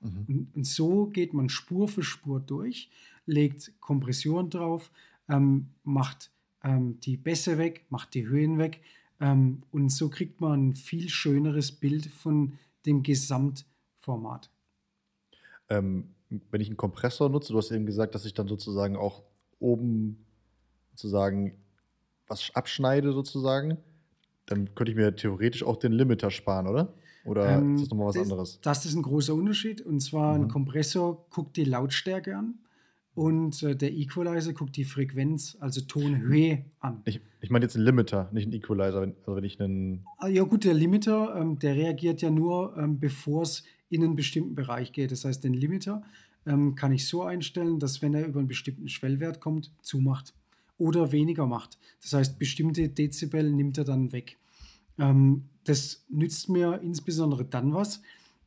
Mhm. 0.00 0.24
Und, 0.26 0.56
und, 0.56 0.66
so 0.66 1.06
geht 1.06 1.34
man 1.34 1.50
Spur 1.50 1.86
für 1.86 2.02
Spur 2.02 2.40
durch, 2.40 2.90
legt 3.26 3.72
Kompression 3.80 4.48
drauf, 4.48 4.90
ähm, 5.28 5.68
macht 5.84 6.30
ähm, 6.64 6.98
die 7.00 7.18
Bässe 7.18 7.58
weg, 7.58 7.84
macht 7.90 8.14
die 8.14 8.26
Höhen 8.26 8.58
weg. 8.58 8.80
Ähm, 9.20 9.62
und 9.70 9.90
so 9.90 10.08
kriegt 10.08 10.40
man 10.40 10.70
ein 10.70 10.74
viel 10.74 11.10
schöneres 11.10 11.72
Bild 11.72 12.06
von 12.06 12.58
dem 12.86 13.02
Gesamtformat. 13.02 14.50
Ähm, 15.68 16.14
wenn 16.50 16.60
ich 16.60 16.68
einen 16.68 16.78
Kompressor 16.78 17.28
nutze, 17.28 17.52
du 17.52 17.58
hast 17.58 17.70
eben 17.70 17.86
gesagt, 17.86 18.14
dass 18.14 18.24
ich 18.24 18.32
dann 18.32 18.48
sozusagen 18.48 18.96
auch 18.96 19.22
oben 19.58 20.24
sozusagen 20.92 21.54
was 22.26 22.54
abschneide 22.54 23.12
sozusagen 23.12 23.78
dann 24.50 24.74
könnte 24.74 24.90
ich 24.92 24.96
mir 24.96 25.14
theoretisch 25.14 25.62
auch 25.62 25.76
den 25.76 25.92
Limiter 25.92 26.30
sparen, 26.30 26.66
oder? 26.66 26.92
Oder 27.24 27.58
ähm, 27.58 27.76
ist 27.76 27.82
das 27.82 27.90
nochmal 27.90 28.08
was 28.08 28.14
das, 28.14 28.22
anderes? 28.24 28.60
Das 28.62 28.84
ist 28.84 28.94
ein 28.94 29.02
großer 29.02 29.34
Unterschied. 29.34 29.80
Und 29.80 30.00
zwar 30.00 30.36
mhm. 30.36 30.44
ein 30.44 30.48
Kompressor 30.48 31.26
guckt 31.30 31.56
die 31.56 31.64
Lautstärke 31.64 32.36
an 32.36 32.58
und 33.14 33.62
äh, 33.62 33.76
der 33.76 33.92
Equalizer 33.92 34.52
guckt 34.52 34.76
die 34.76 34.84
Frequenz, 34.84 35.56
also 35.60 35.82
Tonhöhe 35.82 36.64
an. 36.80 37.02
Ich, 37.04 37.20
ich 37.40 37.50
meine 37.50 37.64
jetzt 37.64 37.76
einen 37.76 37.84
Limiter, 37.84 38.28
nicht 38.32 38.46
einen 38.46 38.54
Equalizer. 38.54 39.00
Also 39.00 39.36
wenn 39.36 39.44
ich 39.44 39.60
einen. 39.60 40.04
Ah, 40.18 40.28
ja, 40.28 40.42
gut, 40.42 40.64
der 40.64 40.74
Limiter, 40.74 41.36
ähm, 41.36 41.58
der 41.58 41.76
reagiert 41.76 42.22
ja 42.22 42.30
nur, 42.30 42.76
ähm, 42.76 42.98
bevor 42.98 43.42
es 43.42 43.64
in 43.88 44.02
einen 44.02 44.16
bestimmten 44.16 44.54
Bereich 44.54 44.92
geht. 44.92 45.12
Das 45.12 45.24
heißt, 45.24 45.44
den 45.44 45.54
Limiter 45.54 46.02
ähm, 46.46 46.74
kann 46.74 46.92
ich 46.92 47.06
so 47.06 47.22
einstellen, 47.22 47.78
dass 47.78 48.02
wenn 48.02 48.14
er 48.14 48.26
über 48.26 48.38
einen 48.38 48.48
bestimmten 48.48 48.88
Schwellwert 48.88 49.40
kommt, 49.40 49.72
zumacht 49.82 50.34
oder 50.80 51.12
weniger 51.12 51.46
macht. 51.46 51.78
Das 52.02 52.14
heißt, 52.14 52.38
bestimmte 52.38 52.88
Dezibel 52.88 53.52
nimmt 53.52 53.78
er 53.78 53.84
dann 53.84 54.12
weg. 54.12 54.38
Ähm, 54.98 55.44
das 55.64 56.04
nützt 56.08 56.48
mir 56.48 56.80
insbesondere 56.82 57.44
dann 57.44 57.74
was, 57.74 58.02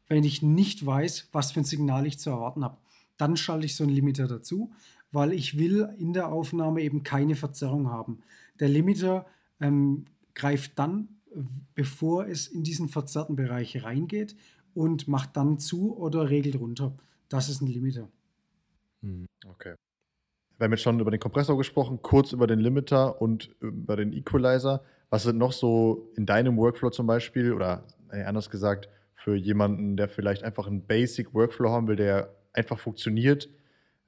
wenn 0.08 0.24
ich 0.24 0.42
nicht 0.42 0.86
weiß, 0.86 1.30
was 1.32 1.52
für 1.52 1.62
ein 1.62 1.66
Signal 1.66 2.06
ich 2.06 2.20
zu 2.20 2.32
erwarten 2.32 2.64
habe. 2.64 2.78
Dann 3.18 3.38
schalte 3.38 3.66
ich 3.66 3.76
so 3.76 3.84
einen 3.84 3.94
Limiter 3.94 4.28
dazu, 4.28 4.72
weil 5.12 5.32
ich 5.32 5.58
will 5.58 5.88
in 5.98 6.14
der 6.14 6.30
Aufnahme 6.30 6.82
eben 6.82 7.04
keine 7.04 7.36
Verzerrung 7.36 7.90
haben. 7.90 8.20
Der 8.60 8.68
Limiter 8.68 9.28
ähm, 9.62 10.06
greift 10.34 10.78
dann, 10.80 11.08
bevor 11.76 12.28
es 12.28 12.48
in 12.48 12.64
diesen 12.64 12.90
verzerrten 12.90 13.36
Bereich 13.36 13.84
reingeht 13.84 14.36
und 14.74 15.08
macht 15.08 15.38
dann 15.38 15.60
zu 15.60 15.96
oder 15.96 16.30
regelt 16.30 16.60
runter. 16.60 16.98
Das 17.30 17.48
ist 17.50 17.62
ein 17.62 17.68
Limiter. 17.68 18.10
Hm, 19.02 19.28
okay. 19.48 19.76
Wir 20.58 20.66
haben 20.66 20.72
jetzt 20.72 20.84
schon 20.84 21.00
über 21.00 21.12
den 21.12 21.20
Kompressor 21.20 21.58
gesprochen, 21.58 22.00
kurz 22.02 22.32
über 22.32 22.48
den 22.48 22.60
Limiter 22.60 23.22
und 23.22 23.56
über 23.60 23.96
den 23.96 24.14
Equalizer. 24.14 24.84
Was 25.10 25.24
sind 25.24 25.38
noch 25.38 25.52
so 25.52 26.12
in 26.16 26.26
deinem 26.26 26.58
Workflow 26.58 26.90
zum 26.90 27.08
Beispiel 27.08 27.54
oder 27.54 27.84
anders 28.10 28.50
gesagt 28.50 28.90
für 29.16 29.36
jemanden, 29.36 29.98
der 29.98 30.10
vielleicht 30.10 30.44
einfach 30.44 30.68
einen 30.68 30.86
Basic 30.86 31.34
Workflow 31.34 31.70
haben 31.70 31.88
will, 31.88 31.96
der 31.96 32.36
einfach 32.54 32.78
funktioniert, 32.78 33.50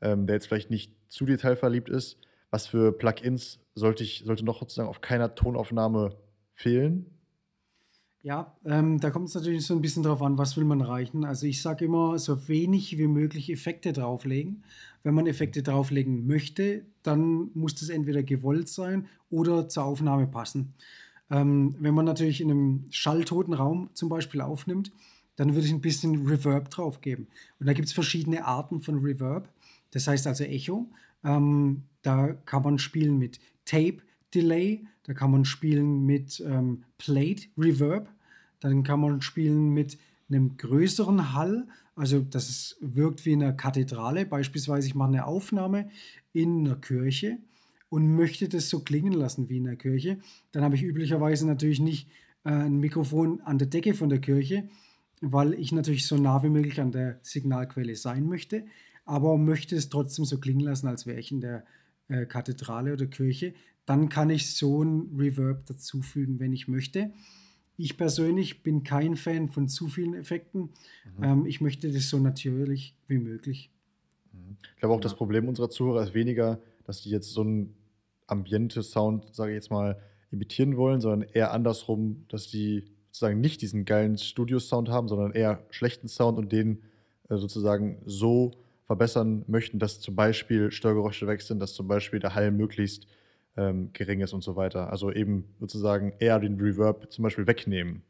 ähm, 0.02 0.28
der 0.28 0.36
jetzt 0.36 0.48
vielleicht 0.48 0.70
nicht 0.70 0.94
zu 1.08 1.26
detailverliebt 1.26 1.90
ist? 1.90 2.18
Was 2.52 2.68
für 2.68 2.92
Plugins 2.92 3.60
sollte 3.74 4.04
ich 4.04 4.24
sollte 4.26 4.46
noch 4.46 4.60
sozusagen 4.60 4.88
auf 4.88 5.02
keiner 5.02 5.36
Tonaufnahme 5.36 6.16
fehlen? 6.54 7.15
Ja, 8.26 8.58
ähm, 8.66 9.00
da 9.00 9.12
kommt 9.12 9.30
es 9.30 9.36
natürlich 9.36 9.68
so 9.68 9.76
ein 9.76 9.84
bisschen 9.84 10.02
drauf 10.02 10.24
an, 10.24 10.40
was 10.40 10.58
will 10.58 10.64
man 10.64 10.82
erreichen. 10.82 11.26
Also 11.26 11.46
ich 11.46 11.62
sage 11.62 11.86
immer, 11.86 12.18
so 12.18 12.48
wenig 12.48 12.98
wie 12.98 13.06
möglich 13.06 13.52
Effekte 13.52 13.94
drauflegen. 13.94 14.64
Wenn 15.04 15.14
man 15.14 15.28
Effekte 15.28 15.62
drauflegen 15.62 16.26
möchte, 16.26 16.86
dann 17.04 17.52
muss 17.54 17.76
das 17.76 17.90
entweder 17.90 18.24
gewollt 18.24 18.68
sein 18.68 19.06
oder 19.30 19.70
zur 19.70 19.84
Aufnahme 19.84 20.26
passen. 20.26 20.74
Ähm, 21.30 21.76
wenn 21.78 21.94
man 21.94 22.06
natürlich 22.06 22.42
in 22.42 22.50
einem 22.50 22.86
schalltoten 22.90 23.54
Raum 23.54 23.92
zum 23.94 24.10
Beispiel 24.10 24.42
aufnimmt, 24.42 24.92
dann 25.36 25.54
würde 25.54 25.68
ich 25.68 25.74
ein 25.74 25.82
bisschen 25.82 26.26
Reverb 26.26 26.72
draufgeben. 26.72 27.28
Und 27.60 27.68
da 27.68 27.74
gibt 27.74 27.90
es 27.90 27.94
verschiedene 27.94 28.44
Arten 28.44 28.82
von 28.82 28.98
Reverb. 28.98 29.50
Das 29.92 30.08
heißt 30.08 30.26
also 30.26 30.46
Echo. 30.46 30.90
Ähm, 31.24 31.84
da 32.02 32.34
kann 32.34 32.64
man 32.64 32.80
spielen 32.80 33.20
mit 33.20 33.40
Tape 33.66 33.98
Delay, 34.34 34.84
da 35.04 35.14
kann 35.14 35.30
man 35.30 35.46
spielen 35.46 36.08
mit 36.08 36.44
ähm, 36.46 36.86
Plate 36.98 37.44
Reverb. 37.56 38.10
Dann 38.60 38.84
kann 38.84 39.00
man 39.00 39.22
spielen 39.22 39.70
mit 39.70 39.98
einem 40.30 40.58
größeren 40.58 41.34
Hall, 41.34 41.68
also 41.96 42.20
dass 42.20 42.50
es 42.50 42.78
wirkt 42.82 43.26
wie 43.26 43.34
in 43.34 43.44
einer 43.44 43.54
Kathedrale. 43.54 44.26
Beispielsweise, 44.26 44.88
ich 44.88 44.96
mache 44.96 45.10
eine 45.10 45.26
Aufnahme 45.26 45.90
in 46.34 46.66
einer 46.66 46.76
Kirche 46.76 47.38
und 47.90 48.16
möchte 48.16 48.50
das 48.50 48.70
so 48.70 48.82
klingen 48.82 49.14
lassen 49.14 49.50
wie 49.50 49.58
in 49.58 49.66
der 49.66 49.76
Kirche. 49.76 50.20
Dann 50.52 50.64
habe 50.64 50.76
ich 50.76 50.84
üblicherweise 50.84 51.48
natürlich 51.48 51.80
nicht 51.80 52.10
äh, 52.44 52.50
ein 52.50 52.80
Mikrofon 52.80 53.42
an 53.42 53.58
der 53.58 53.68
Decke 53.68 53.94
von 53.94 54.10
der 54.10 54.20
Kirche, 54.20 54.68
weil 55.22 55.54
ich 55.54 55.72
natürlich 55.72 56.08
so 56.08 56.18
nah 56.18 56.44
wie 56.44 56.50
möglich 56.50 56.82
an 56.82 56.92
der 56.92 57.20
Signalquelle 57.22 57.96
sein 57.96 58.28
möchte, 58.28 58.66
aber 59.06 59.38
möchte 59.38 59.76
es 59.76 59.90
trotzdem 59.90 60.26
so 60.26 60.40
klingen 60.40 60.62
lassen, 60.62 60.88
als 60.88 61.06
wäre 61.06 61.20
ich 61.20 61.32
in 61.32 61.42
der 61.42 61.64
äh, 62.08 62.26
Kathedrale 62.26 62.94
oder 62.94 63.06
Kirche. 63.06 63.54
Dann 63.86 64.10
kann 64.10 64.30
ich 64.30 64.56
so 64.56 64.84
ein 64.84 65.16
Reverb 65.18 65.66
dazufügen, 65.68 66.40
wenn 66.40 66.54
ich 66.54 66.68
möchte. 66.68 67.14
Ich 67.78 67.98
persönlich 67.98 68.64
bin 68.64 68.84
kein 68.84 69.16
Fan 69.16 69.50
von 69.50 69.68
zu 69.68 69.88
vielen 69.88 70.14
Effekten. 70.14 70.70
Mhm. 71.18 71.24
Ähm, 71.24 71.46
ich 71.46 71.62
möchte 71.62 71.92
das 71.92 72.10
so 72.10 72.20
natürlich 72.20 72.96
wie 73.08 73.18
möglich. 73.18 73.70
Mhm. 74.32 74.58
Ich 74.74 74.80
glaube 74.80 74.96
auch, 74.96 75.02
das 75.02 75.16
Problem 75.16 75.48
unserer 75.48 75.70
Zuhörer 75.70 76.04
ist 76.04 76.14
weniger, 76.14 76.60
dass 76.86 77.02
die 77.02 77.10
jetzt 77.10 77.32
so 77.32 77.42
einen 77.42 77.76
Ambiente-Sound, 78.28 79.36
sage 79.36 79.52
ich 79.52 79.56
jetzt 79.56 79.72
mal, 79.72 80.00
imitieren 80.32 80.78
wollen, 80.78 81.02
sondern 81.02 81.30
eher 81.30 81.52
andersrum, 81.52 82.26
dass 82.30 82.48
die 82.48 82.86
sozusagen 83.08 83.40
nicht 83.40 83.62
diesen 83.62 83.86
geilen 83.86 84.18
Studio-Sound 84.18 84.90
haben, 84.90 85.08
sondern 85.08 85.32
eher 85.32 85.64
schlechten 85.70 86.08
Sound 86.08 86.38
und 86.38 86.52
den 86.52 86.82
äh, 87.30 87.38
sozusagen 87.38 88.02
so 88.06 88.52
verbessern 88.86 89.44
möchten, 89.48 89.80
dass 89.80 90.00
zum 90.00 90.16
Beispiel 90.16 90.72
Störgeräusche 90.72 91.28
weg 91.28 91.42
sind, 91.42 91.60
dass 91.60 91.74
zum 91.74 91.88
Beispiel 91.88 92.20
der 92.20 92.36
Hall 92.36 92.52
möglichst 92.52 93.08
ähm, 93.58 93.90
gering 93.94 94.22
ist 94.22 94.34
und 94.34 94.44
so 94.44 94.56
weiter. 94.56 94.90
Also 94.90 95.12
eben 95.12 95.46
sozusagen 95.60 96.14
eher 96.20 96.40
den 96.40 96.60
Reverb 96.60 97.12
zum 97.12 97.24
Beispiel 97.24 97.48
wegnehmen. 97.48 98.02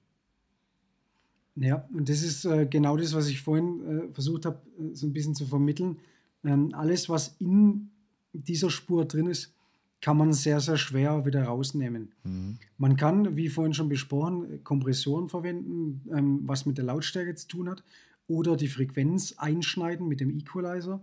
Ja, 1.55 1.87
und 1.93 2.09
das 2.09 2.21
ist 2.21 2.45
äh, 2.45 2.65
genau 2.65 2.97
das, 2.97 3.13
was 3.13 3.27
ich 3.27 3.41
vorhin 3.41 4.09
äh, 4.09 4.13
versucht 4.13 4.45
habe, 4.45 4.59
äh, 4.77 4.93
so 4.93 5.07
ein 5.07 5.13
bisschen 5.13 5.35
zu 5.35 5.45
vermitteln. 5.45 5.97
Ähm, 6.43 6.71
alles, 6.73 7.07
was 7.07 7.35
in 7.39 7.89
dieser 8.33 8.69
Spur 8.69 9.05
drin 9.05 9.27
ist, 9.27 9.53
kann 10.01 10.17
man 10.17 10.33
sehr, 10.33 10.59
sehr 10.59 10.77
schwer 10.77 11.25
wieder 11.25 11.43
rausnehmen. 11.45 12.11
Mhm. 12.23 12.57
Man 12.77 12.97
kann, 12.97 13.37
wie 13.37 13.47
vorhin 13.47 13.73
schon 13.73 13.89
besprochen, 13.89 14.63
Kompressoren 14.63 15.29
verwenden, 15.29 16.01
ähm, 16.13 16.41
was 16.43 16.65
mit 16.65 16.77
der 16.77 16.85
Lautstärke 16.85 17.33
zu 17.35 17.47
tun 17.47 17.69
hat, 17.69 17.83
oder 18.27 18.57
die 18.57 18.67
Frequenz 18.67 19.35
einschneiden 19.37 20.07
mit 20.07 20.19
dem 20.19 20.37
Equalizer. 20.37 21.01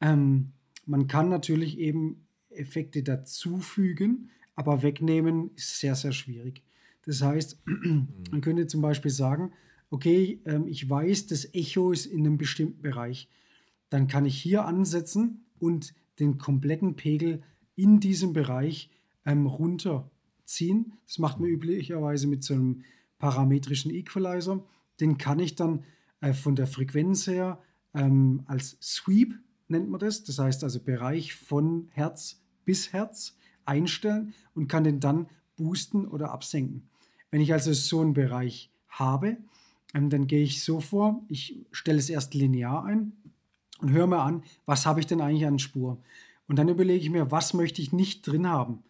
Ähm, 0.00 0.52
man 0.86 1.06
kann 1.06 1.30
natürlich 1.30 1.78
eben 1.78 2.23
Effekte 2.56 3.02
dazufügen, 3.02 4.30
aber 4.54 4.82
wegnehmen 4.82 5.50
ist 5.56 5.80
sehr, 5.80 5.94
sehr 5.94 6.12
schwierig. 6.12 6.62
Das 7.04 7.22
heißt, 7.22 7.62
man 7.66 8.40
könnte 8.40 8.66
zum 8.66 8.80
Beispiel 8.80 9.10
sagen, 9.10 9.52
okay, 9.90 10.40
ähm, 10.44 10.66
ich 10.66 10.88
weiß, 10.88 11.26
das 11.26 11.52
Echo 11.54 11.92
ist 11.92 12.06
in 12.06 12.20
einem 12.20 12.38
bestimmten 12.38 12.82
Bereich. 12.82 13.28
Dann 13.90 14.08
kann 14.08 14.26
ich 14.26 14.40
hier 14.40 14.64
ansetzen 14.64 15.44
und 15.58 15.94
den 16.18 16.38
kompletten 16.38 16.96
Pegel 16.96 17.42
in 17.76 18.00
diesem 18.00 18.32
Bereich 18.32 18.90
ähm, 19.26 19.46
runterziehen. 19.46 20.94
Das 21.06 21.18
macht 21.18 21.40
man 21.40 21.48
üblicherweise 21.48 22.26
mit 22.26 22.44
so 22.44 22.54
einem 22.54 22.82
parametrischen 23.18 23.92
Equalizer. 23.92 24.64
Den 25.00 25.18
kann 25.18 25.38
ich 25.38 25.54
dann 25.54 25.84
äh, 26.20 26.32
von 26.32 26.56
der 26.56 26.66
Frequenz 26.66 27.26
her 27.26 27.60
ähm, 27.94 28.42
als 28.46 28.76
Sweep 28.82 29.38
nennt 29.68 29.88
man 29.88 30.00
das. 30.00 30.24
Das 30.24 30.38
heißt 30.38 30.64
also 30.64 30.80
Bereich 30.80 31.34
von 31.34 31.88
Herz 31.92 32.42
bis 32.64 32.92
Herz 32.92 33.36
einstellen 33.64 34.34
und 34.54 34.68
kann 34.68 34.84
den 34.84 35.00
dann 35.00 35.26
boosten 35.56 36.06
oder 36.06 36.32
absenken. 36.32 36.88
Wenn 37.30 37.40
ich 37.40 37.52
also 37.52 37.72
so 37.72 38.00
einen 38.00 38.14
Bereich 38.14 38.70
habe, 38.88 39.38
ähm, 39.94 40.10
dann 40.10 40.26
gehe 40.26 40.42
ich 40.42 40.62
so 40.62 40.80
vor, 40.80 41.22
ich 41.28 41.56
stelle 41.72 41.98
es 41.98 42.10
erst 42.10 42.34
linear 42.34 42.84
ein 42.84 43.12
und 43.80 43.90
höre 43.90 44.06
mir 44.06 44.20
an, 44.20 44.42
was 44.66 44.86
habe 44.86 45.00
ich 45.00 45.06
denn 45.06 45.20
eigentlich 45.20 45.46
an 45.46 45.58
Spur. 45.58 45.98
Und 46.46 46.58
dann 46.58 46.68
überlege 46.68 47.02
ich 47.02 47.10
mir, 47.10 47.30
was 47.30 47.54
möchte 47.54 47.80
ich 47.80 47.92
nicht 47.92 48.26
drin 48.26 48.48
haben. 48.48 48.82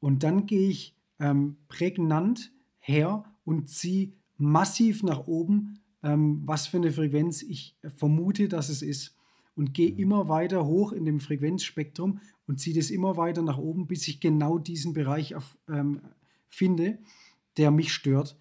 Und 0.00 0.22
dann 0.22 0.46
gehe 0.46 0.68
ich 0.68 0.94
ähm, 1.18 1.56
prägnant 1.68 2.52
her 2.78 3.24
und 3.44 3.68
ziehe 3.68 4.12
massiv 4.36 5.02
nach 5.02 5.26
oben, 5.26 5.80
ähm, 6.02 6.42
was 6.46 6.66
für 6.66 6.78
eine 6.78 6.92
Frequenz 6.92 7.42
ich 7.42 7.76
vermute, 7.96 8.48
dass 8.48 8.68
es 8.68 8.82
ist. 8.82 9.17
Und 9.58 9.74
gehe 9.74 9.92
mhm. 9.92 9.98
immer 9.98 10.28
weiter 10.28 10.64
hoch 10.64 10.92
in 10.92 11.04
dem 11.04 11.18
Frequenzspektrum 11.18 12.20
und 12.46 12.60
ziehe 12.60 12.76
das 12.76 12.90
immer 12.90 13.16
weiter 13.16 13.42
nach 13.42 13.58
oben, 13.58 13.88
bis 13.88 14.06
ich 14.06 14.20
genau 14.20 14.58
diesen 14.58 14.92
Bereich 14.92 15.34
auf, 15.34 15.58
ähm, 15.68 16.00
finde, 16.48 16.98
der 17.56 17.72
mich 17.72 17.92
stört. 17.92 18.38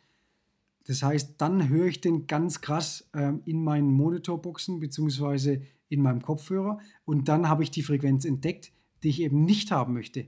Das 0.85 1.01
heißt, 1.01 1.33
dann 1.39 1.69
höre 1.69 1.87
ich 1.87 2.01
den 2.01 2.27
ganz 2.27 2.61
krass 2.61 3.09
ähm, 3.15 3.41
in 3.45 3.63
meinen 3.63 3.91
Monitorboxen 3.91 4.79
bzw 4.79 5.61
in 5.89 6.01
meinem 6.03 6.21
Kopfhörer 6.21 6.79
und 7.03 7.27
dann 7.29 7.49
habe 7.49 7.63
ich 7.63 7.71
die 7.71 7.81
Frequenz 7.81 8.23
entdeckt, 8.23 8.71
die 9.01 9.09
ich 9.09 9.21
eben 9.21 9.43
nicht 9.43 9.71
haben 9.71 9.93
möchte. 9.93 10.27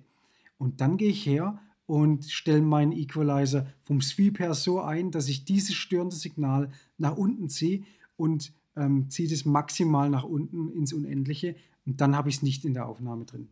Und 0.58 0.82
dann 0.82 0.98
gehe 0.98 1.10
ich 1.10 1.24
her 1.26 1.62
und 1.86 2.26
stelle 2.26 2.62
meinen 2.62 2.94
Equalizer 2.94 3.68
vom 3.84 4.02
Sweep 4.02 4.40
her 4.40 4.56
so 4.56 4.82
ein, 4.82 5.12
dass 5.12 5.28
ich 5.28 5.46
dieses 5.46 5.76
störende 5.76 6.16
Signal 6.16 6.72
nach 6.98 7.16
unten 7.16 7.48
ziehe 7.50 7.84
und 8.16 8.54
ähm, 8.80 9.10
ziehe 9.10 9.30
das 9.30 9.46
maximal 9.46 10.10
nach 10.10 10.24
unten 10.24 10.72
ins 10.72 10.94
Unendliche 10.94 11.56
und 11.86 12.02
dann 12.02 12.16
habe 12.16 12.30
ich 12.30 12.38
es 12.38 12.42
nicht 12.42 12.66
in 12.66 12.74
der 12.74 12.88
Aufnahme 12.88 13.26
drin. 13.26 13.50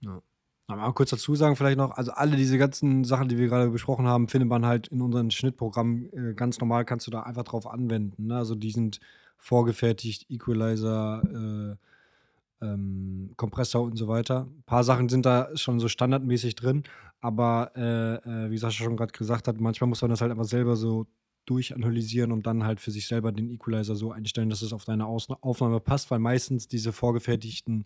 Ja. 0.00 0.22
Aber 0.66 0.92
kurz 0.94 1.10
dazu 1.10 1.34
sagen 1.34 1.56
vielleicht 1.56 1.76
noch, 1.76 1.90
also 1.90 2.12
alle 2.12 2.36
diese 2.36 2.56
ganzen 2.56 3.04
Sachen, 3.04 3.28
die 3.28 3.36
wir 3.36 3.48
gerade 3.48 3.70
besprochen 3.70 4.06
haben, 4.06 4.28
findet 4.28 4.48
man 4.48 4.64
halt 4.64 4.88
in 4.88 5.02
unserem 5.02 5.30
Schnittprogramm 5.30 6.08
äh, 6.12 6.34
ganz 6.34 6.58
normal, 6.58 6.84
kannst 6.86 7.06
du 7.06 7.10
da 7.10 7.22
einfach 7.22 7.44
drauf 7.44 7.66
anwenden. 7.66 8.28
Ne? 8.28 8.36
Also 8.36 8.54
die 8.54 8.70
sind 8.70 9.00
vorgefertigt, 9.36 10.30
Equalizer, 10.30 11.76
ähm, 12.64 13.30
Kompressor 13.36 13.82
und 13.82 13.96
so 13.96 14.08
weiter. 14.08 14.46
Ein 14.50 14.62
paar 14.64 14.84
Sachen 14.84 15.08
sind 15.08 15.26
da 15.26 15.54
schon 15.56 15.80
so 15.80 15.88
standardmäßig 15.88 16.54
drin, 16.54 16.84
aber 17.20 17.72
äh, 17.76 18.14
äh, 18.46 18.50
wie 18.50 18.58
Sascha 18.58 18.84
schon 18.84 18.96
gerade 18.96 19.12
gesagt 19.12 19.48
hat, 19.48 19.60
manchmal 19.60 19.88
muss 19.88 20.02
man 20.02 20.10
das 20.10 20.20
halt 20.20 20.30
einfach 20.30 20.44
selber 20.44 20.76
so 20.76 21.06
durchanalysieren 21.46 22.32
und 22.32 22.46
dann 22.46 22.64
halt 22.64 22.80
für 22.80 22.90
sich 22.90 23.06
selber 23.06 23.32
den 23.32 23.50
Equalizer 23.50 23.96
so 23.96 24.12
einstellen, 24.12 24.50
dass 24.50 24.62
es 24.62 24.72
auf 24.72 24.84
deine 24.84 25.06
Aus 25.06 25.28
Aufnahme 25.40 25.80
passt, 25.80 26.10
weil 26.10 26.18
meistens 26.18 26.68
diese 26.68 26.92
vorgefertigten 26.92 27.84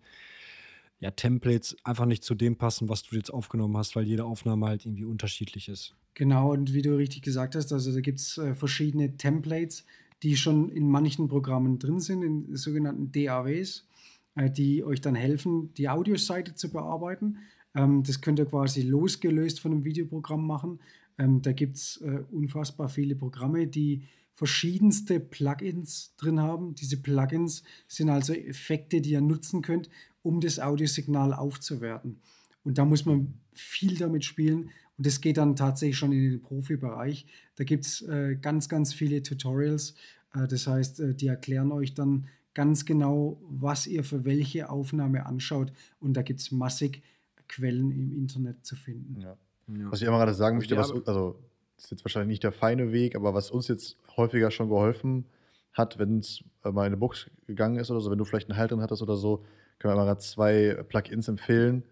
ja, 1.01 1.11
Templates 1.11 1.77
einfach 1.85 2.07
nicht 2.07 2.25
zu 2.25 2.35
dem 2.35 2.57
passen, 2.57 2.89
was 2.89 3.03
du 3.03 3.17
jetzt 3.17 3.33
aufgenommen 3.33 3.77
hast, 3.77 3.95
weil 3.95 4.05
jede 4.05 4.25
Aufnahme 4.25 4.67
halt 4.67 4.85
irgendwie 4.85 5.05
unterschiedlich 5.05 5.69
ist. 5.69 5.95
Genau, 6.15 6.53
und 6.53 6.75
wie 6.75 6.83
du 6.83 6.97
richtig 6.97 7.23
gesagt 7.23 7.55
hast, 7.55 7.73
also 7.73 7.93
da 7.93 8.01
gibt 8.01 8.19
es 8.19 8.39
äh, 8.39 8.55
verschiedene 8.55 9.17
Templates, 9.17 9.85
die 10.23 10.37
schon 10.37 10.69
in 10.71 10.91
manchen 10.91 11.29
Programmen 11.29 11.79
drin 11.79 12.01
sind, 12.01 12.23
in 12.23 12.57
sogenannten 12.57 13.13
DAWs, 13.13 13.87
äh, 14.35 14.51
die 14.51 14.83
euch 14.83 15.01
dann 15.01 15.15
helfen, 15.15 15.73
die 15.75 15.89
Audioseite 15.89 16.55
zu 16.55 16.71
bearbeiten. 16.71 17.39
Ähm, 17.75 18.03
das 18.03 18.21
könnt 18.21 18.41
ihr 18.41 18.47
quasi 18.47 18.83
losgelöst 18.83 19.61
von 19.61 19.73
einem 19.73 19.85
Videoprogramm 19.85 20.45
machen. 20.45 20.81
Ähm, 21.19 21.43
da 21.43 21.53
gibt 21.53 21.77
es 21.77 21.99
äh, 21.99 22.23
unfassbar 22.31 22.89
viele 22.89 23.17
Programme, 23.17 23.67
die 23.67 24.05
verschiedenste 24.33 25.19
Plugins 25.19 26.15
drin 26.17 26.41
haben. 26.41 26.77
Diese 26.77 26.97
Plugins 26.97 27.65
sind 27.89 28.09
also 28.09 28.33
Effekte, 28.33 29.01
die 29.01 29.11
ihr 29.11 29.21
nutzen 29.21 29.63
könnt, 29.63 29.91
um 30.23 30.41
das 30.41 30.61
Audiosignal 30.61 31.33
aufzuwerten. 31.33 32.21
Und 32.63 32.79
da 32.79 32.85
muss 32.85 33.05
man 33.05 33.35
viel 33.53 33.97
damit 33.97 34.25
spielen. 34.25 34.71
Und 34.97 35.07
das 35.07 35.21
geht 35.21 35.39
dann 35.39 35.57
tatsächlich 35.57 35.97
schon 35.97 36.13
in 36.13 36.31
den 36.31 36.43
Profibereich. 36.43 37.27
Da 37.57 37.65
gibt 37.65 37.87
es 37.87 38.03
äh, 38.03 38.37
ganz, 38.41 38.69
ganz 38.69 38.93
viele 38.93 39.23
Tutorials. 39.23 39.95
Äh, 40.35 40.47
das 40.47 40.67
heißt, 40.67 41.01
äh, 41.01 41.15
die 41.15 41.27
erklären 41.27 41.73
euch 41.73 41.95
dann 41.95 42.29
ganz 42.55 42.85
genau, 42.85 43.41
was 43.49 43.87
ihr 43.87 44.05
für 44.05 44.25
welche 44.25 44.71
Aufnahme 44.71 45.27
anschaut. 45.27 45.73
Und 45.99 46.15
da 46.15 46.23
gibt 46.23 46.41
es 46.41 46.53
massig 46.53 47.03
Quellen 47.49 47.91
im 47.91 48.13
Internet 48.13 48.65
zu 48.65 48.77
finden. 48.77 49.21
Ja. 49.21 49.37
Ja. 49.69 49.91
Was 49.91 50.01
ich 50.01 50.09
immer 50.09 50.19
gerade 50.19 50.35
sagen 50.35 50.57
möchte, 50.59 50.77
was, 50.77 50.93
also 51.07 51.39
das 51.77 51.85
ist 51.85 51.91
jetzt 51.91 52.05
wahrscheinlich 52.05 52.29
nicht 52.29 52.43
der 52.43 52.53
feine 52.53 52.93
Weg, 52.93 53.15
aber 53.15 53.35
was 53.35 53.51
uns 53.51 53.69
jetzt 53.69 53.97
häufiger 54.17 54.51
schon 54.51 54.69
geholfen 54.69 55.27
hat, 55.73 55.99
wenn 55.99 56.19
es 56.19 56.43
mal 56.65 56.87
in 56.87 56.93
eine 56.93 56.97
Box 56.97 57.31
gegangen 57.47 57.79
ist 57.79 57.91
oder 57.91 58.01
so, 58.01 58.11
wenn 58.11 58.19
du 58.19 58.25
vielleicht 58.25 58.51
einen 58.51 58.59
Halt 58.59 58.71
drin 58.71 58.81
hattest 58.81 59.03
oder 59.03 59.17
so, 59.17 59.45
können 59.79 59.95
wir 59.95 60.05
mal 60.05 60.19
zwei 60.19 60.83
Plugins 60.89 61.29
empfehlen. 61.29 61.85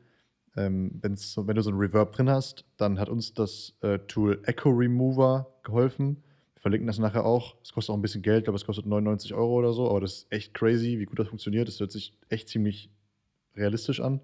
Ähm, 0.57 0.98
wenn 1.03 1.15
du 1.15 1.62
so 1.62 1.70
ein 1.70 1.77
Reverb 1.77 2.12
drin 2.12 2.31
hast, 2.31 2.65
dann 2.78 2.98
hat 2.98 3.09
uns 3.09 3.35
das 3.35 3.74
äh, 3.82 3.98
Tool 4.01 4.40
Echo 4.44 4.70
Remover 4.70 5.55
geholfen. 5.62 6.23
Wir 6.55 6.61
verlinken 6.62 6.86
das 6.86 6.98
nachher 6.98 7.27
auch. 7.27 7.57
Es 7.62 7.73
kostet 7.73 7.93
auch 7.93 7.98
ein 7.98 8.03
bisschen 8.03 8.23
Geld, 8.23 8.39
ich 8.39 8.44
glaube, 8.44 8.57
es 8.57 8.65
kostet 8.65 8.86
99 8.86 9.35
Euro 9.35 9.55
oder 9.55 9.73
so, 9.73 9.89
aber 9.90 10.01
das 10.01 10.15
ist 10.15 10.32
echt 10.32 10.55
crazy, 10.55 10.98
wie 10.98 11.05
gut 11.05 11.19
das 11.19 11.28
funktioniert. 11.28 11.69
Das 11.69 11.78
hört 11.78 11.93
sich 11.93 12.16
echt 12.31 12.48
ziemlich 12.48 12.90
realistisch 13.55 14.01
an 14.01 14.20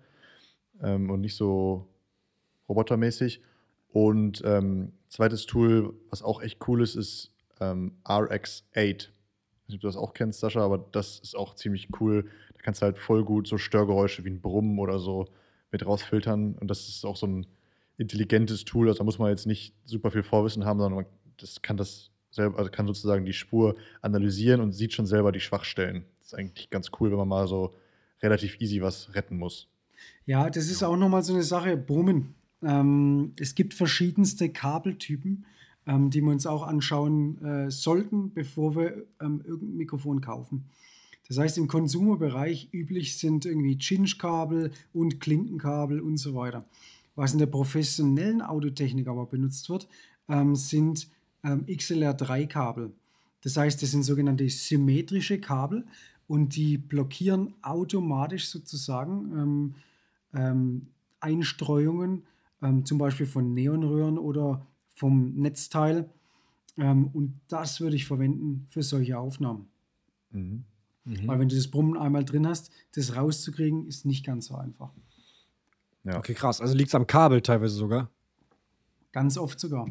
ähm, 0.83 1.11
und 1.11 1.21
nicht 1.21 1.37
so 1.37 1.87
robotermäßig. 2.73 3.41
Und 3.91 4.43
ähm, 4.45 4.93
zweites 5.09 5.47
Tool, 5.47 5.95
was 6.11 6.23
auch 6.23 6.43
echt 6.43 6.67
cool 6.67 6.83
ist, 6.83 6.95
ist 6.95 7.31
ähm, 7.61 7.93
RX8. 8.05 8.63
Ich 8.75 9.09
weiß 9.09 9.69
nicht, 9.69 9.77
ob 9.77 9.81
du 9.83 9.87
das 9.87 9.97
auch 9.97 10.15
kennst, 10.15 10.41
Sascha, 10.41 10.65
aber 10.65 10.79
das 10.79 11.19
ist 11.21 11.37
auch 11.37 11.55
ziemlich 11.55 11.89
cool. 12.01 12.25
Da 12.55 12.63
kannst 12.63 12.81
du 12.81 12.87
halt 12.87 12.99
voll 12.99 13.25
gut 13.25 13.47
so 13.47 13.59
Störgeräusche 13.59 14.25
wie 14.25 14.31
ein 14.31 14.41
Brummen 14.41 14.79
oder 14.79 14.99
so 14.99 15.27
mit 15.71 15.85
rausfiltern. 15.85 16.55
Und 16.55 16.69
das 16.69 16.89
ist 16.89 17.05
auch 17.05 17.17
so 17.17 17.27
ein 17.27 17.47
intelligentes 17.99 18.65
Tool. 18.65 18.89
Also 18.89 18.99
da 18.99 19.05
muss 19.05 19.19
man 19.19 19.29
jetzt 19.29 19.47
nicht 19.47 19.75
super 19.85 20.11
viel 20.11 20.23
Vorwissen 20.23 20.65
haben, 20.65 20.79
sondern 20.79 21.05
man 21.05 21.07
das 21.43 21.61
kann 21.61 21.77
das 21.77 22.11
selber, 22.31 22.59
also 22.59 22.71
kann 22.71 22.87
sozusagen 22.87 23.25
die 23.25 23.33
Spur 23.33 23.77
analysieren 24.01 24.61
und 24.61 24.73
sieht 24.73 24.93
schon 24.93 25.07
selber 25.07 25.33
die 25.33 25.41
Schwachstellen. 25.41 26.05
Das 26.19 26.29
ist 26.29 26.35
eigentlich 26.35 26.71
ganz 26.71 26.91
cool, 26.99 27.11
wenn 27.11 27.19
man 27.19 27.29
mal 27.29 27.47
so 27.47 27.75
relativ 28.23 28.61
easy 28.61 28.81
was 28.81 29.15
retten 29.15 29.37
muss. 29.37 29.69
Ja, 30.25 30.49
das 30.51 30.69
ist 30.69 30.83
auch 30.83 30.97
nochmal 30.97 31.23
so 31.23 31.35
eine 31.35 31.43
Sache. 31.43 31.77
Brummen. 31.77 32.35
Ähm, 32.63 33.33
es 33.39 33.55
gibt 33.55 33.75
verschiedenste 33.75 34.49
Kabeltypen, 34.49 35.45
ähm, 35.87 36.11
die 36.11 36.21
wir 36.21 36.31
uns 36.31 36.47
auch 36.47 36.63
anschauen 36.63 37.43
äh, 37.45 37.71
sollten, 37.71 38.33
bevor 38.33 38.77
wir 38.77 39.05
ähm, 39.21 39.43
irgendein 39.45 39.77
Mikrofon 39.77 40.21
kaufen. 40.21 40.65
Das 41.29 41.39
heißt, 41.39 41.59
im 41.59 41.69
Konsumerbereich 41.69 42.69
üblich 42.73 43.17
sind 43.17 43.47
irgendwie 43.47 43.79
Chinch-Kabel 43.79 44.71
und 44.93 45.21
Klinkenkabel 45.21 46.01
und 46.01 46.19
so 46.19 46.35
weiter. 46.35 46.65
Was 47.15 47.33
in 47.33 47.39
der 47.39 47.47
professionellen 47.47 48.43
Autotechnik 48.43 49.09
aber 49.09 49.27
benutzt 49.27 49.69
wird, 49.69 49.89
ähm, 50.29 50.57
sind 50.57 51.09
ähm, 51.45 51.65
XLR3-Kabel. 51.67 52.93
Das 53.43 53.57
heißt, 53.57 53.83
das 53.83 53.91
sind 53.91 54.03
sogenannte 54.05 54.49
symmetrische 54.49 55.41
Kabel 55.41 55.85
und 56.29 56.55
die 56.55 56.79
blockieren 56.79 57.55
automatisch 57.63 58.49
sozusagen 58.49 59.33
ähm, 59.37 59.75
ähm 60.35 60.87
Einstreuungen 61.21 62.25
ähm, 62.63 62.85
zum 62.85 62.99
Beispiel 62.99 63.27
von 63.27 63.55
Neonröhren 63.55 64.19
oder 64.19 64.67
vom 64.95 65.35
Netzteil. 65.35 66.09
Ähm, 66.79 67.09
und 67.09 67.41
das 67.49 67.81
würde 67.81 67.97
ich 67.97 68.07
verwenden 68.07 68.67
für 68.69 68.83
solche 68.83 69.19
Aufnahmen. 69.19 69.69
Mhm. 70.31 70.65
Mhm. 71.05 71.27
Weil 71.27 71.41
wenn 71.41 71.49
du 71.49 71.57
das 71.57 71.69
Brummen 71.69 71.97
einmal 71.99 72.25
drin 72.25 72.47
hast, 72.47 72.71
das 72.95 73.17
rauszukriegen, 73.17 73.87
ist 73.87 74.07
nicht 74.07 74.25
ganz 74.25 74.47
so 74.47 74.55
einfach. 74.55 74.91
Ja. 76.05 76.19
Okay, 76.19 76.35
krass. 76.35 76.61
Also 76.61 76.75
liegt 76.75 76.89
es 76.89 76.95
am 76.95 77.07
Kabel 77.07 77.41
teilweise 77.43 77.75
sogar? 77.75 78.11
Ganz 79.13 79.37
oft 79.37 79.59
sogar. 79.61 79.87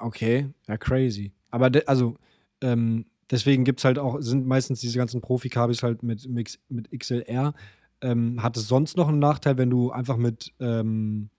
Okay, 0.00 0.48
ja, 0.66 0.76
crazy. 0.76 1.32
Aber 1.50 1.70
de, 1.70 1.84
also, 1.86 2.16
ähm, 2.60 3.06
deswegen 3.30 3.64
gibt 3.64 3.80
es 3.80 3.84
halt 3.84 3.98
auch, 3.98 4.20
sind 4.20 4.46
meistens 4.46 4.80
diese 4.80 4.98
ganzen 4.98 5.20
Profikabels 5.20 5.82
halt 5.82 6.02
mit, 6.02 6.28
mit, 6.28 6.58
mit 6.68 6.90
XLR. 6.90 7.54
Ähm, 8.00 8.42
hat 8.42 8.56
es 8.56 8.66
sonst 8.66 8.96
noch 8.96 9.08
einen 9.08 9.18
Nachteil, 9.18 9.56
wenn 9.56 9.70
du 9.70 9.90
einfach 9.90 10.16
mit 10.16 10.52
ähm, 10.58 11.30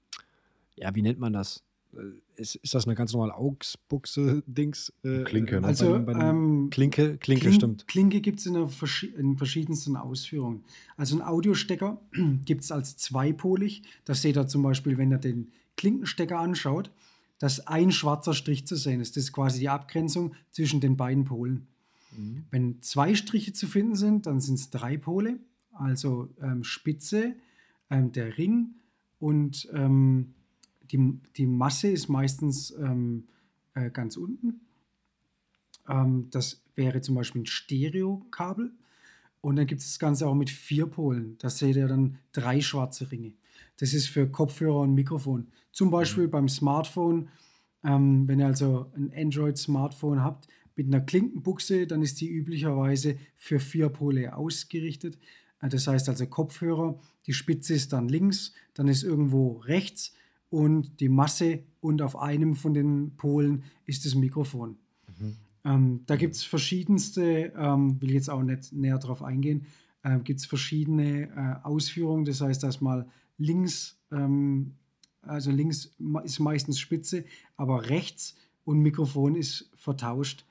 ja, 0.76 0.93
wie 0.95 1.02
nennt 1.02 1.19
man 1.19 1.34
das? 1.34 1.64
Äh, 1.93 1.99
ist, 2.35 2.56
ist 2.56 2.73
das 2.73 2.85
eine 2.85 2.95
ganz 2.95 3.14
normale 3.14 3.34
Augsbuchse-Dings? 3.35 4.93
Äh, 5.03 5.23
Klinke, 5.23 5.61
ne? 5.61 5.68
Also, 5.68 5.93
bei, 5.93 6.14
bei 6.14 6.30
ähm, 6.30 6.69
Klinke, 6.69 7.18
Klinke, 7.18 7.45
Klin 7.45 7.53
stimmt. 7.53 7.88
Klinke 7.88 8.22
gibt 8.22 8.39
es 8.39 8.45
in, 8.45 8.56
in, 8.56 9.38
verschiedensten 9.38 9.95
Ausführungen. 9.95 10.64
Also, 10.97 11.15
ein 11.15 11.22
Audiostecker 11.22 12.02
gibt 12.45 12.64
es 12.64 12.72
als 12.72 12.97
zweipolig. 12.97 13.84
Das 14.03 14.22
seht 14.22 14.38
ihr 14.38 14.47
zum 14.47 14.64
Beispiel, 14.64 14.97
wenn 14.97 15.11
ihr 15.11 15.18
den 15.18 15.52
Klinkenstecker 15.77 16.39
anschaut, 16.39 16.91
dass 17.39 17.68
ein 17.68 17.91
schwarzer 17.91 18.34
Strich 18.34 18.65
zu 18.65 18.76
sehen 18.76 19.02
ist. 19.02 19.15
Das 19.15 19.26
ist 19.26 19.34
quasi 19.34 19.60
die 19.60 19.69
Abgrenzung 19.69 20.34
zwischen 20.52 20.80
den 20.80 20.97
beiden 20.97 21.26
Polen. 21.26 21.68
Mhm. 22.18 22.45
Wenn 22.49 22.81
zwei 22.81 23.15
Striche 23.15 23.53
zu 23.53 23.68
finden 23.68 23.95
sind, 23.95 24.26
dann 24.26 24.39
sind 24.39 24.56
es 24.56 24.69
drei 24.69 24.97
Pole, 24.97 25.39
also 25.73 26.30
ähm, 26.41 26.64
Spitze, 26.64 27.35
ähm, 27.89 28.11
der 28.11 28.38
Ring 28.38 28.76
und 29.19 29.68
ähm, 29.73 30.34
die, 30.91 31.20
die 31.36 31.45
Masse 31.45 31.90
ist 31.90 32.10
meistens 32.10 32.72
ähm, 32.72 33.28
äh, 33.74 33.90
ganz 33.90 34.18
unten. 34.18 34.62
Ähm, 35.88 36.28
das 36.32 36.62
wäre 36.76 37.02
zum 37.02 37.16
Beispiel 37.16 37.44
ein 37.44 37.48
Stereokabel. 37.48 38.72
Und 39.41 39.57
dann 39.57 39.68
gibt 39.68 39.82
es 39.82 39.90
das 39.90 39.99
Ganze 39.99 40.28
auch 40.28 40.34
mit 40.34 40.49
vier 40.49 40.88
Polen. 40.88 41.38
Da 41.38 41.49
seht 41.49 41.76
ihr 41.76 41.88
dann 41.88 42.18
drei 42.32 42.62
schwarze 42.62 43.12
Ringe. 43.12 43.34
Das 43.78 43.94
ist 43.94 44.07
für 44.07 44.28
Kopfhörer 44.28 44.80
und 44.80 44.95
Mikrofon. 44.95 45.48
Zum 45.72 45.91
Beispiel 45.91 46.28
mhm. 46.28 46.32
beim 46.32 46.49
Smartphone. 46.49 47.30
Ähm, 47.84 48.28
wenn 48.28 48.40
ihr 48.40 48.48
also 48.48 48.91
ein 48.95 49.12
Android-Smartphone 49.16 50.24
habt 50.24 50.48
mit 50.76 50.88
einer 50.88 51.02
Klinkenbuchse, 51.02 51.86
dann 51.86 52.02
ist 52.02 52.20
die 52.22 52.30
üblicherweise 52.30 53.18
für 53.36 53.60
vier 53.60 53.90
Pole 53.90 54.36
ausgerichtet. 54.36 55.20
Äh, 55.62 55.70
das 55.70 55.88
heißt 55.88 56.10
also 56.10 56.26
Kopfhörer, 56.26 56.99
die 57.28 57.34
Spitze 57.34 57.76
ist 57.76 57.94
dann 57.94 58.10
links, 58.10 58.53
dann 58.74 58.88
ist 58.88 59.03
irgendwo 59.03 59.57
rechts 59.57 60.14
und 60.49 60.99
die 60.99 61.09
Masse 61.09 61.63
und 61.80 62.01
auf 62.01 62.17
einem 62.17 62.55
von 62.55 62.73
den 62.73 63.15
Polen 63.17 63.63
ist 63.85 64.05
das 64.05 64.15
Mikrofon. 64.15 64.77
Mhm. 65.19 65.35
Ähm, 65.65 65.99
da 66.05 66.15
gibt 66.15 66.35
es 66.35 66.43
verschiedenste, 66.43 67.51
ähm, 67.57 67.99
will 68.01 68.11
jetzt 68.11 68.30
auch 68.30 68.43
nicht 68.43 68.72
näher 68.72 68.99
darauf 68.99 69.23
eingehen, 69.23 69.65
äh, 70.03 70.19
gibt 70.19 70.39
es 70.39 70.45
verschiedene 70.45 71.30
äh, 71.35 71.65
Ausführungen. 71.65 72.26
Das 72.26 72.41
heißt, 72.41 72.61
dass 72.63 72.81
mal 72.81 73.07
links, 73.38 73.97
ähm, 74.11 74.76
also 75.22 75.51
links 75.51 75.91
ist 76.23 76.39
meistens 76.39 76.80
Spitze, 76.80 77.26
aber 77.57 77.89
rechts 77.89 78.35
und 78.63 78.80
Mikrofon 78.80 79.35
ist 79.35 79.72
vertauscht. 79.76 80.45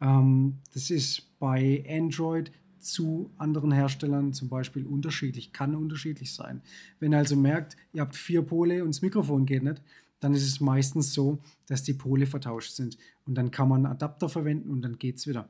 Ähm, 0.00 0.58
das 0.74 0.90
ist 0.90 1.38
bei 1.38 1.84
Android 1.88 2.50
zu 2.86 3.30
anderen 3.36 3.72
Herstellern 3.72 4.32
zum 4.32 4.48
Beispiel 4.48 4.86
unterschiedlich, 4.86 5.52
kann 5.52 5.74
unterschiedlich 5.74 6.32
sein. 6.32 6.62
Wenn 7.00 7.12
ihr 7.12 7.18
also 7.18 7.36
merkt, 7.36 7.76
ihr 7.92 8.00
habt 8.00 8.16
vier 8.16 8.42
Pole 8.42 8.82
und 8.82 8.94
das 8.94 9.02
Mikrofon 9.02 9.46
geht 9.46 9.62
nicht, 9.62 9.82
dann 10.20 10.34
ist 10.34 10.46
es 10.46 10.60
meistens 10.60 11.12
so, 11.12 11.38
dass 11.66 11.82
die 11.82 11.92
Pole 11.92 12.26
vertauscht 12.26 12.72
sind. 12.72 12.96
Und 13.26 13.34
dann 13.34 13.50
kann 13.50 13.68
man 13.68 13.84
einen 13.84 13.92
Adapter 13.94 14.28
verwenden 14.28 14.70
und 14.70 14.82
dann 14.82 14.98
geht 14.98 15.16
es 15.16 15.26
wieder. 15.26 15.48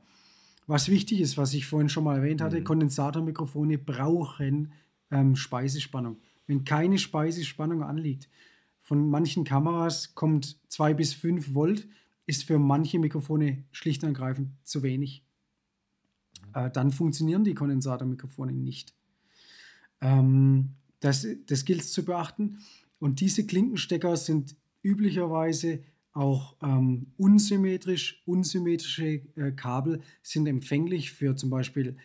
Was 0.65 0.89
wichtig 0.89 1.21
ist, 1.21 1.37
was 1.37 1.53
ich 1.53 1.65
vorhin 1.65 1.89
schon 1.89 2.03
mal 2.03 2.17
erwähnt 2.17 2.41
hatte, 2.41 2.59
mhm. 2.59 2.65
Kondensatormikrofone 2.65 3.77
brauchen 3.77 4.73
ähm, 5.11 5.35
Speisespannung. 5.35 6.17
Wenn 6.45 6.65
keine 6.65 6.97
Speisespannung 6.97 7.83
anliegt, 7.83 8.29
von 8.81 9.09
manchen 9.09 9.43
Kameras 9.43 10.15
kommt 10.15 10.57
2 10.69 10.93
bis 10.93 11.13
5 11.13 11.53
Volt, 11.53 11.87
ist 12.25 12.43
für 12.43 12.59
manche 12.59 12.99
Mikrofone 12.99 13.63
schlicht 13.71 14.03
und 14.03 14.09
ergreifend 14.09 14.49
zu 14.63 14.83
wenig 14.83 15.23
äh, 16.53 16.69
dann 16.69 16.91
funktionieren 16.91 17.43
die 17.43 17.53
Kondensatormikrofone 17.53 18.51
nicht. 18.51 18.93
Ähm, 20.01 20.69
das, 20.99 21.27
das 21.47 21.65
gilt 21.65 21.81
es 21.81 21.91
zu 21.91 22.03
beachten. 22.03 22.59
Und 22.99 23.19
diese 23.19 23.45
Klinkenstecker 23.45 24.17
sind 24.17 24.55
üblicherweise 24.81 25.79
auch 26.13 26.55
ähm, 26.63 27.07
unsymmetrisch. 27.17 28.23
Unsymmetrische 28.25 29.21
äh, 29.35 29.51
Kabel 29.55 30.01
sind 30.23 30.47
empfänglich 30.47 31.11
für 31.11 31.35
zum 31.35 31.49
Beispiel 31.49 31.95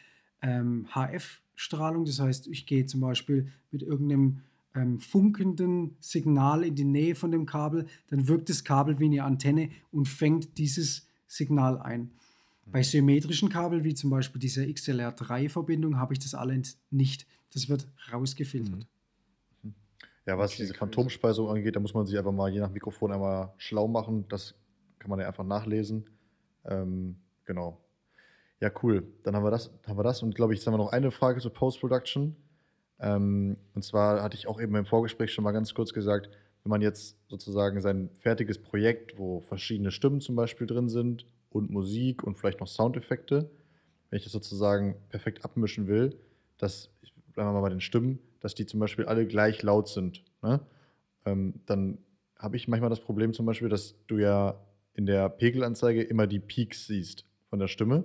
ähm, 0.43 0.86
HF-Strahlung. 0.94 2.05
Das 2.05 2.20
heißt, 2.20 2.47
ich 2.48 2.66
gehe 2.66 2.85
zum 2.85 3.01
Beispiel 3.01 3.48
mit 3.70 3.82
irgendeinem 3.82 4.43
ähm, 4.74 5.01
funkenden 5.01 5.97
Signal 6.01 6.64
in 6.64 6.74
die 6.74 6.85
Nähe 6.85 7.14
von 7.14 7.31
dem 7.31 7.47
Kabel, 7.47 7.86
dann 8.09 8.28
wirkt 8.28 8.48
das 8.48 8.64
Kabel 8.64 8.98
wie 8.98 9.06
eine 9.06 9.24
Antenne 9.24 9.70
und 9.90 10.09
fängt 10.09 10.59
dieses 10.59 11.06
Signal 11.27 11.78
ein. 11.78 12.10
Bei 12.66 12.82
symmetrischen 12.82 13.48
Kabeln, 13.48 13.84
wie 13.84 13.94
zum 13.94 14.10
Beispiel 14.10 14.40
dieser 14.40 14.62
XLR3-Verbindung, 14.62 15.98
habe 15.98 16.14
ich 16.14 16.20
das 16.20 16.34
alles 16.34 16.78
nicht. 16.90 17.26
Das 17.52 17.68
wird 17.68 17.86
rausgefiltert. 18.12 18.86
Mhm. 19.62 19.74
Ja, 20.26 20.39
was 20.39 20.52
okay, 20.52 20.62
diese 20.62 20.74
Phantomspeisung 20.74 21.48
angeht, 21.48 21.74
da 21.74 21.80
muss 21.80 21.94
man 21.94 22.06
sich 22.06 22.16
einfach 22.16 22.32
mal 22.32 22.51
je 22.51 22.60
nach 22.60 22.70
Mikrofon 22.70 23.12
einmal 23.12 23.52
schlau 23.59 23.89
machen. 23.89 24.26
Das 24.28 24.55
kann 25.01 25.10
man 25.10 25.18
ja 25.18 25.26
einfach 25.26 25.44
nachlesen. 25.44 26.09
Ähm, 26.64 27.16
genau. 27.44 27.80
Ja, 28.60 28.70
cool. 28.82 29.05
Dann 29.24 29.34
haben 29.34 29.44
wir 29.44 29.51
das, 29.51 29.72
haben 29.86 29.98
wir 29.98 30.05
das. 30.05 30.22
Und 30.22 30.36
glaube 30.36 30.55
ich, 30.55 30.60
jetzt 30.60 30.66
haben 30.66 30.74
wir 30.74 30.78
noch 30.78 30.93
eine 30.93 31.10
Frage 31.10 31.40
zur 31.40 31.52
Post-Production. 31.52 32.36
Ähm, 33.01 33.56
und 33.74 33.82
zwar 33.82 34.22
hatte 34.22 34.36
ich 34.36 34.47
auch 34.47 34.60
eben 34.60 34.76
im 34.76 34.86
Vorgespräch 34.86 35.32
schon 35.32 35.43
mal 35.43 35.51
ganz 35.51 35.74
kurz 35.74 35.93
gesagt, 35.93 36.30
wenn 36.62 36.70
man 36.70 36.80
jetzt 36.80 37.16
sozusagen 37.26 37.80
sein 37.80 38.09
fertiges 38.14 38.62
Projekt, 38.62 39.18
wo 39.18 39.40
verschiedene 39.40 39.90
Stimmen 39.90 40.20
zum 40.20 40.36
Beispiel 40.36 40.68
drin 40.68 40.89
sind 40.89 41.26
und 41.55 41.70
Musik 41.70 42.23
und 42.23 42.37
vielleicht 42.37 42.61
noch 42.61 42.69
Soundeffekte, 42.69 43.51
wenn 44.11 44.19
ich 44.19 44.24
das 44.24 44.33
sozusagen 44.33 44.97
perfekt 45.09 45.45
abmischen 45.45 45.87
will, 45.87 46.19
dass, 46.59 46.91
bleiben 47.33 47.49
wir 47.49 47.53
mal 47.53 47.61
bei 47.62 47.70
den 47.70 47.81
Stimmen, 47.81 48.19
dass 48.41 48.55
die 48.55 48.66
zum 48.66 48.81
Beispiel 48.81 49.07
alle 49.07 49.27
gleich 49.27 49.62
laut 49.62 49.89
sind, 49.89 50.24
ne? 50.43 50.61
ähm, 51.24 51.55
dann 51.66 51.99
habe 52.39 52.57
ich 52.57 52.66
manchmal 52.69 52.91
das 52.91 53.01
Problem 53.01 53.33
zum 53.33 53.47
Beispiel, 53.47 53.69
dass 53.69 53.95
du 54.09 54.19
ja 54.19 54.61
in 54.95 55.07
der 55.07 55.29
Pegelanzeige 55.29 56.03
immer 56.03 56.27
die 56.27 56.41
Peaks 56.41 56.87
siehst 56.87 57.24
von 57.49 57.59
der 57.59 57.69
Stimme. 57.69 58.05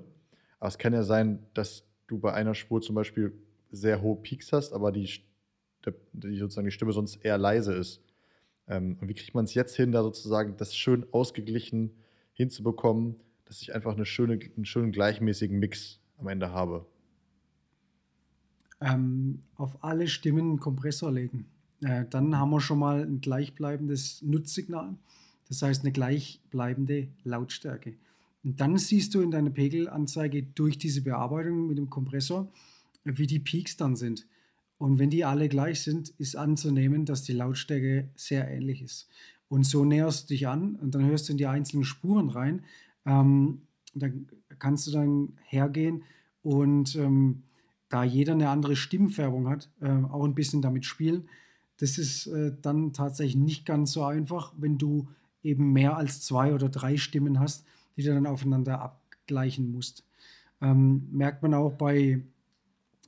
Aber 0.59 0.69
es 0.69 0.77
kann 0.77 0.93
ja 0.93 1.03
sein, 1.03 1.45
dass 1.53 1.83
du 2.07 2.19
bei 2.19 2.33
einer 2.33 2.55
Spur 2.55 2.81
zum 2.81 2.95
Beispiel 2.95 3.33
sehr 3.71 4.01
hohe 4.01 4.15
Peaks 4.15 4.53
hast, 4.53 4.73
aber 4.73 4.91
die, 4.91 5.09
die 6.13 6.37
sozusagen 6.37 6.67
die 6.67 6.71
Stimme 6.71 6.93
sonst 6.93 7.17
eher 7.17 7.37
leise 7.37 7.73
ist. 7.73 8.01
Ähm, 8.67 8.97
und 9.01 9.09
wie 9.09 9.13
kriegt 9.13 9.33
man 9.33 9.45
es 9.45 9.53
jetzt 9.53 9.75
hin, 9.75 9.91
da 9.91 10.03
sozusagen 10.03 10.55
das 10.57 10.75
schön 10.75 11.05
ausgeglichen 11.11 11.91
hinzubekommen, 12.33 13.15
dass 13.47 13.61
ich 13.61 13.73
einfach 13.73 13.93
eine 13.93 14.05
schöne, 14.05 14.39
einen 14.55 14.65
schönen 14.65 14.91
gleichmäßigen 14.91 15.57
Mix 15.57 15.99
am 16.17 16.27
Ende 16.27 16.51
habe? 16.51 16.85
Ähm, 18.81 19.41
auf 19.55 19.83
alle 19.83 20.07
Stimmen 20.07 20.49
einen 20.49 20.59
Kompressor 20.59 21.11
legen. 21.11 21.47
Äh, 21.81 22.05
dann 22.09 22.37
haben 22.37 22.51
wir 22.51 22.61
schon 22.61 22.79
mal 22.79 23.01
ein 23.01 23.21
gleichbleibendes 23.21 24.21
Nutzsignal. 24.21 24.95
Das 25.47 25.61
heißt 25.61 25.83
eine 25.83 25.91
gleichbleibende 25.91 27.07
Lautstärke. 27.23 27.95
Und 28.43 28.59
dann 28.61 28.77
siehst 28.77 29.15
du 29.15 29.21
in 29.21 29.31
deiner 29.31 29.49
Pegelanzeige 29.49 30.43
durch 30.43 30.77
diese 30.77 31.01
Bearbeitung 31.01 31.67
mit 31.67 31.77
dem 31.77 31.89
Kompressor, 31.89 32.51
wie 33.03 33.27
die 33.27 33.39
Peaks 33.39 33.77
dann 33.77 33.95
sind. 33.95 34.27
Und 34.77 34.99
wenn 34.99 35.09
die 35.09 35.25
alle 35.25 35.49
gleich 35.49 35.81
sind, 35.81 36.09
ist 36.17 36.35
anzunehmen, 36.35 37.05
dass 37.05 37.23
die 37.23 37.33
Lautstärke 37.33 38.09
sehr 38.15 38.47
ähnlich 38.49 38.81
ist. 38.81 39.09
Und 39.49 39.65
so 39.65 39.85
näherst 39.85 40.29
du 40.29 40.33
dich 40.33 40.47
an 40.47 40.75
und 40.75 40.93
dann 40.93 41.05
hörst 41.05 41.29
du 41.29 41.31
in 41.31 41.37
die 41.37 41.47
einzelnen 41.47 41.85
Spuren 41.85 42.29
rein. 42.29 42.63
Ähm, 43.07 43.61
dann 43.95 44.27
kannst 44.59 44.85
du 44.85 44.91
dann 44.91 45.33
hergehen 45.45 46.03
und 46.43 46.95
ähm, 46.95 47.43
da 47.89 48.03
jeder 48.03 48.33
eine 48.33 48.49
andere 48.49 48.75
Stimmfärbung 48.75 49.47
hat, 49.47 49.69
äh, 49.81 49.89
auch 49.89 50.25
ein 50.25 50.35
bisschen 50.35 50.61
damit 50.61 50.85
spielen. 50.85 51.27
Das 51.77 51.97
ist 51.97 52.27
äh, 52.27 52.53
dann 52.61 52.93
tatsächlich 52.93 53.37
nicht 53.37 53.65
ganz 53.65 53.93
so 53.93 54.03
einfach, 54.03 54.53
wenn 54.57 54.77
du 54.77 55.07
eben 55.41 55.71
mehr 55.73 55.95
als 55.95 56.21
zwei 56.21 56.53
oder 56.53 56.69
drei 56.69 56.97
Stimmen 56.97 57.39
hast, 57.39 57.65
die 57.95 58.03
du 58.03 58.13
dann 58.13 58.27
aufeinander 58.27 58.81
abgleichen 58.81 59.71
musst. 59.71 60.03
Ähm, 60.61 61.07
merkt 61.11 61.43
man 61.43 61.53
auch 61.53 61.73
bei 61.73 62.21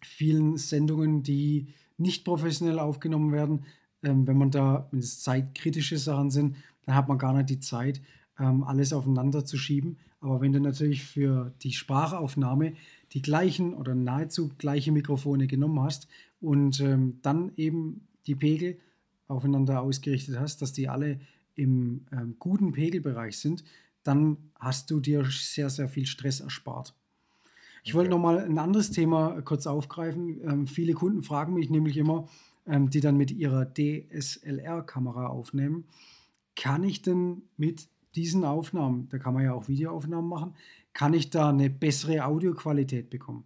vielen 0.01 0.57
Sendungen, 0.57 1.23
die 1.23 1.67
nicht 1.97 2.23
professionell 2.23 2.79
aufgenommen 2.79 3.31
werden. 3.31 3.65
Ähm, 4.03 4.27
wenn 4.27 4.37
man 4.37 4.51
da, 4.51 4.87
wenn 4.91 4.99
es 4.99 5.21
zeitkritische 5.21 5.97
Sachen 5.97 6.29
sind, 6.29 6.55
dann 6.85 6.95
hat 6.95 7.07
man 7.07 7.17
gar 7.17 7.33
nicht 7.33 7.49
die 7.49 7.59
Zeit, 7.59 8.01
ähm, 8.39 8.63
alles 8.63 8.93
aufeinander 8.93 9.45
zu 9.45 9.57
schieben. 9.57 9.97
Aber 10.21 10.41
wenn 10.41 10.51
du 10.51 10.59
natürlich 10.59 11.03
für 11.03 11.53
die 11.61 11.73
Sprachaufnahme 11.73 12.73
die 13.13 13.21
gleichen 13.21 13.73
oder 13.73 13.95
nahezu 13.95 14.51
gleiche 14.57 14.91
Mikrofone 14.91 15.47
genommen 15.47 15.81
hast 15.81 16.07
und 16.41 16.79
ähm, 16.79 17.19
dann 17.21 17.51
eben 17.55 18.07
die 18.27 18.35
Pegel 18.35 18.77
aufeinander 19.27 19.81
ausgerichtet 19.81 20.39
hast, 20.39 20.61
dass 20.61 20.73
die 20.73 20.89
alle 20.89 21.19
im 21.55 22.05
ähm, 22.11 22.35
guten 22.39 22.71
Pegelbereich 22.71 23.37
sind, 23.37 23.63
dann 24.03 24.37
hast 24.55 24.91
du 24.91 24.99
dir 24.99 25.25
sehr, 25.25 25.69
sehr 25.69 25.87
viel 25.87 26.05
Stress 26.05 26.39
erspart. 26.39 26.93
Ich 27.83 27.93
wollte 27.93 28.09
noch 28.09 28.19
mal 28.19 28.39
ein 28.39 28.57
anderes 28.57 28.91
Thema 28.91 29.41
kurz 29.41 29.67
aufgreifen. 29.67 30.41
Ähm, 30.43 30.67
viele 30.67 30.93
Kunden 30.93 31.23
fragen 31.23 31.53
mich 31.53 31.69
nämlich 31.69 31.97
immer, 31.97 32.27
ähm, 32.65 32.89
die 32.89 33.01
dann 33.01 33.17
mit 33.17 33.31
ihrer 33.31 33.65
DSLR-Kamera 33.65 35.27
aufnehmen, 35.27 35.85
kann 36.55 36.83
ich 36.83 37.01
denn 37.01 37.43
mit 37.57 37.87
diesen 38.15 38.43
Aufnahmen, 38.43 39.07
da 39.09 39.17
kann 39.17 39.33
man 39.33 39.43
ja 39.43 39.53
auch 39.53 39.67
Videoaufnahmen 39.67 40.29
machen, 40.29 40.55
kann 40.93 41.13
ich 41.13 41.29
da 41.29 41.49
eine 41.49 41.69
bessere 41.69 42.25
Audioqualität 42.25 43.09
bekommen? 43.09 43.45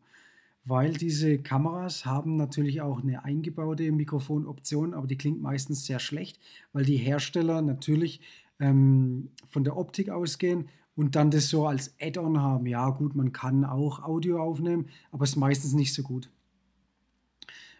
Weil 0.65 0.93
diese 0.93 1.39
Kameras 1.39 2.05
haben 2.05 2.37
natürlich 2.37 2.81
auch 2.81 3.01
eine 3.01 3.25
eingebaute 3.25 3.91
Mikrofonoption, 3.91 4.93
aber 4.93 5.07
die 5.07 5.17
klingt 5.17 5.41
meistens 5.41 5.85
sehr 5.85 5.99
schlecht, 5.99 6.39
weil 6.71 6.85
die 6.85 6.95
Hersteller 6.95 7.61
natürlich 7.61 8.21
ähm, 8.59 9.29
von 9.49 9.65
der 9.65 9.75
Optik 9.75 10.09
ausgehen 10.09 10.69
und 10.95 11.15
dann 11.15 11.31
das 11.31 11.49
so 11.49 11.67
als 11.67 11.95
Add-on 11.99 12.39
haben. 12.39 12.65
Ja, 12.65 12.89
gut, 12.91 13.13
man 13.13 13.33
kann 13.33 13.65
auch 13.65 14.03
Audio 14.03 14.41
aufnehmen, 14.41 14.87
aber 15.11 15.25
es 15.25 15.31
ist 15.31 15.35
meistens 15.35 15.73
nicht 15.73 15.93
so 15.93 16.01
gut. 16.01 16.29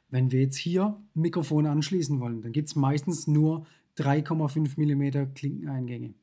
Wenn 0.09 0.31
wir 0.31 0.41
jetzt 0.41 0.57
hier 0.57 0.97
Mikrofon 1.13 1.65
anschließen 1.65 2.19
wollen, 2.19 2.41
dann 2.41 2.51
gibt 2.51 2.67
es 2.67 2.75
meistens 2.75 3.27
nur 3.27 3.65
3,5 3.97 4.77
mm 4.77 5.33
Klinkeneingänge. 5.33 6.13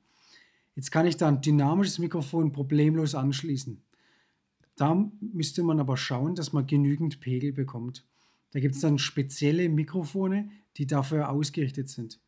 Jetzt 0.75 0.91
kann 0.91 1.07
ich 1.07 1.17
da 1.17 1.29
ein 1.29 1.41
dynamisches 1.41 1.99
Mikrofon 1.99 2.53
problemlos 2.53 3.15
anschließen. 3.15 3.83
Da 4.77 5.11
müsste 5.21 5.63
man 5.63 5.81
aber 5.81 5.97
schauen, 5.97 6.35
dass 6.35 6.53
man 6.53 6.67
genügend 6.67 7.21
Pegel 7.21 7.53
bekommt. 7.53 8.07
Da 8.53 8.61
gibt 8.61 8.75
es 8.75 8.81
dann 8.81 8.99
spezielle 8.99 9.69
Mikrofone, 9.69 10.51
die 10.77 10.87
dafür 10.87 11.29
ausgerichtet 11.29 11.89
sind. 11.89 12.21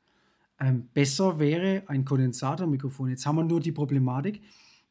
Ähm, 0.61 0.89
besser 0.93 1.39
wäre 1.39 1.83
ein 1.89 2.05
Kondensatormikrofon. 2.05 3.11
Jetzt 3.11 3.27
haben 3.27 3.37
wir 3.37 3.45
nur 3.45 3.61
die 3.61 3.73
Problematik, 3.73 4.43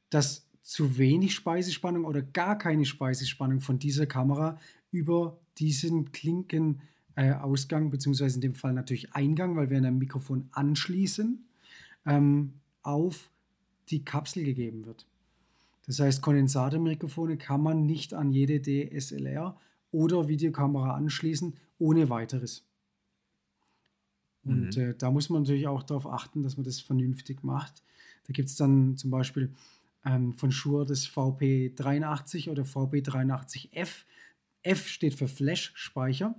dass 0.10 0.48
zu 0.62 0.98
wenig 0.98 1.34
Speisespannung 1.34 2.06
oder 2.06 2.22
gar 2.22 2.58
keine 2.58 2.86
Speisespannung 2.86 3.62
von 3.62 3.80
dieser 3.80 4.06
Kamera 4.06 4.60
über 4.92 5.40
diesen 5.58 6.12
Klinkenausgang, 6.12 7.88
äh, 7.88 7.90
beziehungsweise 7.90 8.36
in 8.36 8.42
dem 8.42 8.56
Fall 8.56 8.74
natürlich 8.74 9.14
Eingang, 9.14 9.56
weil 9.56 9.70
wir 9.70 9.78
ein 9.78 9.98
Mikrofon 9.98 10.50
anschließen, 10.52 11.46
ähm, 12.06 12.54
auf 12.84 13.31
die 13.90 14.04
Kapsel 14.04 14.44
gegeben 14.44 14.86
wird. 14.86 15.06
Das 15.86 16.00
heißt, 16.00 16.22
Kondensatormikrofone 16.22 17.38
kann 17.38 17.62
man 17.62 17.86
nicht 17.86 18.14
an 18.14 18.32
jede 18.32 18.62
DSLR 18.62 19.58
oder 19.92 20.28
Videokamera 20.28 20.96
anschließen, 20.96 21.56
ohne 21.80 22.10
weiteres. 22.10 22.64
Und 24.44 24.76
mhm. 24.76 24.82
äh, 24.82 24.94
da 24.96 25.12
muss 25.12 25.30
man 25.30 25.44
natürlich 25.44 25.68
auch 25.68 25.84
darauf 25.84 26.08
achten, 26.08 26.44
dass 26.44 26.58
man 26.58 26.64
das 26.64 26.80
vernünftig 26.80 27.44
macht. 27.44 27.84
Da 28.28 28.34
gibt 28.34 28.50
es 28.50 28.56
dann 28.56 28.98
zum 28.98 29.12
Beispiel 29.12 29.54
ähm, 30.06 30.34
von 30.34 30.52
Shure 30.52 30.86
das 30.86 31.08
VP83 31.08 32.50
oder 32.50 32.64
VP83F. 32.64 34.06
F 34.64 34.88
steht 34.88 35.16
für 35.16 35.28
Flash-Speicher. 35.28 36.36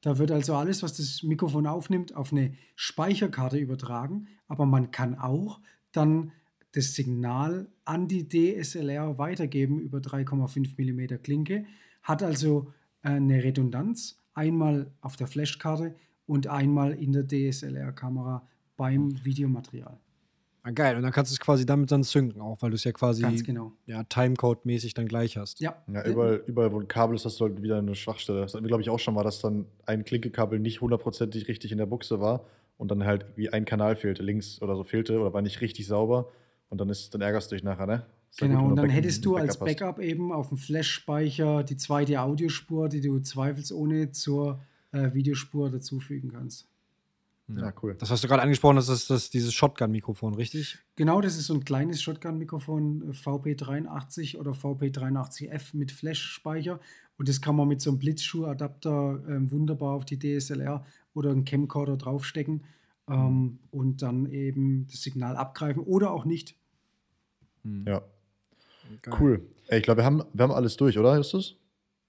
Da 0.00 0.18
wird 0.18 0.30
also 0.30 0.54
alles, 0.54 0.82
was 0.82 0.96
das 0.96 1.22
Mikrofon 1.22 1.66
aufnimmt, 1.66 2.14
auf 2.14 2.32
eine 2.32 2.54
Speicherkarte 2.74 3.58
übertragen. 3.58 4.28
Aber 4.48 4.66
man 4.66 4.90
kann 4.90 5.18
auch 5.18 5.60
dann 5.92 6.32
das 6.72 6.94
Signal 6.94 7.68
an 7.84 8.08
die 8.08 8.28
DSLR 8.28 9.18
weitergeben 9.18 9.80
über 9.80 9.98
3,5 9.98 10.76
mm 10.78 11.22
Klinke. 11.22 11.64
Hat 12.02 12.22
also 12.22 12.72
äh, 13.02 13.10
eine 13.10 13.42
Redundanz. 13.42 14.18
Einmal 14.34 14.92
auf 15.00 15.16
der 15.16 15.26
Flashkarte 15.26 15.96
und 16.26 16.46
einmal 16.46 16.92
in 16.92 17.12
der 17.12 17.26
DSLR-Kamera 17.26 18.46
beim 18.76 19.24
Videomaterial. 19.24 19.98
Ah, 20.62 20.72
geil, 20.72 20.96
und 20.96 21.02
dann 21.02 21.12
kannst 21.12 21.32
du 21.32 21.34
es 21.34 21.40
quasi 21.40 21.64
damit 21.64 21.90
dann 21.90 22.02
synken 22.02 22.40
auch, 22.42 22.60
weil 22.60 22.70
du 22.70 22.76
es 22.76 22.84
ja 22.84 22.92
quasi 22.92 23.22
genau. 23.42 23.72
ja, 23.86 24.04
Timecode-mäßig 24.04 24.92
dann 24.92 25.08
gleich 25.08 25.38
hast. 25.38 25.58
Ja. 25.58 25.82
ja 25.90 26.04
überall, 26.04 26.42
überall, 26.46 26.70
wo 26.72 26.78
ein 26.78 26.86
Kabel 26.86 27.16
ist, 27.16 27.24
hast 27.24 27.40
du 27.40 27.46
halt 27.46 27.62
wieder 27.62 27.78
eine 27.78 27.94
Schwachstelle. 27.94 28.42
Das 28.42 28.52
hatten 28.52 28.64
wir, 28.64 28.68
glaube 28.68 28.82
ich, 28.82 28.90
auch 28.90 28.98
schon 28.98 29.14
mal, 29.14 29.24
dass 29.24 29.40
dann 29.40 29.66
ein 29.86 30.04
Klinkekabel 30.04 30.58
nicht 30.58 30.82
hundertprozentig 30.82 31.48
richtig 31.48 31.72
in 31.72 31.78
der 31.78 31.86
Buchse 31.86 32.20
war 32.20 32.44
und 32.76 32.90
dann 32.90 33.04
halt 33.04 33.24
wie 33.36 33.48
ein 33.48 33.64
Kanal 33.64 33.96
fehlte, 33.96 34.22
links 34.22 34.60
oder 34.60 34.76
so 34.76 34.84
fehlte 34.84 35.18
oder 35.18 35.32
war 35.32 35.42
nicht 35.42 35.62
richtig 35.62 35.86
sauber. 35.86 36.30
Und 36.70 36.80
dann, 36.80 36.88
ist, 36.88 37.12
dann 37.12 37.20
ärgerst 37.20 37.50
du 37.50 37.56
dich 37.56 37.64
nachher, 37.64 37.86
ne? 37.86 38.06
Genau, 38.38 38.66
und 38.66 38.76
dann 38.76 38.86
Back 38.86 38.94
hättest 38.94 39.24
du 39.24 39.36
als 39.36 39.58
Backup 39.58 39.96
hast. 39.98 40.04
eben 40.04 40.32
auf 40.32 40.48
dem 40.48 40.56
Flash-Speicher 40.56 41.64
die 41.64 41.76
zweite 41.76 42.20
Audiospur, 42.20 42.88
die 42.88 43.00
du 43.00 43.18
zweifelsohne 43.18 44.12
zur 44.12 44.60
äh, 44.92 45.12
Videospur 45.12 45.70
dazufügen 45.70 46.30
kannst. 46.32 46.68
Ja, 47.56 47.72
cool. 47.82 47.96
Das 47.98 48.10
hast 48.10 48.22
du 48.22 48.28
gerade 48.28 48.42
angesprochen, 48.42 48.76
das 48.76 48.88
ist 48.88 49.10
das, 49.10 49.30
dieses 49.30 49.52
Shotgun-Mikrofon, 49.54 50.34
richtig? 50.34 50.78
Genau, 50.94 51.20
das 51.20 51.36
ist 51.36 51.46
so 51.46 51.54
ein 51.54 51.64
kleines 51.64 52.00
Shotgun-Mikrofon, 52.00 53.12
VP83 53.12 54.38
oder 54.38 54.52
VP83F 54.52 55.76
mit 55.76 55.90
Flash-Speicher. 55.90 56.78
Und 57.18 57.28
das 57.28 57.40
kann 57.40 57.56
man 57.56 57.68
mit 57.68 57.80
so 57.80 57.90
einem 57.90 57.98
Blitzschuh-Adapter 57.98 59.22
äh, 59.28 59.50
wunderbar 59.50 59.94
auf 59.94 60.04
die 60.04 60.18
DSLR 60.18 60.84
oder 61.12 61.30
einen 61.30 61.44
Camcorder 61.44 61.96
draufstecken 61.96 62.62
ähm, 63.08 63.58
und 63.70 64.02
dann 64.02 64.26
eben 64.26 64.86
das 64.86 65.02
Signal 65.02 65.36
abgreifen 65.36 65.82
oder 65.82 66.12
auch 66.12 66.24
nicht. 66.24 66.54
Hm. 67.64 67.84
Ja. 67.86 68.02
Geil. 69.02 69.14
Cool. 69.18 69.46
Ey, 69.68 69.78
ich 69.78 69.84
glaube, 69.84 69.98
wir 69.98 70.04
haben, 70.04 70.22
wir 70.32 70.42
haben 70.42 70.52
alles 70.52 70.76
durch, 70.76 70.98
oder, 70.98 71.16
Justus? 71.16 71.56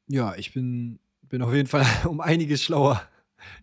Ja, 0.08 0.36
ich 0.36 0.54
bin, 0.54 1.00
bin 1.22 1.42
auf 1.42 1.54
jeden 1.54 1.68
Fall 1.68 1.86
um 2.08 2.22
einiges 2.22 2.64
schlauer. 2.64 3.02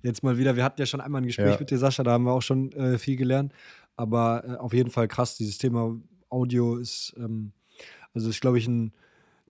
Jetzt 0.02 0.22
mal 0.22 0.38
wieder. 0.38 0.56
Wir 0.56 0.64
hatten 0.64 0.80
ja 0.80 0.86
schon 0.86 1.00
einmal 1.00 1.22
ein 1.22 1.26
Gespräch 1.26 1.54
ja. 1.54 1.60
mit 1.60 1.70
dir, 1.70 1.78
Sascha, 1.78 2.02
da 2.02 2.12
haben 2.12 2.24
wir 2.24 2.32
auch 2.32 2.42
schon 2.42 2.72
äh, 2.72 2.98
viel 2.98 3.16
gelernt. 3.16 3.52
Aber 3.96 4.44
äh, 4.44 4.56
auf 4.56 4.72
jeden 4.72 4.90
Fall 4.90 5.08
krass, 5.08 5.36
dieses 5.36 5.58
Thema 5.58 5.96
Audio 6.30 6.76
ist, 6.76 7.14
ähm, 7.16 7.52
also 8.14 8.28
ist, 8.28 8.40
glaube 8.40 8.58
ich, 8.58 8.66
ein 8.66 8.92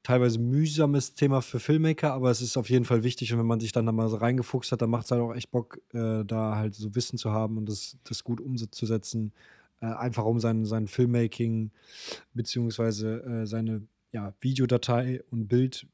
teilweise 0.03 0.39
mühsames 0.39 1.15
Thema 1.15 1.43
für 1.43 1.61
Filmmaker, 1.61 2.13
aber 2.13 2.31
es 2.31 2.41
ist 2.41 2.57
auf 2.57 2.71
jeden 2.71 2.85
Fall 2.85 3.03
wichtig. 3.03 3.33
Und 3.33 3.39
wenn 3.39 3.47
man 3.47 3.61
sich 3.61 3.73
dann 3.73 3.87
da 3.87 3.93
mal 3.93 4.09
so 4.09 4.17
reingefuchst 4.17 4.73
hat, 4.73 4.81
dann 4.81 4.91
macht 4.91 5.05
es 5.05 5.11
halt 5.11 5.21
auch 5.21 5.35
echt 5.35 5.51
Bock, 5.51 5.79
äh, 5.93 6.25
da 6.25 6.57
halt 6.57 6.75
so 6.75 6.95
Wissen 6.95 7.19
zu 7.19 7.33
haben 7.33 7.59
und 7.59 7.69
das, 7.69 7.97
das 8.05 8.25
gut 8.25 8.41
umzusetzen. 8.41 9.33
Äh, 9.81 9.87
einfach 9.87 10.25
um 10.25 10.41
sein, 10.41 10.65
sein 10.65 10.89
Filmmaking 10.89 11.71
beziehungsweise 12.35 13.23
äh, 13.23 13.47
seine 13.47 13.87
ja, 14.13 14.35
Videodatei 14.41 15.23
und 15.31 15.49
Bild, 15.49 15.87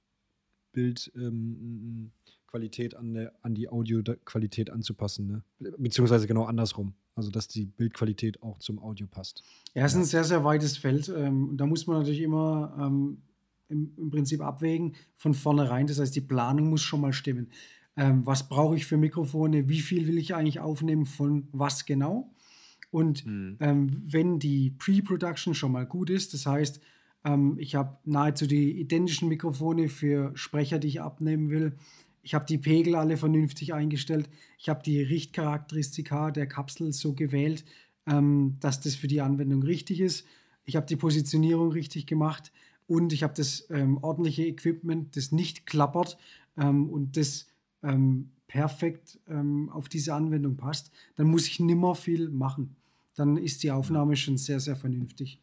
Bild 0.72 1.12
ähm, 1.16 2.12
Qualität 2.46 2.94
an, 2.94 3.12
der, 3.14 3.32
an 3.42 3.54
die 3.54 3.68
Audioqualität 3.68 4.70
anzupassen. 4.70 5.26
Ne? 5.26 5.72
Beziehungsweise 5.76 6.26
genau 6.26 6.44
andersrum. 6.44 6.94
Also, 7.16 7.30
dass 7.30 7.46
die 7.46 7.66
Bildqualität 7.66 8.42
auch 8.42 8.58
zum 8.58 8.80
Audio 8.80 9.06
passt. 9.06 9.42
Ja, 9.74 9.84
es 9.84 9.92
ist 9.92 9.98
ein 9.98 10.04
sehr, 10.04 10.24
sehr 10.24 10.44
weites 10.44 10.76
Feld. 10.76 11.08
Ähm, 11.08 11.56
da 11.56 11.66
muss 11.66 11.86
man 11.86 11.98
natürlich 11.98 12.22
immer 12.22 12.76
ähm, 12.80 13.22
im, 13.68 13.92
im, 13.96 14.10
Prinzip 14.10 14.40
abwägen 14.40 14.94
von 15.14 15.34
vornherein. 15.34 15.86
Das 15.86 16.00
heißt, 16.00 16.14
die 16.14 16.20
Planung 16.20 16.70
muss 16.70 16.82
schon 16.82 17.00
mal 17.00 17.12
stimmen. 17.12 17.50
Ähm, 17.96 18.26
was 18.26 18.48
brauche 18.48 18.76
ich 18.76 18.86
für 18.86 18.96
Mikrofone? 18.96 19.68
Wie 19.68 19.80
viel 19.80 20.08
will 20.08 20.18
ich 20.18 20.34
eigentlich 20.34 20.58
aufnehmen? 20.58 21.06
Von 21.06 21.48
was 21.52 21.86
genau? 21.86 22.34
Und 22.94 23.26
mhm. 23.26 23.56
ähm, 23.58 24.02
wenn 24.06 24.38
die 24.38 24.70
Pre-Production 24.70 25.52
schon 25.56 25.72
mal 25.72 25.84
gut 25.84 26.10
ist, 26.10 26.32
das 26.32 26.46
heißt, 26.46 26.80
ähm, 27.24 27.56
ich 27.58 27.74
habe 27.74 27.98
nahezu 28.04 28.46
die 28.46 28.70
identischen 28.78 29.28
Mikrofone 29.28 29.88
für 29.88 30.30
Sprecher, 30.36 30.78
die 30.78 30.86
ich 30.86 31.00
abnehmen 31.00 31.50
will. 31.50 31.72
Ich 32.22 32.34
habe 32.34 32.46
die 32.46 32.56
Pegel 32.56 32.94
alle 32.94 33.16
vernünftig 33.16 33.74
eingestellt. 33.74 34.30
Ich 34.60 34.68
habe 34.68 34.84
die 34.84 35.02
Richtcharakteristika 35.02 36.30
der 36.30 36.46
Kapsel 36.46 36.92
so 36.92 37.14
gewählt, 37.14 37.64
ähm, 38.06 38.58
dass 38.60 38.80
das 38.80 38.94
für 38.94 39.08
die 39.08 39.22
Anwendung 39.22 39.64
richtig 39.64 39.98
ist. 39.98 40.24
Ich 40.64 40.76
habe 40.76 40.86
die 40.86 40.94
Positionierung 40.94 41.72
richtig 41.72 42.06
gemacht 42.06 42.52
und 42.86 43.12
ich 43.12 43.24
habe 43.24 43.34
das 43.36 43.66
ähm, 43.70 43.98
ordentliche 44.02 44.46
Equipment, 44.46 45.16
das 45.16 45.32
nicht 45.32 45.66
klappert 45.66 46.16
ähm, 46.56 46.88
und 46.88 47.16
das 47.16 47.48
ähm, 47.82 48.30
perfekt 48.46 49.18
ähm, 49.26 49.68
auf 49.70 49.88
diese 49.88 50.14
Anwendung 50.14 50.56
passt. 50.56 50.92
Dann 51.16 51.26
muss 51.26 51.48
ich 51.48 51.58
nimmer 51.58 51.96
viel 51.96 52.28
machen. 52.28 52.76
Dann 53.14 53.36
ist 53.36 53.62
die 53.62 53.70
Aufnahme 53.70 54.16
schon 54.16 54.36
sehr, 54.36 54.60
sehr 54.60 54.76
vernünftig. 54.76 55.40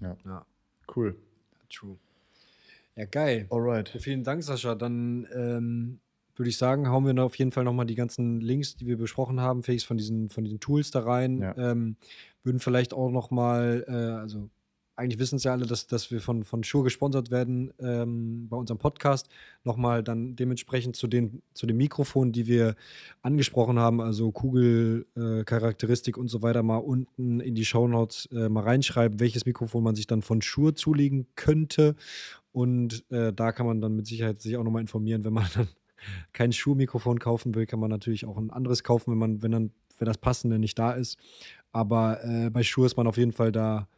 Ja, 0.00 0.16
ja. 0.24 0.46
cool. 0.94 1.16
True. 1.70 1.96
Ja, 2.96 3.06
geil. 3.06 3.46
Alright. 3.50 3.88
Vielen 4.00 4.24
Dank, 4.24 4.42
Sascha. 4.42 4.74
Dann 4.74 5.26
ähm, 5.34 6.00
würde 6.36 6.50
ich 6.50 6.56
sagen, 6.56 6.88
hauen 6.88 7.06
wir 7.06 7.24
auf 7.24 7.36
jeden 7.36 7.52
Fall 7.52 7.64
nochmal 7.64 7.86
die 7.86 7.94
ganzen 7.94 8.40
Links, 8.40 8.76
die 8.76 8.86
wir 8.86 8.98
besprochen 8.98 9.40
haben, 9.40 9.62
Fakes 9.62 9.84
von 9.84 9.96
diesen, 9.96 10.28
von 10.28 10.44
diesen 10.44 10.60
Tools 10.60 10.90
da 10.90 11.00
rein. 11.00 11.38
Ja. 11.38 11.56
Ähm, 11.56 11.96
würden 12.42 12.58
vielleicht 12.58 12.92
auch 12.92 13.10
nochmal, 13.10 13.84
äh, 13.86 14.20
also 14.20 14.50
eigentlich 15.02 15.18
wissen 15.18 15.36
es 15.36 15.44
ja 15.44 15.52
alle, 15.52 15.66
dass, 15.66 15.86
dass 15.86 16.10
wir 16.10 16.20
von, 16.20 16.44
von 16.44 16.62
Shure 16.64 16.84
gesponsert 16.84 17.30
werden 17.30 17.72
ähm, 17.80 18.48
bei 18.48 18.56
unserem 18.56 18.78
Podcast. 18.78 19.28
Nochmal 19.64 20.02
dann 20.02 20.36
dementsprechend 20.36 20.96
zu 20.96 21.06
den, 21.06 21.42
zu 21.54 21.66
den 21.66 21.76
Mikrofonen, 21.76 22.32
die 22.32 22.46
wir 22.46 22.76
angesprochen 23.20 23.78
haben, 23.78 24.00
also 24.00 24.30
Kugelcharakteristik 24.30 26.16
äh, 26.16 26.20
und 26.20 26.28
so 26.28 26.42
weiter, 26.42 26.62
mal 26.62 26.78
unten 26.78 27.40
in 27.40 27.54
die 27.54 27.64
Shownotes 27.64 28.28
äh, 28.32 28.48
mal 28.48 28.62
reinschreiben, 28.64 29.20
welches 29.20 29.44
Mikrofon 29.44 29.82
man 29.82 29.94
sich 29.94 30.06
dann 30.06 30.22
von 30.22 30.40
Shure 30.40 30.74
zulegen 30.74 31.26
könnte. 31.36 31.96
Und 32.52 33.04
äh, 33.10 33.32
da 33.32 33.52
kann 33.52 33.66
man 33.66 33.80
dann 33.80 33.96
mit 33.96 34.06
Sicherheit 34.06 34.40
sich 34.40 34.56
auch 34.56 34.64
nochmal 34.64 34.82
informieren, 34.82 35.24
wenn 35.24 35.32
man 35.32 35.46
dann 35.54 35.68
kein 36.32 36.52
Schuhmikrofon 36.52 37.18
kaufen 37.18 37.54
will, 37.54 37.66
kann 37.66 37.80
man 37.80 37.90
natürlich 37.90 38.24
auch 38.26 38.36
ein 38.36 38.50
anderes 38.50 38.84
kaufen, 38.84 39.10
wenn 39.10 39.18
man, 39.18 39.42
wenn 39.42 39.52
dann, 39.52 39.70
wenn 39.98 40.06
das 40.06 40.18
passende 40.18 40.58
nicht 40.58 40.78
da 40.78 40.92
ist. 40.92 41.18
Aber 41.72 42.22
äh, 42.24 42.50
bei 42.50 42.62
Schuhe 42.62 42.86
ist 42.86 42.96
man 42.96 43.06
auf 43.06 43.16
jeden 43.16 43.32
Fall 43.32 43.50
da 43.50 43.88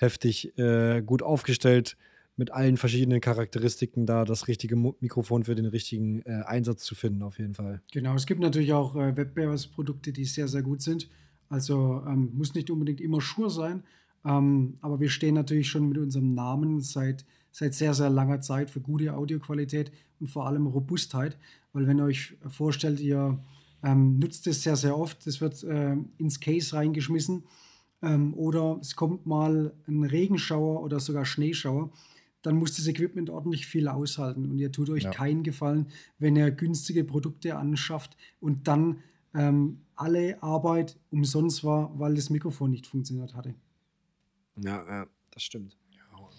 heftig 0.00 0.56
äh, 0.58 1.02
gut 1.02 1.22
aufgestellt 1.22 1.96
mit 2.36 2.52
allen 2.52 2.78
verschiedenen 2.78 3.20
Charakteristiken 3.20 4.06
da 4.06 4.24
das 4.24 4.48
richtige 4.48 4.74
Mikrofon 4.74 5.44
für 5.44 5.54
den 5.54 5.66
richtigen 5.66 6.22
äh, 6.22 6.42
Einsatz 6.46 6.84
zu 6.84 6.94
finden, 6.94 7.22
auf 7.22 7.38
jeden 7.38 7.54
Fall. 7.54 7.82
Genau, 7.92 8.14
es 8.14 8.26
gibt 8.26 8.40
natürlich 8.40 8.72
auch 8.72 8.96
äh, 8.96 9.14
Wettbewerbsprodukte, 9.14 10.12
die 10.12 10.24
sehr, 10.24 10.48
sehr 10.48 10.62
gut 10.62 10.80
sind. 10.80 11.10
Also 11.50 12.02
ähm, 12.06 12.30
muss 12.32 12.54
nicht 12.54 12.70
unbedingt 12.70 13.00
immer 13.00 13.20
Schuhe 13.20 13.50
sein, 13.50 13.82
ähm, 14.24 14.76
aber 14.80 15.00
wir 15.00 15.10
stehen 15.10 15.34
natürlich 15.34 15.68
schon 15.68 15.88
mit 15.88 15.98
unserem 15.98 16.34
Namen 16.34 16.80
seit, 16.80 17.26
seit 17.50 17.74
sehr, 17.74 17.92
sehr 17.92 18.08
langer 18.08 18.40
Zeit 18.40 18.70
für 18.70 18.80
gute 18.80 19.14
Audioqualität 19.14 19.92
und 20.18 20.28
vor 20.28 20.46
allem 20.46 20.66
Robustheit. 20.66 21.36
Weil 21.74 21.86
wenn 21.86 21.98
ihr 21.98 22.04
euch 22.04 22.38
vorstellt, 22.48 23.00
ihr 23.00 23.38
ähm, 23.82 24.18
nutzt 24.18 24.46
es 24.46 24.62
sehr, 24.62 24.76
sehr 24.76 24.96
oft, 24.96 25.26
es 25.26 25.42
wird 25.42 25.62
äh, 25.64 25.96
ins 26.16 26.40
Case 26.40 26.74
reingeschmissen 26.74 27.44
ähm, 28.02 28.34
oder 28.34 28.78
es 28.80 28.96
kommt 28.96 29.26
mal 29.26 29.72
ein 29.86 30.04
Regenschauer 30.04 30.82
oder 30.82 31.00
sogar 31.00 31.24
Schneeschauer, 31.24 31.90
dann 32.42 32.56
muss 32.56 32.76
das 32.76 32.86
Equipment 32.86 33.28
ordentlich 33.28 33.66
viel 33.66 33.88
aushalten. 33.88 34.50
Und 34.50 34.58
ihr 34.58 34.72
tut 34.72 34.88
euch 34.90 35.04
ja. 35.04 35.10
keinen 35.10 35.42
Gefallen, 35.42 35.88
wenn 36.18 36.36
ihr 36.36 36.50
günstige 36.50 37.04
Produkte 37.04 37.56
anschafft 37.56 38.16
und 38.40 38.66
dann 38.66 39.00
ähm, 39.34 39.82
alle 39.94 40.42
Arbeit 40.42 40.98
umsonst 41.10 41.62
war, 41.64 41.98
weil 41.98 42.14
das 42.14 42.30
Mikrofon 42.30 42.70
nicht 42.70 42.86
funktioniert 42.86 43.34
hatte. 43.34 43.54
Ja, 44.56 44.84
ja 44.86 45.06
das 45.32 45.42
stimmt. 45.42 45.76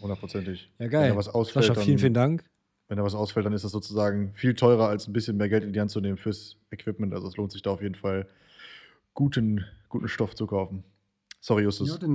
Hundertprozentig. 0.02 0.72
Ja, 0.80 0.88
geil. 0.88 1.04
Wenn 1.04 1.10
da 1.12 1.18
was 1.18 1.30
ausfällt, 1.30 1.66
Sascha, 1.66 1.82
vielen, 1.82 2.00
vielen 2.00 2.14
Dank. 2.14 2.44
Wenn 2.88 2.98
da 2.98 3.04
was 3.04 3.14
ausfällt, 3.14 3.46
dann 3.46 3.54
ist 3.54 3.64
das 3.64 3.72
sozusagen 3.72 4.34
viel 4.34 4.56
teurer, 4.56 4.88
als 4.88 5.08
ein 5.08 5.14
bisschen 5.14 5.38
mehr 5.38 5.48
Geld 5.48 5.64
in 5.64 5.74
die 5.74 5.80
Hand 5.80 5.92
zu 5.92 6.02
nehmen 6.02 6.18
fürs 6.18 6.58
Equipment. 6.72 7.14
Also 7.14 7.28
es 7.28 7.38
lohnt 7.38 7.52
sich 7.52 7.62
da 7.62 7.70
auf 7.70 7.82
jeden 7.82 7.96
Fall, 7.96 8.28
guten, 9.14 9.64
guten 9.90 10.08
Stoff 10.08 10.36
zu 10.36 10.48
kaufen. 10.48 10.84
Sorry, 11.42 11.64
Justus. 11.64 12.00
Ja, 12.00 12.08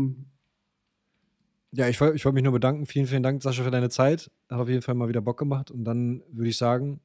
ja, 1.72 1.88
ich, 1.88 1.96
ich 2.00 2.00
wollte 2.24 2.32
mich 2.32 2.44
nur 2.44 2.52
bedanken. 2.52 2.86
Vielen, 2.86 3.06
vielen 3.06 3.24
Dank, 3.24 3.42
Sascha, 3.42 3.64
für 3.64 3.70
deine 3.72 3.90
Zeit. 3.90 4.30
Hat 4.48 4.60
auf 4.60 4.68
jeden 4.68 4.82
Fall 4.82 4.94
mal 4.94 5.08
wieder 5.08 5.20
Bock 5.20 5.36
gemacht. 5.36 5.70
Und 5.70 5.84
dann 5.84 6.22
würde 6.30 6.48
ich 6.48 6.56
sagen, 6.56 7.00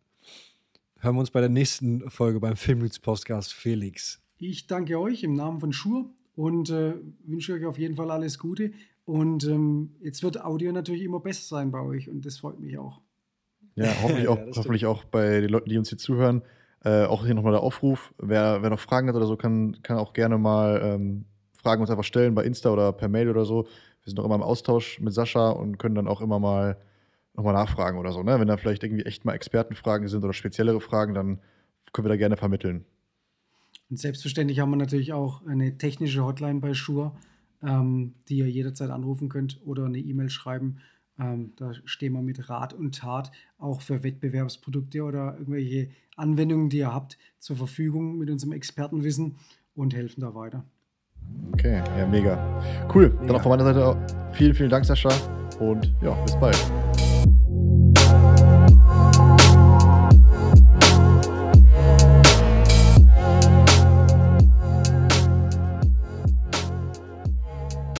hören 0.99 1.15
wir 1.15 1.19
uns 1.19 1.31
bei 1.31 1.41
der 1.41 1.49
nächsten 1.49 2.09
Folge 2.11 2.39
beim 2.39 2.55
Filmroots 2.55 2.99
Podcast 2.99 3.53
Felix. 3.53 4.21
Ich 4.37 4.67
danke 4.67 4.99
euch 4.99 5.23
im 5.23 5.33
Namen 5.33 5.59
von 5.59 5.73
Schur 5.73 6.09
und 6.35 6.69
äh, 6.69 6.93
wünsche 7.25 7.53
euch 7.53 7.65
auf 7.65 7.79
jeden 7.79 7.95
Fall 7.95 8.11
alles 8.11 8.37
Gute. 8.37 8.71
Und 9.05 9.45
ähm, 9.45 9.95
jetzt 9.99 10.21
wird 10.21 10.43
Audio 10.43 10.71
natürlich 10.71 11.03
immer 11.03 11.19
besser 11.19 11.43
sein 11.43 11.71
bei 11.71 11.81
euch 11.81 12.07
und 12.07 12.23
das 12.25 12.37
freut 12.37 12.59
mich 12.59 12.77
auch. 12.77 13.01
Ja, 13.75 13.91
hoffentlich 14.03 14.27
auch, 14.27 14.37
ja, 14.37 14.51
hoffentlich 14.55 14.85
auch 14.85 15.03
bei 15.05 15.41
den 15.41 15.49
Leuten, 15.49 15.69
die 15.69 15.77
uns 15.77 15.89
hier 15.89 15.97
zuhören. 15.97 16.43
Äh, 16.83 17.05
auch 17.05 17.25
hier 17.25 17.33
nochmal 17.33 17.53
der 17.53 17.61
Aufruf. 17.61 18.13
Wer, 18.19 18.61
wer 18.61 18.69
noch 18.69 18.79
Fragen 18.79 19.07
hat 19.07 19.15
oder 19.15 19.25
so, 19.25 19.37
kann, 19.37 19.81
kann 19.81 19.97
auch 19.97 20.13
gerne 20.13 20.37
mal 20.37 20.81
ähm, 20.83 21.25
Fragen 21.61 21.81
uns 21.81 21.89
einfach 21.89 22.03
stellen 22.03 22.35
bei 22.35 22.43
Insta 22.43 22.71
oder 22.71 22.91
per 22.91 23.07
Mail 23.07 23.29
oder 23.29 23.45
so. 23.45 23.63
Wir 24.03 24.09
sind 24.09 24.19
auch 24.19 24.25
immer 24.25 24.35
im 24.35 24.43
Austausch 24.43 24.99
mit 24.99 25.13
Sascha 25.13 25.49
und 25.49 25.77
können 25.77 25.95
dann 25.95 26.07
auch 26.07 26.21
immer 26.21 26.39
mal 26.39 26.77
nochmal 27.33 27.53
nachfragen 27.53 27.97
oder 27.97 28.11
so. 28.11 28.23
Ne? 28.23 28.39
Wenn 28.39 28.47
da 28.47 28.57
vielleicht 28.57 28.83
irgendwie 28.83 29.05
echt 29.05 29.25
mal 29.25 29.33
Expertenfragen 29.33 30.07
sind 30.07 30.23
oder 30.23 30.33
speziellere 30.33 30.81
Fragen, 30.81 31.13
dann 31.13 31.39
können 31.93 32.05
wir 32.05 32.09
da 32.09 32.17
gerne 32.17 32.37
vermitteln. 32.37 32.85
Und 33.89 33.99
selbstverständlich 33.99 34.59
haben 34.59 34.71
wir 34.71 34.77
natürlich 34.77 35.13
auch 35.13 35.45
eine 35.45 35.77
technische 35.77 36.23
Hotline 36.23 36.59
bei 36.59 36.73
Shure, 36.73 37.13
ähm, 37.61 38.15
die 38.29 38.37
ihr 38.37 38.49
jederzeit 38.49 38.89
anrufen 38.89 39.29
könnt 39.29 39.59
oder 39.65 39.85
eine 39.85 39.99
E-Mail 39.99 40.29
schreiben. 40.29 40.77
Ähm, 41.19 41.53
da 41.57 41.73
stehen 41.85 42.13
wir 42.13 42.21
mit 42.21 42.49
Rat 42.49 42.73
und 42.73 42.95
Tat 42.95 43.31
auch 43.57 43.81
für 43.81 44.03
Wettbewerbsprodukte 44.03 45.03
oder 45.03 45.37
irgendwelche 45.37 45.89
Anwendungen, 46.15 46.69
die 46.69 46.77
ihr 46.77 46.93
habt, 46.93 47.17
zur 47.39 47.57
Verfügung 47.57 48.17
mit 48.17 48.29
unserem 48.29 48.53
Expertenwissen 48.53 49.35
und 49.75 49.93
helfen 49.93 50.21
da 50.21 50.33
weiter. 50.33 50.65
Okay, 51.53 51.81
ja, 51.97 52.05
mega. 52.05 52.37
Cool. 52.93 53.09
Mega. 53.09 53.27
Dann 53.27 53.35
auch 53.35 53.41
von 53.41 53.51
meiner 53.51 53.63
Seite 53.63 53.95
vielen, 54.33 54.53
vielen 54.53 54.69
Dank, 54.69 54.85
Sascha. 54.85 55.09
Und 55.59 55.93
ja, 56.01 56.11
bis 56.25 56.35
bald. 56.37 56.57